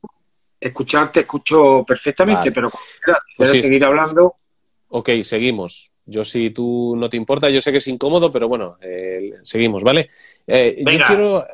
escucharte 0.60 1.20
escucho 1.20 1.84
perfectamente, 1.86 2.52
pero 2.52 2.70
pues 3.36 3.50
seguir 3.50 3.84
hablando. 3.84 4.36
Ok, 4.88 5.10
seguimos. 5.22 5.92
Yo 6.04 6.24
si 6.24 6.50
tú 6.50 6.94
no 6.96 7.08
te 7.08 7.16
importa, 7.16 7.48
yo 7.48 7.62
sé 7.62 7.70
que 7.70 7.78
es 7.78 7.88
incómodo, 7.88 8.32
pero 8.32 8.48
bueno, 8.48 8.76
eh, 8.80 9.34
seguimos, 9.42 9.82
¿vale? 9.82 10.10
Eh, 10.46 10.82
yo 10.84 11.06
quiero... 11.06 11.46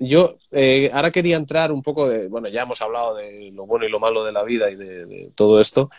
Yo 0.00 0.36
eh, 0.52 0.90
ahora 0.92 1.10
quería 1.10 1.36
entrar 1.36 1.72
un 1.72 1.82
poco 1.82 2.08
de... 2.08 2.28
Bueno, 2.28 2.48
ya 2.48 2.62
hemos 2.62 2.80
hablado 2.82 3.16
de 3.16 3.50
lo 3.52 3.66
bueno 3.66 3.84
y 3.84 3.90
lo 3.90 3.98
malo 3.98 4.24
de 4.24 4.30
la 4.30 4.44
vida 4.44 4.70
y 4.70 4.76
de, 4.76 5.30
todo 5.34 5.60
esto. 5.60 5.90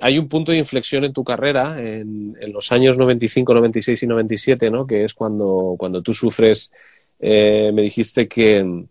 hay 0.00 0.18
un 0.18 0.28
punto 0.28 0.52
de 0.52 0.58
inflexión 0.58 1.04
en 1.04 1.12
tu 1.12 1.24
carrera 1.24 1.76
en, 1.80 2.36
en, 2.40 2.52
los 2.52 2.70
años 2.70 2.96
95, 2.96 3.52
96 3.52 4.02
y 4.04 4.06
97, 4.06 4.70
¿no? 4.70 4.86
Que 4.86 5.04
es 5.04 5.14
cuando, 5.14 5.74
cuando 5.76 6.02
tú 6.02 6.14
sufres, 6.14 6.72
me 7.18 7.82
dijiste 7.82 8.28
que, 8.28 8.86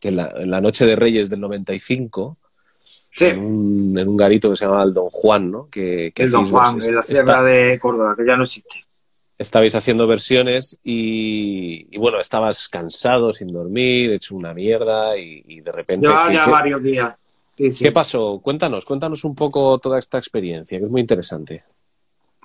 que 0.00 0.10
la, 0.10 0.32
en 0.36 0.50
la 0.50 0.60
noche 0.60 0.86
de 0.86 0.96
Reyes 0.96 1.30
del 1.30 1.40
95, 1.40 2.36
en, 3.20 3.38
un, 3.38 3.98
en, 3.98 4.08
un, 4.08 4.16
garito 4.16 4.50
que 4.50 4.56
se 4.56 4.66
llama 4.66 4.82
el 4.82 4.94
Don 4.94 5.08
Juan, 5.08 5.50
¿no? 5.50 5.68
Que, 5.70 6.12
el 6.14 6.30
Don 6.30 6.46
Juan, 6.46 6.80
en 6.82 6.94
la 6.94 7.02
sierra 7.02 7.42
de 7.42 7.78
Córdoba, 7.78 8.14
que 8.16 8.26
ya 8.26 8.36
no 8.36 8.44
existe. 8.44 8.84
Estabais 9.36 9.74
haciendo 9.74 10.06
versiones 10.06 10.80
y, 10.82 11.96
bueno, 11.96 12.20
estabas 12.20 12.68
cansado, 12.68 13.32
sin 13.32 13.52
dormir, 13.52 14.12
hecho 14.12 14.34
una 14.34 14.52
mierda 14.52 15.16
y, 15.16 15.60
de 15.60 15.72
repente... 15.72 16.08
Ya, 16.08 16.32
ya 16.32 16.46
varios 16.46 16.82
días. 16.82 17.14
¿Qué 17.56 17.92
pasó? 17.92 18.40
Cuéntanos, 18.40 18.84
cuéntanos 18.84 19.24
un 19.24 19.34
poco 19.34 19.78
toda 19.78 19.98
esta 19.98 20.18
experiencia, 20.18 20.78
que 20.78 20.84
es 20.84 20.90
muy 20.90 21.00
interesante. 21.00 21.64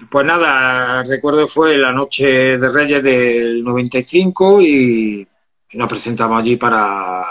Pues 0.10 0.26
nada, 0.26 1.04
recuerdo 1.04 1.48
fue 1.48 1.78
la 1.78 1.92
noche 1.92 2.58
de 2.58 2.70
Reyes 2.70 3.04
del 3.04 3.64
95 3.64 4.62
y 4.62 5.28
nos 5.74 5.90
presentamos 5.90 6.40
allí 6.40 6.58
para, 6.58 7.24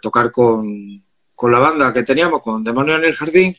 tocar 0.00 0.30
con, 0.30 1.02
la 1.42 1.58
banda 1.58 1.92
que 1.92 2.02
teníamos, 2.02 2.42
con 2.42 2.64
Demonio 2.64 2.96
en 2.96 3.04
el 3.04 3.14
Jardín. 3.14 3.56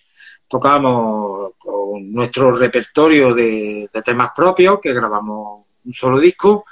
Tocábamos 0.47 1.53
con 1.57 2.11
nuestro 2.11 2.51
repertorio 2.51 3.34
de, 3.34 3.89
temas 4.03 4.31
propios, 4.35 4.80
que 4.81 4.93
grabamos 4.93 5.65
un 5.84 5.93
solo 5.93 6.19
disco, 6.19 6.65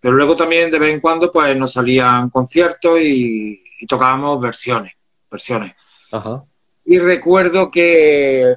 Pero 0.00 0.14
luego 0.14 0.34
también 0.34 0.70
de 0.70 0.78
vez 0.78 0.94
en 0.94 1.00
cuando 1.00 1.30
pues 1.30 1.56
nos 1.56 1.72
salían 1.72 2.30
conciertos 2.30 3.00
y, 3.00 3.58
tocábamos 3.88 4.40
versiones, 4.40 4.94
versiones. 5.30 5.72
Y 6.84 6.98
recuerdo 6.98 7.70
que 7.70 8.54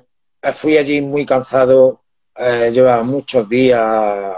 fui 0.53 0.77
allí 0.77 1.01
muy 1.01 1.25
cansado, 1.25 2.03
eh, 2.35 2.69
llevaba 2.71 3.03
muchos 3.03 3.49
días 3.49 4.33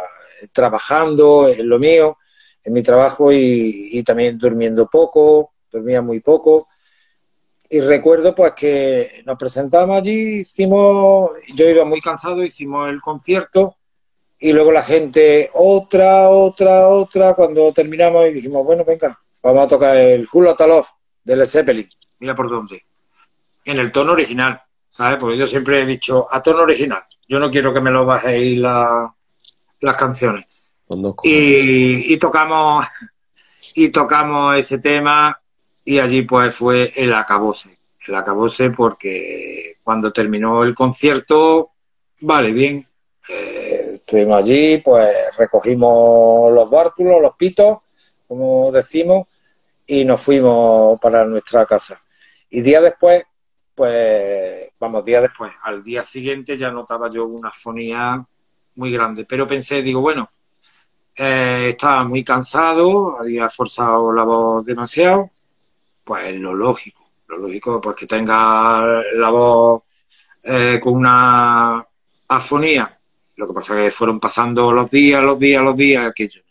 trabajando 0.52 1.48
en 1.48 1.70
lo 1.70 1.78
mío, 1.78 2.18
en 2.64 2.74
mi 2.74 2.84
trabajo 2.84 3.32
y, 3.32 4.04
también 4.04 4.38
durmiendo 4.38 4.88
poco, 4.88 5.54
dormía 5.72 6.02
muy 6.02 6.20
poco. 6.20 6.68
Y 7.70 7.80
recuerdo 7.80 8.36
pues 8.36 8.52
que 8.52 9.24
nos 9.26 9.38
presentamos 9.38 9.98
allí, 9.98 10.42
hicimos, 10.42 11.32
yo 11.56 11.70
iba 11.70 11.86
muy 11.86 12.02
cansado, 12.02 12.44
hicimos 12.44 12.90
el 12.90 13.00
concierto 13.00 13.78
y 14.38 14.52
luego 14.52 14.72
la 14.72 14.82
gente, 14.82 15.50
otra, 15.54 16.30
otra, 16.30 16.88
otra, 16.88 17.34
cuando 17.34 17.72
terminamos 17.72 18.28
y 18.28 18.34
dijimos, 18.34 18.66
bueno, 18.66 18.84
venga, 18.84 19.18
vamos 19.42 19.64
a 19.64 19.68
tocar 19.68 19.96
el 19.96 20.28
Hula 20.32 20.56
Talof 20.56 20.90
de 21.24 21.36
Led 21.38 21.46
Zeppelin, 21.46 21.88
mira 22.20 22.36
por 22.36 22.50
dónde, 22.50 22.82
en 23.64 23.80
el 23.80 23.92
tono 23.92 24.14
original, 24.14 24.62
¿sabes? 24.90 25.18
Porque 25.20 25.38
yo 25.38 25.48
siempre 25.48 25.82
he 25.82 25.86
dicho, 25.86 26.26
a 26.30 26.42
tono 26.42 26.64
original, 26.64 27.04
yo 27.30 27.40
no 27.40 27.52
quiero 27.52 27.74
que 27.74 27.82
me 27.82 27.92
lo 27.92 28.06
bajéis 28.06 28.58
la, 28.58 29.14
las 29.80 29.96
canciones. 29.96 30.46
Y, 31.23 32.13
y, 32.13 32.18
tocamos 32.18 32.85
y 33.76 33.89
tocamos 33.89 34.57
ese 34.57 34.80
tema 34.80 35.39
y 35.84 35.99
allí 35.99 36.23
pues 36.23 36.53
fue 36.53 36.91
el 36.95 37.13
acabose. 37.13 37.77
El 38.07 38.15
acabose 38.15 38.72
porque 38.72 39.76
cuando 39.84 40.11
terminó 40.11 40.63
el 40.63 40.73
concierto, 40.73 41.72
vale, 42.22 42.51
bien. 42.51 42.88
Eh, 43.30 43.95
estuvimos 43.95 44.38
allí, 44.38 44.80
pues 44.80 45.09
recogimos 45.38 46.51
los 46.51 46.69
bártulos, 46.69 47.22
los 47.22 47.35
pitos, 47.35 47.77
como 48.27 48.72
decimos, 48.72 49.27
y 49.85 50.05
nos 50.05 50.22
fuimos 50.22 50.99
para 50.99 51.26
nuestra 51.26 51.65
casa. 51.65 52.01
Y 52.49 52.61
día 52.61 52.81
después, 52.81 53.23
pues, 53.76 54.69
vamos, 54.80 55.05
día 55.05 55.22
después, 55.22 55.51
al 55.63 55.84
día 55.84 56.03
siguiente 56.03 56.57
ya 56.57 56.72
notaba 56.72 57.09
yo 57.09 57.26
una 57.26 57.51
fonía 57.51 58.26
muy 58.76 58.91
grande. 58.91 59.26
Pero 59.26 59.47
pensé, 59.47 59.81
digo, 59.81 60.01
bueno, 60.01 60.30
eh, 61.18 61.68
estaba 61.70 62.04
muy 62.04 62.24
cansado, 62.24 63.20
había 63.20 63.50
forzado 63.50 64.12
la 64.14 64.24
voz 64.24 64.66
demasiado, 64.66 65.30
pues 66.04 66.36
lo 66.36 66.54
lógico, 66.54 67.10
lo 67.28 67.38
lógico 67.38 67.82
pues 67.82 67.96
que 67.96 68.06
tenga 68.08 69.02
la 69.16 69.30
voz 69.30 69.84
eh, 70.44 70.80
con 70.82 70.94
una 70.96 71.86
afonía. 72.28 72.98
Lo 73.36 73.48
que 73.48 73.54
pasa 73.54 73.78
es 73.80 73.86
que 73.86 73.92
fueron 73.92 74.20
pasando 74.20 74.72
los 74.72 74.92
días, 74.92 75.24
los 75.24 75.40
días, 75.40 75.64
los 75.64 75.76
días, 75.76 76.06
aquello. 76.06 76.42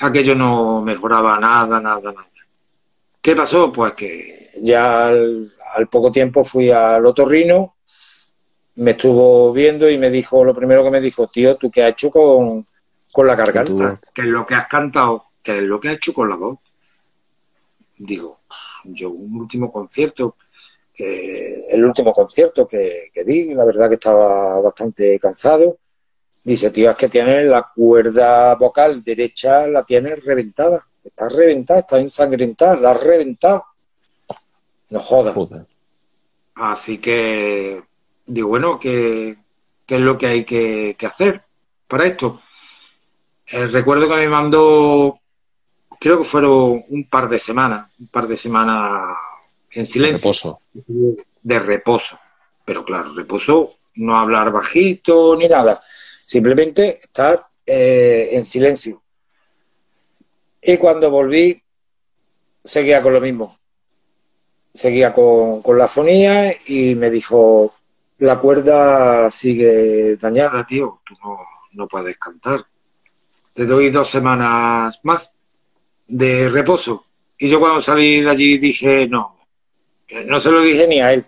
Aquello 0.00 0.34
no 0.34 0.82
mejoraba 0.82 1.38
nada, 1.38 1.80
nada, 1.80 2.12
nada. 2.12 2.28
¿Qué 3.20 3.34
pasó? 3.34 3.72
Pues 3.72 3.94
que 3.94 4.50
ya 4.62 5.08
al, 5.08 5.52
al 5.74 5.88
poco 5.88 6.12
tiempo 6.12 6.44
fui 6.44 6.70
al 6.70 7.04
otorrino 7.04 7.74
me 8.78 8.92
estuvo 8.92 9.52
viendo 9.52 9.90
y 9.90 9.98
me 9.98 10.08
dijo, 10.08 10.44
lo 10.44 10.54
primero 10.54 10.84
que 10.84 10.90
me 10.90 11.00
dijo, 11.00 11.26
tío, 11.26 11.56
¿tú 11.56 11.70
qué 11.70 11.82
has 11.82 11.90
hecho 11.90 12.10
con, 12.10 12.64
la 13.16 13.34
garganta? 13.34 13.96
¿Qué 14.14 14.22
es 14.22 14.26
lo 14.28 14.46
que 14.46 14.54
has 14.54 14.68
cantado? 14.68 15.24
¿Qué 15.42 15.58
es 15.58 15.62
lo 15.62 15.80
que 15.80 15.88
has 15.88 15.96
hecho 15.96 16.12
con 16.12 16.28
la 16.28 16.36
voz? 16.36 16.58
Digo, 17.96 18.40
yo 18.84 19.10
un 19.10 19.40
último 19.40 19.72
concierto, 19.72 20.36
el 20.96 21.84
último 21.84 22.12
concierto 22.12 22.66
que, 22.66 23.08
que, 23.12 23.24
di, 23.24 23.54
la 23.54 23.64
verdad 23.64 23.88
que 23.88 23.94
estaba 23.94 24.60
bastante 24.60 25.18
cansado. 25.18 25.78
Dice, 26.44 26.70
tío, 26.70 26.90
es 26.90 26.96
que 26.96 27.08
tienes 27.08 27.46
la 27.46 27.70
cuerda 27.74 28.54
vocal 28.54 29.02
derecha, 29.02 29.66
la 29.66 29.84
tienes 29.84 30.24
reventada. 30.24 30.86
Está 31.04 31.28
reventada, 31.28 31.80
está 31.80 31.98
ensangrentada, 31.98 32.76
la 32.76 32.90
has 32.92 33.02
reventado. 33.02 33.64
No 34.90 35.00
jodas. 35.00 35.34
Así 36.54 36.98
que 36.98 37.82
digo, 38.26 38.48
bueno, 38.48 38.78
¿qué, 38.78 39.36
es 39.86 40.00
lo 40.00 40.18
que 40.18 40.26
hay 40.26 40.44
que, 40.44 40.96
hacer 41.02 41.44
para 41.86 42.06
esto? 42.06 42.40
Eh, 43.52 43.66
recuerdo 43.66 44.08
que 44.08 44.16
me 44.16 44.28
mandó, 44.28 45.20
creo 45.98 46.18
que 46.18 46.24
fueron 46.24 46.84
un 46.88 47.08
par 47.08 47.28
de 47.28 47.38
semanas, 47.38 47.90
un 47.98 48.08
par 48.08 48.26
de 48.26 48.36
semanas 48.36 49.16
en 49.72 49.86
silencio. 49.86 50.58
De 50.72 50.78
reposo. 50.82 51.18
De 51.42 51.58
reposo. 51.58 52.18
Pero 52.64 52.84
claro, 52.84 53.14
reposo, 53.14 53.76
no 53.94 54.18
hablar 54.18 54.52
bajito 54.52 55.36
ni 55.36 55.48
nada. 55.48 55.80
Simplemente 55.82 56.88
estar 56.88 57.46
eh, 57.64 58.30
en 58.32 58.44
silencio. 58.44 59.02
Y 60.60 60.76
cuando 60.76 61.10
volví, 61.10 61.62
seguía 62.62 63.02
con 63.02 63.14
lo 63.14 63.20
mismo. 63.20 63.58
Seguía 64.74 65.14
con, 65.14 65.62
con 65.62 65.78
la 65.78 65.88
fonía 65.88 66.52
y 66.66 66.94
me 66.94 67.10
dijo, 67.10 67.74
la 68.18 68.40
cuerda 68.40 69.30
sigue 69.30 70.16
dañada, 70.16 70.66
tío, 70.66 71.00
tú 71.04 71.14
no, 71.74 71.86
puedes 71.86 72.18
cantar. 72.18 72.64
Te 73.58 73.66
doy 73.66 73.90
dos 73.90 74.08
semanas 74.08 75.00
más 75.02 75.34
de 76.06 76.48
reposo. 76.48 77.06
Y 77.36 77.48
yo 77.48 77.58
cuando 77.58 77.80
salí 77.80 78.20
de 78.20 78.30
allí 78.30 78.56
dije, 78.56 79.08
no, 79.08 79.36
no 80.26 80.38
se 80.38 80.52
lo 80.52 80.60
dije 80.62 80.86
ni 80.86 81.00
a 81.00 81.12
él, 81.12 81.26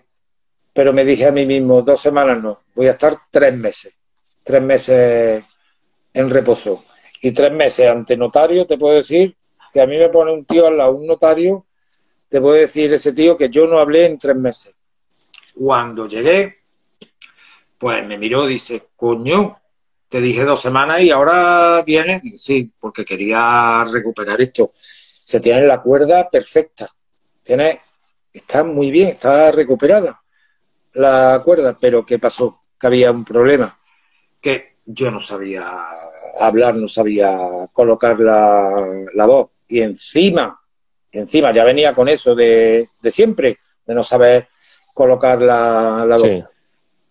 pero 0.71 0.93
me 0.93 1.03
dije 1.03 1.27
a 1.27 1.33
mí 1.33 1.45
mismo, 1.45 1.81
dos 1.81 1.99
semanas 1.99 2.41
no, 2.41 2.59
voy 2.73 2.87
a 2.87 2.91
estar 2.91 3.19
tres 3.29 3.57
meses, 3.57 3.97
tres 4.43 4.63
meses 4.63 5.43
en 6.13 6.29
reposo. 6.29 6.85
Y 7.21 7.33
tres 7.33 7.51
meses 7.51 7.89
ante 7.89 8.15
notario, 8.15 8.65
te 8.65 8.77
puedo 8.77 8.95
decir, 8.95 9.35
si 9.67 9.81
a 9.81 9.85
mí 9.85 9.97
me 9.97 10.07
pone 10.07 10.31
un 10.31 10.45
tío 10.45 10.67
al 10.67 10.77
lado, 10.77 10.93
un 10.93 11.07
notario, 11.07 11.65
te 12.29 12.39
puedo 12.39 12.55
decir 12.55 12.93
ese 12.93 13.11
tío 13.11 13.35
que 13.35 13.49
yo 13.49 13.67
no 13.67 13.77
hablé 13.77 14.05
en 14.05 14.17
tres 14.17 14.37
meses. 14.37 14.73
Cuando 15.53 16.07
llegué, 16.07 16.59
pues 17.77 18.07
me 18.07 18.17
miró, 18.17 18.45
dice, 18.45 18.87
coño, 18.95 19.60
te 20.11 20.19
dije 20.19 20.43
dos 20.43 20.61
semanas 20.61 20.99
y 20.99 21.09
ahora 21.09 21.81
viene, 21.83 22.21
sí, 22.37 22.69
porque 22.77 23.05
quería 23.05 23.85
recuperar 23.89 24.41
esto. 24.41 24.69
Se 24.73 25.39
tiene 25.39 25.65
la 25.65 25.81
cuerda 25.81 26.29
perfecta, 26.29 26.85
tiene, 27.41 27.79
está 28.33 28.65
muy 28.65 28.91
bien, 28.91 29.07
está 29.07 29.53
recuperada 29.53 30.21
la 30.95 31.41
cuerda, 31.45 31.77
pero 31.79 32.05
¿qué 32.05 32.19
pasó? 32.19 32.59
Que 32.77 32.87
había 32.87 33.09
un 33.11 33.23
problema, 33.23 33.79
que 34.41 34.79
yo 34.85 35.09
no 35.11 35.21
sabía 35.21 35.63
hablar, 36.41 36.75
no 36.75 36.89
sabía 36.89 37.69
colocar 37.71 38.19
la, 38.19 39.25
voz, 39.25 39.51
y 39.69 39.79
encima, 39.79 40.59
encima 41.09 41.53
ya 41.53 41.63
venía 41.63 41.93
con 41.93 42.09
eso 42.09 42.35
de, 42.35 42.85
siempre, 43.05 43.59
de 43.85 43.95
no 43.95 44.03
saber 44.03 44.49
colocar 44.93 45.41
la, 45.41 46.03
la 46.05 46.17
voz 46.17 46.51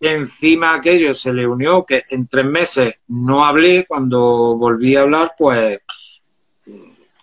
encima 0.01 0.73
aquello 0.73 1.13
se 1.13 1.31
le 1.31 1.45
unió 1.45 1.85
que 1.85 2.01
en 2.09 2.27
tres 2.27 2.45
meses 2.45 3.01
no 3.07 3.45
hablé, 3.45 3.85
cuando 3.87 4.57
volví 4.57 4.95
a 4.95 5.01
hablar, 5.01 5.33
pues 5.37 5.79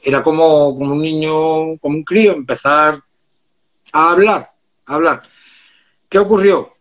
era 0.00 0.22
como, 0.22 0.74
como 0.74 0.92
un 0.92 1.02
niño, 1.02 1.76
como 1.78 1.96
un 1.96 2.04
crío, 2.04 2.32
empezar 2.32 3.02
a 3.92 4.10
hablar, 4.10 4.52
a 4.86 4.94
hablar. 4.94 5.22
¿Qué 6.08 6.18
ocurrió? 6.18 6.72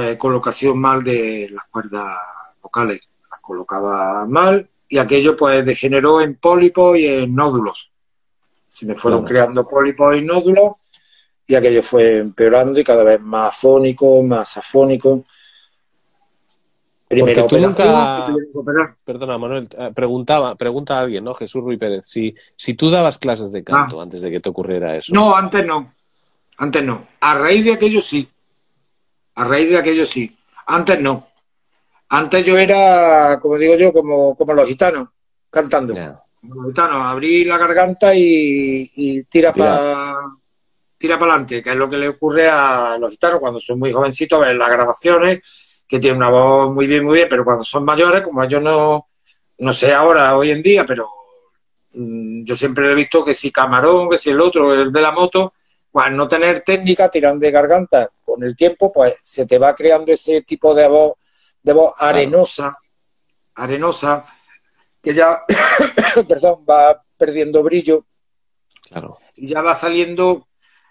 Eh, 0.00 0.16
colocación 0.16 0.78
mal 0.78 1.02
de 1.04 1.48
las 1.50 1.64
cuerdas 1.66 2.16
vocales, 2.62 3.08
las 3.30 3.40
colocaba 3.40 4.26
mal 4.26 4.70
y 4.88 4.98
aquello 4.98 5.36
pues 5.36 5.64
degeneró 5.66 6.20
en 6.20 6.36
pólipos 6.36 6.96
y 6.98 7.06
en 7.06 7.34
nódulos. 7.34 7.90
Se 8.70 8.86
me 8.86 8.94
fueron 8.94 9.24
creando 9.24 9.68
pólipos 9.68 10.16
y 10.16 10.22
nódulos 10.22 10.84
y 11.50 11.56
aquello 11.56 11.82
fue 11.82 12.18
empeorando 12.18 12.78
y 12.78 12.84
cada 12.84 13.02
vez 13.02 13.20
más 13.20 13.48
afónico, 13.48 14.22
más 14.22 14.56
afónico. 14.56 15.24
Primero 17.08 17.44
tú 17.48 17.58
nunca... 17.58 18.28
Perdona, 19.04 19.36
Manuel, 19.36 19.68
eh, 19.76 19.90
preguntaba, 19.92 20.54
pregunta 20.54 20.96
a 20.96 21.00
alguien, 21.00 21.24
¿no? 21.24 21.34
Jesús 21.34 21.60
Ruiz 21.60 21.76
Pérez, 21.76 22.06
si, 22.06 22.36
si 22.54 22.74
tú 22.74 22.88
dabas 22.88 23.18
clases 23.18 23.50
de 23.50 23.64
canto 23.64 23.98
ah. 23.98 24.04
antes 24.04 24.22
de 24.22 24.30
que 24.30 24.38
te 24.38 24.48
ocurriera 24.48 24.94
eso. 24.94 25.12
No, 25.12 25.34
antes 25.34 25.66
no. 25.66 25.92
Antes 26.58 26.84
no. 26.84 27.08
A 27.20 27.34
raíz 27.34 27.64
de 27.64 27.72
aquello 27.72 28.00
sí. 28.00 28.28
A 29.34 29.42
raíz 29.42 29.70
de 29.70 29.78
aquello 29.78 30.06
sí. 30.06 30.38
Antes 30.66 31.00
no. 31.00 31.26
Antes 32.10 32.46
yo 32.46 32.56
era, 32.58 33.40
como 33.42 33.58
digo 33.58 33.74
yo, 33.74 33.92
como, 33.92 34.36
como 34.36 34.54
los 34.54 34.68
gitanos, 34.68 35.08
cantando. 35.50 35.94
Como 36.40 36.54
los 36.62 36.66
gitanos, 36.68 37.06
abrí 37.10 37.44
la 37.44 37.58
garganta 37.58 38.12
y, 38.14 39.24
tira, 39.28 39.52
para 39.52 40.14
tira 41.00 41.18
para 41.18 41.32
adelante, 41.32 41.62
que 41.62 41.70
es 41.70 41.76
lo 41.76 41.88
que 41.88 41.96
le 41.96 42.08
ocurre 42.08 42.46
a 42.46 42.98
los 43.00 43.10
gitanos 43.10 43.40
cuando 43.40 43.58
son 43.58 43.78
muy 43.78 43.90
jovencitos, 43.90 44.38
ven 44.38 44.58
las 44.58 44.68
grabaciones, 44.68 45.40
que 45.88 45.98
tienen 45.98 46.18
una 46.18 46.28
voz 46.28 46.74
muy 46.74 46.86
bien, 46.86 47.06
muy 47.06 47.14
bien, 47.14 47.28
pero 47.30 47.42
cuando 47.42 47.64
son 47.64 47.86
mayores, 47.86 48.20
como 48.20 48.44
yo 48.44 48.60
no, 48.60 49.08
no 49.56 49.72
sé 49.72 49.94
ahora, 49.94 50.36
hoy 50.36 50.50
en 50.50 50.62
día, 50.62 50.84
pero 50.84 51.08
mm, 51.94 52.44
yo 52.44 52.54
siempre 52.54 52.92
he 52.92 52.94
visto 52.94 53.24
que 53.24 53.32
si 53.32 53.50
Camarón, 53.50 54.10
que 54.10 54.18
si 54.18 54.28
el 54.28 54.42
otro, 54.42 54.74
el 54.74 54.92
de 54.92 55.00
la 55.00 55.10
moto, 55.10 55.54
pues 55.90 56.12
no 56.12 56.28
tener 56.28 56.60
técnica, 56.60 57.08
tiran 57.08 57.38
de 57.38 57.50
garganta, 57.50 58.10
con 58.22 58.42
el 58.44 58.54
tiempo, 58.54 58.92
pues 58.92 59.18
se 59.22 59.46
te 59.46 59.56
va 59.56 59.74
creando 59.74 60.12
ese 60.12 60.42
tipo 60.42 60.74
de 60.74 60.86
voz, 60.86 61.14
de 61.62 61.72
voz 61.72 61.94
arenosa, 61.98 62.76
arenosa, 63.54 64.26
que 65.02 65.14
ya, 65.14 65.44
perdón, 66.28 66.66
va 66.68 67.02
perdiendo 67.16 67.62
brillo. 67.62 68.04
Claro. 68.86 69.18
Y 69.36 69.46
ya 69.46 69.62
va 69.62 69.72
saliendo 69.72 70.46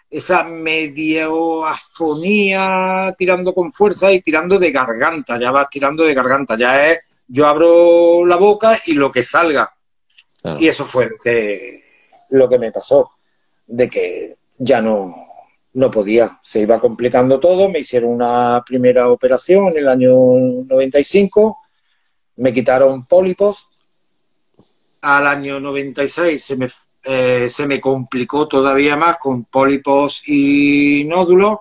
esa 0.09 0.43
medio 0.43 1.65
afonía 1.65 3.13
tirando 3.17 3.53
con 3.53 3.71
fuerza 3.71 4.11
y 4.11 4.21
tirando 4.21 4.57
de 4.57 4.71
garganta, 4.71 5.39
ya 5.39 5.51
vas 5.51 5.69
tirando 5.69 6.03
de 6.03 6.13
garganta, 6.13 6.57
ya 6.57 6.91
es 6.91 6.99
yo 7.27 7.45
abro 7.45 8.25
la 8.25 8.37
boca 8.37 8.79
y 8.87 8.93
lo 8.93 9.11
que 9.11 9.23
salga. 9.23 9.71
claro. 10.41 10.59
Y 10.59 10.67
eso 10.67 10.83
fue 10.85 11.05
lo 11.05 11.17
que, 11.23 11.81
lo 12.31 12.49
que 12.49 12.57
me 12.57 12.71
pasó, 12.71 13.11
de 13.67 13.87
que 13.87 14.37
ya 14.57 14.81
no, 14.81 15.15
no 15.73 15.91
podía, 15.91 16.39
se 16.41 16.61
iba 16.61 16.79
complicando 16.79 17.39
todo, 17.39 17.69
me 17.69 17.79
hicieron 17.79 18.11
una 18.11 18.63
primera 18.65 19.09
operación 19.09 19.67
en 19.69 19.77
el 19.77 19.87
año 19.87 20.11
95, 20.65 21.57
me 22.37 22.51
quitaron 22.51 23.05
pólipos, 23.05 23.69
al 25.01 25.27
año 25.27 25.59
96 25.59 26.43
se 26.43 26.55
me, 26.57 26.67
eh, 27.03 27.49
se 27.49 27.65
me 27.67 27.79
complicó 27.79 28.47
todavía 28.47 28.95
más 28.95 29.17
con 29.17 29.45
pólipos 29.45 30.21
y 30.27 31.03
nódulos, 31.05 31.57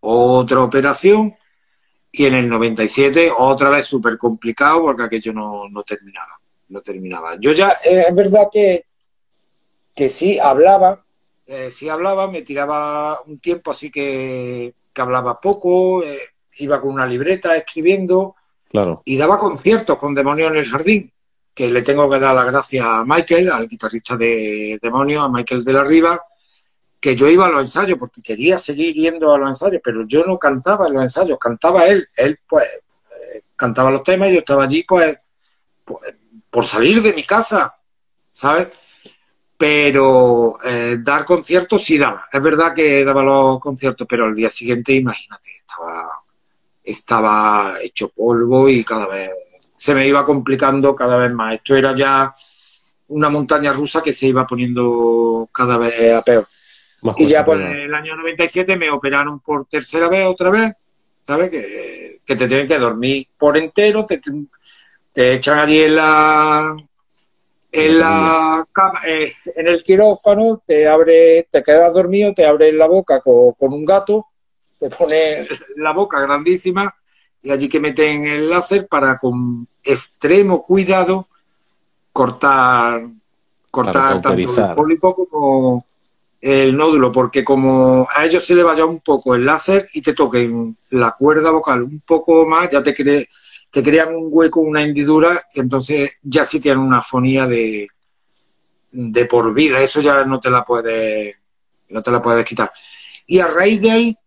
otra 0.00 0.62
operación, 0.62 1.34
y 2.12 2.24
en 2.26 2.34
el 2.34 2.48
97 2.48 3.30
otra 3.36 3.70
vez 3.70 3.84
súper 3.86 4.16
complicado 4.16 4.82
porque 4.82 5.02
aquello 5.04 5.32
no, 5.32 5.64
no 5.68 5.82
terminaba, 5.82 6.40
no 6.68 6.80
terminaba. 6.80 7.36
Yo 7.38 7.52
ya, 7.52 7.70
eh, 7.84 8.04
es 8.08 8.14
verdad 8.14 8.48
que, 8.50 8.84
que 9.94 10.08
sí 10.08 10.38
hablaba, 10.38 11.04
eh, 11.46 11.70
sí 11.70 11.88
hablaba, 11.88 12.28
me 12.28 12.42
tiraba 12.42 13.20
un 13.26 13.38
tiempo 13.38 13.70
así 13.70 13.90
que, 13.90 14.74
que 14.92 15.00
hablaba 15.00 15.40
poco, 15.40 16.02
iba 16.58 16.80
con 16.80 16.90
una 16.90 17.06
libreta 17.06 17.56
escribiendo 17.56 18.34
Claro. 18.68 19.02
y 19.04 19.16
daba 19.16 19.38
conciertos 19.38 19.96
con 19.96 20.14
Demonio 20.14 20.48
en 20.48 20.56
el 20.56 20.66
Jardín, 20.68 21.12
que 21.56 21.70
le 21.70 21.80
tengo 21.80 22.08
que 22.10 22.18
dar 22.18 22.34
las 22.34 22.44
gracias 22.44 22.84
a 22.86 23.02
Michael, 23.02 23.50
al 23.50 23.66
guitarrista 23.66 24.14
de 24.14 24.78
Demonio, 24.80 25.22
a 25.22 25.30
Michael 25.30 25.64
de 25.64 25.72
la 25.72 25.82
Riva, 25.82 26.22
que 27.00 27.16
yo 27.16 27.30
iba 27.30 27.46
a 27.46 27.48
los 27.48 27.62
ensayos 27.62 27.98
porque 27.98 28.20
quería 28.20 28.58
seguir 28.58 28.94
yendo 28.94 29.32
a 29.32 29.38
los 29.38 29.48
ensayos, 29.48 29.80
pero 29.82 30.06
yo 30.06 30.22
no 30.26 30.38
cantaba 30.38 30.86
en 30.86 30.92
los 30.92 31.04
ensayos, 31.04 31.38
cantaba 31.38 31.86
él, 31.86 32.06
él 32.14 32.38
pues 32.46 32.66
eh, 32.66 33.42
cantaba 33.56 33.90
los 33.90 34.02
temas 34.02 34.28
y 34.28 34.34
yo 34.34 34.38
estaba 34.40 34.64
allí 34.64 34.84
pues, 34.86 35.16
pues, 35.82 36.14
por 36.50 36.66
salir 36.66 37.00
de 37.00 37.14
mi 37.14 37.22
casa, 37.22 37.74
¿sabes? 38.32 38.68
Pero 39.56 40.58
eh, 40.62 40.98
dar 41.00 41.24
conciertos 41.24 41.82
sí 41.82 41.96
daba, 41.96 42.28
es 42.30 42.42
verdad 42.42 42.74
que 42.74 43.02
daba 43.02 43.22
los 43.22 43.60
conciertos, 43.60 44.06
pero 44.06 44.26
al 44.26 44.34
día 44.34 44.50
siguiente, 44.50 44.92
imagínate, 44.92 45.48
estaba 45.60 46.22
estaba 46.84 47.78
hecho 47.82 48.10
polvo 48.10 48.68
y 48.68 48.84
cada 48.84 49.08
vez 49.08 49.30
se 49.76 49.94
me 49.94 50.06
iba 50.06 50.24
complicando 50.24 50.94
cada 50.96 51.16
vez 51.16 51.32
más. 51.32 51.54
Esto 51.54 51.76
era 51.76 51.94
ya 51.94 52.34
una 53.08 53.28
montaña 53.28 53.72
rusa 53.72 54.02
que 54.02 54.12
se 54.12 54.26
iba 54.26 54.46
poniendo 54.46 55.48
cada 55.52 55.78
vez 55.78 56.12
a 56.14 56.22
peor. 56.22 56.46
Más 57.02 57.20
Y 57.20 57.26
ya 57.26 57.40
arriba. 57.40 57.72
el 57.72 57.94
año 57.94 58.16
97 58.16 58.76
me 58.76 58.90
operaron 58.90 59.40
por 59.40 59.66
tercera 59.66 60.08
vez, 60.08 60.26
otra 60.26 60.50
vez, 60.50 60.72
¿sabes? 61.22 61.50
Que, 61.50 62.18
que 62.24 62.36
te 62.36 62.48
tienen 62.48 62.66
que 62.66 62.78
dormir 62.78 63.28
por 63.38 63.56
entero, 63.56 64.06
te, 64.06 64.20
te 65.12 65.34
echan 65.34 65.58
allí 65.58 65.82
en 65.82 65.94
la 65.96 66.76
en 67.72 67.98
la 67.98 68.66
cama, 68.72 69.00
eh, 69.06 69.30
en 69.54 69.66
el 69.66 69.84
quirófano, 69.84 70.62
te 70.66 70.88
abre, 70.88 71.46
te 71.50 71.62
quedas 71.62 71.92
dormido, 71.92 72.32
te 72.32 72.46
abren 72.46 72.78
la 72.78 72.88
boca 72.88 73.20
con, 73.20 73.52
con 73.52 73.74
un 73.74 73.84
gato, 73.84 74.28
te 74.78 74.88
pone 74.88 75.46
la 75.76 75.92
boca 75.92 76.20
grandísima 76.20 76.94
y 77.46 77.52
allí 77.52 77.68
que 77.68 77.78
meten 77.78 78.24
el 78.24 78.50
láser 78.50 78.88
para 78.88 79.18
con 79.18 79.68
extremo 79.84 80.64
cuidado 80.64 81.28
cortar 82.12 83.06
cortar 83.70 84.20
tanto 84.20 84.28
el 84.70 84.74
pólipo 84.74 85.14
como 85.14 85.86
el 86.40 86.76
nódulo, 86.76 87.12
porque 87.12 87.44
como 87.44 88.08
a 88.14 88.24
ellos 88.24 88.44
se 88.44 88.56
le 88.56 88.64
vaya 88.64 88.84
un 88.84 88.98
poco 88.98 89.36
el 89.36 89.44
láser 89.46 89.86
y 89.94 90.02
te 90.02 90.12
toquen 90.12 90.76
la 90.90 91.12
cuerda 91.12 91.52
vocal 91.52 91.84
un 91.84 92.00
poco 92.00 92.44
más, 92.46 92.68
ya 92.68 92.82
te, 92.82 92.92
cre- 92.96 93.28
te 93.70 93.82
crean 93.82 94.14
un 94.16 94.26
hueco, 94.28 94.60
una 94.60 94.82
hendidura, 94.82 95.40
entonces 95.54 96.18
ya 96.24 96.44
sí 96.44 96.58
tienen 96.58 96.82
una 96.82 96.98
afonía 96.98 97.46
de, 97.46 97.86
de 98.90 99.26
por 99.26 99.54
vida, 99.54 99.80
eso 99.80 100.00
ya 100.00 100.24
no 100.24 100.40
te 100.40 100.50
la 100.50 100.64
puedes, 100.64 101.36
no 101.90 102.02
te 102.02 102.10
la 102.10 102.20
puedes 102.20 102.44
quitar. 102.44 102.72
Y 103.26 103.38
a 103.38 103.46
raíz 103.46 103.80
de 103.80 103.90
ahí 103.92 104.18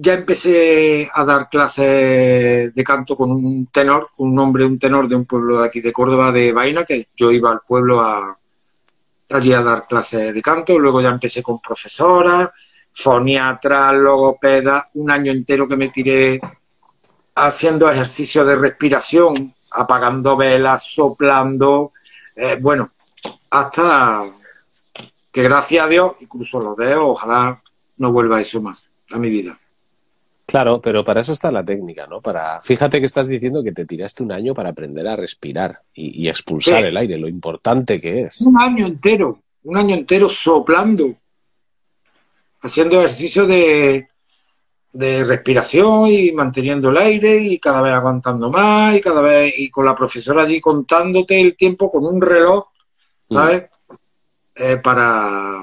ya 0.00 0.14
empecé 0.14 1.10
a 1.12 1.24
dar 1.24 1.48
clases 1.48 2.72
de 2.72 2.84
canto 2.84 3.16
con 3.16 3.32
un 3.32 3.66
tenor, 3.66 4.10
con 4.16 4.28
un 4.30 4.38
hombre, 4.38 4.64
un 4.64 4.78
tenor 4.78 5.08
de 5.08 5.16
un 5.16 5.24
pueblo 5.24 5.60
de 5.60 5.66
aquí 5.66 5.80
de 5.80 5.92
Córdoba, 5.92 6.30
de 6.30 6.52
Vaina, 6.52 6.84
que 6.84 7.08
yo 7.16 7.32
iba 7.32 7.50
al 7.50 7.62
pueblo 7.66 8.00
a, 8.00 8.38
allí 9.30 9.52
a 9.52 9.60
dar 9.60 9.88
clases 9.88 10.32
de 10.32 10.40
canto, 10.42 10.78
luego 10.78 11.00
ya 11.00 11.08
empecé 11.08 11.42
con 11.42 11.58
profesoras, 11.58 12.50
foniatra, 12.92 13.92
logopeda, 13.92 14.88
un 14.94 15.10
año 15.10 15.32
entero 15.32 15.66
que 15.66 15.76
me 15.76 15.88
tiré 15.88 16.40
haciendo 17.34 17.90
ejercicios 17.90 18.46
de 18.46 18.54
respiración, 18.54 19.52
apagando 19.72 20.36
velas, 20.36 20.84
soplando, 20.84 21.92
eh, 22.36 22.56
bueno, 22.60 22.92
hasta 23.50 24.30
que 25.32 25.42
gracias 25.42 25.86
a 25.86 25.88
Dios, 25.88 26.12
y 26.20 26.26
cruzo 26.26 26.60
los 26.60 26.76
dedos, 26.76 27.02
ojalá 27.04 27.60
no 27.96 28.12
vuelva 28.12 28.40
eso 28.40 28.62
más 28.62 28.90
a 29.10 29.18
mi 29.18 29.28
vida. 29.28 29.58
Claro, 30.50 30.80
pero 30.80 31.04
para 31.04 31.20
eso 31.20 31.34
está 31.34 31.52
la 31.52 31.62
técnica, 31.62 32.06
¿no? 32.06 32.22
Para, 32.22 32.58
fíjate 32.62 33.00
que 33.00 33.04
estás 33.06 33.28
diciendo 33.28 33.62
que 33.62 33.72
te 33.72 33.84
tiraste 33.84 34.22
un 34.22 34.32
año 34.32 34.54
para 34.54 34.70
aprender 34.70 35.06
a 35.06 35.14
respirar 35.14 35.82
y, 35.92 36.24
y 36.24 36.28
expulsar 36.30 36.80
Sí. 36.80 36.86
el 36.88 36.96
aire, 36.96 37.18
lo 37.18 37.28
importante 37.28 38.00
que 38.00 38.22
es. 38.22 38.40
Un 38.40 38.58
año 38.58 38.86
entero, 38.86 39.42
un 39.64 39.76
año 39.76 39.94
entero 39.94 40.26
soplando, 40.30 41.14
haciendo 42.62 42.96
ejercicio 42.98 43.46
de, 43.46 44.08
de 44.94 45.22
respiración 45.24 46.06
y 46.08 46.32
manteniendo 46.32 46.88
el 46.88 46.96
aire 46.96 47.36
y 47.42 47.58
cada 47.58 47.82
vez 47.82 47.92
aguantando 47.92 48.48
más 48.48 48.96
y 48.96 49.02
cada 49.02 49.20
vez 49.20 49.52
y 49.58 49.68
con 49.68 49.84
la 49.84 49.94
profesora 49.94 50.44
allí 50.44 50.62
contándote 50.62 51.38
el 51.38 51.58
tiempo 51.58 51.90
con 51.90 52.06
un 52.06 52.22
reloj, 52.22 52.68
¿sabes? 53.28 53.66
Eh, 54.56 54.78
para, 54.82 55.62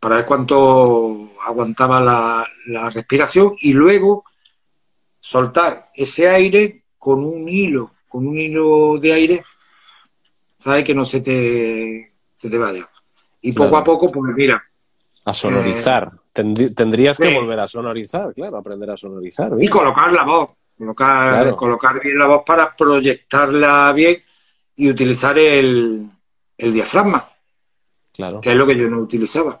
para 0.00 0.16
ver 0.16 0.26
cuánto 0.26 1.30
aguantaba 1.44 2.00
la, 2.00 2.46
la 2.66 2.90
respiración 2.90 3.50
y 3.60 3.72
luego 3.72 4.24
soltar 5.18 5.90
ese 5.94 6.28
aire 6.28 6.84
con 6.98 7.24
un 7.24 7.48
hilo, 7.48 7.92
con 8.08 8.26
un 8.26 8.38
hilo 8.38 8.98
de 8.98 9.12
aire, 9.12 9.42
¿sabes? 10.58 10.84
Que 10.84 10.94
no 10.94 11.04
se 11.04 11.20
te, 11.20 12.12
se 12.34 12.50
te 12.50 12.58
vaya. 12.58 12.88
Y 13.40 13.52
Claro. 13.52 13.70
poco 13.70 13.78
a 13.80 13.84
poco, 13.84 14.08
pues 14.12 14.34
mira, 14.34 14.62
A 15.24 15.34
sonorizar. 15.34 16.10
Tendrí- 16.32 16.72
tendrías 16.74 17.18
que 17.18 17.34
volver 17.34 17.58
a 17.60 17.66
sonorizar, 17.68 18.32
claro, 18.32 18.58
aprender 18.58 18.90
a 18.90 18.96
sonorizar. 18.96 19.50
y 19.60 19.68
colocar 19.68 20.12
la 20.12 20.24
voz, 20.24 20.52
colocar, 20.76 21.30
Claro. 21.42 21.56
colocar 21.56 22.00
bien 22.00 22.16
la 22.18 22.26
voz 22.26 22.42
para 22.46 22.74
proyectarla 22.76 23.92
bien 23.92 24.22
y 24.76 24.88
utilizar 24.88 25.36
el, 25.38 26.08
el 26.56 26.72
diafragma, 26.72 27.28
Claro. 28.12 28.40
que 28.40 28.50
es 28.50 28.56
lo 28.56 28.66
que 28.66 28.76
yo 28.76 28.88
no 28.88 28.98
utilizaba. 28.98 29.60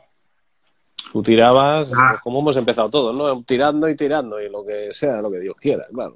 Tú 1.12 1.22
tirabas, 1.22 1.90
Ah. 1.96 2.10
pues 2.12 2.22
como 2.22 2.40
hemos 2.40 2.56
empezado 2.56 2.90
todos, 2.90 3.16
¿no? 3.16 3.42
Tirando 3.44 3.88
y 3.88 3.96
tirando 3.96 4.40
y 4.40 4.48
lo 4.48 4.64
que 4.64 4.92
sea, 4.92 5.20
lo 5.22 5.30
que 5.30 5.40
Dios 5.40 5.56
quiera, 5.58 5.86
claro. 5.92 6.14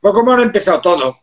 Pues 0.00 0.14
como 0.14 0.32
han 0.32 0.40
empezado 0.40 0.80
todo. 0.80 1.18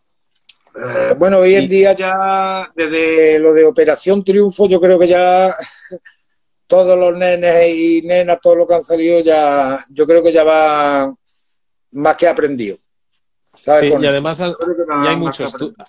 Eh, 0.76 1.16
bueno, 1.18 1.40
hoy 1.40 1.56
en 1.56 1.68
día 1.68 1.94
ya, 1.94 2.72
desde 2.76 3.40
lo 3.40 3.54
de 3.54 3.66
Operación 3.66 4.24
Triunfo, 4.24 4.68
yo 4.68 4.80
creo 4.80 4.98
que 4.98 5.08
ya 5.08 5.54
todos 6.68 6.98
los 6.98 7.18
nenes 7.18 7.76
y 7.76 8.02
nenas, 8.04 8.40
todos 8.42 8.58
los 8.58 8.68
que 8.68 8.76
han 8.76 8.84
salido, 8.84 9.20
ya, 9.20 9.84
yo 9.90 10.08
creo 10.08 10.24
que 10.24 10.32
ya 10.32 10.44
va 10.44 11.14
más 11.92 12.16
que 12.16 12.28
aprendido. 12.28 12.78
¿Sabes? 13.54 13.82
Sí, 13.82 13.90
Con 13.90 14.02
y 14.04 14.08
además 14.08 14.38
Yo 14.38 14.56
creo 14.58 14.76
que 14.78 14.84
va 14.84 15.04
y 15.04 15.08
hay 15.10 15.16
mucho 15.18 15.44
que 15.44 15.50
estu- 15.50 15.56
aprendido. 15.74 15.86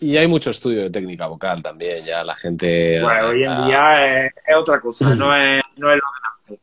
Y 0.00 0.16
hay 0.16 0.26
mucho 0.26 0.50
estudio 0.50 0.82
de 0.82 0.90
técnica 0.90 1.26
vocal 1.26 1.62
también, 1.62 1.96
ya 1.96 2.22
la 2.22 2.36
gente 2.36 3.00
Bueno, 3.00 3.28
hoy 3.28 3.44
en 3.44 3.66
día 3.66 4.26
es, 4.26 4.32
es 4.46 4.56
otra 4.56 4.80
cosa, 4.80 5.14
no 5.14 5.34
es, 5.36 5.62
no 5.76 5.92
es 5.92 5.96
lo 5.96 6.02
antes. 6.42 6.60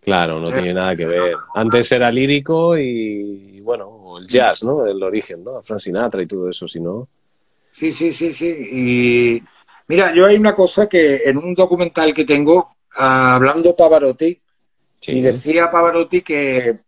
Claro, 0.00 0.38
no 0.40 0.52
tiene 0.52 0.72
nada 0.72 0.94
que 0.94 1.04
ver. 1.04 1.34
Antes 1.54 1.90
era 1.90 2.12
lírico 2.12 2.78
y, 2.78 3.60
bueno, 3.60 4.18
el 4.18 4.26
jazz, 4.26 4.62
¿no? 4.62 4.86
El 4.86 5.02
origen, 5.02 5.42
¿no? 5.42 5.60
Frank 5.62 5.80
Sinatra 5.80 6.22
y 6.22 6.26
todo 6.26 6.48
eso, 6.48 6.68
si 6.68 6.78
no. 6.78 7.08
Sí, 7.68 7.90
sí, 7.90 8.12
sí, 8.12 8.32
sí. 8.32 8.46
Y 8.72 9.42
mira, 9.88 10.14
yo 10.14 10.26
hay 10.26 10.36
una 10.36 10.54
cosa 10.54 10.88
que 10.88 11.22
en 11.24 11.38
un 11.38 11.54
documental 11.54 12.14
que 12.14 12.24
tengo, 12.24 12.76
hablando 12.96 13.74
Pavarotti, 13.74 14.40
y 15.08 15.20
decía 15.20 15.70
Pavarotti 15.70 16.22
que, 16.22 16.78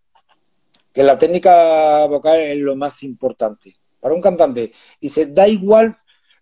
que 0.94 1.02
la 1.02 1.18
técnica 1.18 2.06
vocal 2.06 2.40
es 2.40 2.58
lo 2.58 2.76
más 2.76 3.02
importante 3.02 3.77
para 4.00 4.14
un 4.14 4.20
cantante. 4.20 4.72
Y 5.00 5.08
se 5.08 5.26
da 5.26 5.46
igual 5.48 5.96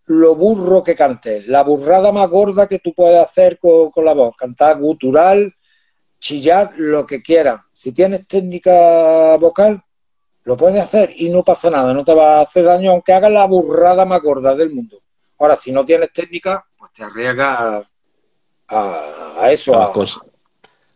lo 0.07 0.37
burro 0.37 0.83
que 0.83 0.95
cantes, 0.95 1.49
la 1.49 1.65
burrada 1.65 2.13
más 2.13 2.29
gorda 2.29 2.69
que 2.69 2.79
tú 2.79 2.95
puedes 2.95 3.21
hacer 3.21 3.59
con, 3.59 3.91
con 3.91 4.05
la 4.05 4.15
voz, 4.15 4.37
cantar 4.37 4.79
gutural, 4.79 5.53
chillar, 6.21 6.73
lo 6.77 7.05
que 7.05 7.23
quieras. 7.23 7.61
Si 7.73 7.93
tienes 7.93 8.27
técnica 8.27 9.37
vocal, 9.37 9.83
lo 10.45 10.57
puedes 10.57 10.83
hacer 10.83 11.13
y 11.17 11.29
no 11.29 11.43
pasa 11.43 11.71
nada, 11.71 11.93
no 11.93 12.05
te 12.05 12.15
va 12.15 12.39
a 12.39 12.43
hacer 12.43 12.65
daño, 12.65 12.93
aunque 12.93 13.13
hagas 13.13 13.33
la 13.33 13.47
burrada 13.47 14.05
más 14.05 14.23
gorda 14.23 14.55
del 14.55 14.71
mundo. 14.71 14.99
Ahora, 15.39 15.57
si 15.57 15.73
no 15.73 15.85
tienes 15.85 16.13
técnica, 16.13 16.65
pues 16.77 16.93
te 16.93 17.03
arriesgas 17.03 17.85
a, 18.69 19.37
a, 19.41 19.51
eso, 19.51 19.75
a, 19.75 19.87
a, 19.87 19.93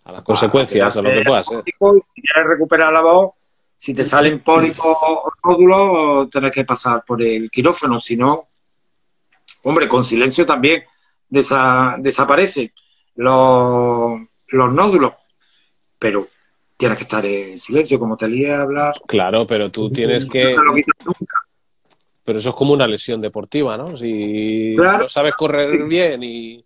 a 0.05 0.13
las 0.13 0.23
consecuencias, 0.23 0.97
a, 0.97 1.03
lo 1.03 1.11
que 1.11 1.23
pueda 1.27 1.43
ser. 1.43 1.63
Si 1.65 1.73
quieres 1.73 2.49
recuperar 2.49 2.93
la 2.93 3.01
voz, 3.01 3.33
si 3.81 3.95
te 3.95 4.05
salen 4.05 4.41
pólipos 4.41 4.95
o 5.01 5.33
nódulos, 5.43 6.29
tenés 6.29 6.53
que 6.53 6.67
pasar 6.67 7.03
por 7.03 7.23
el 7.23 7.51
quirófano, 7.51 7.99
si 7.99 8.15
no, 8.15 8.51
hombre, 9.63 9.89
con 9.89 10.05
silencio 10.05 10.45
también 10.45 10.85
desa, 11.27 11.97
desaparecen 11.99 12.71
los, 13.15 14.21
los 14.49 14.75
nódulos, 14.75 15.15
pero 15.99 16.29
tienes 16.77 16.99
que 16.99 17.05
estar 17.05 17.25
en 17.25 17.59
silencio, 17.59 17.99
como 17.99 18.19
te 18.19 18.29
lié 18.29 18.53
a 18.53 18.61
hablar. 18.61 19.01
Claro, 19.07 19.47
pero 19.47 19.71
tú 19.71 19.91
tienes 19.91 20.27
que... 20.27 20.55
Pero 22.23 22.39
eso 22.39 22.51
es 22.51 22.55
como 22.55 22.75
una 22.75 22.87
lesión 22.87 23.19
deportiva, 23.23 23.79
¿no? 23.79 23.97
Si 23.97 24.75
claro. 24.77 25.05
no 25.05 25.09
sabes 25.09 25.35
correr 25.35 25.85
bien 25.85 26.23
y, 26.23 26.63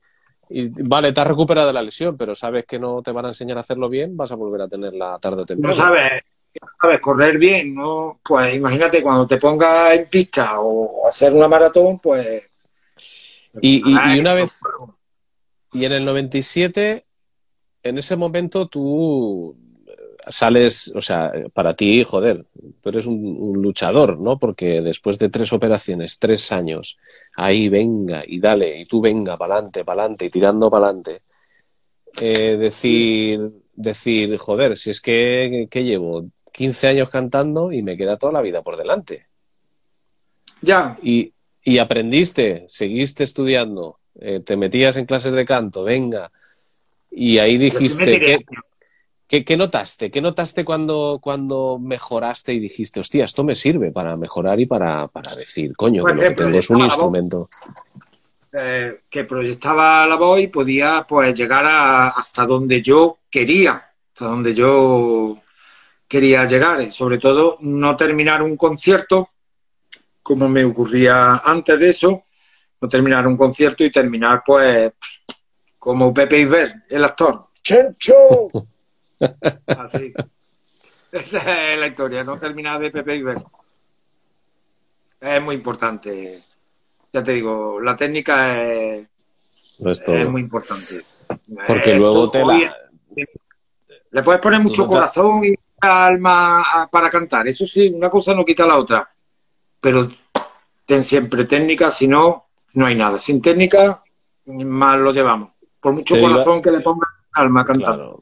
y, 0.51 0.69
vale, 0.83 1.13
te 1.13 1.21
has 1.21 1.29
recuperado 1.29 1.69
de 1.69 1.75
la 1.75 1.83
lesión, 1.83 2.17
pero 2.17 2.35
sabes 2.35 2.67
que 2.67 2.81
no 2.81 3.03
te 3.03 3.13
van 3.13 3.27
a 3.27 3.29
enseñar 3.29 3.59
a 3.59 3.61
hacerlo 3.61 3.89
bien, 3.89 4.17
vas 4.17 4.33
a 4.33 4.35
volver 4.35 4.63
a 4.63 4.69
tenerla 4.69 5.17
tarde 5.21 5.43
o 5.43 5.47
temprano. 5.47 5.73
No 5.73 5.81
sabes, 5.81 6.25
sabes 6.81 7.01
correr 7.01 7.39
bien, 7.39 7.75
¿no? 7.75 8.21
Pues 8.23 8.55
imagínate 8.55 9.03
cuando 9.03 9.27
te 9.27 9.39
pongas 9.39 9.95
en 9.95 10.09
pista 10.09 10.61
o 10.61 11.07
hacer 11.07 11.33
una 11.33 11.49
maratón, 11.49 11.99
pues... 11.99 12.51
Y, 13.61 13.83
y, 13.91 14.17
y 14.17 14.21
una 14.21 14.35
vez... 14.35 14.61
Y 15.73 15.85
en 15.85 15.93
el 15.93 16.05
97, 16.05 17.05
en 17.83 17.99
ese 17.99 18.17
momento 18.17 18.69
tú 18.69 19.57
sales, 20.29 20.93
o 20.95 21.03
sea, 21.03 21.33
para 21.53 21.75
ti, 21.75 22.05
joder, 22.05 22.47
tú 22.81 22.89
eres 22.89 23.07
un, 23.07 23.37
un, 23.39 23.63
luchador, 23.63 24.19
¿no? 24.19 24.39
Porque 24.39 24.81
después 24.81 25.19
de 25.19 25.29
tres 25.29 25.53
operaciones, 25.53 26.19
tres 26.19 26.51
años, 26.53 26.99
ahí 27.37 27.69
venga 27.69 28.23
y 28.27 28.41
dale, 28.41 28.81
y 28.81 28.87
tú 28.87 29.01
venga, 29.01 29.37
pa'lante, 29.37 29.85
pa'lante, 29.85 30.27
y 30.27 30.31
tirando 30.31 30.71
pa'lante, 30.71 31.23
eh, 32.21 32.57
decir, 32.57 33.51
decir, 33.75 34.37
joder, 34.39 34.79
si 34.79 34.91
es 34.91 35.01
que, 35.01 35.67
que 35.71 35.85
llevo 35.85 36.27
15 36.55 36.87
años 36.87 37.11
cantando 37.11 37.73
y 37.73 37.83
me 37.83 37.97
queda 37.97 38.17
toda 38.17 38.33
la 38.33 38.41
vida 38.41 38.63
por 38.63 38.77
delante. 38.77 39.27
Ya. 40.63 40.97
Y, 41.03 41.33
y 41.65 41.79
aprendiste, 41.79 42.65
seguiste 42.69 43.25
estudiando, 43.25 43.99
eh, 44.21 44.39
te 44.41 44.57
metías 44.57 44.97
en 44.97 45.05
clases 45.05 45.33
de 45.33 45.45
canto, 45.45 45.83
venga, 45.83 46.31
y 47.11 47.39
ahí 47.39 47.59
dijiste, 47.59 48.21
¿qué, 48.21 48.45
¿qué, 49.27 49.45
¿qué, 49.45 49.57
notaste? 49.57 50.13
¿Qué 50.13 50.21
notaste 50.21 50.65
cuando, 50.65 51.19
cuando 51.21 51.79
mejoraste 51.81 52.55
y 52.55 52.61
dijiste, 52.61 53.01
hostia, 53.01 53.25
esto 53.25 53.43
me 53.43 53.57
sirve 53.57 53.91
para 53.91 54.17
mejorar 54.17 54.61
y 54.61 54.67
para, 54.67 55.09
para 55.09 55.35
decir, 55.35 55.75
coño, 55.77 56.05
que 56.05 56.13
lo 56.13 56.15
que 56.17 56.23
ejemplo, 56.23 56.47
tengo 56.47 56.59
es 56.61 56.71
un 56.71 56.81
instrumento? 56.81 57.49
eh, 58.57 59.01
que 59.11 59.25
proyectaba 59.25 60.07
la 60.07 60.15
voz 60.15 60.41
y 60.41 60.47
podía 60.47 61.05
pues 61.09 61.35
llegar 61.35 61.67
a, 61.67 62.07
hasta 62.07 62.47
donde 62.47 62.81
yo 62.81 63.19
quería, 63.29 63.91
hasta 64.13 64.27
donde 64.27 64.55
yo 64.55 65.39
quería 66.15 66.45
llegar. 66.47 66.81
Y 66.81 66.93
sobre 66.93 67.19
todo, 67.19 67.59
no 67.61 67.97
terminar 67.97 68.41
un 68.41 68.57
concierto, 68.57 69.31
como 70.23 70.49
me 70.49 70.65
ocurría 70.65 71.35
antes 71.45 71.77
de 71.79 71.91
eso, 71.91 72.23
no 72.81 72.89
terminar 72.89 73.27
un 73.27 73.37
concierto 73.37 73.83
y 73.83 73.91
terminar 73.91 74.43
pues 74.47 74.93
como 75.77 76.15
Pepe 76.15 76.39
Iber, 76.39 76.73
el 76.89 77.05
actor. 77.05 77.47
¡Chencho! 77.63 78.49
Así. 79.67 80.13
Esa 81.11 81.73
es 81.73 81.79
la 81.81 81.87
historia, 81.89 82.23
no 82.23 82.39
terminar 82.39 82.81
de 82.81 82.91
Pepe 82.93 83.17
Iber. 83.17 83.39
Es 85.21 85.43
muy 85.43 85.57
importante. 85.57 86.39
Ya 87.13 87.23
te 87.25 87.33
digo, 87.33 87.81
la 87.81 87.97
técnica 87.97 88.63
es, 88.63 89.09
No 89.81 89.91
es 89.91 90.05
todo. 90.05 90.15
es 90.17 90.29
muy 90.29 90.43
importante. 90.43 90.95
Porque 91.67 91.95
Es 91.95 91.99
luego 91.99 92.31
todo- 92.31 92.31
te 92.31 92.45
la... 92.65 92.77
Le 94.11 94.23
puedes 94.23 94.41
poner 94.41 94.61
mucho 94.61 94.87
corazón 94.87 95.45
y 95.45 95.55
alma 95.81 96.63
a- 96.63 96.89
para 96.91 97.11
cantar. 97.11 97.47
Eso 97.49 97.67
sí, 97.67 97.93
una 97.95 98.11
cosa 98.11 98.35
no 98.35 98.45
quita 98.45 98.67
la 98.67 98.79
otra. 98.79 99.09
Pero 99.81 100.09
ten 100.87 101.05
siempre 101.05 101.45
técnica, 101.45 101.91
si 101.91 102.09
no, 102.09 102.47
no 102.75 102.87
hay 102.87 102.95
nada. 102.95 103.19
Sin 103.19 103.41
técnica, 103.43 104.03
mal 104.47 105.03
lo 105.03 105.13
llevamos. 105.13 105.53
Por 105.81 105.93
mucho 105.93 106.15
Te 106.15 106.21
iba- 106.21 106.31
corazón 106.31 106.63
que 106.63 106.71
le 106.71 106.81
pongas 106.81 107.09
alma 107.33 107.61
a 107.63 107.65
cantar. 107.65 107.95
Claro. 107.97 108.21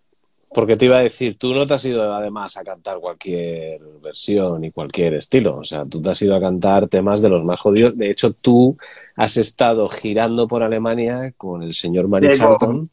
Porque 0.55 0.77
te 0.77 0.85
iba 0.85 0.99
a 0.99 1.03
decir, 1.03 1.39
tú 1.39 1.55
no 1.55 1.67
te 1.67 1.73
has 1.75 1.85
ido 1.87 2.13
además 2.13 2.59
a 2.59 2.63
cantar 2.63 2.99
cualquier 2.99 3.81
versión 4.03 4.63
y 4.65 4.71
cualquier 4.71 5.15
estilo. 5.15 5.57
O 5.57 5.65
sea, 5.65 5.87
tú 5.87 6.03
te 6.03 6.11
has 6.11 6.21
ido 6.21 6.37
a 6.37 6.41
cantar 6.41 6.89
temas 6.89 7.23
de 7.23 7.31
los 7.31 7.43
más 7.43 7.59
jodidos. 7.59 7.97
De 7.97 8.11
hecho, 8.11 8.33
tú 8.35 8.77
has 9.17 9.39
estado 9.39 9.89
girando 9.89 10.47
por 10.47 10.63
Alemania 10.63 11.33
con 11.39 11.63
el 11.63 11.73
señor 11.73 12.07
Mari 12.09 12.29
Digo, 12.29 12.39
Charlton 12.39 12.91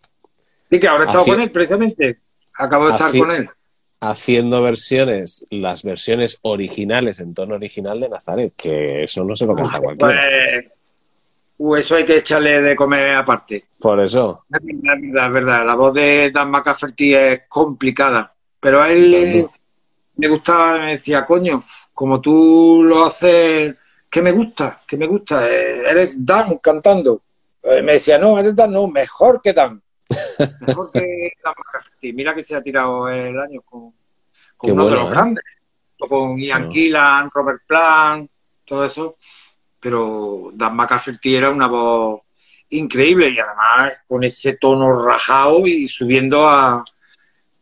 Sí, 0.70 0.80
que 0.80 0.88
ahora 0.88 1.04
he 1.04 1.08
estado 1.08 1.26
con 1.26 1.42
él, 1.42 1.52
precisamente. 1.52 2.20
Acabo 2.58 2.88
de 2.88 2.94
estar 2.94 3.18
con 3.18 3.32
él. 3.32 3.50
Haciendo 4.02 4.62
versiones, 4.62 5.46
las 5.50 5.84
versiones 5.84 6.40
originales 6.44 7.20
en 7.20 7.34
tono 7.34 7.56
original 7.56 8.00
de 8.00 8.10
Nazaret, 8.10 8.54
que 8.56 9.04
eso 9.04 9.24
no 9.24 9.36
se 9.36 9.46
lo 9.46 9.56
canta 9.56 9.80
cualquiera. 9.80 10.22
Pues, 10.22 10.66
uh, 11.58 11.76
eso 11.76 11.96
hay 11.96 12.06
que 12.06 12.18
echarle 12.18 12.62
de 12.62 12.76
comer 12.76 13.16
aparte. 13.16 13.66
Por 13.80 14.00
eso, 14.00 14.46
Es 14.52 14.60
verdad, 14.64 14.96
es 14.96 15.02
verdad, 15.02 15.28
es 15.28 15.34
verdad. 15.34 15.66
La 15.66 15.76
voz 15.76 15.94
de 15.94 16.32
Dan 16.34 16.52
McCafferty 16.52 17.14
es 17.14 17.42
complicada, 17.48 18.34
pero 18.60 18.82
a 18.82 18.92
él 18.92 19.12
le, 19.12 19.48
le 20.18 20.28
gustaba, 20.30 20.80
me 20.80 20.92
decía, 20.92 21.26
coño, 21.26 21.62
como 21.94 22.22
tú 22.22 22.82
lo 22.84 23.06
haces, 23.06 23.76
que 24.10 24.22
me 24.22 24.32
gusta, 24.32 24.82
que 24.88 24.98
me 24.98 25.08
gusta, 25.08 25.48
eh, 25.48 25.82
eres 25.90 26.26
Dan 26.26 26.58
cantando. 26.58 27.22
Eh, 27.62 27.82
Me 27.82 27.94
decía, 27.94 28.18
no, 28.18 28.40
eres 28.40 28.56
Dan, 28.56 28.72
no, 28.72 28.88
mejor 28.88 29.42
que 29.42 29.54
Dan. 29.54 29.82
Mejor 30.62 30.92
que 30.92 31.34
Dan 31.44 31.54
McCafferty. 31.58 32.14
Mira 32.14 32.34
que 32.34 32.44
se 32.44 32.56
ha 32.56 32.62
tirado 32.62 33.08
el 33.10 33.40
año 33.40 33.62
con, 33.62 33.94
uno 34.64 34.86
de 34.90 34.96
los 34.96 35.08
¿eh? 35.08 35.10
grandes, 35.10 35.44
con 35.98 36.38
Ian. 36.38 36.72
Gillan, 36.72 37.30
Robert 37.34 37.62
Plant, 37.68 38.30
todo 38.66 38.86
eso. 38.86 39.16
Pero 39.80 40.52
Dan 40.54 40.76
McCafferty 40.76 41.36
era 41.36 41.50
una 41.50 41.68
voz 41.68 42.22
increíble 42.70 43.30
y 43.30 43.40
además 43.40 44.00
con 44.08 44.24
ese 44.24 44.58
tono 44.58 44.92
rajado 44.92 45.66
y 45.66 45.88
subiendo 45.88 46.48
a 46.48 46.84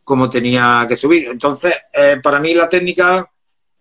como 0.04 0.30
tenía 0.30 0.86
que 0.88 0.96
subir. 0.96 1.28
Entonces, 1.28 1.74
eh, 1.92 2.18
para 2.22 2.40
mí 2.40 2.54
la 2.54 2.68
técnica 2.68 3.30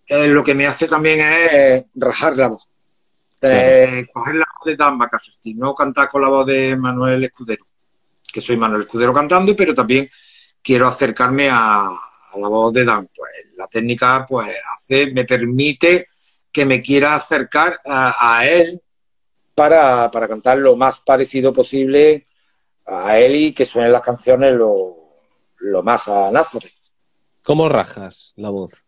eh, 0.08 0.28
lo 0.28 0.44
que 0.44 0.56
me 0.56 0.68
hace 0.68 0.88
también 0.88 1.20
es 1.22 1.92
rajar 1.96 2.36
la 2.38 2.48
voz. 2.50 2.68
Eh, 3.42 4.06
coger 4.12 4.36
la 4.36 4.46
voz 4.58 4.66
de 4.66 4.76
Dan 4.76 4.98
McCafferty, 4.98 5.54
no 5.54 5.74
cantar 5.74 6.10
con 6.10 6.22
la 6.22 6.30
voz 6.30 6.46
de 6.46 6.76
Manuel 6.76 7.24
Escudero, 7.24 7.66
que 8.38 8.42
soy 8.42 8.56
Manuel 8.56 8.84
Escudero 8.84 9.12
cantando, 9.12 9.56
pero 9.56 9.74
también 9.74 10.08
quiero 10.62 10.86
acercarme 10.88 11.50
a, 11.50 11.88
a 11.88 12.40
la 12.40 12.48
voz 12.48 12.72
de 12.72 12.86
Dan. 12.86 13.10
Pues 13.16 13.48
la 13.56 13.68
técnica 13.68 14.28
pues 14.30 14.56
hace, 14.76 15.12
me 15.12 15.26
permite 15.26 16.08
que 16.52 16.64
me 16.64 16.80
quiera 16.80 17.16
acercar 17.16 17.80
a, 17.84 18.38
a 18.38 18.48
él 18.48 18.80
para, 19.56 20.12
para 20.12 20.28
cantar 20.28 20.60
lo 20.60 20.76
más 20.76 21.00
parecido 21.00 21.52
posible 21.52 22.28
a 22.86 23.18
él 23.18 23.36
y 23.36 23.54
que 23.54 23.66
suenen 23.66 23.92
las 23.92 24.02
canciones 24.02 24.54
lo, 24.54 24.96
lo 25.58 25.82
más 25.82 26.08
a 26.08 26.30
Nazareth. 26.30 26.74
¿cómo 27.42 27.70
rajas 27.70 28.34
la 28.36 28.52
voz? 28.52 28.86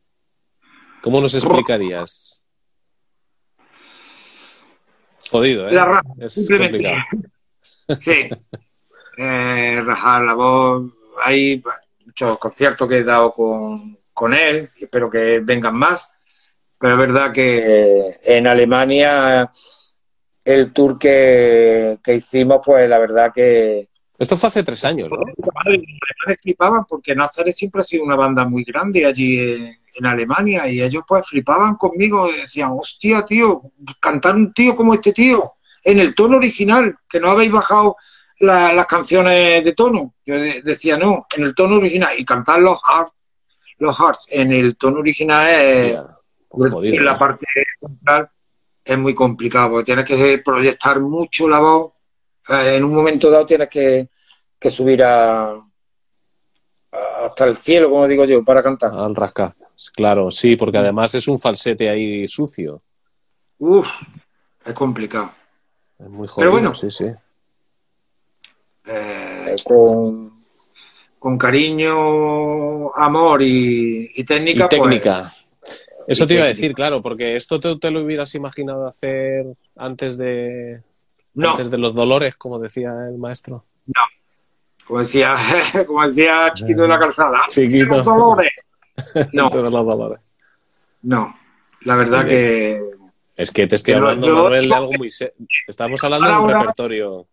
¿Cómo 1.01 1.21
nos 1.21 1.33
explicarías? 1.33 2.43
Jodido, 5.31 5.67
¿eh? 5.67 5.71
La 5.71 5.85
raja, 5.85 6.03
es 6.19 6.47
complicado. 6.47 6.97
Sí. 7.97 8.29
Eh, 9.21 9.81
rajar 9.85 10.23
la 10.23 10.33
voz. 10.33 10.93
Hay 11.25 11.61
muchos 12.05 12.37
conciertos 12.37 12.87
que 12.87 12.99
he 12.99 13.03
dado 13.03 13.33
con, 13.33 13.99
con 14.13 14.33
él 14.33 14.71
y 14.77 14.85
espero 14.85 15.09
que 15.09 15.41
vengan 15.41 15.75
más. 15.75 16.13
Pero 16.79 16.93
es 16.93 16.99
verdad 16.99 17.33
que 17.33 18.01
en 18.27 18.47
Alemania 18.47 19.51
el 20.45 20.71
tour 20.71 20.97
que, 20.97 21.99
que 22.01 22.15
hicimos, 22.15 22.61
pues 22.63 22.87
la 22.87 22.97
verdad 22.97 23.33
que 23.35 23.89
Esto 24.17 24.37
fue 24.37 24.47
hace 24.47 24.63
tres 24.63 24.85
años, 24.85 25.09
¿no? 25.11 25.17
Alemanes 25.53 26.37
flipaban 26.41 26.85
porque 26.85 27.13
Nazareth 27.13 27.55
siempre 27.55 27.81
ha 27.81 27.83
sido 27.83 28.05
una 28.05 28.15
banda 28.15 28.45
muy 28.45 28.63
grande 28.63 29.05
allí 29.05 29.37
en, 29.37 29.75
en 29.95 30.05
Alemania 30.05 30.65
y 30.69 30.81
ellos 30.81 31.03
pues 31.05 31.27
flipaban 31.27 31.75
conmigo 31.75 32.29
y 32.29 32.39
decían, 32.39 32.71
hostia, 32.71 33.25
tío, 33.25 33.63
cantar 33.99 34.35
un 34.35 34.53
tío 34.53 34.77
como 34.77 34.93
este 34.93 35.11
tío 35.11 35.55
en 35.83 35.99
el 35.99 36.15
tono 36.15 36.37
original, 36.37 36.95
que 37.09 37.19
no 37.19 37.31
habéis 37.31 37.51
bajado 37.51 37.97
la- 38.39 38.73
las 38.73 38.85
canciones 38.87 39.63
de 39.63 39.73
tono. 39.73 40.13
Yo 40.25 40.35
de- 40.35 40.61
decía, 40.61 40.97
no, 40.97 41.23
en 41.35 41.43
el 41.43 41.55
tono 41.55 41.75
original 41.77 42.13
y 42.17 42.25
cantar 42.25 42.59
los 42.59 42.79
hearts, 42.83 43.11
los 43.79 43.97
hearts 43.97 44.27
en 44.31 44.51
el 44.53 44.75
tono 44.77 44.99
original 44.99 45.47
es, 45.49 46.01
pues 46.49 46.71
jodido, 46.71 46.95
en 46.95 47.05
la 47.05 47.17
parte 47.17 47.45
central 47.79 48.29
es 48.83 48.97
muy 48.97 49.13
complicado 49.13 49.69
porque 49.71 49.85
tienes 49.85 50.05
que 50.05 50.41
proyectar 50.43 50.99
mucho 50.99 51.47
la 51.47 51.59
voz. 51.59 51.93
Eh, 52.49 52.75
En 52.77 52.83
un 52.83 52.93
momento 52.95 53.29
dado 53.29 53.45
tienes 53.45 53.69
que, 53.69 54.09
que 54.59 54.69
subir 54.71 55.03
a, 55.03 55.53
hasta 57.23 57.45
el 57.45 57.55
cielo, 57.55 57.89
como 57.89 58.07
digo 58.07 58.25
yo, 58.25 58.43
para 58.43 58.63
cantar. 58.63 58.91
Al 58.93 59.15
rascaz. 59.15 59.57
Claro, 59.93 60.31
sí, 60.31 60.55
porque 60.55 60.77
además 60.79 61.13
es 61.15 61.27
un 61.27 61.39
falsete 61.39 61.89
ahí 61.89 62.27
sucio. 62.27 62.81
Uf, 63.59 63.87
es 64.65 64.73
complicado. 64.73 65.31
muy 65.99 66.27
jodido, 66.27 66.35
Pero 66.37 66.51
bueno. 66.51 66.73
sí, 66.73 66.89
sí. 66.89 67.05
Eh, 68.85 69.55
con, 69.65 70.33
con 71.19 71.37
cariño, 71.37 72.93
amor 72.95 73.41
y, 73.41 74.07
y 74.15 74.23
técnica. 74.23 74.65
Y 74.65 74.67
pues, 74.67 74.69
técnica. 74.81 75.33
Eso 76.07 76.23
y 76.23 76.27
te 76.27 76.33
iba 76.35 76.43
a 76.43 76.47
decir, 76.47 76.73
claro, 76.73 77.01
porque 77.01 77.35
esto 77.35 77.59
te, 77.59 77.75
te 77.77 77.91
lo 77.91 78.01
hubieras 78.03 78.33
imaginado 78.33 78.87
hacer 78.87 79.45
antes 79.75 80.17
de, 80.17 80.81
no, 81.35 81.51
antes 81.51 81.69
de 81.69 81.77
los 81.77 81.93
dolores, 81.93 82.35
como 82.35 82.57
decía 82.57 82.91
el 83.11 83.17
maestro. 83.19 83.63
como 84.87 84.99
decía, 85.01 85.35
como 85.87 86.03
decía 86.03 86.51
Chiquito 86.53 86.81
de 86.83 86.87
la 86.87 86.97
Calzada. 86.99 87.41
Chiquito. 87.47 87.85
"Los 87.97 88.05
dolores". 88.05 88.49
No, 89.33 89.49
los 89.53 89.71
dolores. 89.71 90.19
no. 91.03 91.35
La 91.83 91.95
verdad 91.95 92.25
que 92.27 92.81
Es 93.37 93.51
que 93.51 93.65
te 93.67 93.77
estoy 93.77 93.93
hablando, 93.93 94.27
yo- 94.27 94.43
Manuel, 94.43 94.67
de 94.67 94.75
algo 94.75 94.91
muy. 94.97 95.09
Estamos 95.67 96.03
hablando 96.03 96.27
de 96.27 96.35
un 96.37 96.49
repertorio. 96.49 97.27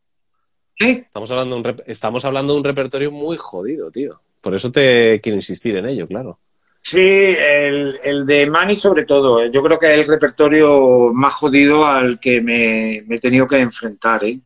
¿Eh? 0.80 1.04
Estamos 1.06 1.30
hablando, 1.30 1.54
de 1.54 1.60
un 1.60 1.64
rep- 1.64 1.84
estamos 1.86 2.24
hablando 2.24 2.52
de 2.52 2.58
un 2.58 2.64
repertorio 2.64 3.10
muy 3.10 3.36
jodido, 3.36 3.90
tío. 3.90 4.20
Por 4.40 4.54
eso 4.54 4.70
te 4.70 5.20
quiero 5.20 5.36
insistir 5.36 5.76
en 5.76 5.86
ello, 5.86 6.06
claro. 6.06 6.38
Sí, 6.80 7.00
el, 7.00 7.98
el 8.04 8.26
de 8.26 8.48
Mani 8.48 8.76
sobre 8.76 9.04
todo. 9.04 9.44
Yo 9.46 9.60
creo 9.62 9.78
que 9.78 9.92
es 9.92 9.98
el 9.98 10.06
repertorio 10.06 11.12
más 11.12 11.34
jodido 11.34 11.84
al 11.84 12.20
que 12.20 12.40
me, 12.40 13.02
me 13.08 13.16
he 13.16 13.18
tenido 13.18 13.48
que 13.48 13.58
enfrentar. 13.58 14.22
¿eh? 14.22 14.38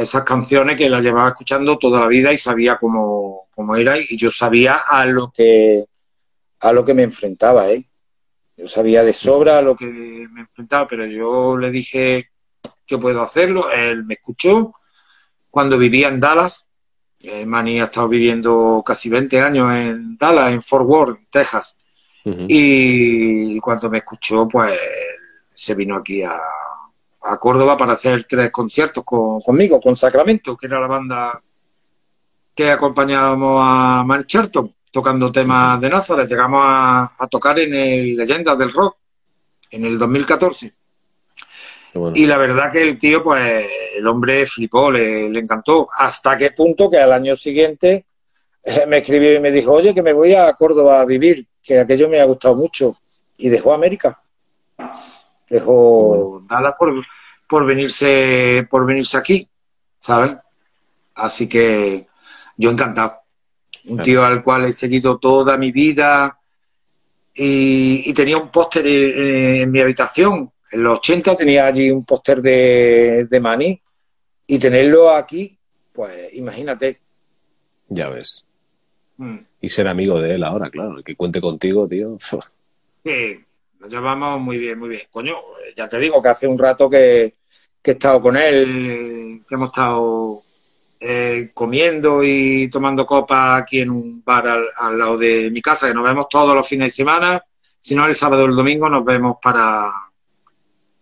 Esas 0.00 0.24
canciones 0.24 0.76
que 0.76 0.90
las 0.90 1.02
llevaba 1.02 1.28
escuchando 1.28 1.78
toda 1.78 2.00
la 2.00 2.08
vida 2.08 2.32
y 2.32 2.38
sabía 2.38 2.76
cómo, 2.76 3.46
cómo 3.54 3.76
era 3.76 3.96
y 3.98 4.16
yo 4.16 4.32
sabía 4.32 4.78
a 4.88 5.06
lo 5.06 5.30
que 5.32 5.84
a 6.60 6.72
lo 6.72 6.84
que 6.84 6.94
me 6.94 7.04
enfrentaba. 7.04 7.70
¿eh? 7.70 7.86
Yo 8.56 8.66
sabía 8.66 9.04
de 9.04 9.12
sobra 9.12 9.58
a 9.58 9.62
lo 9.62 9.76
que 9.76 9.86
me 9.86 10.40
enfrentaba, 10.40 10.88
pero 10.88 11.06
yo 11.06 11.56
le 11.56 11.70
dije 11.70 12.26
yo 12.88 12.98
puedo 12.98 13.22
hacerlo. 13.22 13.70
Él 13.70 14.04
me 14.04 14.14
escuchó 14.14 14.72
cuando 15.56 15.78
vivía 15.78 16.08
en 16.08 16.20
Dallas. 16.20 16.66
Eh, 17.18 17.46
Manny 17.46 17.80
ha 17.80 17.84
estado 17.84 18.08
viviendo 18.08 18.82
casi 18.84 19.08
20 19.08 19.40
años 19.40 19.72
en 19.74 20.18
Dallas, 20.18 20.52
en 20.52 20.60
Fort 20.60 20.84
Worth, 20.86 21.18
Texas. 21.30 21.74
Y 22.46 23.58
cuando 23.60 23.88
me 23.88 23.96
escuchó, 23.98 24.46
pues 24.46 24.78
se 25.54 25.74
vino 25.74 25.96
aquí 25.96 26.22
a, 26.22 26.34
a 27.22 27.38
Córdoba 27.38 27.74
para 27.74 27.94
hacer 27.94 28.24
tres 28.24 28.50
conciertos 28.50 29.02
con- 29.02 29.40
conmigo, 29.40 29.80
con 29.80 29.96
Sacramento, 29.96 30.58
que 30.58 30.66
era 30.66 30.78
la 30.78 30.88
banda 30.88 31.40
que 32.54 32.70
acompañábamos 32.70 33.58
a 33.64 34.04
Charlton, 34.26 34.74
tocando 34.92 35.32
temas 35.32 35.80
de 35.80 35.88
Nazareth. 35.88 36.28
Llegamos 36.28 36.60
a, 36.62 37.12
a 37.18 37.26
tocar 37.28 37.58
en 37.60 37.72
el 37.72 38.14
Leyendas 38.14 38.58
del 38.58 38.72
Rock 38.72 38.98
en 39.70 39.86
el 39.86 39.98
2014. 39.98 40.74
Bueno. 41.96 42.16
Y 42.16 42.26
la 42.26 42.38
verdad 42.38 42.70
que 42.70 42.82
el 42.82 42.98
tío, 42.98 43.22
pues, 43.22 43.66
el 43.96 44.06
hombre 44.06 44.46
flipó, 44.46 44.90
le, 44.90 45.28
le 45.28 45.40
encantó. 45.40 45.86
Hasta 45.98 46.36
qué 46.36 46.50
punto 46.50 46.90
que 46.90 46.98
al 46.98 47.12
año 47.12 47.36
siguiente 47.36 48.06
eh, 48.62 48.86
me 48.86 48.98
escribió 48.98 49.32
y 49.32 49.40
me 49.40 49.50
dijo, 49.50 49.72
oye, 49.72 49.94
que 49.94 50.02
me 50.02 50.12
voy 50.12 50.34
a 50.34 50.52
Córdoba 50.54 51.00
a 51.00 51.04
vivir, 51.04 51.46
que 51.62 51.80
aquello 51.80 52.08
me 52.08 52.20
ha 52.20 52.24
gustado 52.24 52.56
mucho. 52.56 52.96
Y 53.38 53.48
dejó 53.48 53.72
América. 53.72 54.22
Dejó 55.48 56.42
Dallas 56.48 56.74
por, 56.78 56.92
por 57.48 57.66
venirse, 57.66 58.66
por 58.70 58.86
venirse 58.86 59.16
aquí, 59.16 59.48
¿sabes? 60.00 60.36
Así 61.14 61.48
que 61.48 62.06
yo 62.56 62.70
encantado. 62.70 63.20
Un 63.88 64.02
tío 64.02 64.24
al 64.24 64.42
cual 64.42 64.64
he 64.64 64.72
seguido 64.72 65.18
toda 65.18 65.56
mi 65.56 65.70
vida 65.70 66.40
y, 67.32 68.10
y 68.10 68.12
tenía 68.14 68.36
un 68.36 68.50
póster 68.50 68.84
eh, 68.84 69.62
en 69.62 69.70
mi 69.70 69.80
habitación. 69.80 70.50
En 70.72 70.82
los 70.82 70.98
80 70.98 71.36
tenía 71.36 71.66
allí 71.66 71.90
un 71.90 72.04
póster 72.04 72.40
de, 72.42 73.26
de 73.26 73.40
Mani 73.40 73.80
y 74.46 74.58
tenerlo 74.58 75.10
aquí, 75.10 75.58
pues 75.92 76.34
imagínate. 76.34 77.00
Ya 77.88 78.08
ves. 78.08 78.46
Mm. 79.16 79.38
Y 79.60 79.68
ser 79.68 79.88
amigo 79.88 80.20
de 80.20 80.34
él 80.34 80.44
ahora, 80.44 80.70
claro. 80.70 80.98
El 80.98 81.04
que 81.04 81.16
cuente 81.16 81.40
contigo, 81.40 81.88
tío. 81.88 82.18
Sí, 83.04 83.44
nos 83.78 83.92
llevamos 83.92 84.40
muy 84.40 84.58
bien, 84.58 84.78
muy 84.78 84.88
bien. 84.88 85.02
Coño, 85.10 85.34
eh, 85.34 85.74
ya 85.76 85.88
te 85.88 85.98
digo 85.98 86.22
que 86.22 86.28
hace 86.28 86.46
un 86.46 86.58
rato 86.58 86.90
que, 86.90 87.34
que 87.82 87.92
he 87.92 87.94
estado 87.94 88.20
con 88.20 88.36
él, 88.36 89.42
que 89.48 89.54
hemos 89.54 89.68
estado 89.68 90.42
eh, 91.00 91.50
comiendo 91.54 92.22
y 92.22 92.68
tomando 92.68 93.06
copas 93.06 93.62
aquí 93.62 93.80
en 93.80 93.90
un 93.90 94.22
bar 94.24 94.46
al, 94.48 94.66
al 94.76 94.98
lado 94.98 95.18
de 95.18 95.50
mi 95.50 95.62
casa, 95.62 95.88
que 95.88 95.94
nos 95.94 96.04
vemos 96.04 96.28
todos 96.28 96.54
los 96.54 96.68
fines 96.68 96.86
de 96.86 96.96
semana. 96.96 97.42
Si 97.78 97.94
no, 97.94 98.06
el 98.06 98.14
sábado 98.14 98.42
o 98.42 98.46
el 98.46 98.56
domingo 98.56 98.88
nos 98.88 99.04
vemos 99.04 99.36
para, 99.40 100.05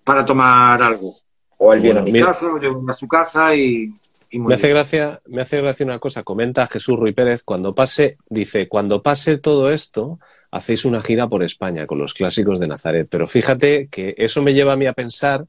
para 0.05 0.25
tomar 0.25 0.83
algo. 0.83 1.15
O 1.59 1.73
él 1.73 1.81
viene 1.81 2.01
a 2.01 2.03
mi 2.03 2.13
mira- 2.13 2.27
casa, 2.27 2.47
o 2.53 2.61
yo 2.61 2.75
vengo 2.75 2.91
a 2.91 2.95
su 2.95 3.09
casa 3.09 3.55
y, 3.57 3.89
y 4.31 4.39
muy 4.39 4.49
Me 4.51 4.55
hace 4.55 4.67
bien. 4.67 4.77
gracia, 4.77 5.23
me 5.27 5.43
hace 5.43 5.61
gracia 5.61 5.87
una 5.87 5.99
cosa. 5.99 6.23
Comenta 6.23 6.67
Jesús 6.67 6.99
Ruy 6.99 7.13
Pérez 7.13 7.43
cuando 7.43 7.75
pase, 7.75 8.19
dice, 8.29 8.69
cuando 8.69 9.03
pase 9.03 9.39
todo 9.39 9.71
esto, 9.71 10.19
hacéis 10.51 10.85
una 10.85 11.01
gira 11.01 11.29
por 11.29 11.43
España 11.43 11.87
con 11.87 11.99
los 11.99 12.13
clásicos 12.15 12.61
de 12.61 12.69
Nazaret. 12.69 13.07
Pero 13.11 13.27
fíjate 13.27 13.89
que 13.89 14.15
eso 14.19 14.43
me 14.43 14.53
lleva 14.53 14.75
a 14.75 14.77
mí 14.77 14.87
a 14.87 14.93
pensar 14.93 15.47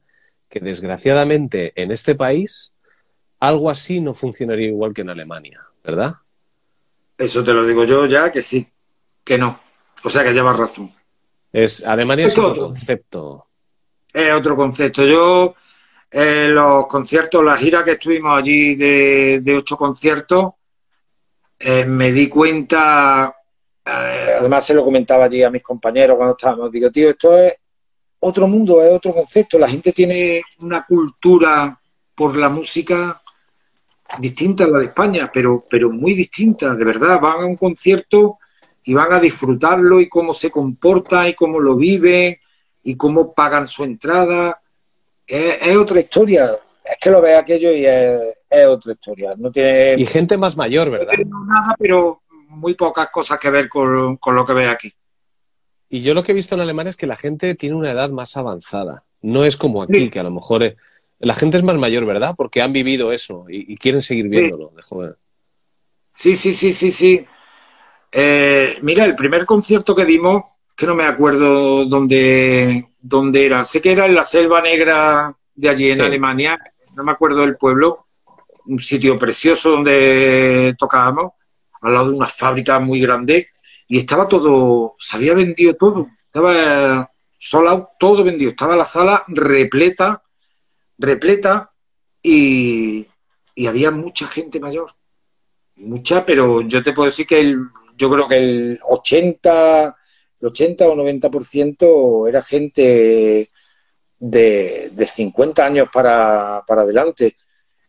que 0.48 0.60
desgraciadamente 0.60 1.72
en 1.80 1.90
este 1.90 2.14
país 2.14 2.72
algo 3.40 3.68
así 3.68 4.00
no 4.00 4.14
funcionaría 4.14 4.68
igual 4.68 4.94
que 4.94 5.02
en 5.02 5.10
Alemania, 5.10 5.60
¿verdad? 5.84 6.14
Eso 7.18 7.42
te 7.44 7.52
lo 7.52 7.66
digo 7.66 7.84
yo 7.84 8.06
ya 8.06 8.30
que 8.30 8.42
sí, 8.42 8.66
que 9.24 9.36
no. 9.38 9.58
O 10.04 10.08
sea 10.10 10.22
que 10.22 10.32
llevas 10.32 10.56
razón. 10.56 10.92
Es 11.52 11.84
Alemania 11.84 12.26
es 12.26 12.32
Es 12.32 12.38
otro. 12.38 12.62
concepto. 12.66 13.45
Es 14.16 14.32
otro 14.32 14.56
concepto. 14.56 15.04
Yo, 15.04 15.54
eh, 16.10 16.48
los 16.48 16.86
conciertos, 16.86 17.44
la 17.44 17.54
gira 17.54 17.84
que 17.84 17.90
estuvimos 17.92 18.38
allí 18.38 18.74
de, 18.74 19.54
ocho 19.54 19.76
conciertos, 19.76 20.54
eh, 21.58 21.84
me 21.84 22.10
di 22.12 22.26
cuenta, 22.26 23.36
eh, 23.84 24.26
además 24.40 24.64
se 24.64 24.72
lo 24.72 24.86
comentaba 24.86 25.26
allí 25.26 25.42
a 25.42 25.50
mis 25.50 25.62
compañeros 25.62 26.16
cuando 26.16 26.34
estábamos, 26.34 26.72
digo, 26.72 26.90
tío, 26.90 27.10
esto 27.10 27.36
es 27.36 27.58
otro 28.20 28.46
mundo, 28.46 28.80
es 28.80 28.90
otro 28.90 29.12
concepto. 29.12 29.58
La 29.58 29.68
gente 29.68 29.92
tiene 29.92 30.40
una 30.60 30.86
cultura 30.86 31.78
por 32.14 32.38
la 32.38 32.48
música 32.48 33.20
distinta 34.18 34.64
a 34.64 34.68
la 34.68 34.78
de 34.78 34.86
España, 34.86 35.30
pero, 35.30 35.62
pero 35.68 35.92
muy 35.92 36.14
distinta, 36.14 36.74
de 36.74 36.84
verdad. 36.86 37.20
Van 37.20 37.42
a 37.42 37.46
un 37.46 37.56
concierto 37.56 38.38
y 38.82 38.94
van 38.94 39.12
a 39.12 39.20
disfrutarlo 39.20 40.00
y 40.00 40.08
cómo 40.08 40.32
se 40.32 40.50
comporta 40.50 41.28
y 41.28 41.34
cómo 41.34 41.60
lo 41.60 41.76
vive 41.76 42.40
y 42.86 42.96
cómo 42.96 43.34
pagan 43.34 43.66
su 43.68 43.84
entrada. 43.84 44.60
Es, 45.26 45.66
es 45.66 45.76
otra 45.76 46.00
historia. 46.00 46.46
Es 46.84 46.98
que 47.00 47.10
lo 47.10 47.20
ves 47.20 47.36
aquello 47.36 47.72
y 47.72 47.84
es, 47.84 48.20
es 48.48 48.66
otra 48.66 48.92
historia. 48.92 49.34
No 49.36 49.50
tiene, 49.50 49.94
Y 49.98 50.06
gente 50.06 50.38
más 50.38 50.56
mayor, 50.56 50.86
no 50.86 50.92
¿verdad? 50.92 51.14
tiene 51.14 51.30
nada, 51.48 51.74
pero 51.78 52.22
muy 52.48 52.74
pocas 52.74 53.08
cosas 53.08 53.38
que 53.40 53.50
ver 53.50 53.68
con, 53.68 54.16
con 54.18 54.36
lo 54.36 54.44
que 54.46 54.52
ves 54.52 54.68
aquí. 54.68 54.92
Y 55.88 56.00
yo 56.02 56.14
lo 56.14 56.22
que 56.22 56.30
he 56.32 56.34
visto 56.34 56.54
en 56.54 56.60
Alemania 56.60 56.90
es 56.90 56.96
que 56.96 57.06
la 57.06 57.16
gente 57.16 57.54
tiene 57.56 57.74
una 57.76 57.90
edad 57.90 58.10
más 58.10 58.36
avanzada. 58.36 59.04
No 59.22 59.44
es 59.44 59.56
como 59.56 59.82
aquí, 59.82 60.04
Sí. 60.04 60.10
que 60.10 60.20
a 60.20 60.24
lo 60.24 60.30
mejor 60.30 60.62
eh, 60.62 60.76
la 61.18 61.34
gente 61.34 61.56
es 61.56 61.62
más 61.64 61.76
mayor, 61.76 62.04
¿verdad? 62.06 62.34
Porque 62.36 62.62
han 62.62 62.72
vivido 62.72 63.10
eso 63.12 63.46
y, 63.48 63.72
y 63.72 63.76
quieren 63.76 64.02
seguir 64.02 64.28
viéndolo 64.28 64.72
de 64.76 64.82
joven. 64.82 65.14
Sí, 66.12 66.36
sí, 66.36 66.54
sí, 66.54 66.72
sí, 66.72 66.92
sí. 66.92 67.26
Eh, 68.12 68.78
mira, 68.82 69.04
el 69.04 69.14
primer 69.16 69.44
concierto 69.44 69.94
que 69.94 70.04
dimos, 70.04 70.42
que 70.76 70.86
no 70.86 70.94
me 70.94 71.04
acuerdo 71.04 71.86
dónde, 71.86 72.90
dónde 73.00 73.46
era, 73.46 73.64
sé 73.64 73.80
que 73.80 73.92
era 73.92 74.06
en 74.06 74.14
la 74.14 74.24
Selva 74.24 74.60
Negra 74.60 75.34
de 75.54 75.68
allí 75.68 75.90
en 75.90 75.96
Sí. 75.96 76.02
Alemania, 76.02 76.58
no 76.94 77.02
me 77.02 77.12
acuerdo 77.12 77.40
del 77.40 77.56
pueblo, 77.56 78.06
un 78.66 78.78
sitio 78.78 79.18
precioso 79.18 79.70
donde 79.70 80.74
tocábamos, 80.78 81.32
al 81.80 81.94
lado 81.94 82.10
de 82.10 82.16
una 82.16 82.26
fábrica 82.26 82.78
muy 82.78 83.00
grande, 83.00 83.48
y 83.88 83.98
estaba 83.98 84.28
todo, 84.28 84.96
se 84.98 85.16
había 85.16 85.34
vendido 85.34 85.74
todo, 85.74 86.08
estaba 86.26 87.10
sold 87.38 87.68
out, 87.68 87.88
todo 87.98 88.22
vendido, 88.22 88.50
estaba 88.50 88.76
la 88.76 88.84
sala 88.84 89.24
repleta, 89.28 90.22
repleta, 90.98 91.72
y, 92.22 93.06
y 93.54 93.66
había 93.66 93.90
mucha 93.90 94.26
gente 94.26 94.60
mayor 94.60 94.90
mucha, 95.76 96.24
pero 96.24 96.62
yo 96.62 96.82
te 96.82 96.92
puedo 96.92 97.06
decir 97.06 97.26
que 97.26 97.40
el, 97.40 97.60
yo 97.96 98.10
creo 98.10 98.28
que 98.28 98.36
el 98.36 98.80
80, 98.88 99.95
el 100.40 100.48
80 100.48 100.88
o 100.88 100.94
90% 100.94 102.28
era 102.28 102.42
gente 102.42 103.50
de, 104.18 104.90
de 104.92 105.04
50 105.06 105.64
años 105.66 105.88
para, 105.92 106.62
para 106.66 106.82
adelante 106.82 107.36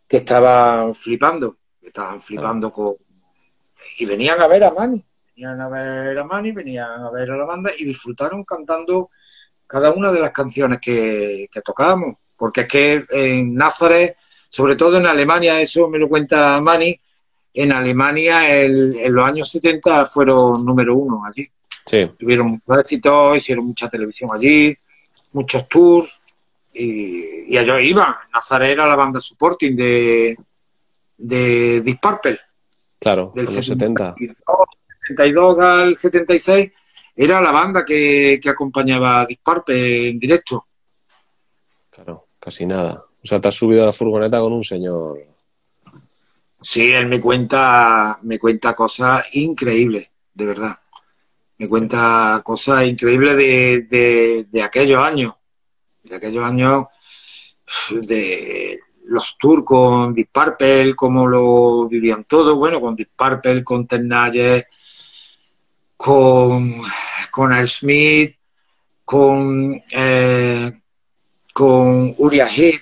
que 0.08 0.18
estaban 0.18 0.94
flipando, 0.96 1.58
que 1.82 1.88
estaban 1.88 2.22
flipando 2.22 2.72
con... 2.72 2.96
Y 4.00 4.06
venían 4.06 4.42
a 4.42 4.48
ver 4.48 4.64
a 4.64 4.72
Mani, 4.72 5.04
venían 5.36 5.62
a 5.62 5.70
ver 5.70 6.18
a 6.18 6.24
Mani, 6.24 6.52
venían 6.52 7.02
a 7.02 7.12
ver 7.12 7.32
a 7.32 7.38
la 7.38 7.46
banda 7.46 7.72
y 7.78 7.84
disfrutaron 7.86 8.44
cantando 8.44 9.10
cada 9.66 9.92
una 9.92 10.12
de 10.12 10.20
las 10.20 10.32
canciones 10.32 10.80
que, 10.82 11.48
que 11.52 11.62
tocábamos, 11.62 12.16
porque 12.38 12.62
es 12.62 12.68
que 12.68 13.06
en 13.10 13.54
Názares, 13.56 14.14
sobre 14.50 14.76
todo 14.76 14.98
en 14.98 15.08
Alemania, 15.08 15.60
eso 15.60 15.90
me 15.90 16.00
lo 16.00 16.08
cuenta 16.08 16.60
Mani, 16.62 16.98
en 17.54 17.72
Alemania 17.72 18.56
el- 18.56 18.96
en 18.98 19.14
los 19.14 19.26
años 19.26 19.50
70 19.52 20.06
fueron 20.06 20.64
número 20.66 20.96
uno 20.96 21.24
allí. 21.26 21.50
Sí. 21.88 22.12
Tuvieron 22.20 22.48
muchos 22.52 22.80
éxitos, 22.82 23.38
hicieron 23.38 23.66
mucha 23.66 23.90
televisión 23.90 24.30
allí, 24.34 24.78
muchos 25.32 25.68
tours 25.68 26.20
y, 26.74 27.54
y 27.54 27.58
ellos 27.58 27.82
iban. 27.82 28.14
Nazaré 28.34 28.74
era 28.74 28.86
la 28.86 28.96
banda 28.96 29.20
supporting 29.20 29.76
de, 29.76 30.38
de 31.18 31.82
Deep 31.82 32.00
Purple. 32.00 32.40
Claro, 33.00 33.32
del 33.34 33.48
70. 33.48 34.16
72 35.08 35.60
al 35.60 35.96
76 35.96 36.72
era 37.16 37.42
la 37.42 37.52
banda 37.52 37.86
que, 37.86 38.40
que 38.42 38.50
acompañaba 38.50 39.22
a 39.22 39.26
Deep 39.26 39.40
Purple 39.42 40.10
en 40.10 40.20
directo. 40.20 40.68
Claro, 41.90 42.28
casi 42.40 42.66
nada. 42.66 43.04
O 43.24 43.28
sea, 43.28 43.42
te 43.42 43.48
has 43.48 43.56
subido 43.56 43.84
a 43.84 43.88
la 43.88 43.94
furgoneta 43.94 44.40
con 44.40 44.54
un 44.54 44.64
señor. 44.64 45.20
Sí, 46.62 46.92
él 46.92 47.08
me 47.08 47.22
cuenta, 47.22 48.20
me 48.24 48.38
cuenta 48.38 48.76
cosas 48.76 49.26
increíbles, 49.36 50.12
de 50.34 50.46
verdad. 50.46 50.80
Me 51.60 51.68
cuenta 51.68 52.42
cosas 52.44 52.86
increíbles 52.88 53.36
de, 53.36 53.82
de, 53.90 54.46
de 54.50 54.62
aquellos 54.62 55.00
años. 55.00 55.34
De 56.04 56.16
aquellos 56.16 56.44
años 56.44 56.86
de 57.92 58.80
los 59.06 59.38
Deep 60.14 60.30
Purple, 60.32 60.96
cómo 60.96 61.28
lo 61.28 61.88
vivían 61.88 62.24
todos, 62.26 62.58
bueno, 62.58 62.80
con 62.82 62.96
Purple, 63.16 63.64
con 63.64 63.88
Ternayer, 63.88 64.66
con, 65.96 66.76
con 67.32 67.54
Al 67.54 67.68
Smith, 67.68 68.36
con, 69.04 69.82
eh, 69.92 70.80
con 71.54 72.14
Uriah 72.18 72.48
Heep, 72.48 72.82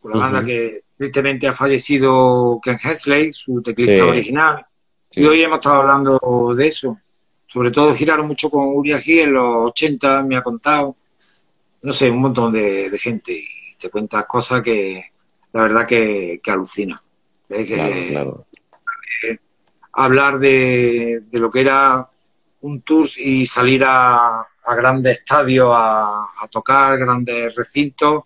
con 0.00 0.12
la 0.12 0.18
banda 0.18 0.44
que 0.44 0.82
tristemente 0.96 1.46
ha 1.48 1.52
fallecido 1.52 2.60
Ken 2.62 2.78
Hensley, 2.82 3.32
su 3.32 3.62
teclista 3.62 3.94
Sí. 3.94 4.00
original. 4.00 4.66
Sí. 5.10 5.20
Y 5.20 5.26
hoy 5.26 5.42
hemos 5.42 5.58
estado 5.58 5.76
hablando 5.76 6.54
de 6.56 6.66
eso. 6.66 6.98
Sobre 7.54 7.70
todo 7.70 7.94
giraron 7.94 8.26
mucho 8.26 8.50
con 8.50 8.66
Uriah 8.66 8.98
Heep 8.98 9.26
en 9.28 9.32
los 9.34 9.68
80, 9.68 10.24
me 10.24 10.36
ha 10.36 10.42
contado. 10.42 10.96
No 11.82 11.92
sé, 11.92 12.10
un 12.10 12.20
montón 12.20 12.52
de, 12.52 12.90
de 12.90 12.98
gente. 12.98 13.32
Y 13.32 13.76
te 13.78 13.90
cuentas 13.90 14.24
cosas 14.26 14.60
que 14.60 15.04
la 15.52 15.62
verdad 15.62 15.86
que, 15.86 16.40
que 16.42 16.50
alucina. 16.50 17.00
Es 17.48 17.68
que 17.68 17.76
Claro, 17.76 17.94
claro. 18.10 18.46
hablar 19.92 20.40
de, 20.40 21.20
de 21.30 21.38
lo 21.38 21.48
que 21.48 21.60
era 21.60 22.10
un 22.62 22.80
tour 22.80 23.08
y 23.18 23.46
salir 23.46 23.84
a, 23.86 24.40
a 24.40 24.74
grandes 24.74 25.18
estadios 25.18 25.70
a, 25.72 26.24
a 26.36 26.48
tocar, 26.50 26.98
grandes 26.98 27.54
recintos 27.54 28.24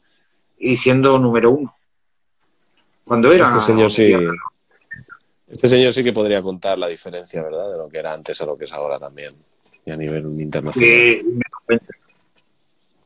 y 0.56 0.74
siendo 0.74 1.18
número 1.18 1.50
uno. 1.50 1.76
Cuando 3.04 3.30
era. 3.30 3.48
Este 3.48 3.60
señor 3.60 3.90
sí. 3.90 4.10
Este 5.50 5.68
señor 5.68 5.92
sí 5.92 6.04
que 6.04 6.12
podría 6.12 6.42
contar 6.42 6.78
la 6.78 6.88
diferencia, 6.88 7.42
¿verdad? 7.42 7.70
De 7.72 7.78
lo 7.78 7.88
que 7.88 7.98
era 7.98 8.12
antes 8.12 8.40
a 8.40 8.46
lo 8.46 8.56
que 8.56 8.64
es 8.66 8.72
ahora 8.72 8.98
también. 8.98 9.32
Y 9.84 9.90
a 9.90 9.96
nivel 9.96 10.24
internacional. 10.40 10.88
que 10.90 11.22
me 11.24 11.42
lo 11.50 11.58
cuenta. 11.64 11.94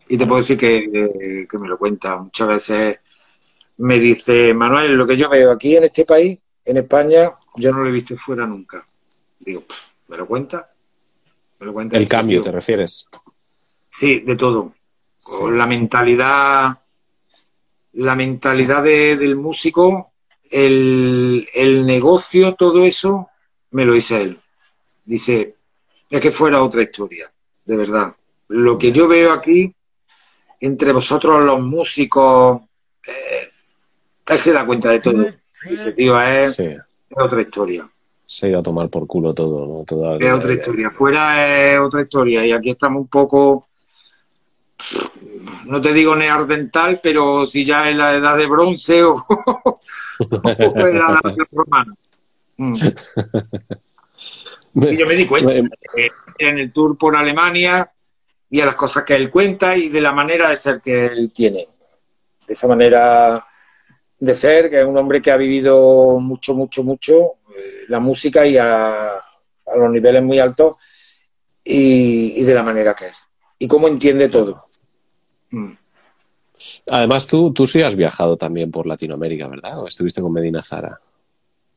Y 0.08 0.18
te 0.18 0.26
puedo 0.26 0.40
decir 0.40 0.56
que, 0.56 1.46
que- 1.48 1.58
me 1.58 1.68
lo 1.68 1.78
cuenta. 1.78 2.16
Muchas 2.18 2.48
veces 2.48 3.00
me 3.78 3.98
dice, 3.98 4.52
Manuel, 4.52 4.92
lo 4.94 5.06
que 5.06 5.16
yo 5.16 5.28
veo 5.30 5.52
aquí 5.52 5.76
en 5.76 5.84
este 5.84 6.04
país, 6.04 6.38
en 6.64 6.76
España, 6.76 7.32
yo 7.56 7.72
no 7.72 7.78
lo 7.78 7.88
he 7.88 7.92
visto 7.92 8.16
fuera 8.16 8.46
nunca. 8.46 8.84
Digo, 9.38 9.62
"Pff, 9.62 9.78
¿me 10.08 10.16
lo 10.16 10.26
cuenta? 10.26 10.72
¿Me 11.60 11.66
lo 11.66 11.72
cuenta 11.72 11.96
El 11.96 12.08
cambio, 12.08 12.38
tío?". 12.40 12.50
¿te 12.50 12.52
refieres? 12.52 13.08
Sí, 13.88 14.20
de 14.20 14.36
todo. 14.36 14.74
Sí. 15.16 15.38
Con 15.38 15.56
la 15.56 15.66
mentalidad, 15.66 16.78
la 17.94 18.14
mentalidad 18.14 18.82
de- 18.82 19.16
del 19.16 19.36
músico, 19.36 20.11
el, 20.52 21.46
el 21.54 21.86
negocio, 21.86 22.54
todo 22.54 22.84
eso, 22.84 23.28
me 23.70 23.84
lo 23.84 23.94
dice 23.94 24.22
él. 24.22 24.40
Dice, 25.04 25.56
es 26.10 26.20
que 26.20 26.30
fuera 26.30 26.62
otra 26.62 26.82
historia, 26.82 27.32
de 27.64 27.76
verdad. 27.76 28.14
Lo 28.48 28.78
que 28.78 28.92
yo 28.92 29.08
veo 29.08 29.32
aquí, 29.32 29.74
entre 30.60 30.92
vosotros 30.92 31.42
los 31.44 31.60
músicos, 31.60 32.60
eh, 33.06 33.50
él 34.28 34.38
se 34.38 34.52
da 34.52 34.64
cuenta 34.66 34.90
de 34.90 35.00
todo. 35.00 35.26
Dice, 35.68 35.92
tío, 35.92 36.20
es, 36.20 36.54
Sí. 36.54 36.68
otra 37.16 37.40
historia. 37.40 37.88
Se 38.26 38.48
ido 38.48 38.60
a 38.60 38.62
tomar 38.62 38.88
por 38.88 39.06
culo 39.06 39.34
todo, 39.34 39.66
¿no? 39.66 39.84
Toda 39.84 40.16
Es 40.16 40.32
otra 40.32 40.54
historia. 40.54 40.88
Fuera 40.90 41.72
es 41.74 41.78
otra 41.80 42.02
historia. 42.02 42.46
Y 42.46 42.52
aquí 42.52 42.70
estamos 42.70 43.02
un 43.02 43.08
poco, 43.08 43.66
no 45.66 45.80
te 45.80 45.92
digo 45.92 46.14
neardental, 46.14 47.00
pero 47.02 47.46
si 47.46 47.64
ya 47.64 47.88
en 47.88 47.98
la 47.98 48.14
edad 48.14 48.36
de 48.36 48.46
bronce 48.46 49.02
o, 49.02 49.12
o 49.28 50.86
en 50.86 50.98
la 50.98 51.20
edad 51.22 51.36
romana. 51.50 51.94
Mm. 52.56 52.76
Y 54.74 54.96
yo 54.96 55.06
me 55.06 55.14
di 55.14 55.26
cuenta 55.26 55.52
eh, 55.52 56.10
en 56.38 56.58
el 56.58 56.72
tour 56.72 56.96
por 56.96 57.16
Alemania 57.16 57.90
y 58.48 58.60
a 58.60 58.66
las 58.66 58.74
cosas 58.74 59.04
que 59.04 59.14
él 59.14 59.30
cuenta 59.30 59.76
y 59.76 59.88
de 59.88 60.00
la 60.00 60.12
manera 60.12 60.48
de 60.48 60.56
ser 60.56 60.80
que 60.80 61.06
él 61.06 61.32
tiene. 61.34 61.66
De 62.46 62.54
esa 62.54 62.68
manera 62.68 63.46
de 64.18 64.34
ser, 64.34 64.70
que 64.70 64.80
es 64.80 64.86
un 64.86 64.96
hombre 64.96 65.20
que 65.20 65.30
ha 65.30 65.36
vivido 65.36 66.18
mucho, 66.20 66.54
mucho, 66.54 66.84
mucho 66.84 67.14
eh, 67.50 67.86
la 67.88 67.98
música 67.98 68.46
y 68.46 68.56
a, 68.56 69.08
a 69.08 69.76
los 69.76 69.90
niveles 69.90 70.22
muy 70.22 70.38
altos 70.38 70.76
y, 71.64 72.40
y 72.40 72.44
de 72.44 72.54
la 72.54 72.62
manera 72.62 72.94
que 72.94 73.06
es. 73.06 73.28
Y 73.58 73.68
cómo 73.68 73.88
entiende 73.88 74.28
todo. 74.28 74.66
Mm. 75.52 75.72
Además, 76.90 77.26
tú, 77.26 77.52
tú 77.52 77.66
sí 77.66 77.82
has 77.82 77.96
viajado 77.96 78.36
también 78.36 78.70
por 78.70 78.86
Latinoamérica, 78.86 79.48
¿verdad? 79.48 79.80
¿O 79.80 79.88
estuviste 79.88 80.20
con 80.20 80.32
Medina 80.32 80.62
Zara? 80.62 81.00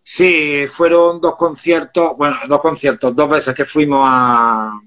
Sí, 0.04 0.66
fueron 0.68 1.20
dos 1.20 1.36
conciertos, 1.36 2.16
bueno, 2.18 2.36
dos 2.48 2.60
conciertos, 2.60 3.16
dos 3.16 3.30
veces 3.30 3.56
que 3.56 3.66
fuimos 3.66 4.02
a, 4.04 4.80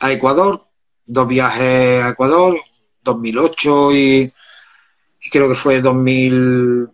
a 0.00 0.12
Ecuador, 0.12 0.64
dos 1.04 1.26
viajes 1.26 2.04
a 2.04 2.10
Ecuador, 2.10 2.60
2008 3.02 3.92
y, 3.92 4.32
y 5.24 5.30
creo 5.30 5.48
que 5.48 5.56
fue 5.56 5.80
2000, 5.80 6.88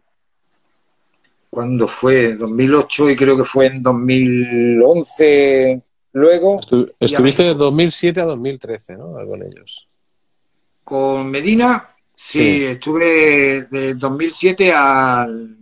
¿cuándo 1.51 1.86
fue? 1.86 2.35
2008 2.36 3.10
y 3.10 3.16
creo 3.16 3.36
que 3.36 3.44
fue 3.44 3.66
en 3.66 3.82
2011 3.82 5.82
luego 6.12 6.60
Estu- 6.60 6.90
estuviste 6.98 7.43
de 7.43 7.48
México. 7.51 7.64
2007 7.64 8.20
a 8.20 8.24
2013, 8.24 8.97
¿no? 8.97 9.18
Algo 9.18 9.32
con 9.32 9.43
ellos. 9.43 9.86
Con 10.87 11.29
Medina. 11.33 11.91
Sí, 12.15 12.39
Sí. 12.39 12.65
estuve 12.67 13.67
de 13.69 13.95
2007 13.95 14.73
al, 14.73 15.57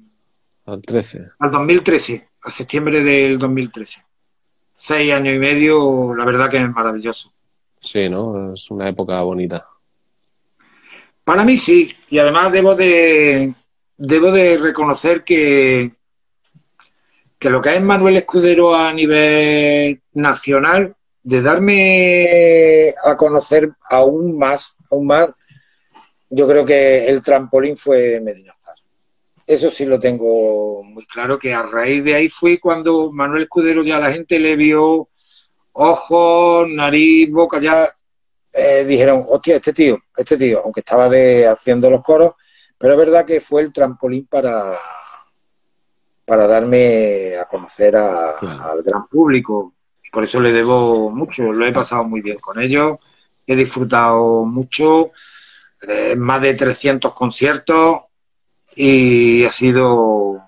Al 0.67 0.83
13. 0.83 1.31
al 1.39 1.51
2013, 1.51 2.29
a 2.43 2.51
septiembre 2.51 3.03
del 3.03 3.39
2013. 3.39 4.03
Seis 4.77 5.13
años 5.15 5.35
y 5.35 5.39
medio, 5.39 6.15
la 6.15 6.27
verdad 6.27 6.51
que 6.51 6.59
es 6.59 6.71
maravilloso. 6.71 7.33
Sí, 7.81 8.09
¿no? 8.11 8.53
Es 8.53 8.71
una 8.71 8.89
época 8.91 9.21
bonita. 9.23 9.67
Para 11.25 11.43
mí 11.45 11.57
sí, 11.57 11.91
y 12.11 12.19
además 12.19 12.53
debo 12.53 12.75
de 12.75 13.55
debo 13.97 14.31
de 14.31 14.59
reconocer 14.59 15.25
que 15.25 15.93
que 17.39 17.49
lo 17.51 17.63
que 17.63 17.75
es 17.77 17.83
Manuel 17.83 18.17
Escudero 18.19 18.75
a 18.77 18.93
nivel 18.93 20.01
nacional, 20.13 20.95
de 21.25 21.43
darme 21.43 22.93
a 23.05 23.17
conocer 23.17 23.71
aún 23.91 24.39
más, 24.39 24.77
aún 24.91 25.07
más, 25.07 25.31
yo 26.31 26.47
creo 26.47 26.65
que 26.65 27.09
el 27.09 27.23
trampolín 27.23 27.77
fue 27.77 28.21
Medina 28.21 28.55
Zara. 28.63 28.81
Eso 29.47 29.71
sí 29.71 29.85
lo 29.87 29.99
tengo 29.99 30.83
muy 30.85 31.05
claro, 31.07 31.39
que 31.39 31.53
a 31.53 31.63
raíz 31.63 32.05
de 32.05 32.15
ahí 32.15 32.29
fue 32.29 32.59
cuando 32.61 33.11
Manuel 33.13 33.43
Escudero 33.43 33.83
ya 33.83 33.99
la 33.99 34.13
gente 34.13 34.39
le 34.39 34.55
vio 34.57 35.09
ojos, 35.73 36.69
nariz, 36.69 37.31
boca, 37.31 37.59
ya 37.59 37.89
eh, 38.53 38.85
dijeron, 38.85 39.25
hostia, 39.29 39.57
este 39.57 39.73
tío, 39.73 39.99
este 40.17 40.37
tío, 40.37 40.61
aunque 40.65 40.81
estaba 40.81 41.09
de, 41.09 41.47
haciendo 41.47 41.91
los 41.91 42.03
coros, 42.03 42.33
pero 42.79 42.93
es 42.93 42.99
verdad 42.99 43.25
que 43.25 43.41
fue 43.41 43.63
el 43.63 43.73
trampolín 43.73 44.27
para, 44.27 44.73
para 46.27 46.47
darme 46.47 47.37
a 47.37 47.45
conocer 47.47 47.97
a- 47.97 48.37
Claro. 48.39 48.63
al 48.63 48.83
gran 48.83 49.07
público. 49.09 49.75
Por 50.15 50.23
eso 50.25 50.41
le 50.41 50.53
debo 50.53 51.11
mucho, 51.11 51.53
lo 51.53 51.67
he 51.67 51.73
pasado 51.73 52.05
muy 52.05 52.21
bien 52.23 52.39
con 52.39 52.61
ellos, 52.63 52.99
he 53.47 53.57
disfrutado 53.57 54.45
mucho, 54.45 55.11
eh, 55.89 56.15
más 56.17 56.41
de 56.41 56.55
300 56.55 57.13
conciertos 57.13 57.99
y 58.77 59.45
ha 59.45 59.49
sido 59.51 60.41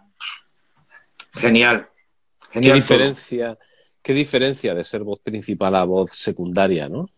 genial. 1.34 1.88
¿Qué 2.40 2.60
genial 2.60 2.72
todo. 2.86 2.98
diferencia, 2.98 3.58
¿Qué 4.02 4.12
diferencia 4.14 4.72
de 4.74 4.84
ser 4.84 5.02
voz 5.02 5.18
principal 5.18 5.74
a 5.74 5.84
voz 5.84 6.12
secundaria, 6.12 6.88
no? 6.88 7.10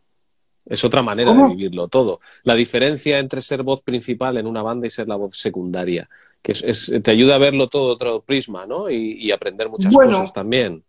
Es 0.65 0.85
otra 0.85 1.03
manera 1.03 1.31
¿Cómo? 1.31 1.45
de 1.49 1.55
vivirlo 1.55 1.89
todo. 1.89 2.21
La 2.45 2.55
diferencia 2.55 3.19
entre 3.19 3.43
ser 3.43 3.63
voz 3.63 3.83
principal 3.83 4.37
en 4.39 4.47
una 4.47 4.63
banda 4.63 4.87
y 4.87 4.91
ser 4.91 5.07
la 5.09 5.17
voz 5.17 5.37
secundaria, 5.39 6.09
que 6.43 6.53
es, 6.53 6.63
es- 6.63 6.93
te 7.03 7.11
ayuda 7.11 7.35
a 7.37 7.39
verlo 7.39 7.69
todo 7.69 7.93
otro 7.93 8.23
prisma, 8.23 8.67
¿no? 8.67 8.89
Y, 8.91 9.13
y 9.21 9.33
aprender 9.33 9.69
muchas 9.69 9.93
Bueno. 9.93 10.13
cosas 10.13 10.33
también. 10.33 10.83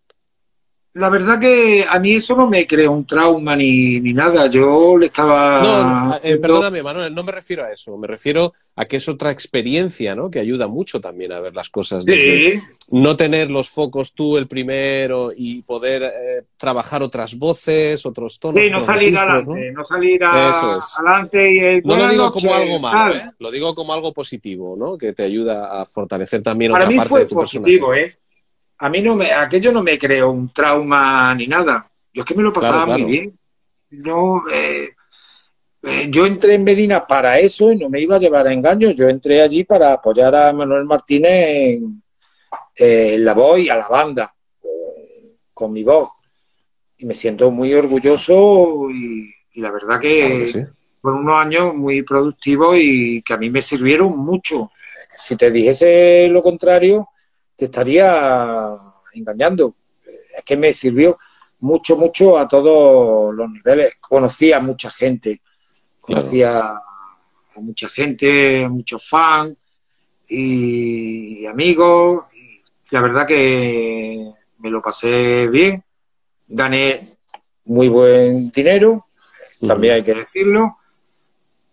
La 1.00 1.10
verdad 1.10 1.40
que 1.40 1.86
a 1.90 1.98
mí 1.98 2.12
eso 2.12 2.36
no 2.36 2.48
me 2.48 2.68
creó 2.68 2.92
un 2.92 3.06
trauma 3.06 3.56
ni, 3.56 4.02
ni 4.02 4.14
nada. 4.14 4.48
Yo 4.48 4.98
le 4.98 5.06
estaba. 5.06 5.62
No, 5.64 6.16
eh, 6.22 6.38
perdóname, 6.38 6.84
Manuel, 6.84 7.16
no 7.16 7.24
me 7.24 7.32
refiero 7.32 7.64
a 7.64 7.72
eso. 7.72 7.98
Me 7.98 8.06
refiero 8.06 8.54
a 8.76 8.84
que 8.84 8.98
es 8.98 9.08
otra 9.08 9.32
experiencia, 9.32 10.14
¿no? 10.14 10.30
Que 10.30 10.40
ayuda 10.40 10.68
mucho 10.68 11.00
también 11.00 11.32
a 11.32 11.40
ver 11.40 11.56
las 11.56 11.70
cosas. 11.70 12.04
Sí. 12.04 12.62
No 12.92 13.16
tener 13.16 13.50
los 13.50 13.70
focos 13.70 14.14
tú 14.14 14.38
el 14.38 14.48
primero 14.48 15.32
y 15.34 15.62
poder 15.62 16.04
eh, 16.04 16.44
trabajar 16.58 17.02
otras 17.02 17.38
voces, 17.38 18.06
otros 18.06 18.38
tonos. 18.38 18.62
Sí, 18.62 18.70
no 18.70 18.84
salir 18.84 19.18
adelante, 19.18 19.72
¿no? 19.72 19.86
salir 19.86 20.22
adelante 20.22 21.54
y 21.54 21.60
el, 21.60 21.82
No 21.86 21.96
lo 21.96 22.10
digo 22.10 22.32
como 22.32 22.54
algo 22.54 22.80
malo, 22.80 23.16
¿eh? 23.16 23.32
Lo 23.40 23.52
digo 23.52 23.74
como 23.74 23.94
algo 23.94 24.14
positivo, 24.14 24.76
¿no? 24.78 24.98
Que 24.98 25.14
te 25.14 25.24
ayuda 25.24 25.82
a 25.82 25.86
fortalecer 25.86 26.44
también 26.44 26.74
Para 26.74 26.86
otra 26.86 26.98
parte 26.98 27.10
fue 27.10 27.20
de 27.22 27.26
tu 27.26 27.36
positivo, 27.36 27.94
¿eh? 27.94 28.18
A 28.80 28.90
mí 28.90 29.02
no 29.02 29.16
me, 29.16 29.32
aquello 29.32 29.72
no 29.72 29.84
me 29.84 30.00
creó 30.00 30.32
un 30.32 30.54
trauma 30.54 31.36
ni 31.36 31.48
nada. 31.48 31.90
Yo 32.14 32.22
es 32.22 32.26
que 32.26 32.36
me 32.36 32.44
lo 32.44 32.54
pasaba 32.54 32.86
muy 32.86 33.04
bien. 33.04 33.38
No, 33.90 34.42
eh, 34.54 34.90
eh, 35.84 36.08
yo 36.10 36.26
entré 36.26 36.56
en 36.56 36.64
Medina 36.64 37.06
para 37.06 37.40
eso 37.40 37.72
y 37.72 37.78
no 37.78 37.90
me 37.90 38.00
iba 38.00 38.16
a 38.16 38.20
llevar 38.20 38.48
a 38.48 38.54
engaño. 38.54 38.92
Yo 38.92 39.10
entré 39.10 39.42
allí 39.42 39.66
para 39.66 39.94
apoyar 39.94 40.34
a 40.34 40.54
Manuel 40.54 40.86
Martínez 40.86 41.82
en, 42.78 43.26
la 43.26 43.34
voz 43.34 43.60
y 43.60 43.70
a 43.70 43.76
la 43.76 43.88
banda, 43.88 44.34
con, 45.54 45.74
mi 45.74 45.84
voz. 45.84 46.10
Y 46.98 47.06
me 47.06 47.14
siento 47.14 47.52
muy 47.52 47.74
orgulloso 47.74 48.90
y, 48.92 49.30
la 49.56 49.72
verdad 49.72 50.00
que, 50.00 50.68
fueron 51.02 51.22
unos 51.22 51.36
años 51.36 51.76
muy 51.76 52.02
productivos 52.04 52.78
y 52.80 53.22
que 53.24 53.34
a 53.34 53.38
mí 53.38 53.50
me 53.50 53.62
sirvieron 53.62 54.18
mucho. 54.18 54.72
Si 55.18 55.36
te 55.36 55.52
dijese 55.52 56.28
lo 56.30 56.42
contrario, 56.42 57.10
te 57.60 57.66
estaría 57.66 58.70
engañando. 59.14 59.76
Es 60.34 60.44
que 60.44 60.56
me 60.56 60.72
sirvió 60.72 61.20
mucho, 61.60 61.98
mucho 61.98 62.38
a 62.38 62.48
todos 62.48 63.36
los 63.36 63.52
niveles. 63.52 63.98
Conocí 64.00 64.54
a 64.54 64.62
mucha 64.62 64.90
gente, 64.90 65.42
conocía 66.00 66.70
a 66.70 67.60
mucha 67.60 67.90
gente, 67.90 68.66
muchos 68.70 69.06
fans 69.08 69.58
y 70.30 71.46
amigos. 71.48 72.24
Y 72.34 72.62
la 72.92 73.02
verdad 73.02 73.28
que 73.28 74.32
me 74.60 74.70
lo 74.70 74.82
pasé 74.82 75.50
bien. 75.50 75.84
Gané 76.48 76.98
muy 77.66 77.90
buen 77.90 78.50
dinero, 78.52 79.08
también 79.68 79.96
hay 79.96 80.04
que 80.04 80.14
decirlo. 80.14 80.78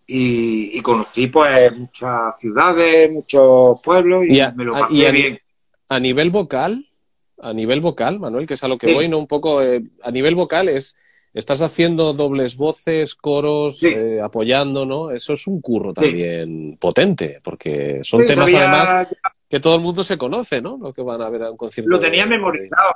Y, 0.09 0.81
conocí 0.83 1.29
pues 1.29 1.77
muchas 1.77 2.39
ciudades, 2.39 3.11
muchos 3.13 3.81
pueblos 3.83 4.25
y, 4.27 4.41
me 4.55 4.65
lo 4.65 4.73
pasé 4.73 5.11
bien 5.13 5.41
a 5.89 6.01
nivel 6.01 6.31
vocal, 6.31 6.87
a 7.41 7.53
nivel 7.53 7.81
vocal, 7.81 8.19
Manuel, 8.19 8.47
que 8.47 8.55
es 8.55 8.65
a 8.65 8.69
lo 8.69 8.79
que 8.79 8.93
voy, 8.93 9.09
¿no? 9.09 9.19
Un 9.19 9.27
poco, 9.27 9.63
eh, 9.63 9.83
a 10.03 10.11
nivel 10.11 10.35
vocal 10.35 10.69
es, 10.69 10.97
estás 11.35 11.61
haciendo 11.61 12.13
dobles 12.13 12.57
voces, 12.57 13.15
coros, 13.15 13.83
eh, 13.83 14.21
apoyando, 14.23 14.87
¿no? 14.87 15.11
Eso 15.11 15.35
es 15.35 15.47
un 15.47 15.61
curro 15.61 15.93
también 15.93 16.77
potente, 16.81 17.41
porque 17.43 18.01
son 18.03 18.27
temas 18.27 18.53
además 18.55 19.09
que 19.49 19.61
todo 19.61 19.77
el 19.77 19.83
mundo 19.83 20.03
se 20.03 20.19
conoce, 20.19 20.61
¿no? 20.61 20.77
Lo 20.81 20.93
que 20.93 21.03
van 21.03 21.23
a 21.23 21.29
ver 21.29 21.45
a 21.45 21.51
un 21.51 21.57
concierto. 21.57 21.91
Lo 21.91 22.01
tenía 22.01 22.27
memorizado. 22.27 22.95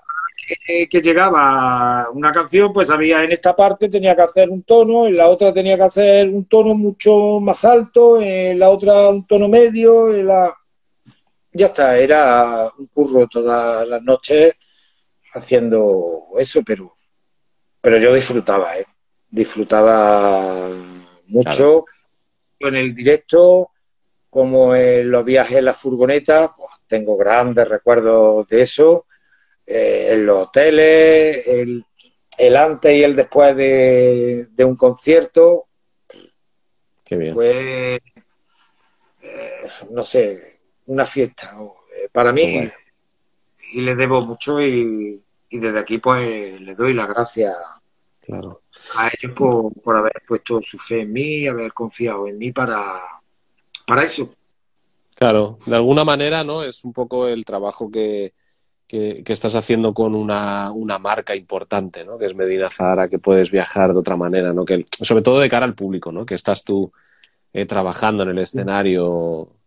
Que, 0.66 0.88
llegaba 1.00 2.08
una 2.12 2.32
canción, 2.32 2.72
pues 2.72 2.90
había 2.90 3.22
en 3.22 3.30
esta 3.30 3.54
parte 3.54 3.88
tenía 3.88 4.16
que 4.16 4.22
hacer 4.22 4.48
un 4.48 4.62
tono, 4.62 5.06
en 5.06 5.16
la 5.16 5.28
otra 5.28 5.52
tenía 5.52 5.76
que 5.76 5.84
hacer 5.84 6.28
un 6.28 6.46
tono 6.46 6.74
mucho 6.74 7.38
más 7.40 7.64
alto, 7.64 8.20
en 8.20 8.58
la 8.58 8.70
otra 8.70 9.10
un 9.10 9.26
tono 9.26 9.48
medio, 9.48 10.12
en 10.12 10.26
la 10.26 10.52
ya 11.52 11.66
está, 11.66 11.98
era 11.98 12.70
un 12.78 12.86
curro 12.86 13.26
todas 13.28 13.86
las 13.86 14.02
noches 14.02 14.54
haciendo 15.32 16.28
eso, 16.38 16.62
pero, 16.64 16.96
pero 17.80 17.98
yo 17.98 18.14
disfrutaba, 18.14 18.78
¿eh? 18.78 18.86
disfrutaba 19.28 20.68
mucho 21.26 21.84
en 22.58 22.76
el 22.76 22.94
directo, 22.94 23.70
como 24.28 24.74
en 24.74 25.10
los 25.10 25.24
viajes 25.24 25.58
en 25.58 25.64
la 25.64 25.72
furgoneta, 25.72 26.54
pues, 26.56 26.70
tengo 26.86 27.16
grandes 27.16 27.66
recuerdos 27.66 28.46
de 28.46 28.62
eso, 28.62 29.06
eh, 29.66 30.10
en 30.12 30.26
los 30.26 30.46
hoteles, 30.46 31.46
el, 31.48 31.84
el, 32.38 32.56
antes 32.56 32.94
y 32.94 33.02
el 33.02 33.16
después 33.16 33.56
de, 33.56 34.48
un 34.58 34.76
concierto. 34.76 35.68
Qué 37.04 37.16
bien. 37.16 37.34
Fue, 37.34 38.00
eh, 39.22 39.62
no 39.90 40.04
sé, 40.04 40.59
una 40.90 41.04
fiesta 41.04 41.56
eh, 41.56 42.08
para 42.10 42.32
mí 42.32 42.68
y 43.72 43.80
le 43.80 43.94
debo 43.94 44.26
mucho 44.26 44.60
y, 44.60 45.22
desde 45.48 45.78
aquí 45.78 45.98
pues 45.98 46.60
le 46.60 46.74
doy 46.74 46.94
las 46.94 47.08
gracias 47.08 47.56
claro. 48.20 48.62
a 48.96 49.08
ellos 49.08 49.32
por, 49.32 49.96
haber 49.96 50.22
puesto 50.26 50.60
su 50.62 50.78
fe 50.78 51.00
en 51.00 51.12
mí 51.12 51.38
y 51.38 51.46
haber 51.46 51.72
confiado 51.72 52.26
en 52.26 52.38
mí 52.38 52.52
para, 52.52 52.80
para 53.86 54.02
eso. 54.02 54.32
Claro, 55.14 55.58
de 55.66 55.76
alguna 55.76 56.04
manera, 56.04 56.44
¿no? 56.44 56.62
Es 56.62 56.84
un 56.84 56.92
poco 56.92 57.28
el 57.28 57.44
trabajo 57.44 57.90
que, 57.90 58.32
que, 58.86 59.22
estás 59.26 59.54
haciendo 59.54 59.92
con 59.92 60.14
una, 60.14 60.72
una, 60.72 60.98
marca 60.98 61.36
importante, 61.36 62.04
¿no? 62.04 62.16
Que 62.16 62.26
es 62.26 62.34
Medina 62.34 62.70
Zara, 62.70 63.08
que 63.08 63.18
puedes 63.18 63.50
viajar 63.50 63.92
de 63.92 63.98
otra 63.98 64.16
manera, 64.16 64.52
¿no? 64.52 64.64
Que, 64.64 64.84
sobre 65.02 65.22
todo 65.22 65.40
de 65.40 65.48
cara 65.48 65.66
al 65.66 65.74
público, 65.74 66.10
¿no? 66.10 66.24
Que 66.24 66.34
estás 66.34 66.64
tú 66.64 66.92
eh, 67.52 67.66
trabajando 67.66 68.22
en 68.22 68.30
el 68.30 68.38
escenario 68.38 69.59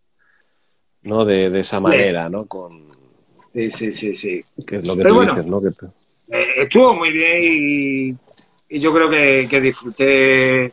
¿no? 1.04 1.24
De, 1.24 1.50
de 1.50 1.60
esa 1.60 1.80
manera, 1.80 2.28
¿no? 2.28 2.46
Con... 2.46 2.88
Sí, 3.54 3.70
sí, 3.70 3.92
sí, 3.92 4.14
sí. 4.14 4.44
Que 4.66 4.76
es 4.76 4.86
lo 4.86 4.96
que 4.96 5.04
tú 5.04 5.20
dices, 5.20 5.46
¿no? 5.46 5.62
Que... 5.62 5.68
Eh, 6.28 6.46
estuvo 6.62 6.94
muy 6.94 7.12
bien 7.12 7.38
y, 7.42 8.16
y 8.68 8.80
yo 8.80 8.92
creo 8.92 9.08
que, 9.08 9.46
que 9.48 9.60
disfruté 9.60 10.72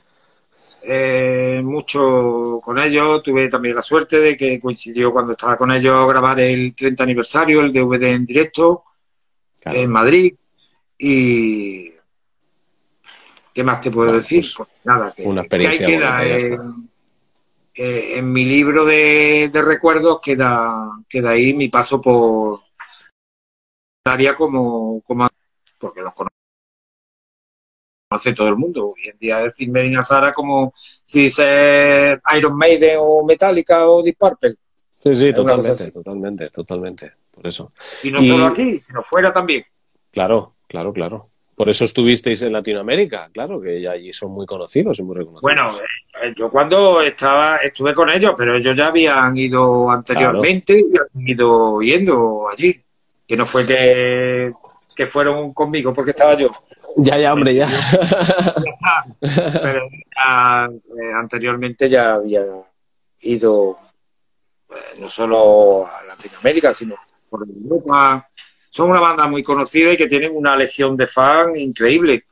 eh, 0.84 1.62
mucho 1.64 2.62
con 2.64 2.80
ellos. 2.80 3.22
Tuve 3.22 3.50
también 3.50 3.76
la 3.76 3.82
suerte 3.82 4.20
de 4.20 4.36
que 4.36 4.60
coincidió 4.60 5.12
cuando 5.12 5.34
estaba 5.34 5.58
con 5.58 5.72
ellos 5.72 6.08
grabar 6.08 6.40
el 6.40 6.74
30 6.74 7.04
aniversario, 7.04 7.62
el 7.62 7.72
DVD 7.72 8.04
en 8.14 8.26
directo 8.26 8.84
en 9.66 9.90
Madrid. 9.92 10.34
Y 10.98 11.92
¿qué 13.54 13.64
más 13.64 13.82
te 13.82 13.92
puedo 13.92 14.14
decir? 14.14 14.40
Pues, 14.40 14.56
pues, 14.56 14.70
nada, 14.84 15.14
que, 15.16 15.24
una 15.24 15.42
experiencia 15.42 15.86
que 15.86 15.94
queda, 15.94 16.24
eh, 17.76 18.18
en 18.18 18.32
mi 18.32 18.46
libro 18.46 18.86
de, 18.86 19.50
recuerdos 19.54 20.20
queda, 20.22 21.04
queda 21.08 21.32
ahí 21.32 21.54
mi 21.54 21.70
paso 21.70 22.02
por 22.02 22.62
área 24.06 24.36
como, 24.36 25.02
como 25.02 25.28
porque 25.78 26.02
los 26.02 26.14
conoce 26.14 26.32
todo 28.36 28.48
el 28.48 28.58
mundo. 28.58 28.90
Hoy 28.90 29.10
en 29.12 29.18
día 29.18 29.40
decir 29.40 29.70
Medina 29.70 30.04
Zara 30.04 30.34
como 30.34 30.74
si 30.76 31.24
dice 31.24 32.20
Iron 32.38 32.58
Maiden 32.58 32.98
o 33.00 33.24
Metallica 33.26 33.88
o 33.90 34.04
Deep 34.04 34.18
Purple. 34.18 34.56
Sí, 35.00 35.16
sí, 35.16 35.34
totalmente, 35.34 35.92
totalmente, 35.92 36.50
totalmente. 36.50 37.14
Por 37.32 37.48
eso. 37.48 37.72
Y 38.04 38.12
no 38.12 38.22
solo 38.22 38.48
aquí, 38.48 38.80
sino 38.80 39.02
fuera 39.02 39.34
también. 39.34 39.66
Claro, 40.12 40.56
claro, 40.68 40.94
claro. 40.94 41.30
Por 41.56 41.70
eso 41.70 41.86
estuvisteis 41.86 42.42
en 42.42 42.54
Latinoamérica, 42.54 43.30
claro, 43.32 43.62
que 43.62 43.88
allí 43.88 44.12
son 44.14 44.32
muy 44.32 44.46
conocidos 44.46 44.98
y 45.00 45.04
muy 45.04 45.16
reconocidos. 45.16 45.42
Bueno, 45.42 45.70
eh, 46.24 46.34
yo 46.36 46.50
cuando 46.50 47.02
estaba, 47.02 47.58
estuve 47.58 47.94
con 47.94 48.10
ellos, 48.10 48.34
pero 48.38 48.56
ellos 48.56 48.76
ya 48.76 48.88
habían 48.88 49.38
ido 49.38 49.92
anteriormente 49.92 50.80
y 50.80 50.98
han 50.98 51.28
ido 51.28 51.82
yendo 51.82 52.48
allí. 52.50 52.82
Que 53.28 53.38
no 53.38 53.46
fue 53.46 53.66
que, 53.66 54.52
que 54.96 55.06
fueron 55.06 55.54
conmigo 55.54 55.94
porque 55.94 56.12
estaba 56.12 56.36
yo. 56.36 56.50
Ya, 56.98 57.18
ya, 57.18 57.34
hombre, 57.34 57.56
ya. 57.56 57.70
pero 59.20 59.86
eh, 59.86 61.14
anteriormente 61.16 61.88
ya 61.88 62.16
había 62.16 62.44
ido 63.22 63.78
eh, 64.70 65.00
no 65.00 65.08
solo 65.08 65.86
a 65.86 66.04
Latinoamérica, 66.04 66.74
sino 66.74 66.96
por 67.30 67.48
Europa, 67.48 68.28
son 68.72 68.90
una 68.90 69.02
banda 69.02 69.28
muy 69.28 69.44
conocida 69.44 69.92
y 69.92 69.98
que 69.98 70.08
tienen 70.08 70.32
una 70.34 70.56
legión 70.56 70.96
de 70.96 71.06
fans 71.06 71.60
increíble, 71.60 72.24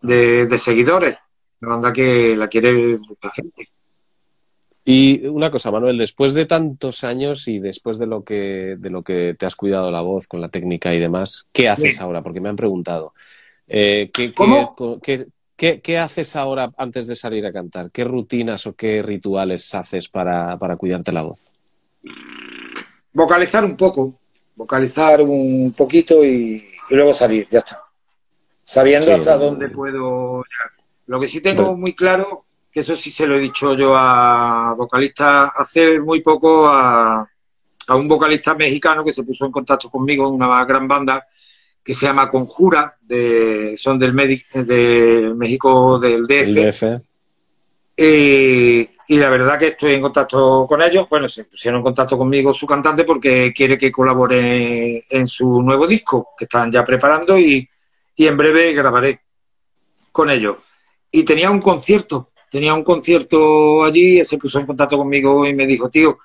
de, 0.00 0.58
seguidores. 0.58 1.18
Una 1.60 1.72
banda 1.72 1.92
que 1.92 2.34
la 2.34 2.48
quiere 2.48 2.96
mucha 2.96 3.30
gente. 3.30 3.68
Y 4.86 5.26
una 5.26 5.50
cosa, 5.50 5.70
Manuel, 5.70 5.98
después 5.98 6.32
de 6.32 6.46
tantos 6.46 7.04
años 7.04 7.46
y 7.46 7.58
después 7.58 7.98
de 7.98 8.06
lo 8.06 8.24
que, 8.24 8.76
de 8.78 8.88
lo 8.88 9.02
que 9.02 9.36
te 9.38 9.44
has 9.44 9.54
cuidado 9.54 9.90
la 9.90 10.00
voz 10.00 10.26
con 10.26 10.40
la 10.40 10.48
técnica 10.48 10.94
y 10.94 10.98
demás, 10.98 11.46
¿qué 11.52 11.68
haces 11.68 12.00
ahora? 12.00 12.22
Porque 12.22 12.40
me 12.40 12.48
han 12.48 12.56
preguntado. 12.56 13.12
Eh, 13.68 14.10
¿qué, 14.14 14.32
Qué, 15.56 15.80
qué, 15.80 15.98
haces 15.98 16.36
ahora 16.36 16.70
antes 16.76 17.06
de 17.06 17.16
salir 17.16 17.44
a 17.46 17.52
cantar? 17.52 17.90
¿Qué 17.90 18.04
rutinas 18.04 18.66
o 18.66 18.74
qué 18.74 19.02
rituales 19.02 19.74
haces 19.74 20.08
para, 20.08 20.58
para 20.58 20.76
cuidarte 20.76 21.12
la 21.12 21.22
voz? 21.22 21.50
Vocalizar 23.12 23.64
un 23.64 23.74
poco, 23.74 24.18
vocalizar 24.56 25.20
un 25.20 25.72
poquito 25.76 26.24
y, 26.24 26.62
luego 26.90 27.14
salir, 27.14 27.46
ya 27.48 27.58
está. 27.58 27.82
Sabiendo 28.62 29.14
hasta 29.14 29.36
dónde 29.36 29.68
puedo 29.68 30.42
llegar. 30.42 30.72
Lo 31.06 31.20
que 31.20 31.28
sí 31.28 31.40
tengo 31.40 31.76
muy 31.76 31.94
claro, 31.94 32.46
que 32.72 32.80
eso 32.80 32.96
sí 32.96 33.10
se 33.10 33.26
lo 33.26 33.36
he 33.36 33.40
dicho 33.40 33.74
yo 33.74 33.94
a 33.94 34.74
vocalistas, 34.76 35.50
hace 35.56 36.00
muy 36.00 36.20
poco 36.20 36.66
a, 36.66 37.30
a 37.86 37.94
un 37.94 38.08
vocalista 38.08 38.54
mexicano 38.54 39.04
que 39.04 39.12
se 39.12 39.22
puso 39.22 39.46
en 39.46 39.52
contacto 39.52 39.88
conmigo, 39.88 40.28
una 40.28 40.64
gran 40.64 40.88
banda, 40.88 41.24
que 41.84 41.94
se 41.94 42.06
llama 42.06 42.28
Conjura, 42.28 42.96
de, 43.00 43.76
son 43.76 43.98
del 44.00 44.16
de 44.16 45.32
México 45.36 46.00
del 46.00 46.22
DF. 46.26 46.82
Eh, 46.82 47.00
y 47.96 49.16
la 49.16 49.30
verdad 49.30 49.58
que 49.58 49.68
estoy 49.68 49.94
en 49.94 50.02
contacto 50.02 50.66
con 50.68 50.82
ellos. 50.82 51.08
Bueno, 51.08 51.28
se 51.28 51.44
pusieron 51.44 51.78
en 51.78 51.84
contacto 51.84 52.18
conmigo 52.18 52.52
su 52.52 52.66
cantante 52.66 53.04
porque 53.04 53.52
quiere 53.54 53.78
que 53.78 53.92
colabore 53.92 55.02
en 55.10 55.26
su 55.26 55.62
nuevo 55.62 55.86
disco 55.86 56.30
que 56.36 56.44
están 56.44 56.70
ya 56.70 56.84
preparando 56.84 57.38
y, 57.38 57.68
y 58.14 58.26
en 58.26 58.36
breve 58.36 58.72
grabaré 58.72 59.20
con 60.12 60.30
ellos. 60.30 60.56
Y 61.10 61.24
tenía 61.24 61.50
un 61.50 61.60
concierto, 61.60 62.30
tenía 62.50 62.74
un 62.74 62.84
concierto 62.84 63.84
allí, 63.84 64.24
se 64.24 64.38
puso 64.38 64.58
en 64.58 64.66
contacto 64.66 64.98
conmigo 64.98 65.46
y 65.46 65.54
me 65.54 65.66
dijo, 65.66 65.88
tío, 65.88 66.18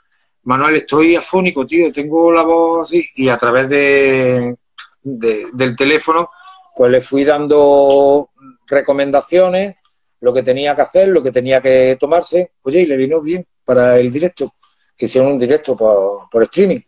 Manuel, 0.43 0.77
estoy 0.77 1.15
afónico, 1.15 1.67
tío, 1.67 1.91
tengo 1.91 2.31
la 2.31 2.43
voz 2.43 2.87
así. 2.89 3.05
Y 3.15 3.29
a 3.29 3.37
través 3.37 3.69
de, 3.69 4.55
del 5.03 5.75
teléfono, 5.75 6.29
pues 6.75 6.91
le 6.91 7.01
fui 7.01 7.23
dando 7.23 8.29
recomendaciones, 8.67 9.75
lo 10.21 10.33
que 10.33 10.43
tenía 10.43 10.75
que 10.75 10.81
hacer, 10.81 11.09
lo 11.09 11.21
que 11.21 11.31
tenía 11.31 11.61
que 11.61 11.97
tomarse. 11.99 12.53
Oye, 12.63 12.81
y 12.81 12.85
le 12.85 12.95
vino 12.95 13.21
bien 13.21 13.45
para 13.65 13.97
el 13.97 14.11
directo, 14.11 14.53
que 14.95 15.05
hicieron 15.05 15.33
un 15.33 15.39
directo 15.39 15.75
por, 15.75 16.29
por 16.29 16.43
streaming. 16.43 16.79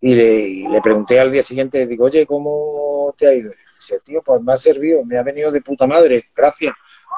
Y 0.00 0.14
le, 0.14 0.68
le, 0.70 0.80
pregunté 0.80 1.18
al 1.18 1.32
día 1.32 1.42
siguiente, 1.42 1.86
digo, 1.86 2.04
oye, 2.04 2.24
¿cómo 2.24 3.12
te 3.16 3.26
ha 3.26 3.34
ido? 3.34 3.50
dice, 3.74 4.00
tío, 4.04 4.22
pues 4.24 4.40
me 4.42 4.52
ha 4.52 4.56
servido, 4.56 5.04
me 5.04 5.18
ha 5.18 5.22
venido 5.24 5.50
de 5.50 5.60
puta 5.60 5.86
madre, 5.86 6.24
gracias. 6.34 6.72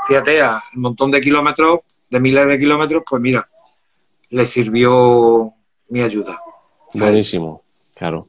Fíjate, 0.09 0.41
a 0.41 0.61
un 0.75 0.83
montón 0.83 1.11
de 1.11 1.21
kilómetros, 1.21 1.81
de 2.09 2.21
miles 2.21 2.47
de 2.47 2.59
kilómetros, 2.59 3.03
pues 3.09 3.21
mira, 3.21 3.49
le 4.31 4.45
sirvió 4.47 5.53
mi 5.89 6.01
ayuda. 6.01 6.41
Buenísimo, 6.95 7.63
claro. 7.95 8.29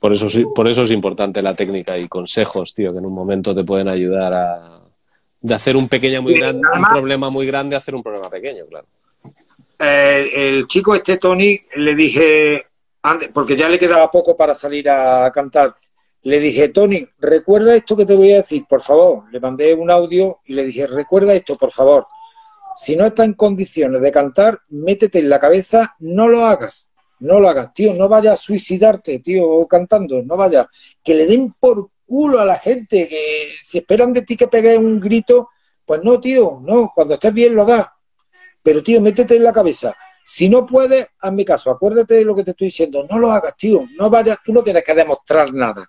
Por, 0.00 0.12
eso, 0.12 0.26
por 0.52 0.68
eso 0.68 0.82
es 0.82 0.90
importante 0.90 1.40
la 1.40 1.54
técnica 1.54 1.96
y 1.96 2.08
consejos, 2.08 2.74
tío, 2.74 2.92
que 2.92 2.98
en 2.98 3.06
un 3.06 3.14
momento 3.14 3.54
te 3.54 3.62
pueden 3.62 3.86
ayudar 3.86 4.34
a 4.34 4.75
de 5.46 5.54
hacer 5.54 5.76
un 5.76 5.88
pequeño 5.88 6.22
muy 6.22 6.34
grande, 6.34 6.66
un 6.76 6.84
problema 6.84 7.30
muy 7.30 7.46
grande, 7.46 7.76
hacer 7.76 7.94
un 7.94 8.02
problema 8.02 8.28
pequeño, 8.28 8.66
claro. 8.66 8.86
el 9.78 10.66
chico 10.66 10.94
este 10.94 11.18
Tony 11.18 11.56
le 11.76 11.94
dije 11.94 12.62
antes, 13.02 13.28
porque 13.32 13.56
ya 13.56 13.68
le 13.68 13.78
quedaba 13.78 14.10
poco 14.10 14.36
para 14.36 14.54
salir 14.54 14.90
a 14.90 15.30
cantar, 15.32 15.76
le 16.22 16.40
dije, 16.40 16.70
Tony, 16.70 17.06
recuerda 17.18 17.76
esto 17.76 17.96
que 17.96 18.04
te 18.04 18.16
voy 18.16 18.32
a 18.32 18.38
decir, 18.38 18.64
por 18.68 18.82
favor. 18.82 19.24
Le 19.30 19.38
mandé 19.38 19.72
un 19.74 19.92
audio 19.92 20.40
y 20.46 20.54
le 20.54 20.64
dije, 20.64 20.88
recuerda 20.88 21.32
esto, 21.32 21.56
por 21.56 21.70
favor. 21.70 22.08
Si 22.74 22.96
no 22.96 23.06
está 23.06 23.24
en 23.24 23.34
condiciones 23.34 24.02
de 24.02 24.10
cantar, 24.10 24.58
métete 24.70 25.20
en 25.20 25.28
la 25.28 25.38
cabeza, 25.38 25.94
no 26.00 26.26
lo 26.26 26.44
hagas 26.44 26.90
no 27.18 27.40
lo 27.40 27.48
hagas, 27.48 27.72
tío, 27.72 27.94
no 27.94 28.08
vayas 28.08 28.34
a 28.34 28.36
suicidarte, 28.36 29.20
tío, 29.20 29.66
cantando, 29.66 30.22
no 30.22 30.36
vayas. 30.36 30.66
Que 31.02 31.14
le 31.14 31.26
den 31.26 31.54
por 31.58 31.90
culo 32.06 32.40
a 32.40 32.44
la 32.44 32.58
gente, 32.58 33.08
que 33.08 33.54
si 33.62 33.78
esperan 33.78 34.12
de 34.12 34.22
ti 34.22 34.36
que 34.36 34.48
pegues 34.48 34.78
un 34.78 35.00
grito, 35.00 35.50
pues 35.84 36.02
no, 36.02 36.20
tío, 36.20 36.60
no, 36.62 36.92
cuando 36.94 37.14
estés 37.14 37.34
bien 37.34 37.54
lo 37.54 37.64
das. 37.64 37.86
Pero, 38.62 38.82
tío, 38.82 39.00
métete 39.00 39.36
en 39.36 39.44
la 39.44 39.52
cabeza. 39.52 39.94
Si 40.24 40.48
no 40.48 40.66
puedes, 40.66 41.06
hazme 41.20 41.44
caso, 41.44 41.70
acuérdate 41.70 42.14
de 42.14 42.24
lo 42.24 42.34
que 42.34 42.42
te 42.42 42.50
estoy 42.50 42.66
diciendo, 42.66 43.06
no 43.08 43.18
lo 43.18 43.30
hagas, 43.30 43.56
tío, 43.56 43.84
no 43.96 44.10
vayas, 44.10 44.38
tú 44.44 44.52
no 44.52 44.62
tienes 44.62 44.82
que 44.82 44.92
demostrar 44.92 45.54
nada, 45.54 45.86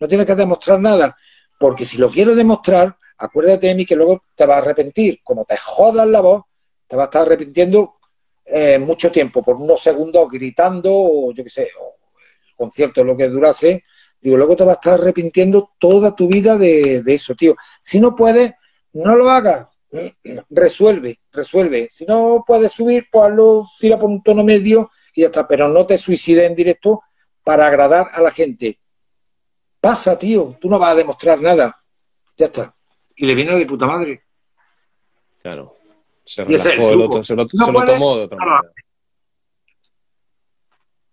no 0.00 0.08
tienes 0.08 0.26
que 0.26 0.34
demostrar 0.34 0.80
nada, 0.80 1.14
porque 1.60 1.84
si 1.84 1.98
lo 1.98 2.08
quieres 2.08 2.34
demostrar, 2.34 2.96
acuérdate 3.18 3.66
de 3.66 3.74
mí 3.74 3.84
que 3.84 3.94
luego 3.94 4.24
te 4.34 4.46
vas 4.46 4.56
a 4.56 4.60
arrepentir, 4.60 5.20
como 5.22 5.44
te 5.44 5.58
jodas 5.58 6.06
la 6.06 6.22
voz, 6.22 6.44
te 6.86 6.96
vas 6.96 7.04
a 7.04 7.08
estar 7.08 7.22
arrepintiendo 7.26 7.96
eh, 8.46 8.78
mucho 8.78 9.12
tiempo, 9.12 9.42
por 9.42 9.56
unos 9.56 9.82
segundos 9.82 10.30
gritando, 10.30 10.90
o 10.94 11.32
yo 11.34 11.44
qué 11.44 11.50
sé, 11.50 11.68
o 11.78 11.96
el 12.48 12.56
concierto 12.56 13.04
lo 13.04 13.14
que 13.14 13.28
durase, 13.28 13.84
digo, 14.24 14.38
luego 14.38 14.56
te 14.56 14.64
vas 14.64 14.76
a 14.76 14.80
estar 14.80 15.00
arrepintiendo 15.00 15.72
toda 15.78 16.16
tu 16.16 16.26
vida 16.26 16.56
de, 16.56 17.02
eso, 17.06 17.34
tío. 17.34 17.54
Si 17.78 18.00
no 18.00 18.16
puedes, 18.16 18.52
no 18.94 19.14
lo 19.14 19.28
hagas, 19.28 19.68
resuelve, 20.50 21.18
resuelve. 21.30 21.88
Si 21.90 22.06
no 22.06 22.42
puedes 22.46 22.72
subir, 22.72 23.06
pues 23.12 23.30
hazlo, 23.30 23.66
tira 23.78 23.98
por 23.98 24.08
un 24.08 24.22
tono 24.22 24.42
medio 24.42 24.90
y 25.14 25.20
ya 25.20 25.26
está, 25.26 25.46
pero 25.46 25.68
no 25.68 25.84
te 25.84 25.98
suicides 25.98 26.48
en 26.48 26.54
directo 26.54 27.02
para 27.44 27.66
agradar 27.66 28.06
a 28.14 28.22
la 28.22 28.30
gente. 28.30 28.78
Pasa, 29.78 30.18
tío, 30.18 30.56
tú 30.58 30.70
no 30.70 30.78
vas 30.78 30.92
a 30.92 30.94
demostrar 30.94 31.38
nada. 31.42 31.78
Ya 32.38 32.46
está. 32.46 32.74
Y 33.16 33.26
le 33.26 33.34
viene 33.34 33.54
de 33.56 33.66
puta 33.66 33.86
madre. 33.86 34.22
Claro. 35.42 35.76
Se 36.24 36.42
lo, 36.42 36.58
se 37.22 37.36
lo, 37.36 37.46
tomó 37.46 38.16
de 38.16 38.24
otra 38.24 38.38
manera. 38.38 38.72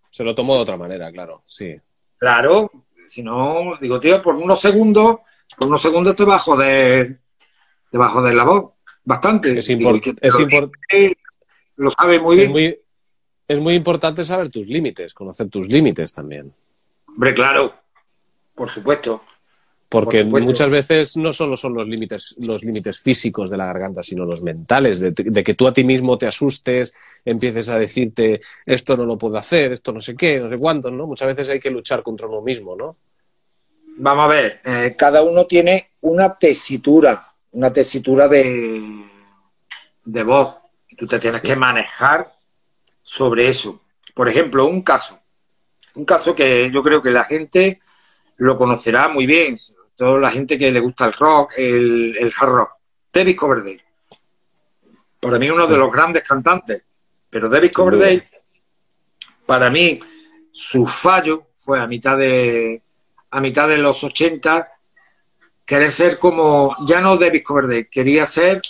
Se 0.08 0.24
lo 0.24 0.34
tomó 0.34 0.54
de 0.54 0.62
otra 0.62 0.78
manera, 0.78 1.12
claro, 1.12 1.44
sí. 1.46 1.76
Claro, 2.22 2.70
si 3.08 3.20
no, 3.20 3.76
digo, 3.80 3.98
tío, 3.98 4.22
por 4.22 4.36
unos 4.36 4.60
segundos, 4.60 5.16
por 5.58 5.66
unos 5.66 5.82
segundos 5.82 6.14
te 6.14 6.24
va 6.24 6.36
a 6.36 6.38
joder, 6.38 7.18
te 7.90 7.98
va 7.98 8.06
a 8.06 8.10
joder 8.10 8.36
la 8.36 8.44
voz, 8.44 8.74
bastante. 9.02 9.58
Es, 9.58 9.68
importante. 9.68 11.18
Lo 11.74 11.90
sabe 11.90 12.20
muy 12.20 12.36
bien. 12.36 12.46
Es 12.46 12.52
muy, 12.52 12.78
es 13.48 13.60
muy 13.60 13.74
importante 13.74 14.24
saber 14.24 14.52
tus 14.52 14.68
límites, 14.68 15.14
conocer 15.14 15.48
tus 15.48 15.66
límites 15.66 16.14
también. 16.14 16.54
Hombre, 17.08 17.34
claro, 17.34 17.74
por 18.54 18.68
supuesto. 18.68 19.24
Porque 19.92 20.24
muchas 20.24 20.70
veces 20.70 21.18
no 21.18 21.34
solo 21.34 21.54
son 21.54 21.74
los 21.74 21.86
límites, 21.86 22.34
los 22.38 22.64
límites 22.64 22.98
físicos 22.98 23.50
de 23.50 23.58
la 23.58 23.66
garganta, 23.66 24.02
sino 24.02 24.24
los 24.24 24.42
mentales, 24.42 25.00
de, 25.00 25.12
que 25.12 25.52
tú 25.52 25.68
a 25.68 25.74
ti 25.74 25.84
mismo 25.84 26.16
te 26.16 26.26
asustes, 26.26 26.94
empieces 27.26 27.68
a 27.68 27.78
decirte 27.78 28.40
esto 28.64 28.96
no 28.96 29.04
lo 29.04 29.18
puedo 29.18 29.36
hacer, 29.36 29.70
esto 29.70 29.92
no 29.92 30.00
sé 30.00 30.16
qué, 30.16 30.40
no 30.40 30.48
sé 30.48 30.56
cuánto, 30.56 30.90
¿no? 30.90 31.06
Muchas 31.06 31.28
veces 31.28 31.50
hay 31.50 31.60
que 31.60 31.70
luchar 31.70 32.02
contra 32.02 32.26
uno 32.26 32.40
mismo, 32.40 32.74
¿no? 32.74 32.96
Vamos 33.98 34.24
a 34.24 34.28
ver, 34.34 34.62
eh, 34.64 34.94
cada 34.96 35.22
uno 35.22 35.44
tiene 35.44 35.90
una 36.00 36.38
tesitura, 36.38 37.34
una 37.50 37.70
tesitura 37.70 38.28
de, 38.28 39.04
de 40.06 40.24
voz, 40.24 40.58
y 40.88 40.96
tú 40.96 41.06
te 41.06 41.18
tienes 41.18 41.42
que 41.42 41.54
manejar 41.54 42.32
sobre 43.02 43.46
eso. 43.48 43.82
Por 44.14 44.26
ejemplo, 44.26 44.64
un 44.64 44.80
caso, 44.80 45.18
un 45.96 46.06
caso 46.06 46.34
que 46.34 46.70
yo 46.72 46.82
creo 46.82 47.02
que 47.02 47.10
la 47.10 47.24
gente 47.24 47.82
lo 48.38 48.56
conocerá 48.56 49.08
muy 49.08 49.26
bien, 49.26 49.58
toda 49.96 50.18
la 50.18 50.30
gente 50.30 50.58
que 50.58 50.72
le 50.72 50.80
gusta 50.80 51.06
el 51.06 51.12
rock, 51.12 51.52
el, 51.56 52.16
el 52.18 52.32
hard 52.38 52.50
rock. 52.50 52.70
David 53.12 53.36
Coverdale. 53.36 53.84
Para 55.20 55.38
mí 55.38 55.50
uno 55.50 55.66
de 55.66 55.76
los 55.76 55.92
grandes 55.92 56.22
cantantes. 56.22 56.82
Pero 57.30 57.48
David 57.48 57.72
Coverdale, 57.72 58.28
para 59.46 59.70
mí, 59.70 60.00
su 60.50 60.86
fallo 60.86 61.48
fue 61.56 61.80
a 61.80 61.86
mitad 61.86 62.18
de 62.18 62.82
a 63.30 63.40
mitad 63.40 63.68
de 63.68 63.78
los 63.78 64.04
80 64.04 64.68
querer 65.64 65.90
ser 65.90 66.18
como 66.18 66.76
ya 66.86 67.00
no 67.00 67.16
David 67.16 67.42
Coverdale, 67.42 67.88
quería 67.88 68.26
ser 68.26 68.60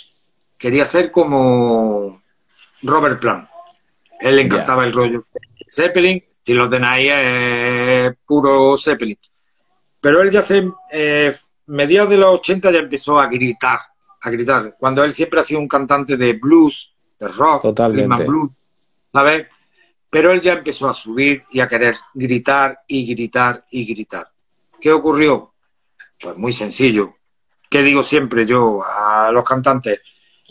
quería 0.57 0.85
ser 0.85 1.11
como 1.11 2.23
Robert 2.83 3.19
Plant. 3.19 3.49
Él 4.21 4.37
le 4.37 4.43
encantaba 4.43 4.85
el 4.85 4.93
rollo 4.93 5.25
Zeppelin, 5.69 6.23
si 6.41 6.53
lo 6.53 6.69
tenéis 6.69 7.11
es 7.13 8.15
puro 8.25 8.77
Zeppelin. 8.77 9.17
Pero 10.03 10.21
él 10.21 10.31
ya 10.31 10.41
se, 10.41 10.69
eh, 10.91 11.33
mediados 11.67 12.09
de 12.09 12.17
los 12.17 12.35
80 12.35 12.71
ya 12.71 12.79
empezó 12.79 13.17
a 13.21 13.27
gritar, 13.27 13.79
a 14.19 14.29
gritar, 14.29 14.75
cuando 14.77 15.01
él 15.01 15.13
siempre 15.13 15.39
ha 15.39 15.45
sido 15.45 15.61
un 15.61 15.67
cantante 15.69 16.17
de 16.17 16.33
blues, 16.33 16.93
de 17.17 17.29
rock, 17.29 17.61
Totalmente. 17.61 18.25
blues, 18.25 18.49
¿sabes? 19.13 19.47
Pero 20.09 20.33
él 20.33 20.41
ya 20.41 20.55
empezó 20.55 20.89
a 20.89 20.93
subir 20.93 21.43
y 21.53 21.61
a 21.61 21.69
querer 21.69 21.95
gritar 22.13 22.81
y 22.85 23.07
gritar 23.15 23.61
y 23.71 23.85
gritar. 23.85 24.29
¿Qué 24.81 24.91
ocurrió? 24.91 25.53
Pues 26.19 26.35
muy 26.35 26.51
sencillo. 26.51 27.15
¿Qué 27.69 27.81
digo 27.81 28.03
siempre 28.03 28.45
yo 28.45 28.81
a 28.83 29.31
los 29.31 29.45
cantantes? 29.45 30.01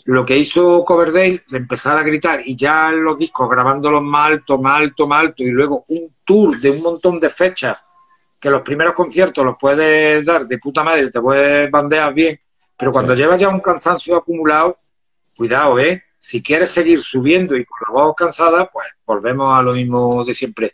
Lo 0.05 0.25
que 0.25 0.35
hizo 0.35 0.83
Coverdale 0.83 1.39
de 1.51 1.57
empezar 1.59 1.95
a 1.99 2.01
gritar 2.01 2.39
y 2.43 2.55
ya 2.55 2.91
los 2.91 3.19
discos 3.19 3.47
grabándolos 3.47 4.01
más 4.01 4.31
alto, 4.31 4.57
más 4.57 4.79
alto, 4.79 5.05
más 5.05 5.19
alto 5.19 5.43
y 5.43 5.51
luego 5.51 5.83
un 5.89 6.15
tour 6.25 6.59
de 6.59 6.71
un 6.71 6.81
montón 6.81 7.19
de 7.19 7.29
fechas 7.29 7.77
que 8.43 8.49
los 8.49 8.61
primeros 8.61 8.93
conciertos 8.93 9.45
los 9.45 9.55
puedes 9.57 10.25
dar 10.25 10.45
de 10.45 10.57
puta 10.57 10.83
madre, 10.83 11.09
te 11.09 11.21
puedes 11.21 11.71
bandear 11.71 12.13
bien, 12.13 12.37
pero 12.75 12.91
cuando 12.91 13.15
llevas 13.15 13.39
ya 13.39 13.47
un 13.47 13.61
cansancio 13.61 14.17
acumulado, 14.17 14.79
cuidado, 15.33 15.79
¿eh? 15.79 16.03
Si 16.19 16.43
quieres 16.43 16.69
seguir 16.69 17.01
subiendo 17.01 17.55
y 17.55 17.63
con 17.63 17.77
la 17.87 17.93
voz 17.93 18.13
cansada, 18.17 18.69
pues 18.69 18.85
volvemos 19.05 19.57
a 19.57 19.61
lo 19.61 19.71
mismo 19.71 20.25
de 20.25 20.33
siempre. 20.33 20.73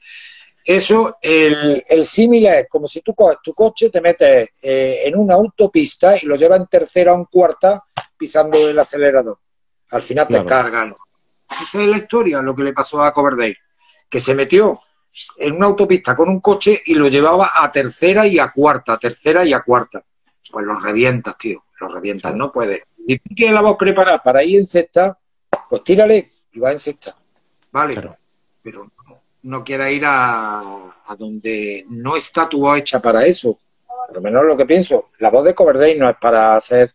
Eso, 0.66 1.18
el, 1.22 1.84
el 1.88 2.06
símil 2.06 2.48
es 2.48 2.66
como 2.68 2.88
si 2.88 3.02
tú 3.02 3.14
coges 3.14 3.38
tu 3.44 3.54
coche, 3.54 3.92
te 3.92 4.02
metes 4.02 4.50
eh, 4.64 5.02
en 5.06 5.16
una 5.16 5.36
autopista 5.36 6.18
y 6.18 6.26
lo 6.26 6.38
llevas 6.38 6.62
en 6.62 6.66
tercera 6.66 7.14
o 7.14 7.18
en 7.18 7.26
cuarta 7.26 7.84
pisando 8.18 8.68
el 8.68 8.80
acelerador. 8.80 9.38
Al 9.92 10.02
final 10.02 10.28
te 10.28 10.44
cargan. 10.44 10.96
Esa 11.62 11.84
es 11.84 11.88
la 11.88 11.98
historia, 11.98 12.42
lo 12.42 12.56
que 12.56 12.64
le 12.64 12.74
pasó 12.74 13.04
a 13.04 13.14
Coverdale, 13.14 13.58
que 14.10 14.20
se 14.20 14.34
metió 14.34 14.82
en 15.38 15.56
una 15.56 15.68
autopista 15.68 16.16
con 16.16 16.30
un 16.30 16.40
coche 16.40 16.80
y 16.86 16.96
lo 16.96 17.08
llevaba 17.08 17.52
a 17.56 17.72
tercera 17.72 18.28
y 18.28 18.40
a 18.40 18.52
cuarta, 18.52 18.98
tercera 18.98 19.46
y 19.46 19.54
a 19.54 19.62
cuarta. 19.62 20.04
Pues 20.52 20.66
lo 20.66 20.80
revientas, 20.80 21.38
tío, 21.38 21.64
lo 21.80 21.90
revientas, 21.90 22.36
no 22.36 22.52
puedes. 22.52 22.84
Y 23.06 23.18
tú 23.20 23.36
tienes 23.36 23.56
la 23.56 23.62
voz 23.62 23.78
preparada 23.78 24.22
para 24.22 24.44
ir 24.44 24.60
en 24.60 24.68
sexta, 24.68 25.18
pues 25.70 25.84
tírale 25.84 26.32
y 26.52 26.60
va 26.60 26.72
en 26.72 26.80
sexta. 26.80 27.16
Vale, 27.72 27.96
pero 28.62 28.86
no, 28.86 29.22
no 29.44 29.64
quieras 29.64 29.92
ir 29.92 30.04
a, 30.06 30.62
donde 31.18 31.86
no 31.90 32.16
está 32.16 32.48
tu 32.48 32.60
voz 32.60 32.80
hecha 32.80 33.00
para 33.00 33.26
eso. 33.26 33.60
lo 34.14 34.22
menos 34.22 34.46
lo 34.46 34.58
que 34.58 34.66
pienso, 34.66 35.10
la 35.20 35.30
voz 35.30 35.44
de 35.44 35.56
Coverdale 35.56 35.96
no 35.96 36.10
es 36.10 36.18
para 36.20 36.56
hacer 36.56 36.94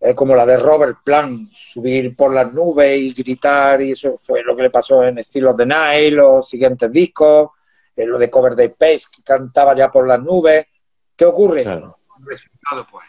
eh, 0.00 0.14
como 0.14 0.34
la 0.34 0.46
de 0.46 0.56
Robert 0.56 0.98
Plant, 1.04 1.52
subir 1.52 2.16
por 2.16 2.32
las 2.32 2.52
nubes 2.52 2.98
y 2.98 3.12
gritar, 3.12 3.82
y 3.82 3.92
eso 3.92 4.14
fue 4.16 4.42
lo 4.42 4.56
que 4.56 4.62
le 4.62 4.70
pasó 4.70 5.04
en 5.04 5.18
Estilo 5.18 5.52
de 5.52 5.66
Night, 5.66 6.14
los 6.14 6.48
siguientes 6.48 6.90
discos, 6.90 7.50
eh, 7.94 8.06
lo 8.06 8.18
de 8.18 8.30
Coverdale 8.30 8.70
Pace, 8.70 9.04
que 9.14 9.22
cantaba 9.22 9.74
ya 9.74 9.90
por 9.90 10.08
las 10.08 10.20
nubes. 10.20 10.66
¿Qué 11.14 11.26
ocurre? 11.26 11.64
Claro. 11.64 11.98
El 12.18 12.26
resultado, 12.26 12.86
pues, 12.90 13.04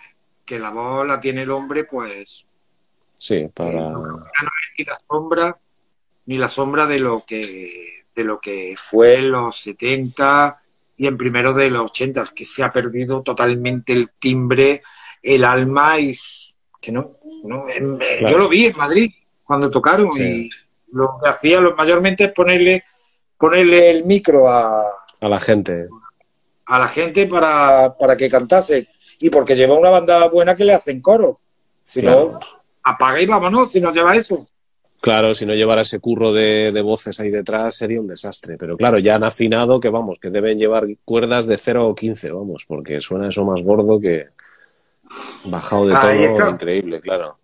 que 0.45 0.59
la 0.59 0.69
voz 0.69 1.07
la 1.07 1.19
tiene 1.22 1.43
el 1.43 1.51
hombre, 1.51 1.85
pues, 1.85 2.47
Sí, 3.18 3.47
para... 3.53 3.69
eh, 3.69 3.80
no, 3.80 4.01
no 4.01 4.26
es 4.26 4.77
ni 4.77 4.84
la 4.85 4.97
sombra, 5.07 5.59
ni 6.26 6.38
la 6.38 6.47
sombra 6.47 6.88
de 6.88 6.99
lo 6.99 7.23
que, 7.26 7.69
de 8.15 8.23
lo 8.23 8.39
que 8.41 8.73
fue 8.76 9.15
en 9.15 9.31
los 9.31 9.61
70 9.61 10.61
y 10.97 11.07
en 11.07 11.18
primero 11.18 11.53
de 11.53 11.69
los 11.69 11.84
80, 11.84 12.26
que 12.35 12.43
se 12.45 12.63
ha 12.63 12.73
perdido 12.73 13.22
totalmente 13.22 13.93
el 13.93 14.09
timbre, 14.19 14.81
el 15.22 15.45
alma 15.45 15.99
y 15.99 16.15
que 16.81 16.91
no, 16.91 17.11
no 17.43 17.69
en- 17.69 17.97
Claro. 17.97 18.27
yo 18.27 18.37
lo 18.39 18.49
vi 18.49 18.65
en 18.65 18.75
Madrid 18.77 19.11
cuando 19.43 19.69
tocaron 19.69 20.11
Sí. 20.13 20.47
y 20.47 20.49
lo 20.95 21.17
que 21.23 21.29
hacía 21.29 21.61
mayormente 21.61 22.25
es 22.25 22.31
ponerle 22.33 22.83
ponerle 23.37 23.89
el 23.89 24.05
micro 24.05 24.47
a, 24.49 24.83
a 25.19 25.29
la 25.29 25.39
gente. 25.39 25.87
a 26.67 26.79
la 26.79 26.87
gente 26.87 27.25
para, 27.27 27.95
para 27.97 28.15
que 28.15 28.29
cantase 28.29 28.87
y 29.19 29.29
porque 29.29 29.55
lleva 29.55 29.77
una 29.77 29.89
banda 29.89 30.27
buena 30.29 30.55
que 30.55 30.63
le 30.65 30.73
hacen 30.73 31.01
coro. 31.01 31.39
Si 31.83 32.01
Claro. 32.01 32.33
no, 32.33 32.39
apaga 32.83 33.19
y 33.21 33.25
vámonos, 33.25 33.71
si 33.71 33.81
no 33.81 33.91
lleva 33.91 34.15
eso. 34.15 34.47
Claro, 35.01 35.33
si 35.33 35.47
no 35.47 35.55
llevara 35.55 35.81
ese 35.81 35.99
curro 35.99 36.31
de, 36.31 36.71
de 36.71 36.81
voces 36.83 37.19
ahí 37.19 37.31
detrás 37.31 37.75
sería 37.75 37.99
un 37.99 38.05
desastre. 38.07 38.55
Pero 38.57 38.77
claro, 38.77 38.99
ya 38.99 39.15
han 39.15 39.23
afinado 39.23 39.79
que 39.79 39.89
vamos, 39.89 40.19
que 40.19 40.29
deben 40.29 40.59
llevar 40.59 40.85
cuerdas 41.03 41.47
de 41.47 41.57
0 41.57 41.87
o 41.87 41.95
15, 41.95 42.31
vamos, 42.31 42.65
porque 42.67 43.01
suena 43.01 43.27
eso 43.29 43.43
más 43.43 43.63
gordo 43.63 43.99
que 43.99 44.27
bajado 45.45 45.85
de 45.85 45.95
Ahí 45.95 46.33
todo, 46.33 46.49
increíble, 46.49 46.99
claro. 46.99 47.38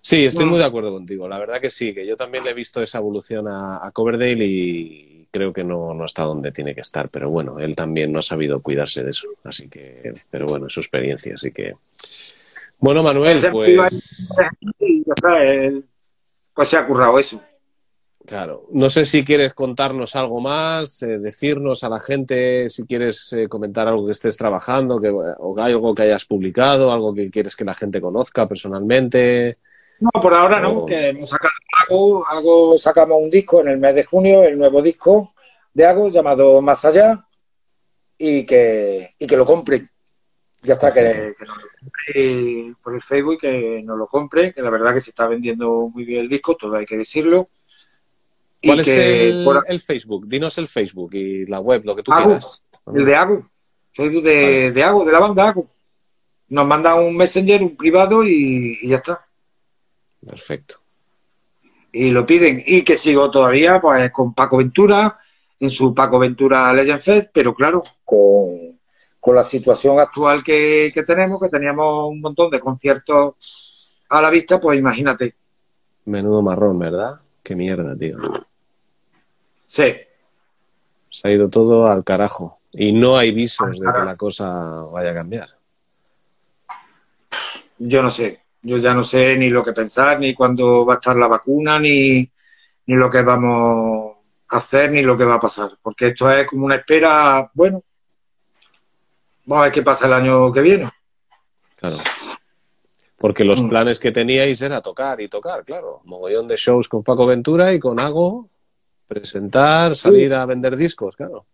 Sí, 0.00 0.24
estoy 0.26 0.46
muy 0.46 0.58
de 0.58 0.64
acuerdo 0.64 0.92
contigo. 0.92 1.28
La 1.28 1.38
verdad 1.38 1.60
que 1.60 1.70
sí, 1.70 1.94
que 1.94 2.04
yo 2.04 2.16
también 2.16 2.42
le 2.42 2.50
he 2.50 2.54
visto 2.54 2.82
esa 2.82 2.98
evolución 2.98 3.46
a, 3.46 3.86
a 3.86 3.90
Coverdale 3.92 4.44
y 4.44 5.28
creo 5.30 5.52
que 5.52 5.64
no, 5.64 5.94
no 5.94 6.04
está 6.04 6.24
donde 6.24 6.52
tiene 6.52 6.74
que 6.74 6.80
estar. 6.80 7.08
Pero 7.08 7.30
bueno, 7.30 7.60
él 7.60 7.74
también 7.74 8.12
no 8.12 8.18
ha 8.18 8.22
sabido 8.22 8.60
cuidarse 8.60 9.02
de 9.02 9.10
eso. 9.10 9.28
Así 9.44 9.68
que, 9.68 10.12
pero 10.30 10.46
bueno, 10.46 10.66
es 10.66 10.72
su 10.72 10.80
experiencia, 10.80 11.34
así 11.34 11.52
que. 11.52 11.74
Bueno, 12.78 13.02
Manuel, 13.02 13.38
pues. 13.50 14.34
pues 16.54 16.68
se 16.68 16.76
ha 16.76 16.86
currado 16.86 17.18
eso. 17.18 17.42
Claro, 18.26 18.66
no 18.70 18.88
sé 18.88 19.04
si 19.04 19.24
quieres 19.24 19.52
contarnos 19.52 20.14
algo 20.14 20.40
más, 20.40 21.02
eh, 21.02 21.18
decirnos 21.18 21.82
a 21.82 21.88
la 21.88 21.98
gente 21.98 22.68
si 22.70 22.86
quieres 22.86 23.32
eh, 23.32 23.48
comentar 23.48 23.88
algo 23.88 24.06
que 24.06 24.12
estés 24.12 24.36
trabajando, 24.36 25.00
que, 25.00 25.08
o 25.10 25.58
algo 25.58 25.94
que 25.94 26.02
hayas 26.02 26.24
publicado, 26.24 26.92
algo 26.92 27.12
que 27.12 27.30
quieres 27.30 27.56
que 27.56 27.64
la 27.64 27.74
gente 27.74 28.00
conozca 28.00 28.46
personalmente. 28.46 29.58
No, 29.98 30.10
por 30.20 30.34
ahora 30.34 30.60
no, 30.60 30.86
que 30.86 31.08
hemos 31.08 31.30
sacado 31.30 31.52
Ago, 31.88 32.26
Ago 32.26 32.78
sacamos 32.78 33.20
un 33.20 33.30
disco 33.30 33.60
en 33.60 33.68
el 33.68 33.78
mes 33.78 33.94
de 33.94 34.04
junio, 34.04 34.44
el 34.44 34.58
nuevo 34.58 34.82
disco 34.82 35.34
de 35.74 35.86
Ago 35.86 36.08
llamado 36.08 36.62
Más 36.62 36.84
Allá 36.84 37.26
y 38.16 38.44
que, 38.46 39.08
y 39.18 39.26
que 39.26 39.36
lo 39.36 39.44
compren. 39.44 39.90
Ya 40.62 40.74
está, 40.74 40.92
que, 40.92 41.34
que 41.36 41.44
nos 41.44 41.56
lo 41.56 41.68
compre 41.80 42.74
por 42.80 42.94
el 42.94 43.02
Facebook, 43.02 43.38
que 43.40 43.82
nos 43.82 43.98
lo 43.98 44.06
compre, 44.06 44.54
que 44.54 44.62
la 44.62 44.70
verdad 44.70 44.94
que 44.94 45.00
se 45.00 45.10
está 45.10 45.26
vendiendo 45.26 45.88
muy 45.88 46.04
bien 46.04 46.20
el 46.20 46.28
disco, 46.28 46.54
todo 46.54 46.76
hay 46.76 46.86
que 46.86 46.96
decirlo. 46.96 47.48
Y 48.62 48.68
¿Cuál 48.68 48.80
es 48.80 48.86
que 48.86 49.28
el, 49.28 49.44
por- 49.44 49.64
el 49.68 49.80
Facebook? 49.80 50.26
Dinos 50.28 50.56
el 50.58 50.68
Facebook 50.68 51.14
y 51.14 51.46
la 51.46 51.60
web, 51.60 51.82
lo 51.84 51.96
que 51.96 52.02
tú 52.02 52.12
Agu, 52.12 52.24
quieras. 52.26 52.62
el 52.94 53.04
de 53.04 53.14
Ago, 53.16 53.50
Facebook 53.92 54.22
de, 54.22 54.72
Vale. 54.74 55.04
de 55.04 55.12
la 55.12 55.18
banda 55.18 55.48
Ago. 55.48 55.68
Nos 56.48 56.66
manda 56.66 56.94
un 56.94 57.16
messenger, 57.16 57.62
un 57.62 57.76
privado 57.76 58.22
y- 58.24 58.78
y 58.80 58.88
ya 58.88 58.96
está. 58.96 59.26
Perfecto. 60.24 60.76
y 61.94 62.10
lo 62.10 62.24
piden. 62.24 62.62
Y 62.66 62.82
que 62.82 62.96
sigo 62.96 63.30
todavía 63.30 63.78
pues 63.80 64.10
con 64.12 64.32
Paco 64.32 64.56
Ventura, 64.56 65.18
en 65.60 65.68
su 65.68 65.94
Paco 65.94 66.18
Ventura 66.18 66.72
Legend 66.72 67.00
Fest, 67.00 67.30
pero 67.34 67.54
claro, 67.54 67.82
con, 68.04 68.80
con 69.20 69.34
la 69.34 69.44
situación 69.44 69.98
actual 70.00 70.42
que, 70.42 70.90
que 70.94 71.02
tenemos, 71.02 71.38
que 71.40 71.48
teníamos 71.50 72.08
un 72.10 72.20
montón 72.22 72.50
de 72.50 72.60
conciertos 72.60 74.02
a 74.08 74.22
la 74.22 74.30
vista, 74.30 74.58
pues 74.60 74.78
imagínate. 74.78 75.34
Menudo 76.06 76.40
marrón, 76.42 76.78
¿verdad? 76.78 77.20
Qué 77.42 77.54
mierda, 77.54 77.94
tío. 77.96 78.16
Sí, 79.74 79.90
Se 81.08 81.28
ha 81.28 81.30
ido 81.32 81.48
todo 81.48 81.86
al 81.86 82.04
carajo. 82.04 82.58
Y 82.72 82.92
no 82.92 83.16
hay 83.16 83.32
visos 83.32 83.80
de 83.80 83.90
que 83.90 84.00
la 84.04 84.16
cosa 84.18 84.46
vaya 84.92 85.12
a 85.12 85.14
cambiar. 85.14 85.48
yo 87.78 88.02
no 88.02 88.10
sé. 88.10 88.42
Yo 88.60 88.76
ya 88.76 88.92
no 88.92 89.02
sé 89.02 89.36
ni 89.38 89.48
lo 89.48 89.64
que 89.64 89.72
pensar, 89.72 90.20
ni 90.20 90.34
cuándo 90.34 90.84
va 90.84 90.94
a 90.94 90.96
estar 90.96 91.16
la 91.16 91.26
vacuna, 91.26 91.78
ni, 91.80 92.18
ni 92.86 92.94
lo 92.96 93.08
que 93.10 93.22
vamos 93.22 94.16
a 94.50 94.56
hacer, 94.58 94.92
ni 94.92 95.00
lo 95.00 95.16
que 95.16 95.24
va 95.24 95.34
a 95.36 95.40
pasar. 95.40 95.70
Porque 95.82 96.08
esto 96.08 96.30
es 96.30 96.46
como 96.46 96.66
una 96.66 96.76
espera, 96.76 97.50
bueno, 97.54 97.82
vamos 99.46 99.62
a 99.62 99.64
ver 99.64 99.72
qué 99.72 99.82
pasa 99.82 100.06
el 100.06 100.12
año 100.12 100.52
que 100.52 100.60
viene. 100.60 100.90
Claro. 101.76 101.96
Porque 103.16 103.42
los 103.42 103.62
Mm. 103.62 103.68
planes 103.70 103.98
que 103.98 104.12
teníais 104.12 104.60
era 104.60 104.82
tocar 104.82 105.18
y 105.22 105.28
tocar, 105.28 105.64
claro. 105.64 106.02
Mogollón 106.04 106.46
de 106.46 106.56
shows 106.56 106.88
con 106.88 107.02
Paco 107.02 107.24
Ventura 107.26 107.72
y 107.72 107.80
con 107.80 107.98
Ago, 107.98 108.48
presentar, 109.14 109.94
salir 109.96 110.32
a 110.34 110.46
vender 110.46 110.76
discos, 110.76 111.16
claro. 111.16 111.44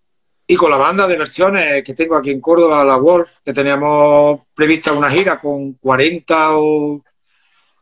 Y 0.46 0.56
con 0.56 0.70
la 0.70 0.76
banda 0.78 1.06
de 1.06 1.16
versiones 1.18 1.84
que 1.84 1.92
tengo 1.94 2.16
aquí 2.16 2.30
en 2.30 2.40
Córdoba, 2.40 2.82
la 2.84 2.96
Wolf, 2.96 3.38
que 3.44 3.52
teníamos 3.52 4.40
prevista 4.54 4.92
una 4.92 5.10
gira 5.10 5.40
con 5.40 5.74
40 5.74 6.56
o 6.56 7.02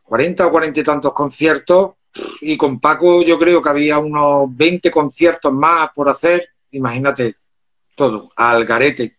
40 0.03 0.47
o 0.47 0.51
40 0.51 0.79
y 0.79 0.83
tantos 0.83 1.13
conciertos. 1.13 1.91
Y 2.41 2.57
con 2.57 2.79
Paco 2.79 3.21
yo 3.23 3.37
creo 3.37 3.61
que 3.61 3.69
había 3.69 3.99
unos 3.99 4.47
20 4.55 4.89
conciertos 4.91 5.53
más 5.53 5.91
por 5.93 6.09
hacer. 6.09 6.49
Imagínate 6.71 7.35
todo, 7.95 8.31
al 8.35 8.65
garete. 8.65 9.17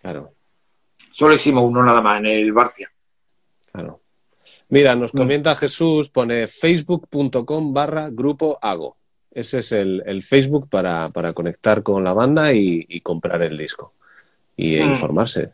Claro, 0.00 0.32
Solo 1.12 1.34
hicimos 1.34 1.64
uno 1.64 1.82
nada 1.82 2.00
más 2.00 2.20
en 2.20 2.26
el 2.26 2.52
Barcia. 2.52 2.90
claro. 3.72 4.00
Mira, 4.68 4.94
nos 4.96 5.14
Mm. 5.14 5.18
comenta 5.18 5.54
Jesús, 5.54 6.10
pone 6.10 6.46
facebook.com 6.46 7.72
barra 7.72 8.08
grupo 8.10 8.58
Ago. 8.60 8.96
Ese 9.36 9.58
es 9.58 9.72
el, 9.72 10.02
el 10.06 10.22
Facebook 10.22 10.66
para, 10.70 11.10
para 11.10 11.34
conectar 11.34 11.82
con 11.82 12.02
la 12.02 12.14
banda 12.14 12.54
y, 12.54 12.86
y 12.88 13.02
comprar 13.02 13.42
el 13.42 13.58
disco 13.58 13.92
y 14.56 14.76
Mm. 14.76 14.90
informarse. 14.92 15.50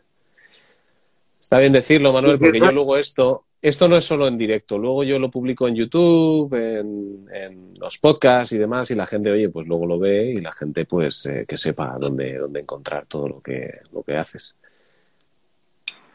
Está 1.41 1.59
bien 1.59 1.73
decirlo, 1.73 2.13
Manuel, 2.13 2.39
porque 2.39 2.59
yo 2.59 2.71
luego 2.71 2.95
esto, 2.95 3.43
esto 3.61 3.89
no 3.89 3.97
es 3.97 4.05
solo 4.05 4.29
en 4.29 4.37
directo, 4.37 4.77
luego 4.77 5.03
yo 5.03 5.19
lo 5.19 5.29
publico 5.29 5.67
en 5.67 5.75
YouTube, 5.75 6.53
en, 6.53 7.27
en 7.29 7.73
los 7.77 7.97
podcasts 7.97 8.53
y 8.53 8.57
demás, 8.57 8.89
y 8.91 8.95
la 8.95 9.05
gente, 9.05 9.29
oye, 9.29 9.49
pues 9.49 9.67
luego 9.67 9.85
lo 9.85 9.99
ve 9.99 10.31
y 10.31 10.37
la 10.37 10.53
gente, 10.53 10.85
pues, 10.85 11.25
eh, 11.25 11.43
que 11.45 11.57
sepa 11.57 11.97
dónde, 11.99 12.37
dónde 12.37 12.61
encontrar 12.61 13.05
todo 13.05 13.27
lo 13.27 13.41
que, 13.41 13.69
lo 13.91 14.01
que 14.01 14.15
haces. 14.15 14.55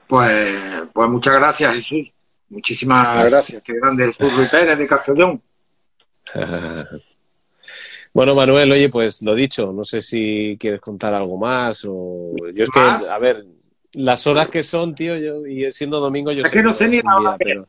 Pues, 0.06 0.58
pues 0.94 1.10
muchas 1.10 1.34
gracias, 1.34 1.74
Jesús. 1.74 2.10
Muchísimas 2.48 3.30
gracias. 3.30 3.62
Qué 3.62 3.74
grande 3.74 4.06
Jesús 4.06 4.34
Ruiz 4.34 4.48
Pérez 4.48 4.78
de 4.78 4.86
Castellón. 4.86 5.42
Bueno, 8.14 8.34
Manuel, 8.34 8.70
oye, 8.72 8.88
pues 8.88 9.22
lo 9.22 9.34
dicho, 9.34 9.72
no 9.72 9.84
sé 9.84 10.02
si 10.02 10.56
quieres 10.58 10.80
contar 10.80 11.14
algo 11.14 11.36
más 11.36 11.84
o 11.86 12.32
yo 12.54 12.64
es 12.64 12.70
que, 12.70 12.80
a 12.80 13.18
ver, 13.18 13.44
las 13.94 14.26
horas 14.26 14.48
que 14.48 14.62
son, 14.62 14.94
tío, 14.94 15.16
yo 15.16 15.46
y 15.46 15.72
siendo 15.72 16.00
domingo 16.00 16.32
yo 16.32 16.42
Es 16.44 16.50
que 16.50 16.62
no 16.62 16.72
sé 16.72 16.88
ni 16.88 16.96
la 16.96 17.02
día, 17.02 17.16
hora 17.16 17.36
que 17.38 17.44
pero 17.44 17.64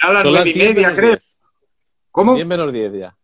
A 0.00 0.12
las 0.12 0.22
son 0.22 0.32
las 0.32 0.44
nueve 0.44 0.50
y 0.50 0.52
10 0.52 0.74
media, 0.74 0.94
creo. 0.94 1.10
10. 1.10 1.38
¿Cómo? 2.10 2.34
10 2.34 2.46
menos 2.46 2.72
10 2.72 2.92
ya. 2.94 3.16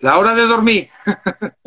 La 0.00 0.18
hora 0.18 0.34
de 0.34 0.46
dormir. 0.46 0.88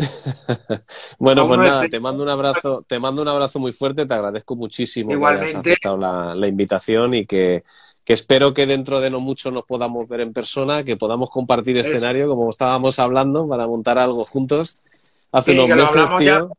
Bueno, 1.19 1.47
pues 1.47 1.59
nada, 1.59 1.87
te 1.87 1.99
mando 1.99 2.23
un 2.23 2.29
abrazo, 2.29 2.83
te 2.87 2.99
mando 2.99 3.21
un 3.21 3.27
abrazo 3.27 3.57
muy 3.59 3.71
fuerte, 3.71 4.05
te 4.05 4.13
agradezco 4.13 4.55
muchísimo 4.55 5.09
que 5.09 5.15
hayas 5.15 5.19
Igualmente. 5.49 5.69
aceptado 5.71 5.97
la, 5.97 6.35
la 6.35 6.47
invitación 6.47 7.13
y 7.13 7.25
que, 7.25 7.63
que 8.05 8.13
espero 8.13 8.53
que 8.53 8.65
dentro 8.65 8.99
de 8.99 9.09
no 9.09 9.19
mucho 9.19 9.49
nos 9.51 9.63
podamos 9.65 10.07
ver 10.07 10.21
en 10.21 10.33
persona, 10.33 10.83
que 10.83 10.97
podamos 10.97 11.29
compartir 11.29 11.77
escenario 11.77 12.27
como 12.27 12.49
estábamos 12.49 12.99
hablando 12.99 13.47
para 13.47 13.65
montar 13.67 13.97
algo 13.97 14.25
juntos 14.25 14.83
hace 15.31 15.53
Sí, 15.53 15.57
unos 15.57 15.67
que 15.67 15.75
lo 15.75 15.83
meses, 15.83 15.95
hablamos 16.11 16.23
ya. 16.25 16.39
tío. 16.39 16.49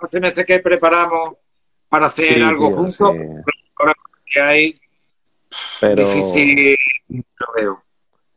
Hace 0.00 0.20
meses 0.20 0.46
que 0.46 0.58
preparamos 0.60 1.30
para 1.88 2.06
hacer 2.06 2.34
Sí, 2.34 2.42
algo 2.42 2.68
tío, 2.68 2.76
juntos. 2.76 2.94
sí. 2.96 3.52
Ahora 3.78 3.92
que 4.24 4.40
hay 4.40 4.80
Pero... 5.80 5.96
difícil, 6.04 6.76
lo 7.08 7.46
veo. 7.56 7.82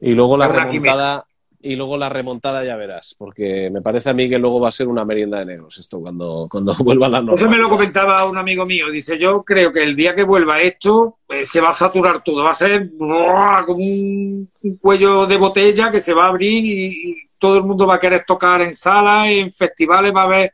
Y 0.02 0.14
luego 0.14 0.38
la 0.38 0.48
remontada, 0.48 1.26
y 1.62 1.76
luego 1.76 1.98
la 1.98 2.08
remontada 2.08 2.64
ya 2.64 2.78
verás, 2.78 3.16
porque 3.18 3.70
me 3.70 3.82
parece 3.82 4.10
a 4.10 4.14
mí 4.14 4.30
que 4.30 4.38
luego 4.38 4.62
va 4.62 4.70
a 4.70 4.72
ser 4.72 4.88
una 4.88 5.04
merienda 5.04 5.40
de 5.40 5.46
negros 5.46 5.78
esto 5.78 6.00
cuando, 6.00 6.48
cuando 6.52 6.74
vuelva 6.76 7.10
la 7.10 7.34
Eso 7.34 7.50
me 7.50 7.58
lo 7.58 7.70
comentaba 7.70 8.26
un 8.26 8.38
amigo 8.38 8.66
mío. 8.66 8.90
Dice, 8.90 9.20
yo 9.20 9.44
creo 9.44 9.72
que 9.74 9.84
el 9.84 9.96
día 9.96 10.16
que 10.16 10.24
vuelva 10.24 10.62
esto 10.62 11.18
eh, 11.28 11.46
se 11.46 11.60
va 11.60 11.70
a 11.70 11.74
saturar 11.74 12.24
todo. 12.24 12.44
Va 12.44 12.52
a 12.52 12.56
ser 12.56 12.90
¡buah! 12.94 13.66
como 13.66 13.82
un, 13.82 14.50
un 14.62 14.78
cuello 14.78 15.26
de 15.26 15.38
botella 15.38 15.92
que 15.92 16.00
se 16.00 16.14
va 16.14 16.26
a 16.26 16.30
abrir 16.30 16.66
y, 16.66 16.88
y 16.88 17.16
todo 17.38 17.58
el 17.58 17.64
mundo 17.64 17.86
va 17.86 17.96
a 17.96 18.00
querer 18.00 18.24
tocar 18.26 18.62
en 18.62 18.74
salas, 18.74 19.28
en 19.30 19.52
festivales, 19.52 20.14
va 20.16 20.22
a 20.22 20.26
haber 20.26 20.52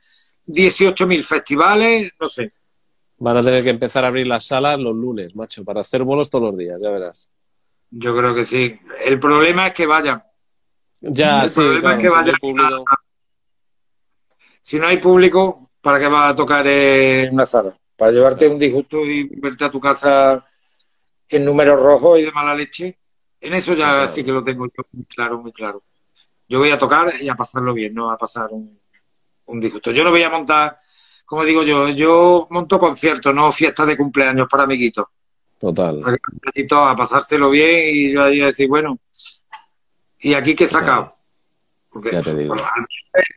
18.000 0.48 1.24
festivales, 1.24 2.12
no 2.20 2.30
sé. 2.30 2.52
Van 3.18 3.38
a 3.38 3.44
tener 3.44 3.64
que 3.64 3.70
empezar 3.70 4.04
a 4.04 4.08
abrir 4.08 4.28
las 4.28 4.46
salas 4.46 4.80
los 4.80 4.96
lunes, 4.96 5.36
macho, 5.36 5.64
para 5.64 5.82
hacer 5.82 6.04
bolos 6.04 6.30
todos 6.30 6.52
los 6.52 6.58
días, 6.58 6.80
ya 6.82 6.90
verás. 6.90 7.30
Yo 7.92 8.16
creo 8.16 8.36
que 8.36 8.44
sí. 8.44 8.78
El 9.06 9.20
problema 9.20 9.68
es 9.68 9.74
que 9.74 9.86
vayan. 9.86 10.22
Ya, 11.02 11.44
El 11.44 11.50
sí, 11.50 11.56
problema 11.62 11.98
claro, 11.98 11.98
es 11.98 12.02
que 12.02 12.08
si 12.10 12.14
no 12.14 12.16
vaya 12.22 12.32
hay 12.32 12.40
público- 12.40 12.86
Si 14.62 14.80
no 14.80 14.88
hay 14.88 14.98
público, 14.98 15.70
¿para 15.82 16.00
qué 16.00 16.08
vas 16.08 16.32
a 16.32 16.36
tocar 16.36 16.66
en 16.68 17.34
una 17.34 17.46
sala? 17.46 17.78
Para 17.96 18.12
llevarte 18.12 18.48
un 18.48 18.58
disgusto 18.60 19.06
y 19.06 19.24
verte 19.40 19.66
a 19.66 19.72
tu 19.72 19.80
casa 19.80 20.46
en 21.30 21.46
números 21.46 21.80
rojos 21.82 22.20
y 22.20 22.24
de 22.24 22.32
mala 22.32 22.56
leche. 22.56 22.98
En 23.40 23.54
eso 23.54 23.74
ya 23.74 23.94
Claro. 23.94 24.08
sí 24.08 24.24
que 24.24 24.32
lo 24.32 24.44
tengo 24.44 24.66
yo 24.66 24.84
muy 24.92 25.06
claro, 25.06 25.40
muy 25.40 25.52
claro. 25.52 25.84
Yo 26.48 26.60
voy 26.60 26.72
a 26.72 26.78
tocar 26.78 27.12
y 27.22 27.30
a 27.30 27.36
pasarlo 27.36 27.74
bien, 27.74 27.94
no 27.94 28.12
a 28.12 28.18
pasar 28.18 28.48
un, 28.52 28.80
un 29.46 29.60
disgusto. 29.60 29.92
Yo 29.92 30.04
no 30.04 30.10
voy 30.12 30.24
a 30.24 30.30
montar, 30.30 30.78
como 31.26 31.44
digo 31.44 31.64
yo, 31.64 31.90
yo 31.90 32.48
monto 32.50 32.80
conciertos, 32.80 33.34
no 33.34 33.52
fiestas 33.52 33.88
de 33.88 33.98
cumpleaños 33.98 34.48
para 34.50 34.64
amiguitos. 34.64 35.06
Total. 35.60 36.00
Para 36.02 36.18
amiguitos 36.44 36.80
a 36.82 36.96
pasárselo 36.96 37.50
bien 37.50 37.96
y 37.96 38.14
yo 38.14 38.24
ahí 38.24 38.42
a 38.42 38.48
decir, 38.48 38.68
bueno, 38.68 39.00
¿y 40.30 40.34
aquí 40.34 40.56
qué 40.56 40.64
he 40.66 40.68
sacado? 40.68 41.16
Porque 41.90 42.12
Ya 42.12 42.22
te 42.22 42.36
digo. 42.36 42.56
pues, 42.56 42.64
menos 42.76 42.90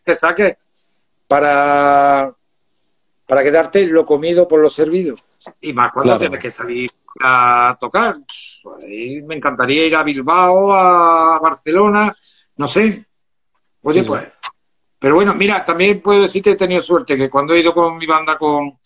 te 0.05 0.15
saques 0.15 0.57
para, 1.27 2.33
para 3.27 3.43
quedarte 3.43 3.87
lo 3.87 4.05
comido 4.05 4.49
por 4.49 4.61
lo 4.61 4.71
servido. 4.71 5.15
Y 5.61 5.73
más 5.73 5.93
cuando 5.93 6.11
Claro. 6.13 6.21
tienes 6.21 6.41
que 6.41 6.51
salir 6.51 6.91
a 7.21 7.77
tocar. 7.81 8.17
Pues 8.63 8.85
me 9.25 9.35
encantaría 9.37 9.87
ir 9.87 9.97
a 9.97 10.03
Bilbao, 10.03 10.73
a 10.75 11.39
Barcelona, 11.41 12.15
no 12.57 12.69
sé. 12.69 13.07
Oye, 13.83 14.01
Sí, 14.01 14.05
sí. 14.05 14.09
pues. 14.09 14.33
Pero 14.99 15.15
bueno, 15.15 15.33
mira, 15.35 15.65
también 15.65 16.03
puedo 16.03 16.23
decir 16.23 16.43
que 16.43 16.51
he 16.51 16.57
tenido 16.57 16.83
suerte, 16.83 17.17
que 17.17 17.31
cuando 17.31 17.55
he 17.55 17.61
ido 17.61 17.73
con 17.73 17.97
mi 17.97 18.05
banda 18.07 18.37
con, 18.37 18.81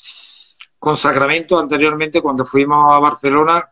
con 0.78 0.94
Sacramento 0.96 1.58
anteriormente, 1.58 2.20
cuando 2.20 2.44
fuimos 2.44 2.92
a 2.94 2.98
Barcelona, 2.98 3.66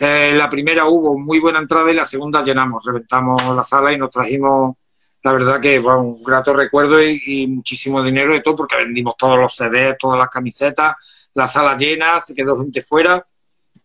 eh, 0.00 0.32
la 0.36 0.48
primera 0.48 0.86
hubo 0.86 1.18
muy 1.18 1.40
buena 1.40 1.58
entrada 1.58 1.90
y 1.90 1.94
la 1.94 2.06
segunda 2.06 2.42
llenamos, 2.42 2.84
reventamos 2.84 3.42
la 3.54 3.64
sala 3.64 3.92
y 3.92 3.98
nos 3.98 4.10
trajimos, 4.10 4.76
la 5.22 5.32
verdad 5.32 5.60
que 5.60 5.78
bueno, 5.78 6.02
un 6.02 6.22
grato 6.22 6.52
recuerdo 6.54 7.02
y, 7.02 7.20
y 7.26 7.46
muchísimo 7.48 8.02
dinero 8.02 8.32
de 8.32 8.40
todo, 8.40 8.56
porque 8.56 8.76
vendimos 8.76 9.14
todos 9.18 9.38
los 9.38 9.54
CDs, 9.54 9.96
todas 9.98 10.18
las 10.18 10.28
camisetas, 10.28 11.28
la 11.34 11.46
sala 11.48 11.76
llena, 11.76 12.20
se 12.20 12.34
quedó 12.34 12.58
gente 12.58 12.80
fuera. 12.82 13.26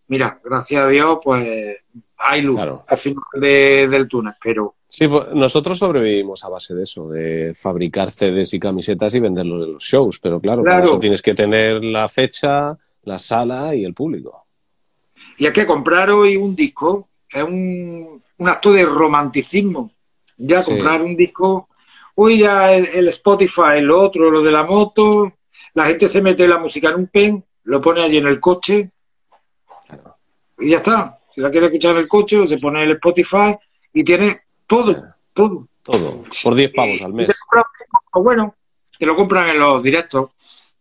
Mira, 0.08 0.40
gracias 0.44 0.84
a 0.84 0.88
Dios, 0.88 1.18
pues 1.24 1.84
hay 2.18 2.42
luz 2.42 2.58
Claro. 2.58 2.84
al 2.88 2.98
final 2.98 3.24
de- 3.34 3.88
del 3.90 4.08
túnel, 4.08 4.34
pero 4.44 4.76
Sí, 4.88 5.08
pues 5.08 5.24
nosotros 5.34 5.80
sobrevivimos 5.80 6.44
a 6.46 6.50
base 6.50 6.76
de 6.76 6.84
eso, 6.84 7.08
de 7.10 7.54
fabricar 7.56 8.12
CDs 8.12 8.54
y 8.54 8.60
camisetas 8.60 9.16
y 9.16 9.20
venderlos 9.20 9.66
en 9.66 9.74
los 9.74 9.84
shows, 9.84 10.20
pero 10.20 10.40
claro, 10.40 10.62
para 10.64 10.76
Claro. 10.76 10.92
eso 10.92 11.00
tienes 11.00 11.22
que 11.24 11.34
tener 11.34 11.84
la 11.84 12.08
fecha, 12.08 12.78
la 13.04 13.18
sala 13.18 13.74
y 13.74 13.86
el 13.86 13.96
público. 13.96 14.43
Y 15.38 15.46
es 15.46 15.52
que 15.54 15.66
comprar 15.66 16.10
hoy 16.12 16.36
un 16.38 16.56
disco 16.56 17.10
es 17.30 17.44
un, 17.44 18.22
un 18.38 18.50
acto 18.50 18.72
de 18.72 18.86
romanticismo. 18.86 19.92
Ya 20.38 20.64
Sí. 20.64 20.72
comprar 20.72 21.02
un 21.02 21.16
disco, 21.16 21.70
hoy 22.16 22.40
ya 22.40 22.74
el, 22.74 22.86
el 22.94 23.08
Spotify, 23.10 23.82
lo 23.82 24.02
otro, 24.02 24.30
lo 24.32 24.42
de 24.42 24.52
la 24.52 24.64
moto, 24.64 25.34
la 25.74 25.86
gente 25.86 26.08
se 26.08 26.22
mete 26.22 26.48
la 26.48 26.58
música 26.60 26.90
en 26.90 26.96
un 26.96 27.08
pen, 27.08 27.44
lo 27.64 27.82
pone 27.82 28.02
allí 28.04 28.18
en 28.18 28.28
el 28.28 28.40
coche 28.40 28.92
Claro. 29.88 30.18
y 30.60 30.70
ya 30.72 30.78
está. 30.78 31.20
Si 31.34 31.42
la 31.42 31.50
quiere 31.50 31.66
escuchar 31.68 31.92
en 31.94 31.98
el 32.02 32.08
coche, 32.08 32.38
o 32.40 32.48
se 32.48 32.58
pone 32.58 32.84
el 32.84 32.92
Spotify 32.92 33.56
y 33.92 34.04
tiene 34.04 34.36
todo, 34.68 34.94
Claro. 34.94 35.16
todo. 35.34 35.68
Todo, 35.84 36.24
por 36.44 36.56
10 36.56 36.72
pavos 36.74 37.02
al 37.02 37.12
mes. 37.14 37.28
te 37.28 38.20
bueno, 38.20 38.56
te 38.98 39.06
lo 39.06 39.16
compran 39.18 39.50
en 39.50 39.60
los 39.60 39.84
directos, 39.84 40.30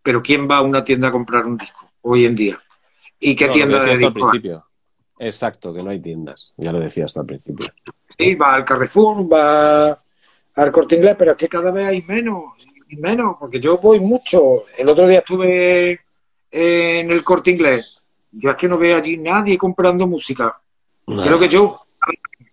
pero 0.01 0.23
¿quién 0.23 0.49
va 0.49 0.59
a 0.59 0.63
una 0.63 0.85
tienda 0.85 1.09
a 1.09 1.13
comprar 1.13 1.45
un 1.45 1.57
disco 1.57 1.91
hoy 2.03 2.25
en 2.25 2.37
día? 2.37 2.63
¿Y 3.25 3.37
qué 3.37 3.45
No, 3.45 3.51
lo 3.51 3.55
tienda 3.55 3.85
que 3.85 3.97
de 3.99 4.07
al 4.07 4.13
principio. 4.13 4.67
Exacto, 5.21 5.73
que 5.73 5.83
no 5.83 5.91
hay 5.91 6.01
tiendas. 6.01 6.53
Ya 6.57 6.73
lo 6.73 6.81
decía 6.81 7.05
hasta 7.05 7.21
al 7.21 7.27
principio. 7.27 7.67
Sí, 8.19 8.35
va 8.35 8.55
al 8.55 8.65
Carrefour, 8.65 9.33
va 9.33 9.91
al 10.57 10.73
Corte 10.73 10.97
Inglés, 10.97 11.15
pero 11.17 11.31
es 11.31 11.37
que 11.37 11.49
cada 11.49 11.71
vez 11.71 11.87
hay 11.87 12.03
menos 12.03 12.43
y 12.89 12.97
menos, 12.97 13.37
porque 13.39 13.61
yo 13.61 13.79
voy 13.79 14.01
mucho. 14.01 14.65
El 14.77 14.89
otro 14.89 15.07
día 15.07 15.21
estuve 15.21 16.01
en 16.51 17.11
el 17.13 17.23
Corte 17.23 17.53
Inglés. 17.53 17.97
Yo 18.33 18.51
es 18.51 18.57
que 18.57 18.67
no 18.67 18.77
veo 18.77 18.97
allí 18.97 19.17
nadie 19.19 19.57
comprando 19.57 20.09
música. 20.09 20.61
Creo 21.07 21.39
que 21.39 21.49
yo, 21.49 21.81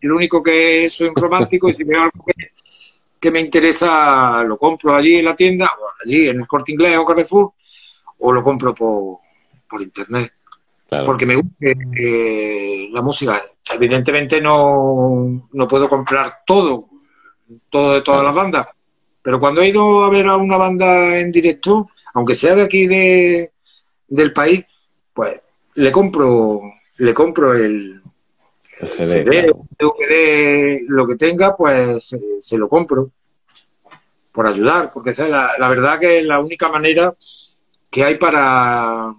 el 0.01 0.11
único 0.11 0.43
que 0.43 0.87
soy 0.87 1.07
un 1.07 1.15
romántico 1.15 1.67
y 1.67 1.73
si 1.73 1.83
veo 1.83 2.03
algo 2.03 2.23
que, 2.25 2.51
que 3.19 3.31
me 3.31 3.39
interesa, 3.39 4.43
lo 4.43 4.59
compro 4.59 4.95
allí 4.95 5.15
en 5.15 5.25
la 5.25 5.35
tienda, 5.35 5.65
o 5.65 5.87
allí 6.05 6.27
en 6.27 6.41
el 6.41 6.47
Corte 6.47 6.73
Inglés 6.73 6.95
o 6.99 7.05
Carrefour, 7.05 7.53
o 8.19 8.31
lo 8.31 8.43
compro 8.43 8.75
por, 8.75 9.17
por 9.67 9.81
internet 9.81 10.33
Claro. 10.89 11.05
porque 11.05 11.27
me 11.27 11.35
gusta 11.35 11.51
eh, 11.61 12.89
la 12.91 13.03
música. 13.03 13.39
Evidentemente 13.71 14.41
no, 14.41 15.47
no 15.51 15.67
puedo 15.67 15.87
comprar 15.87 16.39
todo, 16.47 16.89
todo 17.69 17.93
de 17.93 18.01
todas 18.01 18.23
las 18.23 18.33
bandas, 18.33 18.67
pero 19.21 19.39
cuando 19.39 19.61
he 19.61 19.67
ido 19.67 20.03
a 20.03 20.09
ver 20.09 20.27
a 20.27 20.37
una 20.37 20.57
banda 20.57 21.19
en 21.19 21.31
directo, 21.31 21.85
aunque 22.15 22.33
sea 22.33 22.55
de 22.55 22.63
aquí 22.63 22.87
de, 22.87 23.51
del 24.07 24.33
país, 24.33 24.65
pues 25.13 25.39
le 25.75 25.91
compro, 25.91 26.61
le 26.97 27.13
compro 27.13 27.53
el, 27.53 28.01
El 28.79 28.87
CD, 28.87 29.05
CD, 29.05 29.43
claro. 29.43 29.67
DVD, 29.77 30.81
lo 30.87 31.05
que 31.05 31.15
tenga, 31.17 31.55
pues 31.55 32.03
se, 32.03 32.17
se 32.41 32.57
lo 32.57 32.67
compro 32.67 33.11
por 34.33 34.47
ayudar, 34.47 34.91
porque 34.91 35.11
esa 35.11 35.25
es 35.25 35.29
la, 35.29 35.51
la 35.59 35.69
verdad 35.69 35.99
que 35.99 36.17
es 36.19 36.25
la 36.25 36.39
única 36.39 36.67
manera 36.69 37.13
que 37.91 38.03
hay 38.03 38.15
para, 38.15 39.13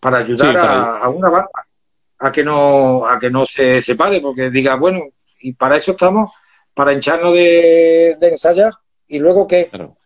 para 0.00 0.18
ayudar 0.18 0.50
Sí, 0.52 0.56
a, 0.56 0.98
a 0.98 1.08
una 1.08 1.30
banda 1.30 1.50
a 2.18 2.32
que 2.32 2.42
no 2.42 3.06
a 3.06 3.18
que 3.18 3.30
no 3.30 3.44
se 3.44 3.80
separe, 3.82 4.20
porque 4.20 4.50
diga, 4.50 4.76
bueno, 4.76 5.00
y 5.40 5.52
para 5.52 5.76
eso 5.76 5.92
estamos, 5.92 6.32
para 6.74 6.92
hincharnos 6.92 7.34
de, 7.34 8.16
de 8.18 8.28
ensayar, 8.28 8.72
y 9.06 9.18
luego 9.18 9.46
que 9.46 9.68
Claro. 9.68 9.96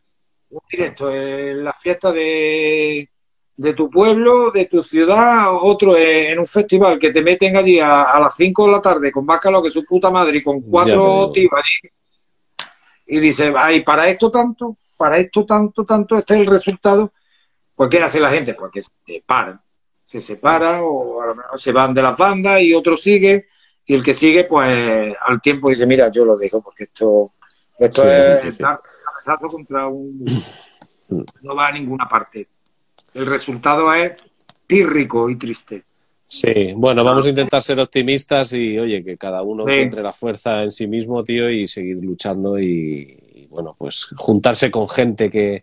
un 0.51 0.61
directo 0.71 1.15
en 1.15 1.63
la 1.65 1.73
fiesta 1.73 2.11
de, 2.11 3.09
de 3.57 3.75
tu 3.75 3.89
pueblo, 3.89 4.51
de 4.51 4.65
tu 4.67 4.83
ciudad, 4.83 5.55
otro 5.55 5.97
en 5.97 6.39
un 6.41 6.47
festival 6.47 6.99
que 6.99 7.13
te 7.13 7.23
meten 7.23 7.57
allí 7.57 7.79
a, 7.79 8.03
a 8.11 8.19
las 8.21 8.35
5 8.35 8.67
de 8.67 8.73
la 8.73 8.83
tarde 8.83 9.13
con 9.13 9.25
más 9.25 9.39
calor 9.39 9.63
que 9.63 9.71
su 9.71 9.85
puta 9.85 10.11
madre 10.11 10.39
y 10.39 10.43
con 10.43 10.61
cuatro 10.63 11.31
tíos 11.33 11.53
allí. 11.55 11.93
Y 13.07 13.19
dice, 13.19 13.53
ay, 13.57 13.83
para 13.83 14.09
esto 14.09 14.31
tanto, 14.31 14.75
para 14.97 15.19
esto 15.19 15.45
tanto, 15.45 15.85
tanto, 15.85 16.17
este 16.17 16.35
es 16.35 16.41
el 16.41 16.47
resultado. 16.47 17.13
Pues, 17.75 17.89
¿qué 17.91 18.03
hace 18.03 18.21
la 18.21 18.31
gente? 18.31 18.55
Pues 18.55 18.71
que 18.73 18.83
se 18.83 18.91
separan. 19.07 19.61
Se 20.11 20.21
separan 20.21 20.81
o 20.83 21.23
a 21.23 21.27
lo 21.29 21.35
mejor 21.37 21.61
se 21.61 21.71
van 21.71 21.95
de 21.95 22.03
las 22.03 22.17
bandas 22.17 22.61
y 22.63 22.75
otro 22.75 22.97
sigue. 22.97 23.47
Y 23.87 23.95
el 23.95 24.03
que 24.03 24.13
sigue, 24.13 24.43
pues 24.43 25.15
al 25.25 25.41
tiempo 25.41 25.71
dice, 25.71 25.87
mira, 25.87 26.11
yo 26.11 26.25
lo 26.25 26.37
dejo 26.37 26.61
porque 26.61 26.83
esto, 26.83 27.31
esto 27.79 28.03
Sí, 28.03 28.49
es 28.49 28.59
dar 28.59 28.81
cabezazo 29.05 29.47
contra 29.47 29.87
un... 29.87 30.25
No 31.43 31.55
va 31.55 31.69
a 31.69 31.73
ninguna 31.73 32.09
parte. 32.09 32.49
El 33.15 33.27
resultado 33.27 33.93
es 33.95 34.13
pírrico 34.67 35.31
y 35.31 35.37
triste. 35.37 35.85
Sí, 36.27 36.73
bueno, 36.75 37.05
vamos 37.05 37.27
a 37.27 37.29
intentar 37.29 37.63
ser 37.63 37.79
optimistas 37.79 38.53
y, 38.53 38.77
oye, 38.81 39.05
que 39.05 39.17
cada 39.17 39.43
uno 39.43 39.65
Sí. 39.65 39.75
encuentre 39.75 40.03
la 40.03 40.13
fuerza 40.13 40.65
en 40.65 40.73
sí 40.73 40.89
mismo, 40.89 41.23
tío, 41.23 41.49
y 41.49 41.69
seguir 41.69 41.99
luchando 42.05 42.59
y, 42.59 43.17
y, 43.35 43.47
bueno, 43.47 43.77
pues 43.79 44.09
juntarse 44.17 44.73
con 44.73 44.89
gente 44.89 45.31
que, 45.31 45.63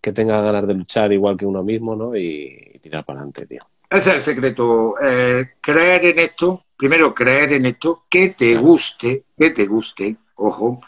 que 0.00 0.12
tenga 0.12 0.40
ganas 0.40 0.66
de 0.68 0.74
luchar 0.74 1.12
igual 1.12 1.36
que 1.36 1.46
uno 1.46 1.64
mismo, 1.64 1.96
¿no? 1.96 2.16
Y, 2.16 2.70
y 2.74 2.78
tirar 2.78 3.04
para 3.04 3.20
adelante, 3.20 3.44
tío. 3.46 3.64
Ese 3.90 4.10
es 4.10 4.16
el 4.16 4.20
secreto. 4.22 4.94
eh, 5.02 5.52
creer 5.60 6.04
en 6.06 6.18
esto, 6.18 6.64
primero 6.76 7.14
creer 7.14 7.54
en 7.54 7.66
esto, 7.66 8.04
que 8.08 8.28
te 8.30 8.52
Claro. 8.52 8.66
guste, 8.66 9.24
que 9.38 9.50
te 9.50 9.66
guste, 9.66 10.16
ojo, 10.36 10.80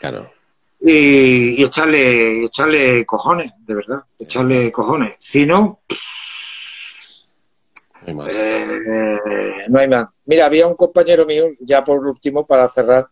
Claro. 0.00 0.32
y, 0.80 1.60
y 1.60 1.64
echarle, 1.64 2.44
echarle 2.44 3.06
cojones, 3.06 3.52
de 3.64 3.74
verdad, 3.74 4.00
echarle 4.18 4.72
cojones. 4.72 5.14
Si 5.18 5.46
no, 5.46 5.80
No 8.00 8.08
hay 8.08 8.14
más. 8.14 8.28
Eh, 8.34 9.18
no 9.68 9.78
hay 9.78 9.88
más. 9.88 10.06
Mira, 10.26 10.46
había 10.46 10.66
un 10.66 10.74
compañero 10.74 11.24
mío, 11.24 11.46
ya 11.60 11.84
por 11.84 12.04
último, 12.04 12.44
para 12.44 12.68
cerrar, 12.68 13.06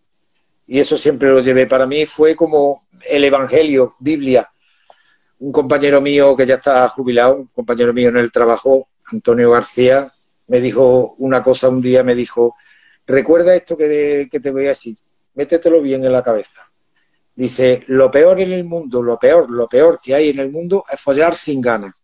y 0.66 0.80
eso 0.80 0.96
siempre 0.96 1.28
lo 1.28 1.40
llevé 1.40 1.66
para 1.66 1.86
mí, 1.86 2.06
fue 2.06 2.34
como 2.34 2.84
el 3.08 3.22
Evangelio, 3.24 3.94
Biblia. 4.00 4.50
Un 5.38 5.52
compañero 5.52 6.00
mío 6.00 6.36
que 6.36 6.44
ya 6.46 6.54
está 6.54 6.86
jubilado, 6.88 7.36
un 7.36 7.46
compañero 7.46 7.92
mío 7.94 8.08
en 8.10 8.18
el 8.18 8.30
trabajo, 8.32 8.88
Antonio 9.12 9.50
García, 9.50 10.12
me 10.46 10.60
dijo 10.60 11.14
una 11.18 11.42
cosa 11.42 11.68
un 11.68 11.80
día, 11.80 12.02
me 12.02 12.14
dijo, 12.14 12.56
recuerda 13.06 13.54
esto 13.54 13.76
que, 13.76 14.28
que 14.30 14.40
te 14.40 14.50
voy 14.50 14.66
a 14.66 14.70
decir, 14.70 14.96
métetelo 15.34 15.80
bien 15.80 16.04
en 16.04 16.12
la 16.12 16.22
cabeza. 16.22 16.70
Dice, 17.34 17.84
lo 17.86 18.10
peor 18.10 18.40
en 18.40 18.52
el 18.52 18.64
mundo, 18.64 19.02
lo 19.02 19.18
peor, 19.18 19.50
lo 19.50 19.68
peor 19.68 20.00
que 20.02 20.14
hay 20.14 20.30
en 20.30 20.40
el 20.40 20.50
mundo 20.50 20.82
es 20.92 21.00
follar 21.00 21.34
sin 21.34 21.60
ganas. 21.60 21.94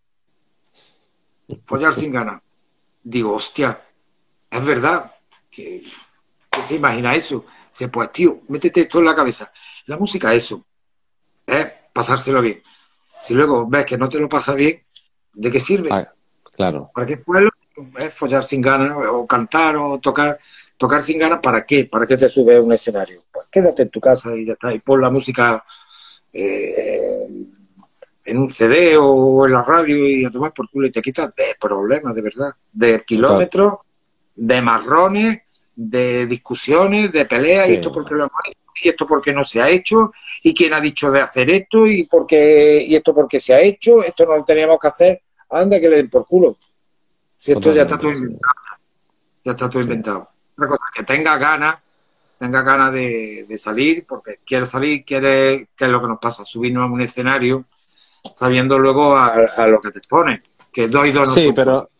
Follar 1.64 1.94
sin 1.94 2.12
ganas 2.12 2.40
digo, 3.06 3.34
hostia, 3.34 3.80
es 4.50 4.64
verdad. 4.64 5.12
que 5.48 5.84
se 6.66 6.74
imagina 6.74 7.14
eso? 7.14 7.44
Dice, 7.70 7.88
pues 7.88 8.10
tío, 8.10 8.42
métete 8.48 8.82
esto 8.82 8.98
en 8.98 9.04
la 9.04 9.14
cabeza. 9.14 9.52
La 9.86 9.96
música 9.96 10.34
es 10.34 10.44
eso, 10.44 10.66
es 11.46 11.66
pasárselo 11.92 12.42
bien. 12.42 12.62
Si 13.20 13.34
luego 13.34 13.66
ves 13.68 13.86
que 13.86 13.96
no 13.96 14.08
te 14.08 14.18
lo 14.18 14.28
pasa 14.28 14.54
bien, 14.54 14.84
¿de 15.32 15.50
qué 15.50 15.60
sirve? 15.60 16.08
Claro. 16.56 16.90
¿Para 16.94 17.06
qué 17.06 17.18
pueblo? 17.18 17.50
Es 17.98 18.14
follar 18.14 18.42
sin 18.42 18.60
ganas, 18.62 18.96
o 19.10 19.26
cantar, 19.26 19.76
o 19.76 19.98
tocar, 19.98 20.38
tocar 20.76 21.02
sin 21.02 21.18
ganas, 21.18 21.40
¿para 21.42 21.64
qué? 21.64 21.84
¿Para 21.84 22.06
qué 22.06 22.16
te 22.16 22.28
subes 22.28 22.56
a 22.56 22.62
un 22.62 22.72
escenario? 22.72 23.22
Pues 23.30 23.46
quédate 23.50 23.82
en 23.82 23.90
tu 23.90 24.00
casa 24.00 24.34
y 24.34 24.46
ya 24.46 24.54
está, 24.54 24.72
y 24.72 24.78
pon 24.80 25.00
la 25.00 25.10
música 25.10 25.62
eh, 26.32 27.28
en 28.24 28.38
un 28.38 28.48
CD 28.50 28.96
o 28.98 29.46
en 29.46 29.52
la 29.52 29.62
radio 29.62 29.96
y 30.06 30.24
a 30.24 30.30
tomar 30.30 30.52
por 30.52 30.68
culo 30.70 30.86
y 30.86 30.90
te 30.90 31.02
quitas 31.02 31.34
de 31.34 31.54
problemas, 31.60 32.14
de 32.14 32.22
verdad, 32.22 32.54
de 32.72 33.04
kilómetros, 33.04 33.74
de 34.34 34.62
marrones, 34.62 35.42
de 35.74 36.26
discusiones, 36.26 37.12
de 37.12 37.24
peleas, 37.26 37.66
Sí. 37.66 37.72
y 37.72 37.74
esto 37.76 37.92
porque 37.92 38.14
lo 38.14 38.20
hemos 38.24 38.40
hecho, 38.46 38.58
y 38.82 38.88
esto 38.88 39.06
porque 39.06 39.32
no 39.32 39.44
se 39.44 39.60
ha 39.60 39.68
hecho, 39.68 40.12
y 40.42 40.54
quién 40.54 40.72
ha 40.74 40.80
dicho 40.80 41.10
de 41.10 41.20
hacer 41.20 41.50
esto, 41.50 41.86
y 41.86 42.04
porque, 42.04 42.82
y 42.86 42.94
esto 42.94 43.14
porque 43.14 43.38
se 43.40 43.54
ha 43.54 43.60
hecho, 43.60 44.02
esto 44.02 44.24
no 44.24 44.36
lo 44.36 44.44
teníamos 44.44 44.78
que 44.80 44.88
hacer, 44.88 45.22
anda 45.50 45.80
que 45.80 45.88
le 45.88 45.96
den 45.96 46.10
por 46.10 46.26
culo. 46.26 46.56
Si 47.36 47.52
esto 47.52 47.72
ya 47.72 47.82
está 47.82 47.98
todo 47.98 48.10
inventado, 48.10 48.54
ya 49.44 49.52
está 49.52 49.68
todo 49.68 49.82
inventado. 49.82 50.28
Otra 50.56 50.68
cosa, 50.68 50.84
que 50.94 51.02
tenga 51.04 51.36
ganas, 51.36 51.76
tenga 52.38 52.62
ganas 52.62 52.92
de, 52.92 53.44
de 53.48 53.58
salir, 53.58 54.06
porque 54.06 54.36
quiere 54.44 54.66
salir, 54.66 55.04
quiere, 55.04 55.68
que 55.76 55.84
es 55.84 55.90
lo 55.90 56.00
que 56.00 56.08
nos 56.08 56.18
pasa, 56.18 56.44
subirnos 56.44 56.82
a 56.82 56.92
un 56.92 57.00
escenario, 57.00 57.64
sabiendo 58.34 58.78
luego 58.78 59.16
a, 59.16 59.34
a 59.56 59.66
lo 59.66 59.80
que 59.80 59.90
te 59.90 59.98
expones, 59.98 60.42
que 60.72 60.88
dos 60.88 61.06
y 61.06 61.12
dos 61.12 61.28
no 61.28 61.34
Sí, 61.34 61.46
son 61.46 61.54
pero 61.54 61.90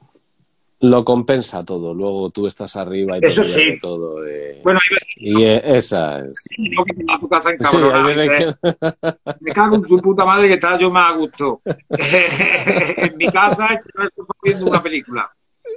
lo 0.81 1.05
compensa 1.05 1.65
todo. 1.65 1.95
Luego 1.95 2.31
tú 2.31 2.47
estás 2.47 2.77
arriba 2.77 3.17
y 3.19 3.25
Eso 3.25 3.43
sí. 3.43 3.79
todo. 3.81 4.27
eh, 4.27 4.61
Bueno, 4.63 4.79
a 4.79 4.95
decir, 4.95 5.15
y 5.17 5.45
eh, 5.45 5.63
esa 5.65 6.21
es. 6.21 6.45
no, 6.59 6.85
que 6.85 6.95
a 7.09 7.19
tu 7.19 7.29
casa 7.29 7.51
Sí, 7.59 7.77
hay 7.77 8.05
veces 8.15 8.31
dices, 8.31 8.57
que- 8.61 9.35
me 9.41 9.53
cago 9.53 9.77
en 9.77 9.85
su 9.87 10.01
puta 10.01 10.25
madre 10.25 10.49
que 10.49 10.55
estaba 10.55 10.79
yo 10.79 10.91
más 10.91 11.13
a 11.13 11.17
gusto. 11.17 11.63
en 11.67 13.17
mi 13.17 13.27
casa 13.27 13.69
yo 13.71 14.03
estoy 14.05 14.25
viendo 14.43 14.67
una 14.67 14.83
película. 14.83 15.31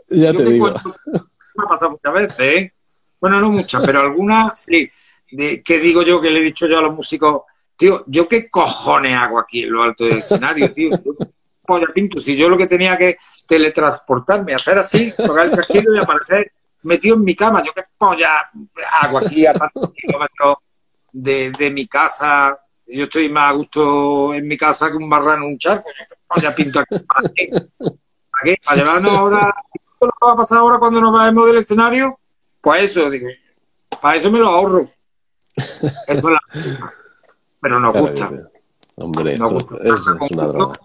ya 0.10 0.32
yo 0.32 0.40
te 0.40 0.44
te 0.46 0.52
digo. 0.52 0.66
cuento, 0.72 0.96
me 1.56 1.64
ha 1.64 1.68
pasado 1.68 1.92
muchas 1.92 2.14
veces, 2.14 2.40
¿eh? 2.40 2.74
Bueno, 3.22 3.40
no 3.42 3.52
muchas, 3.52 3.82
pero 3.86 4.02
algunas 4.02 4.64
sí. 4.64 4.90
De, 5.32 5.62
que 5.62 5.78
digo 5.80 6.02
yo 6.02 6.20
que 6.20 6.32
le 6.32 6.40
he 6.40 6.44
dicho 6.44 6.66
yo 6.68 6.80
a 6.80 6.82
los 6.82 6.96
músicos, 6.96 7.44
tío, 7.78 8.04
¿yo 8.08 8.28
qué 8.28 8.50
cojones 8.50 9.16
hago 9.16 9.38
aquí 9.40 9.62
en 9.64 9.72
lo 9.72 9.84
alto 9.84 10.06
del 10.06 10.18
escenario, 10.18 10.74
tío? 10.74 10.90
Yo, 11.06 11.14
polla 11.64 11.86
pinto, 11.94 12.20
si 12.20 12.36
yo 12.36 12.50
lo 12.50 12.58
que 12.58 12.66
tenía 12.66 12.98
que 12.98 13.16
teletransportarme, 13.50 14.54
hacer 14.54 14.78
así, 14.78 15.12
tocar 15.18 15.46
el 15.48 15.52
casquillo 15.52 15.94
y 15.94 15.98
aparecer 15.98 16.52
metido 16.84 17.16
en 17.16 17.24
mi 17.24 17.36
cama, 17.36 17.62
yo 17.64 17.74
qué 17.74 17.84
polla 17.98 18.50
hago 19.02 19.18
aquí 19.18 19.46
a 19.46 19.54
tantos 19.54 19.92
kilómetros 19.94 20.58
de, 21.12 21.52
de 21.52 21.72
mi 21.72 21.88
casa, 21.88 22.58
yo 22.86 23.04
estoy 23.04 23.28
más 23.30 23.50
a 23.50 23.54
gusto 23.54 24.34
en 24.34 24.48
mi 24.48 24.56
casa 24.56 24.90
que 24.90 24.98
un 24.98 25.10
marrano 25.10 25.44
en 25.46 25.52
un 25.52 25.58
charco, 25.58 25.90
yo 26.00 26.06
qué 26.08 26.16
polla 26.28 26.56
pinto 26.56 26.80
aquí, 26.80 27.00
¿para 27.00 27.30
qué? 27.36 27.50
¿Para 27.50 28.44
qué? 28.44 28.56
¿Para 28.64 28.78
llevarnos 28.78 29.12
ahora 29.18 29.56
¿Qué 30.00 30.08
va 30.26 30.32
a 30.32 30.38
pasar 30.38 30.60
ahora 30.60 30.80
cuando 30.80 31.02
nos 31.02 31.12
bajemos 31.12 31.46
del 31.48 31.58
escenario? 31.58 32.18
Pues 32.62 32.84
eso, 32.84 33.10
digo, 33.10 33.28
para 34.02 34.16
eso 34.16 34.32
me 34.32 34.40
lo 34.40 34.48
ahorro. 34.48 34.90
Eso 35.56 35.92
es 36.08 36.24
la... 36.24 36.40
Pero 37.60 37.80
nos 37.82 37.94
gusta. 37.94 38.30
Hombre, 38.96 39.36
Nos 39.38 39.48
eso, 39.48 39.54
gusta. 39.56 39.76
eso 39.84 40.18
es 40.22 40.32
una 40.32 40.48
droga. 40.48 40.80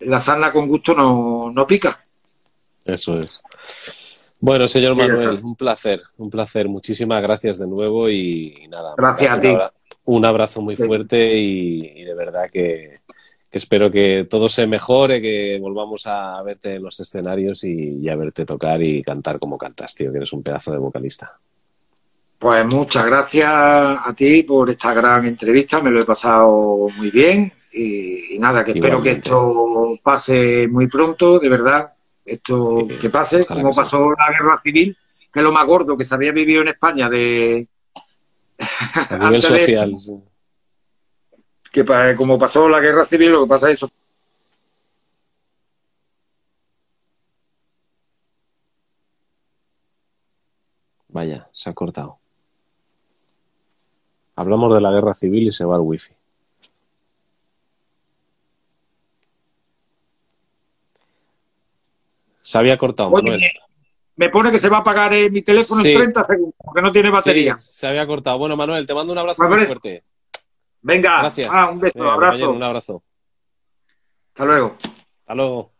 La 0.00 0.18
sarna 0.18 0.52
con 0.52 0.68
gusto 0.68 0.94
no, 0.94 1.50
no 1.50 1.66
pica. 1.66 2.04
Eso 2.84 3.16
es. 3.16 3.42
Bueno, 4.38 4.68
señor 4.68 4.94
Manuel, 4.94 5.40
un 5.42 5.56
placer, 5.56 6.02
un 6.18 6.30
placer. 6.30 6.68
Muchísimas 6.68 7.22
gracias 7.22 7.58
de 7.58 7.66
nuevo 7.66 8.08
y, 8.10 8.54
nada. 8.68 8.94
Gracias 8.96 9.36
a 9.36 9.40
ti. 9.40 9.48
abra- 9.48 9.72
Un 10.04 10.24
abrazo 10.24 10.60
muy 10.60 10.76
fuerte 10.76 11.34
y, 11.36 11.78
y 12.00 12.04
de 12.04 12.14
verdad 12.14 12.48
que, 12.52 12.98
que 13.50 13.58
espero 13.58 13.90
que 13.90 14.26
todo 14.30 14.48
se 14.48 14.66
mejore, 14.66 15.20
que 15.22 15.58
volvamos 15.60 16.06
a 16.06 16.40
verte 16.42 16.74
en 16.74 16.82
los 16.82 17.00
escenarios 17.00 17.64
y, 17.64 17.98
y 17.98 18.08
a 18.08 18.14
verte 18.16 18.44
tocar 18.44 18.80
y 18.82 19.02
cantar 19.02 19.38
como 19.40 19.56
cantas, 19.58 19.94
tío, 19.94 20.12
que 20.12 20.18
eres 20.18 20.32
un 20.32 20.42
pedazo 20.42 20.70
de 20.70 20.78
vocalista. 20.78 21.36
Pues 22.38 22.66
muchas 22.66 23.06
gracias 23.06 23.48
a 23.50 24.12
ti 24.14 24.42
por 24.42 24.68
esta 24.68 24.92
gran 24.92 25.26
entrevista, 25.26 25.80
me 25.80 25.90
lo 25.90 26.00
he 26.00 26.04
pasado 26.04 26.86
muy 26.98 27.10
bien 27.10 27.50
y, 27.76 28.34
y 28.34 28.38
nada, 28.38 28.64
que 28.64 28.72
espero 28.72 29.00
que 29.02 29.10
esto 29.12 29.98
pase 30.02 30.66
muy 30.68 30.86
pronto, 30.88 31.38
de 31.38 31.48
verdad, 31.48 31.92
esto 32.24 32.86
que 33.00 33.10
pase, 33.10 33.42
ojalá 33.42 33.60
como 33.60 33.70
que 33.72 33.76
pasó 33.76 34.10
la 34.12 34.28
guerra 34.30 34.58
civil, 34.62 34.96
que 35.32 35.40
es 35.40 35.44
lo 35.44 35.52
más 35.52 35.66
gordo 35.66 35.96
que 35.96 36.04
se 36.04 36.14
había 36.14 36.32
vivido 36.32 36.62
en 36.62 36.68
España 36.68 37.08
de 37.10 37.68
A 39.10 39.16
nivel 39.26 39.40
de- 39.42 39.46
social. 39.48 39.94
sí. 39.98 40.18
que 41.72 41.84
como 42.16 42.38
pasó 42.38 42.68
la 42.68 42.80
guerra 42.80 43.04
civil, 43.04 43.30
lo 43.32 43.42
que 43.44 43.48
pasa 43.50 43.68
es 43.70 43.74
eso. 43.74 43.88
Vaya, 51.08 51.48
se 51.52 51.70
ha 51.70 51.74
cortado. 51.74 52.18
Hablamos 54.34 54.74
de 54.74 54.80
la 54.80 54.90
guerra 54.90 55.14
civil 55.14 55.44
y 55.48 55.52
se 55.52 55.64
va 55.64 55.76
el 55.76 55.82
wifi. 55.82 56.12
Se 62.46 62.58
había 62.58 62.78
cortado, 62.78 63.10
Oye, 63.10 63.24
Manuel. 63.24 63.42
me, 64.14 64.28
pone 64.28 64.52
que 64.52 64.60
se 64.60 64.68
va 64.68 64.76
a 64.76 64.80
apagar 64.80 65.12
eh, 65.12 65.28
mi 65.30 65.42
teléfono 65.42 65.82
Sí. 65.82 65.88
en 65.88 65.94
30 65.94 66.24
segundos, 66.24 66.54
porque 66.64 66.80
no 66.80 66.92
tiene 66.92 67.10
batería. 67.10 67.56
Sí, 67.56 67.72
se 67.72 67.88
había 67.88 68.06
cortado. 68.06 68.38
Bueno, 68.38 68.56
Manuel, 68.56 68.86
te 68.86 68.94
mando 68.94 69.12
un 69.12 69.18
abrazo 69.18 69.48
muy 69.48 69.66
fuerte. 69.66 70.04
Venga, 70.80 71.22
Gracias. 71.22 71.48
ah, 71.50 71.70
un 71.72 71.80
beso, 71.80 71.98
Venga, 71.98 72.12
abrazo. 72.12 72.50
un 72.52 72.62
abrazo. 72.62 73.02
Hasta 74.28 74.44
luego. 74.44 74.76
Hasta 75.22 75.34
luego. 75.34 75.72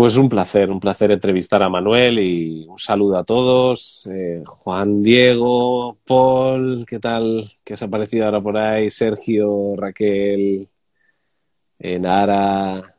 Pues 0.00 0.16
un 0.16 0.30
placer, 0.30 0.70
un 0.70 0.80
placer 0.80 1.10
entrevistar 1.10 1.62
a 1.62 1.68
Manuel 1.68 2.20
y 2.20 2.64
un 2.66 2.78
saludo 2.78 3.18
a 3.18 3.22
todos. 3.24 4.06
Eh, 4.06 4.42
Juan 4.46 5.02
Diego, 5.02 5.98
Paul, 6.06 6.86
¿qué 6.88 6.98
tal? 6.98 7.52
¿Qué 7.62 7.74
os 7.74 7.82
ha 7.82 7.88
parecido 7.88 8.24
ahora 8.24 8.40
por 8.40 8.56
ahí? 8.56 8.88
Sergio, 8.88 9.76
Raquel, 9.76 10.66
eh, 11.78 11.98
Nara, 11.98 12.96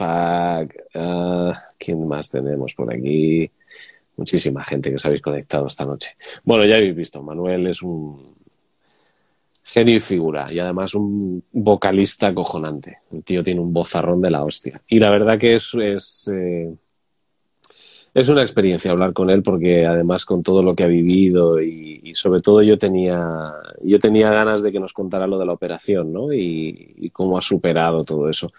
ah, 0.00 0.64
¿quién 1.78 2.08
más 2.08 2.28
tenemos 2.28 2.74
por 2.74 2.92
aquí? 2.92 3.48
Muchísima 4.16 4.64
gente 4.64 4.90
que 4.90 4.96
os 4.96 5.06
habéis 5.06 5.22
conectado 5.22 5.68
esta 5.68 5.84
noche. 5.84 6.16
Bueno, 6.42 6.64
ya 6.64 6.74
habéis 6.74 6.96
visto, 6.96 7.22
Manuel 7.22 7.68
es 7.68 7.82
un 7.82 8.34
genio 9.66 9.96
y 9.96 10.00
figura 10.00 10.46
y 10.48 10.60
además 10.60 10.94
un 10.94 11.42
vocalista 11.52 12.28
acojonante. 12.28 13.00
El 13.10 13.24
tío 13.24 13.42
tiene 13.42 13.60
un 13.60 13.72
vozarrón 13.72 14.22
de 14.22 14.30
la 14.30 14.44
hostia. 14.44 14.80
Y 14.86 15.00
la 15.00 15.10
verdad 15.10 15.38
que 15.38 15.56
es, 15.56 15.74
es, 15.74 16.30
eh, 16.32 16.72
es 18.14 18.28
una 18.28 18.42
experiencia 18.42 18.92
hablar 18.92 19.12
con 19.12 19.28
él 19.28 19.42
porque 19.42 19.84
además 19.84 20.24
con 20.24 20.44
todo 20.44 20.62
lo 20.62 20.76
que 20.76 20.84
ha 20.84 20.86
vivido 20.86 21.60
y, 21.60 22.14
sobre 22.14 22.40
todo 22.40 22.62
yo 22.62 22.78
tenía, 22.78 23.52
yo 23.82 23.98
tenía 23.98 24.30
ganas 24.30 24.62
de 24.62 24.70
que 24.70 24.78
nos 24.78 24.92
contara 24.92 25.26
lo 25.26 25.36
de 25.36 25.46
la 25.46 25.52
operación 25.52 26.12
¿no? 26.12 26.32
y, 26.32 26.94
y 26.96 27.10
cómo 27.10 27.36
ha 27.36 27.42
superado 27.42 28.04
todo 28.04 28.30
eso. 28.30 28.52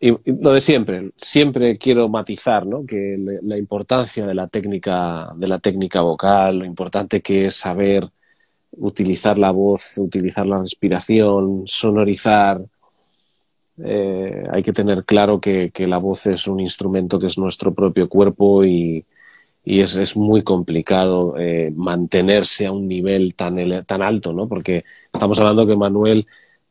Y, 0.00 0.14
lo 0.32 0.54
de 0.54 0.62
siempre, 0.62 1.10
siempre 1.16 1.76
quiero 1.76 2.08
matizar 2.08 2.66
¿no? 2.66 2.86
que 2.86 3.16
la 3.42 3.58
importancia 3.58 4.26
de 4.26 4.34
la 4.34 4.48
técnica, 4.48 5.30
de 5.36 5.46
la 5.46 5.58
técnica 5.58 6.00
vocal, 6.00 6.60
lo 6.60 6.64
importante 6.64 7.20
que 7.20 7.46
es 7.46 7.56
saber 7.56 8.08
utilizar 8.72 9.38
la 9.38 9.50
voz, 9.50 9.98
utilizar 9.98 10.46
la 10.46 10.58
respiración, 10.58 11.64
sonorizar. 11.66 12.62
Eh, 13.82 14.44
hay 14.50 14.62
que 14.62 14.72
tener 14.72 15.04
claro 15.04 15.40
que, 15.40 15.70
que 15.70 15.86
la 15.86 15.98
voz 15.98 16.26
es 16.26 16.46
un 16.46 16.60
instrumento 16.60 17.18
que 17.18 17.26
es 17.26 17.38
nuestro 17.38 17.74
propio 17.74 18.08
cuerpo 18.08 18.64
y, 18.64 19.04
y 19.64 19.80
es, 19.80 19.96
es 19.96 20.16
muy 20.16 20.42
complicado 20.42 21.34
eh, 21.38 21.72
mantenerse 21.74 22.66
a 22.66 22.72
un 22.72 22.88
nivel 22.88 23.34
tan, 23.34 23.84
tan 23.84 24.02
alto, 24.02 24.32
¿no? 24.32 24.48
Porque 24.48 24.84
estamos 25.12 25.38
hablando 25.38 25.66
que 25.66 25.76
Manuel 25.76 26.26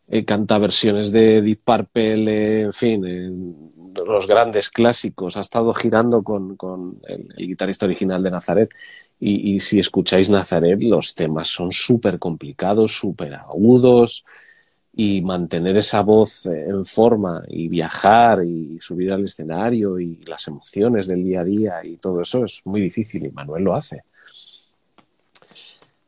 eh, 0.07 0.25
canta 0.25 0.57
versiones 0.57 1.11
de 1.11 1.41
Deep 1.41 1.61
Purple, 1.63 2.61
en 2.63 2.73
fin, 2.73 3.55
los 3.95 4.27
grandes 4.27 4.69
clásicos. 4.69 5.37
Ha 5.37 5.41
estado 5.41 5.73
girando 5.73 6.21
con, 6.23 6.55
con 6.57 6.97
el, 7.07 7.27
el 7.37 7.47
guitarrista 7.47 7.85
original 7.85 8.21
de 8.21 8.31
Nazaret. 8.31 8.69
Y, 9.23 9.59
si 9.59 9.79
escucháis 9.79 10.31
Nazaret, 10.31 10.81
los 10.81 11.13
temas 11.13 11.47
son 11.47 11.71
súper 11.71 12.17
complicados, 12.17 12.97
súper 12.97 13.35
agudos. 13.35 14.25
Y 14.93 15.21
mantener 15.21 15.77
esa 15.77 16.01
voz 16.01 16.47
en 16.47 16.83
forma 16.85 17.43
y 17.47 17.67
viajar 17.69 18.43
y 18.43 18.77
subir 18.81 19.13
al 19.13 19.23
escenario 19.23 19.99
y 19.99 20.19
las 20.27 20.47
emociones 20.47 21.07
del 21.07 21.23
día 21.23 21.41
a 21.41 21.43
día 21.45 21.85
y 21.85 21.95
todo 21.97 22.21
eso 22.21 22.43
es 22.43 22.61
muy 22.65 22.81
difícil 22.81 23.25
y 23.25 23.31
Manuel 23.31 23.63
lo 23.63 23.75
hace 23.75 24.03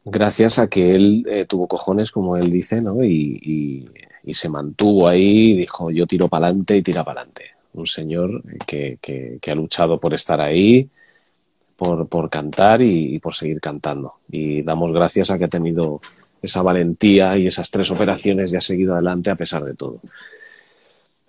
gracias 0.06 0.60
a 0.60 0.68
que 0.68 0.96
él 0.96 1.26
eh, 1.30 1.46
tuvo 1.46 1.68
cojones, 1.68 2.12
como 2.12 2.38
él 2.38 2.52
dice, 2.52 2.82
¿no? 2.82 3.04
Y, 3.04 3.40
y- 3.42 4.34
se 4.34 4.48
mantuvo 4.48 5.10
ahí 5.10 5.54
dijo, 5.56 5.92
yo 5.92 6.08
tiro 6.08 6.30
para 6.30 6.48
adelante 6.48 6.78
y 6.78 6.82
tira 6.82 7.04
para 7.04 7.22
adelante. 7.22 7.52
un 7.74 7.86
señor 7.86 8.42
que, 8.66 8.98
ha 9.46 9.56
luchado 9.56 10.00
por 10.00 10.14
estar 10.14 10.40
ahí, 10.40 10.90
por, 12.10 12.30
cantar 12.30 12.82
y, 12.82 13.20
por 13.20 13.36
seguir 13.36 13.60
cantando. 13.60 14.16
Y 14.30 14.62
damos 14.64 14.92
gracias 14.92 15.30
a 15.30 15.38
que 15.38 15.46
ha 15.46 15.50
tenido 15.50 16.00
esa 16.42 16.62
valentía 16.62 17.38
y 17.38 17.48
esas 17.48 17.72
tres 17.72 17.92
operaciones 17.92 18.52
y 18.52 18.56
ha 18.56 18.62
seguido 18.62 18.94
adelante 18.94 19.32
a 19.32 19.36
pesar 19.36 19.64
de 19.64 19.76
todo. 19.76 20.00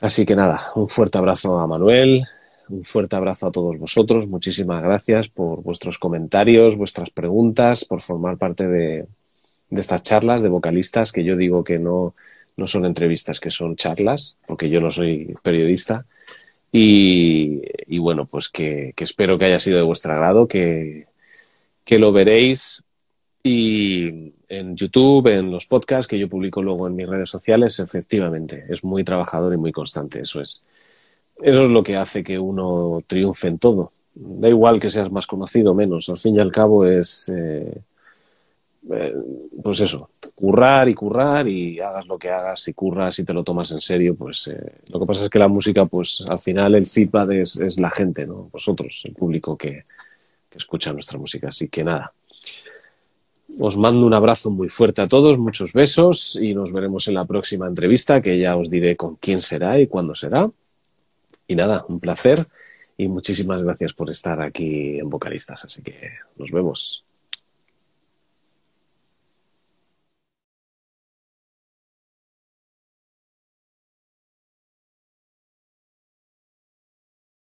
Así 0.00 0.26
que 0.26 0.34
nada, 0.34 0.72
un 0.74 0.88
fuerte 0.88 1.18
abrazo 1.18 1.58
a 1.58 1.66
Manuel, 1.66 2.26
un 2.68 2.84
fuerte 2.84 3.16
abrazo 3.16 3.46
a 3.46 3.52
todos 3.52 3.78
vosotros, 3.78 4.28
muchísimas 4.28 4.82
gracias 4.82 5.28
por 5.28 5.62
vuestros 5.62 5.98
comentarios, 5.98 6.76
vuestras 6.76 7.10
preguntas, 7.10 7.84
por 7.84 8.00
formar 8.00 8.36
parte 8.36 8.66
de, 8.66 9.06
de 9.70 9.80
estas 9.80 10.02
charlas 10.02 10.42
de 10.42 10.48
vocalistas, 10.48 11.12
que 11.12 11.24
yo 11.24 11.36
digo 11.36 11.64
que 11.64 11.78
no, 11.78 12.14
no 12.56 12.66
son 12.66 12.84
entrevistas, 12.84 13.40
que 13.40 13.50
son 13.50 13.76
charlas, 13.76 14.36
porque 14.46 14.68
yo 14.68 14.80
no 14.80 14.90
soy 14.90 15.28
periodista. 15.42 16.06
Y, 16.76 17.98
bueno, 17.98 18.26
pues 18.26 18.48
que, 18.48 18.92
espero 18.96 19.38
que 19.38 19.44
haya 19.44 19.60
sido 19.60 19.76
de 19.76 19.84
vuestro 19.84 20.12
agrado, 20.12 20.48
que, 20.48 21.06
que 21.84 22.00
lo 22.00 22.10
veréis 22.10 22.82
y 23.44 24.32
en 24.48 24.74
YouTube, 24.74 25.28
en 25.28 25.52
los 25.52 25.66
podcasts 25.66 26.08
que 26.08 26.18
yo 26.18 26.28
publico 26.28 26.60
luego 26.62 26.88
en 26.88 26.96
mis 26.96 27.08
redes 27.08 27.30
sociales, 27.30 27.78
efectivamente, 27.78 28.64
es 28.68 28.82
muy 28.82 29.04
trabajador 29.04 29.54
y 29.54 29.56
muy 29.56 29.70
constante, 29.70 30.22
eso 30.22 30.40
es. 30.40 30.66
Eso 31.40 31.64
es 31.64 31.70
lo 31.70 31.84
que 31.84 31.96
hace 31.96 32.24
que 32.24 32.40
uno 32.40 33.04
triunfe 33.06 33.46
en 33.46 33.58
todo. 33.58 33.92
Da 34.12 34.48
igual 34.48 34.80
que 34.80 34.90
seas 34.90 35.12
más 35.12 35.28
conocido 35.28 35.70
o 35.70 35.74
menos, 35.74 36.08
al 36.08 36.18
fin 36.18 36.34
y 36.34 36.40
al 36.40 36.50
cabo 36.50 36.84
es, 36.84 37.28
eh, 37.28 37.72
eh, 38.92 39.14
pues 39.62 39.80
eso, 39.80 40.08
currar 40.34 40.88
y 40.88 40.94
currar 40.94 41.48
y 41.48 41.80
hagas 41.80 42.06
lo 42.06 42.18
que 42.18 42.30
hagas, 42.30 42.60
si 42.60 42.74
curras 42.74 43.18
y 43.18 43.24
te 43.24 43.32
lo 43.32 43.42
tomas 43.42 43.70
en 43.72 43.80
serio, 43.80 44.14
pues 44.14 44.48
eh, 44.48 44.80
lo 44.88 45.00
que 45.00 45.06
pasa 45.06 45.24
es 45.24 45.30
que 45.30 45.38
la 45.38 45.48
música, 45.48 45.86
pues 45.86 46.22
al 46.28 46.38
final 46.38 46.74
el 46.74 46.86
feedback 46.86 47.30
es, 47.30 47.80
la 47.80 47.90
gente, 47.90 48.26
¿no? 48.26 48.50
Vosotros, 48.52 49.02
el 49.04 49.14
público 49.14 49.56
que, 49.56 49.84
que 50.50 50.58
escucha 50.58 50.92
nuestra 50.92 51.18
música. 51.18 51.48
Así 51.48 51.68
que 51.68 51.82
nada, 51.82 52.12
os 53.60 53.76
mando 53.76 54.06
un 54.06 54.14
abrazo 54.14 54.50
muy 54.50 54.68
fuerte 54.68 55.02
a 55.02 55.08
todos, 55.08 55.38
muchos 55.38 55.72
besos 55.72 56.36
y 56.40 56.54
nos 56.54 56.72
veremos 56.72 57.08
en 57.08 57.14
la 57.14 57.24
próxima 57.24 57.66
entrevista 57.66 58.20
que 58.20 58.38
ya 58.38 58.56
os 58.56 58.68
diré 58.70 58.96
con 58.96 59.16
quién 59.16 59.40
será 59.40 59.80
y 59.80 59.86
cuándo 59.86 60.14
será. 60.14 60.50
Y 61.46 61.56
nada, 61.56 61.84
un 61.88 62.00
placer 62.00 62.44
y 62.96 63.08
muchísimas 63.08 63.62
gracias 63.62 63.92
por 63.92 64.10
estar 64.10 64.40
aquí 64.40 64.98
en 64.98 65.10
Vocalistas. 65.10 65.64
Así 65.64 65.82
que 65.82 66.12
nos 66.36 66.50
vemos. 66.50 67.03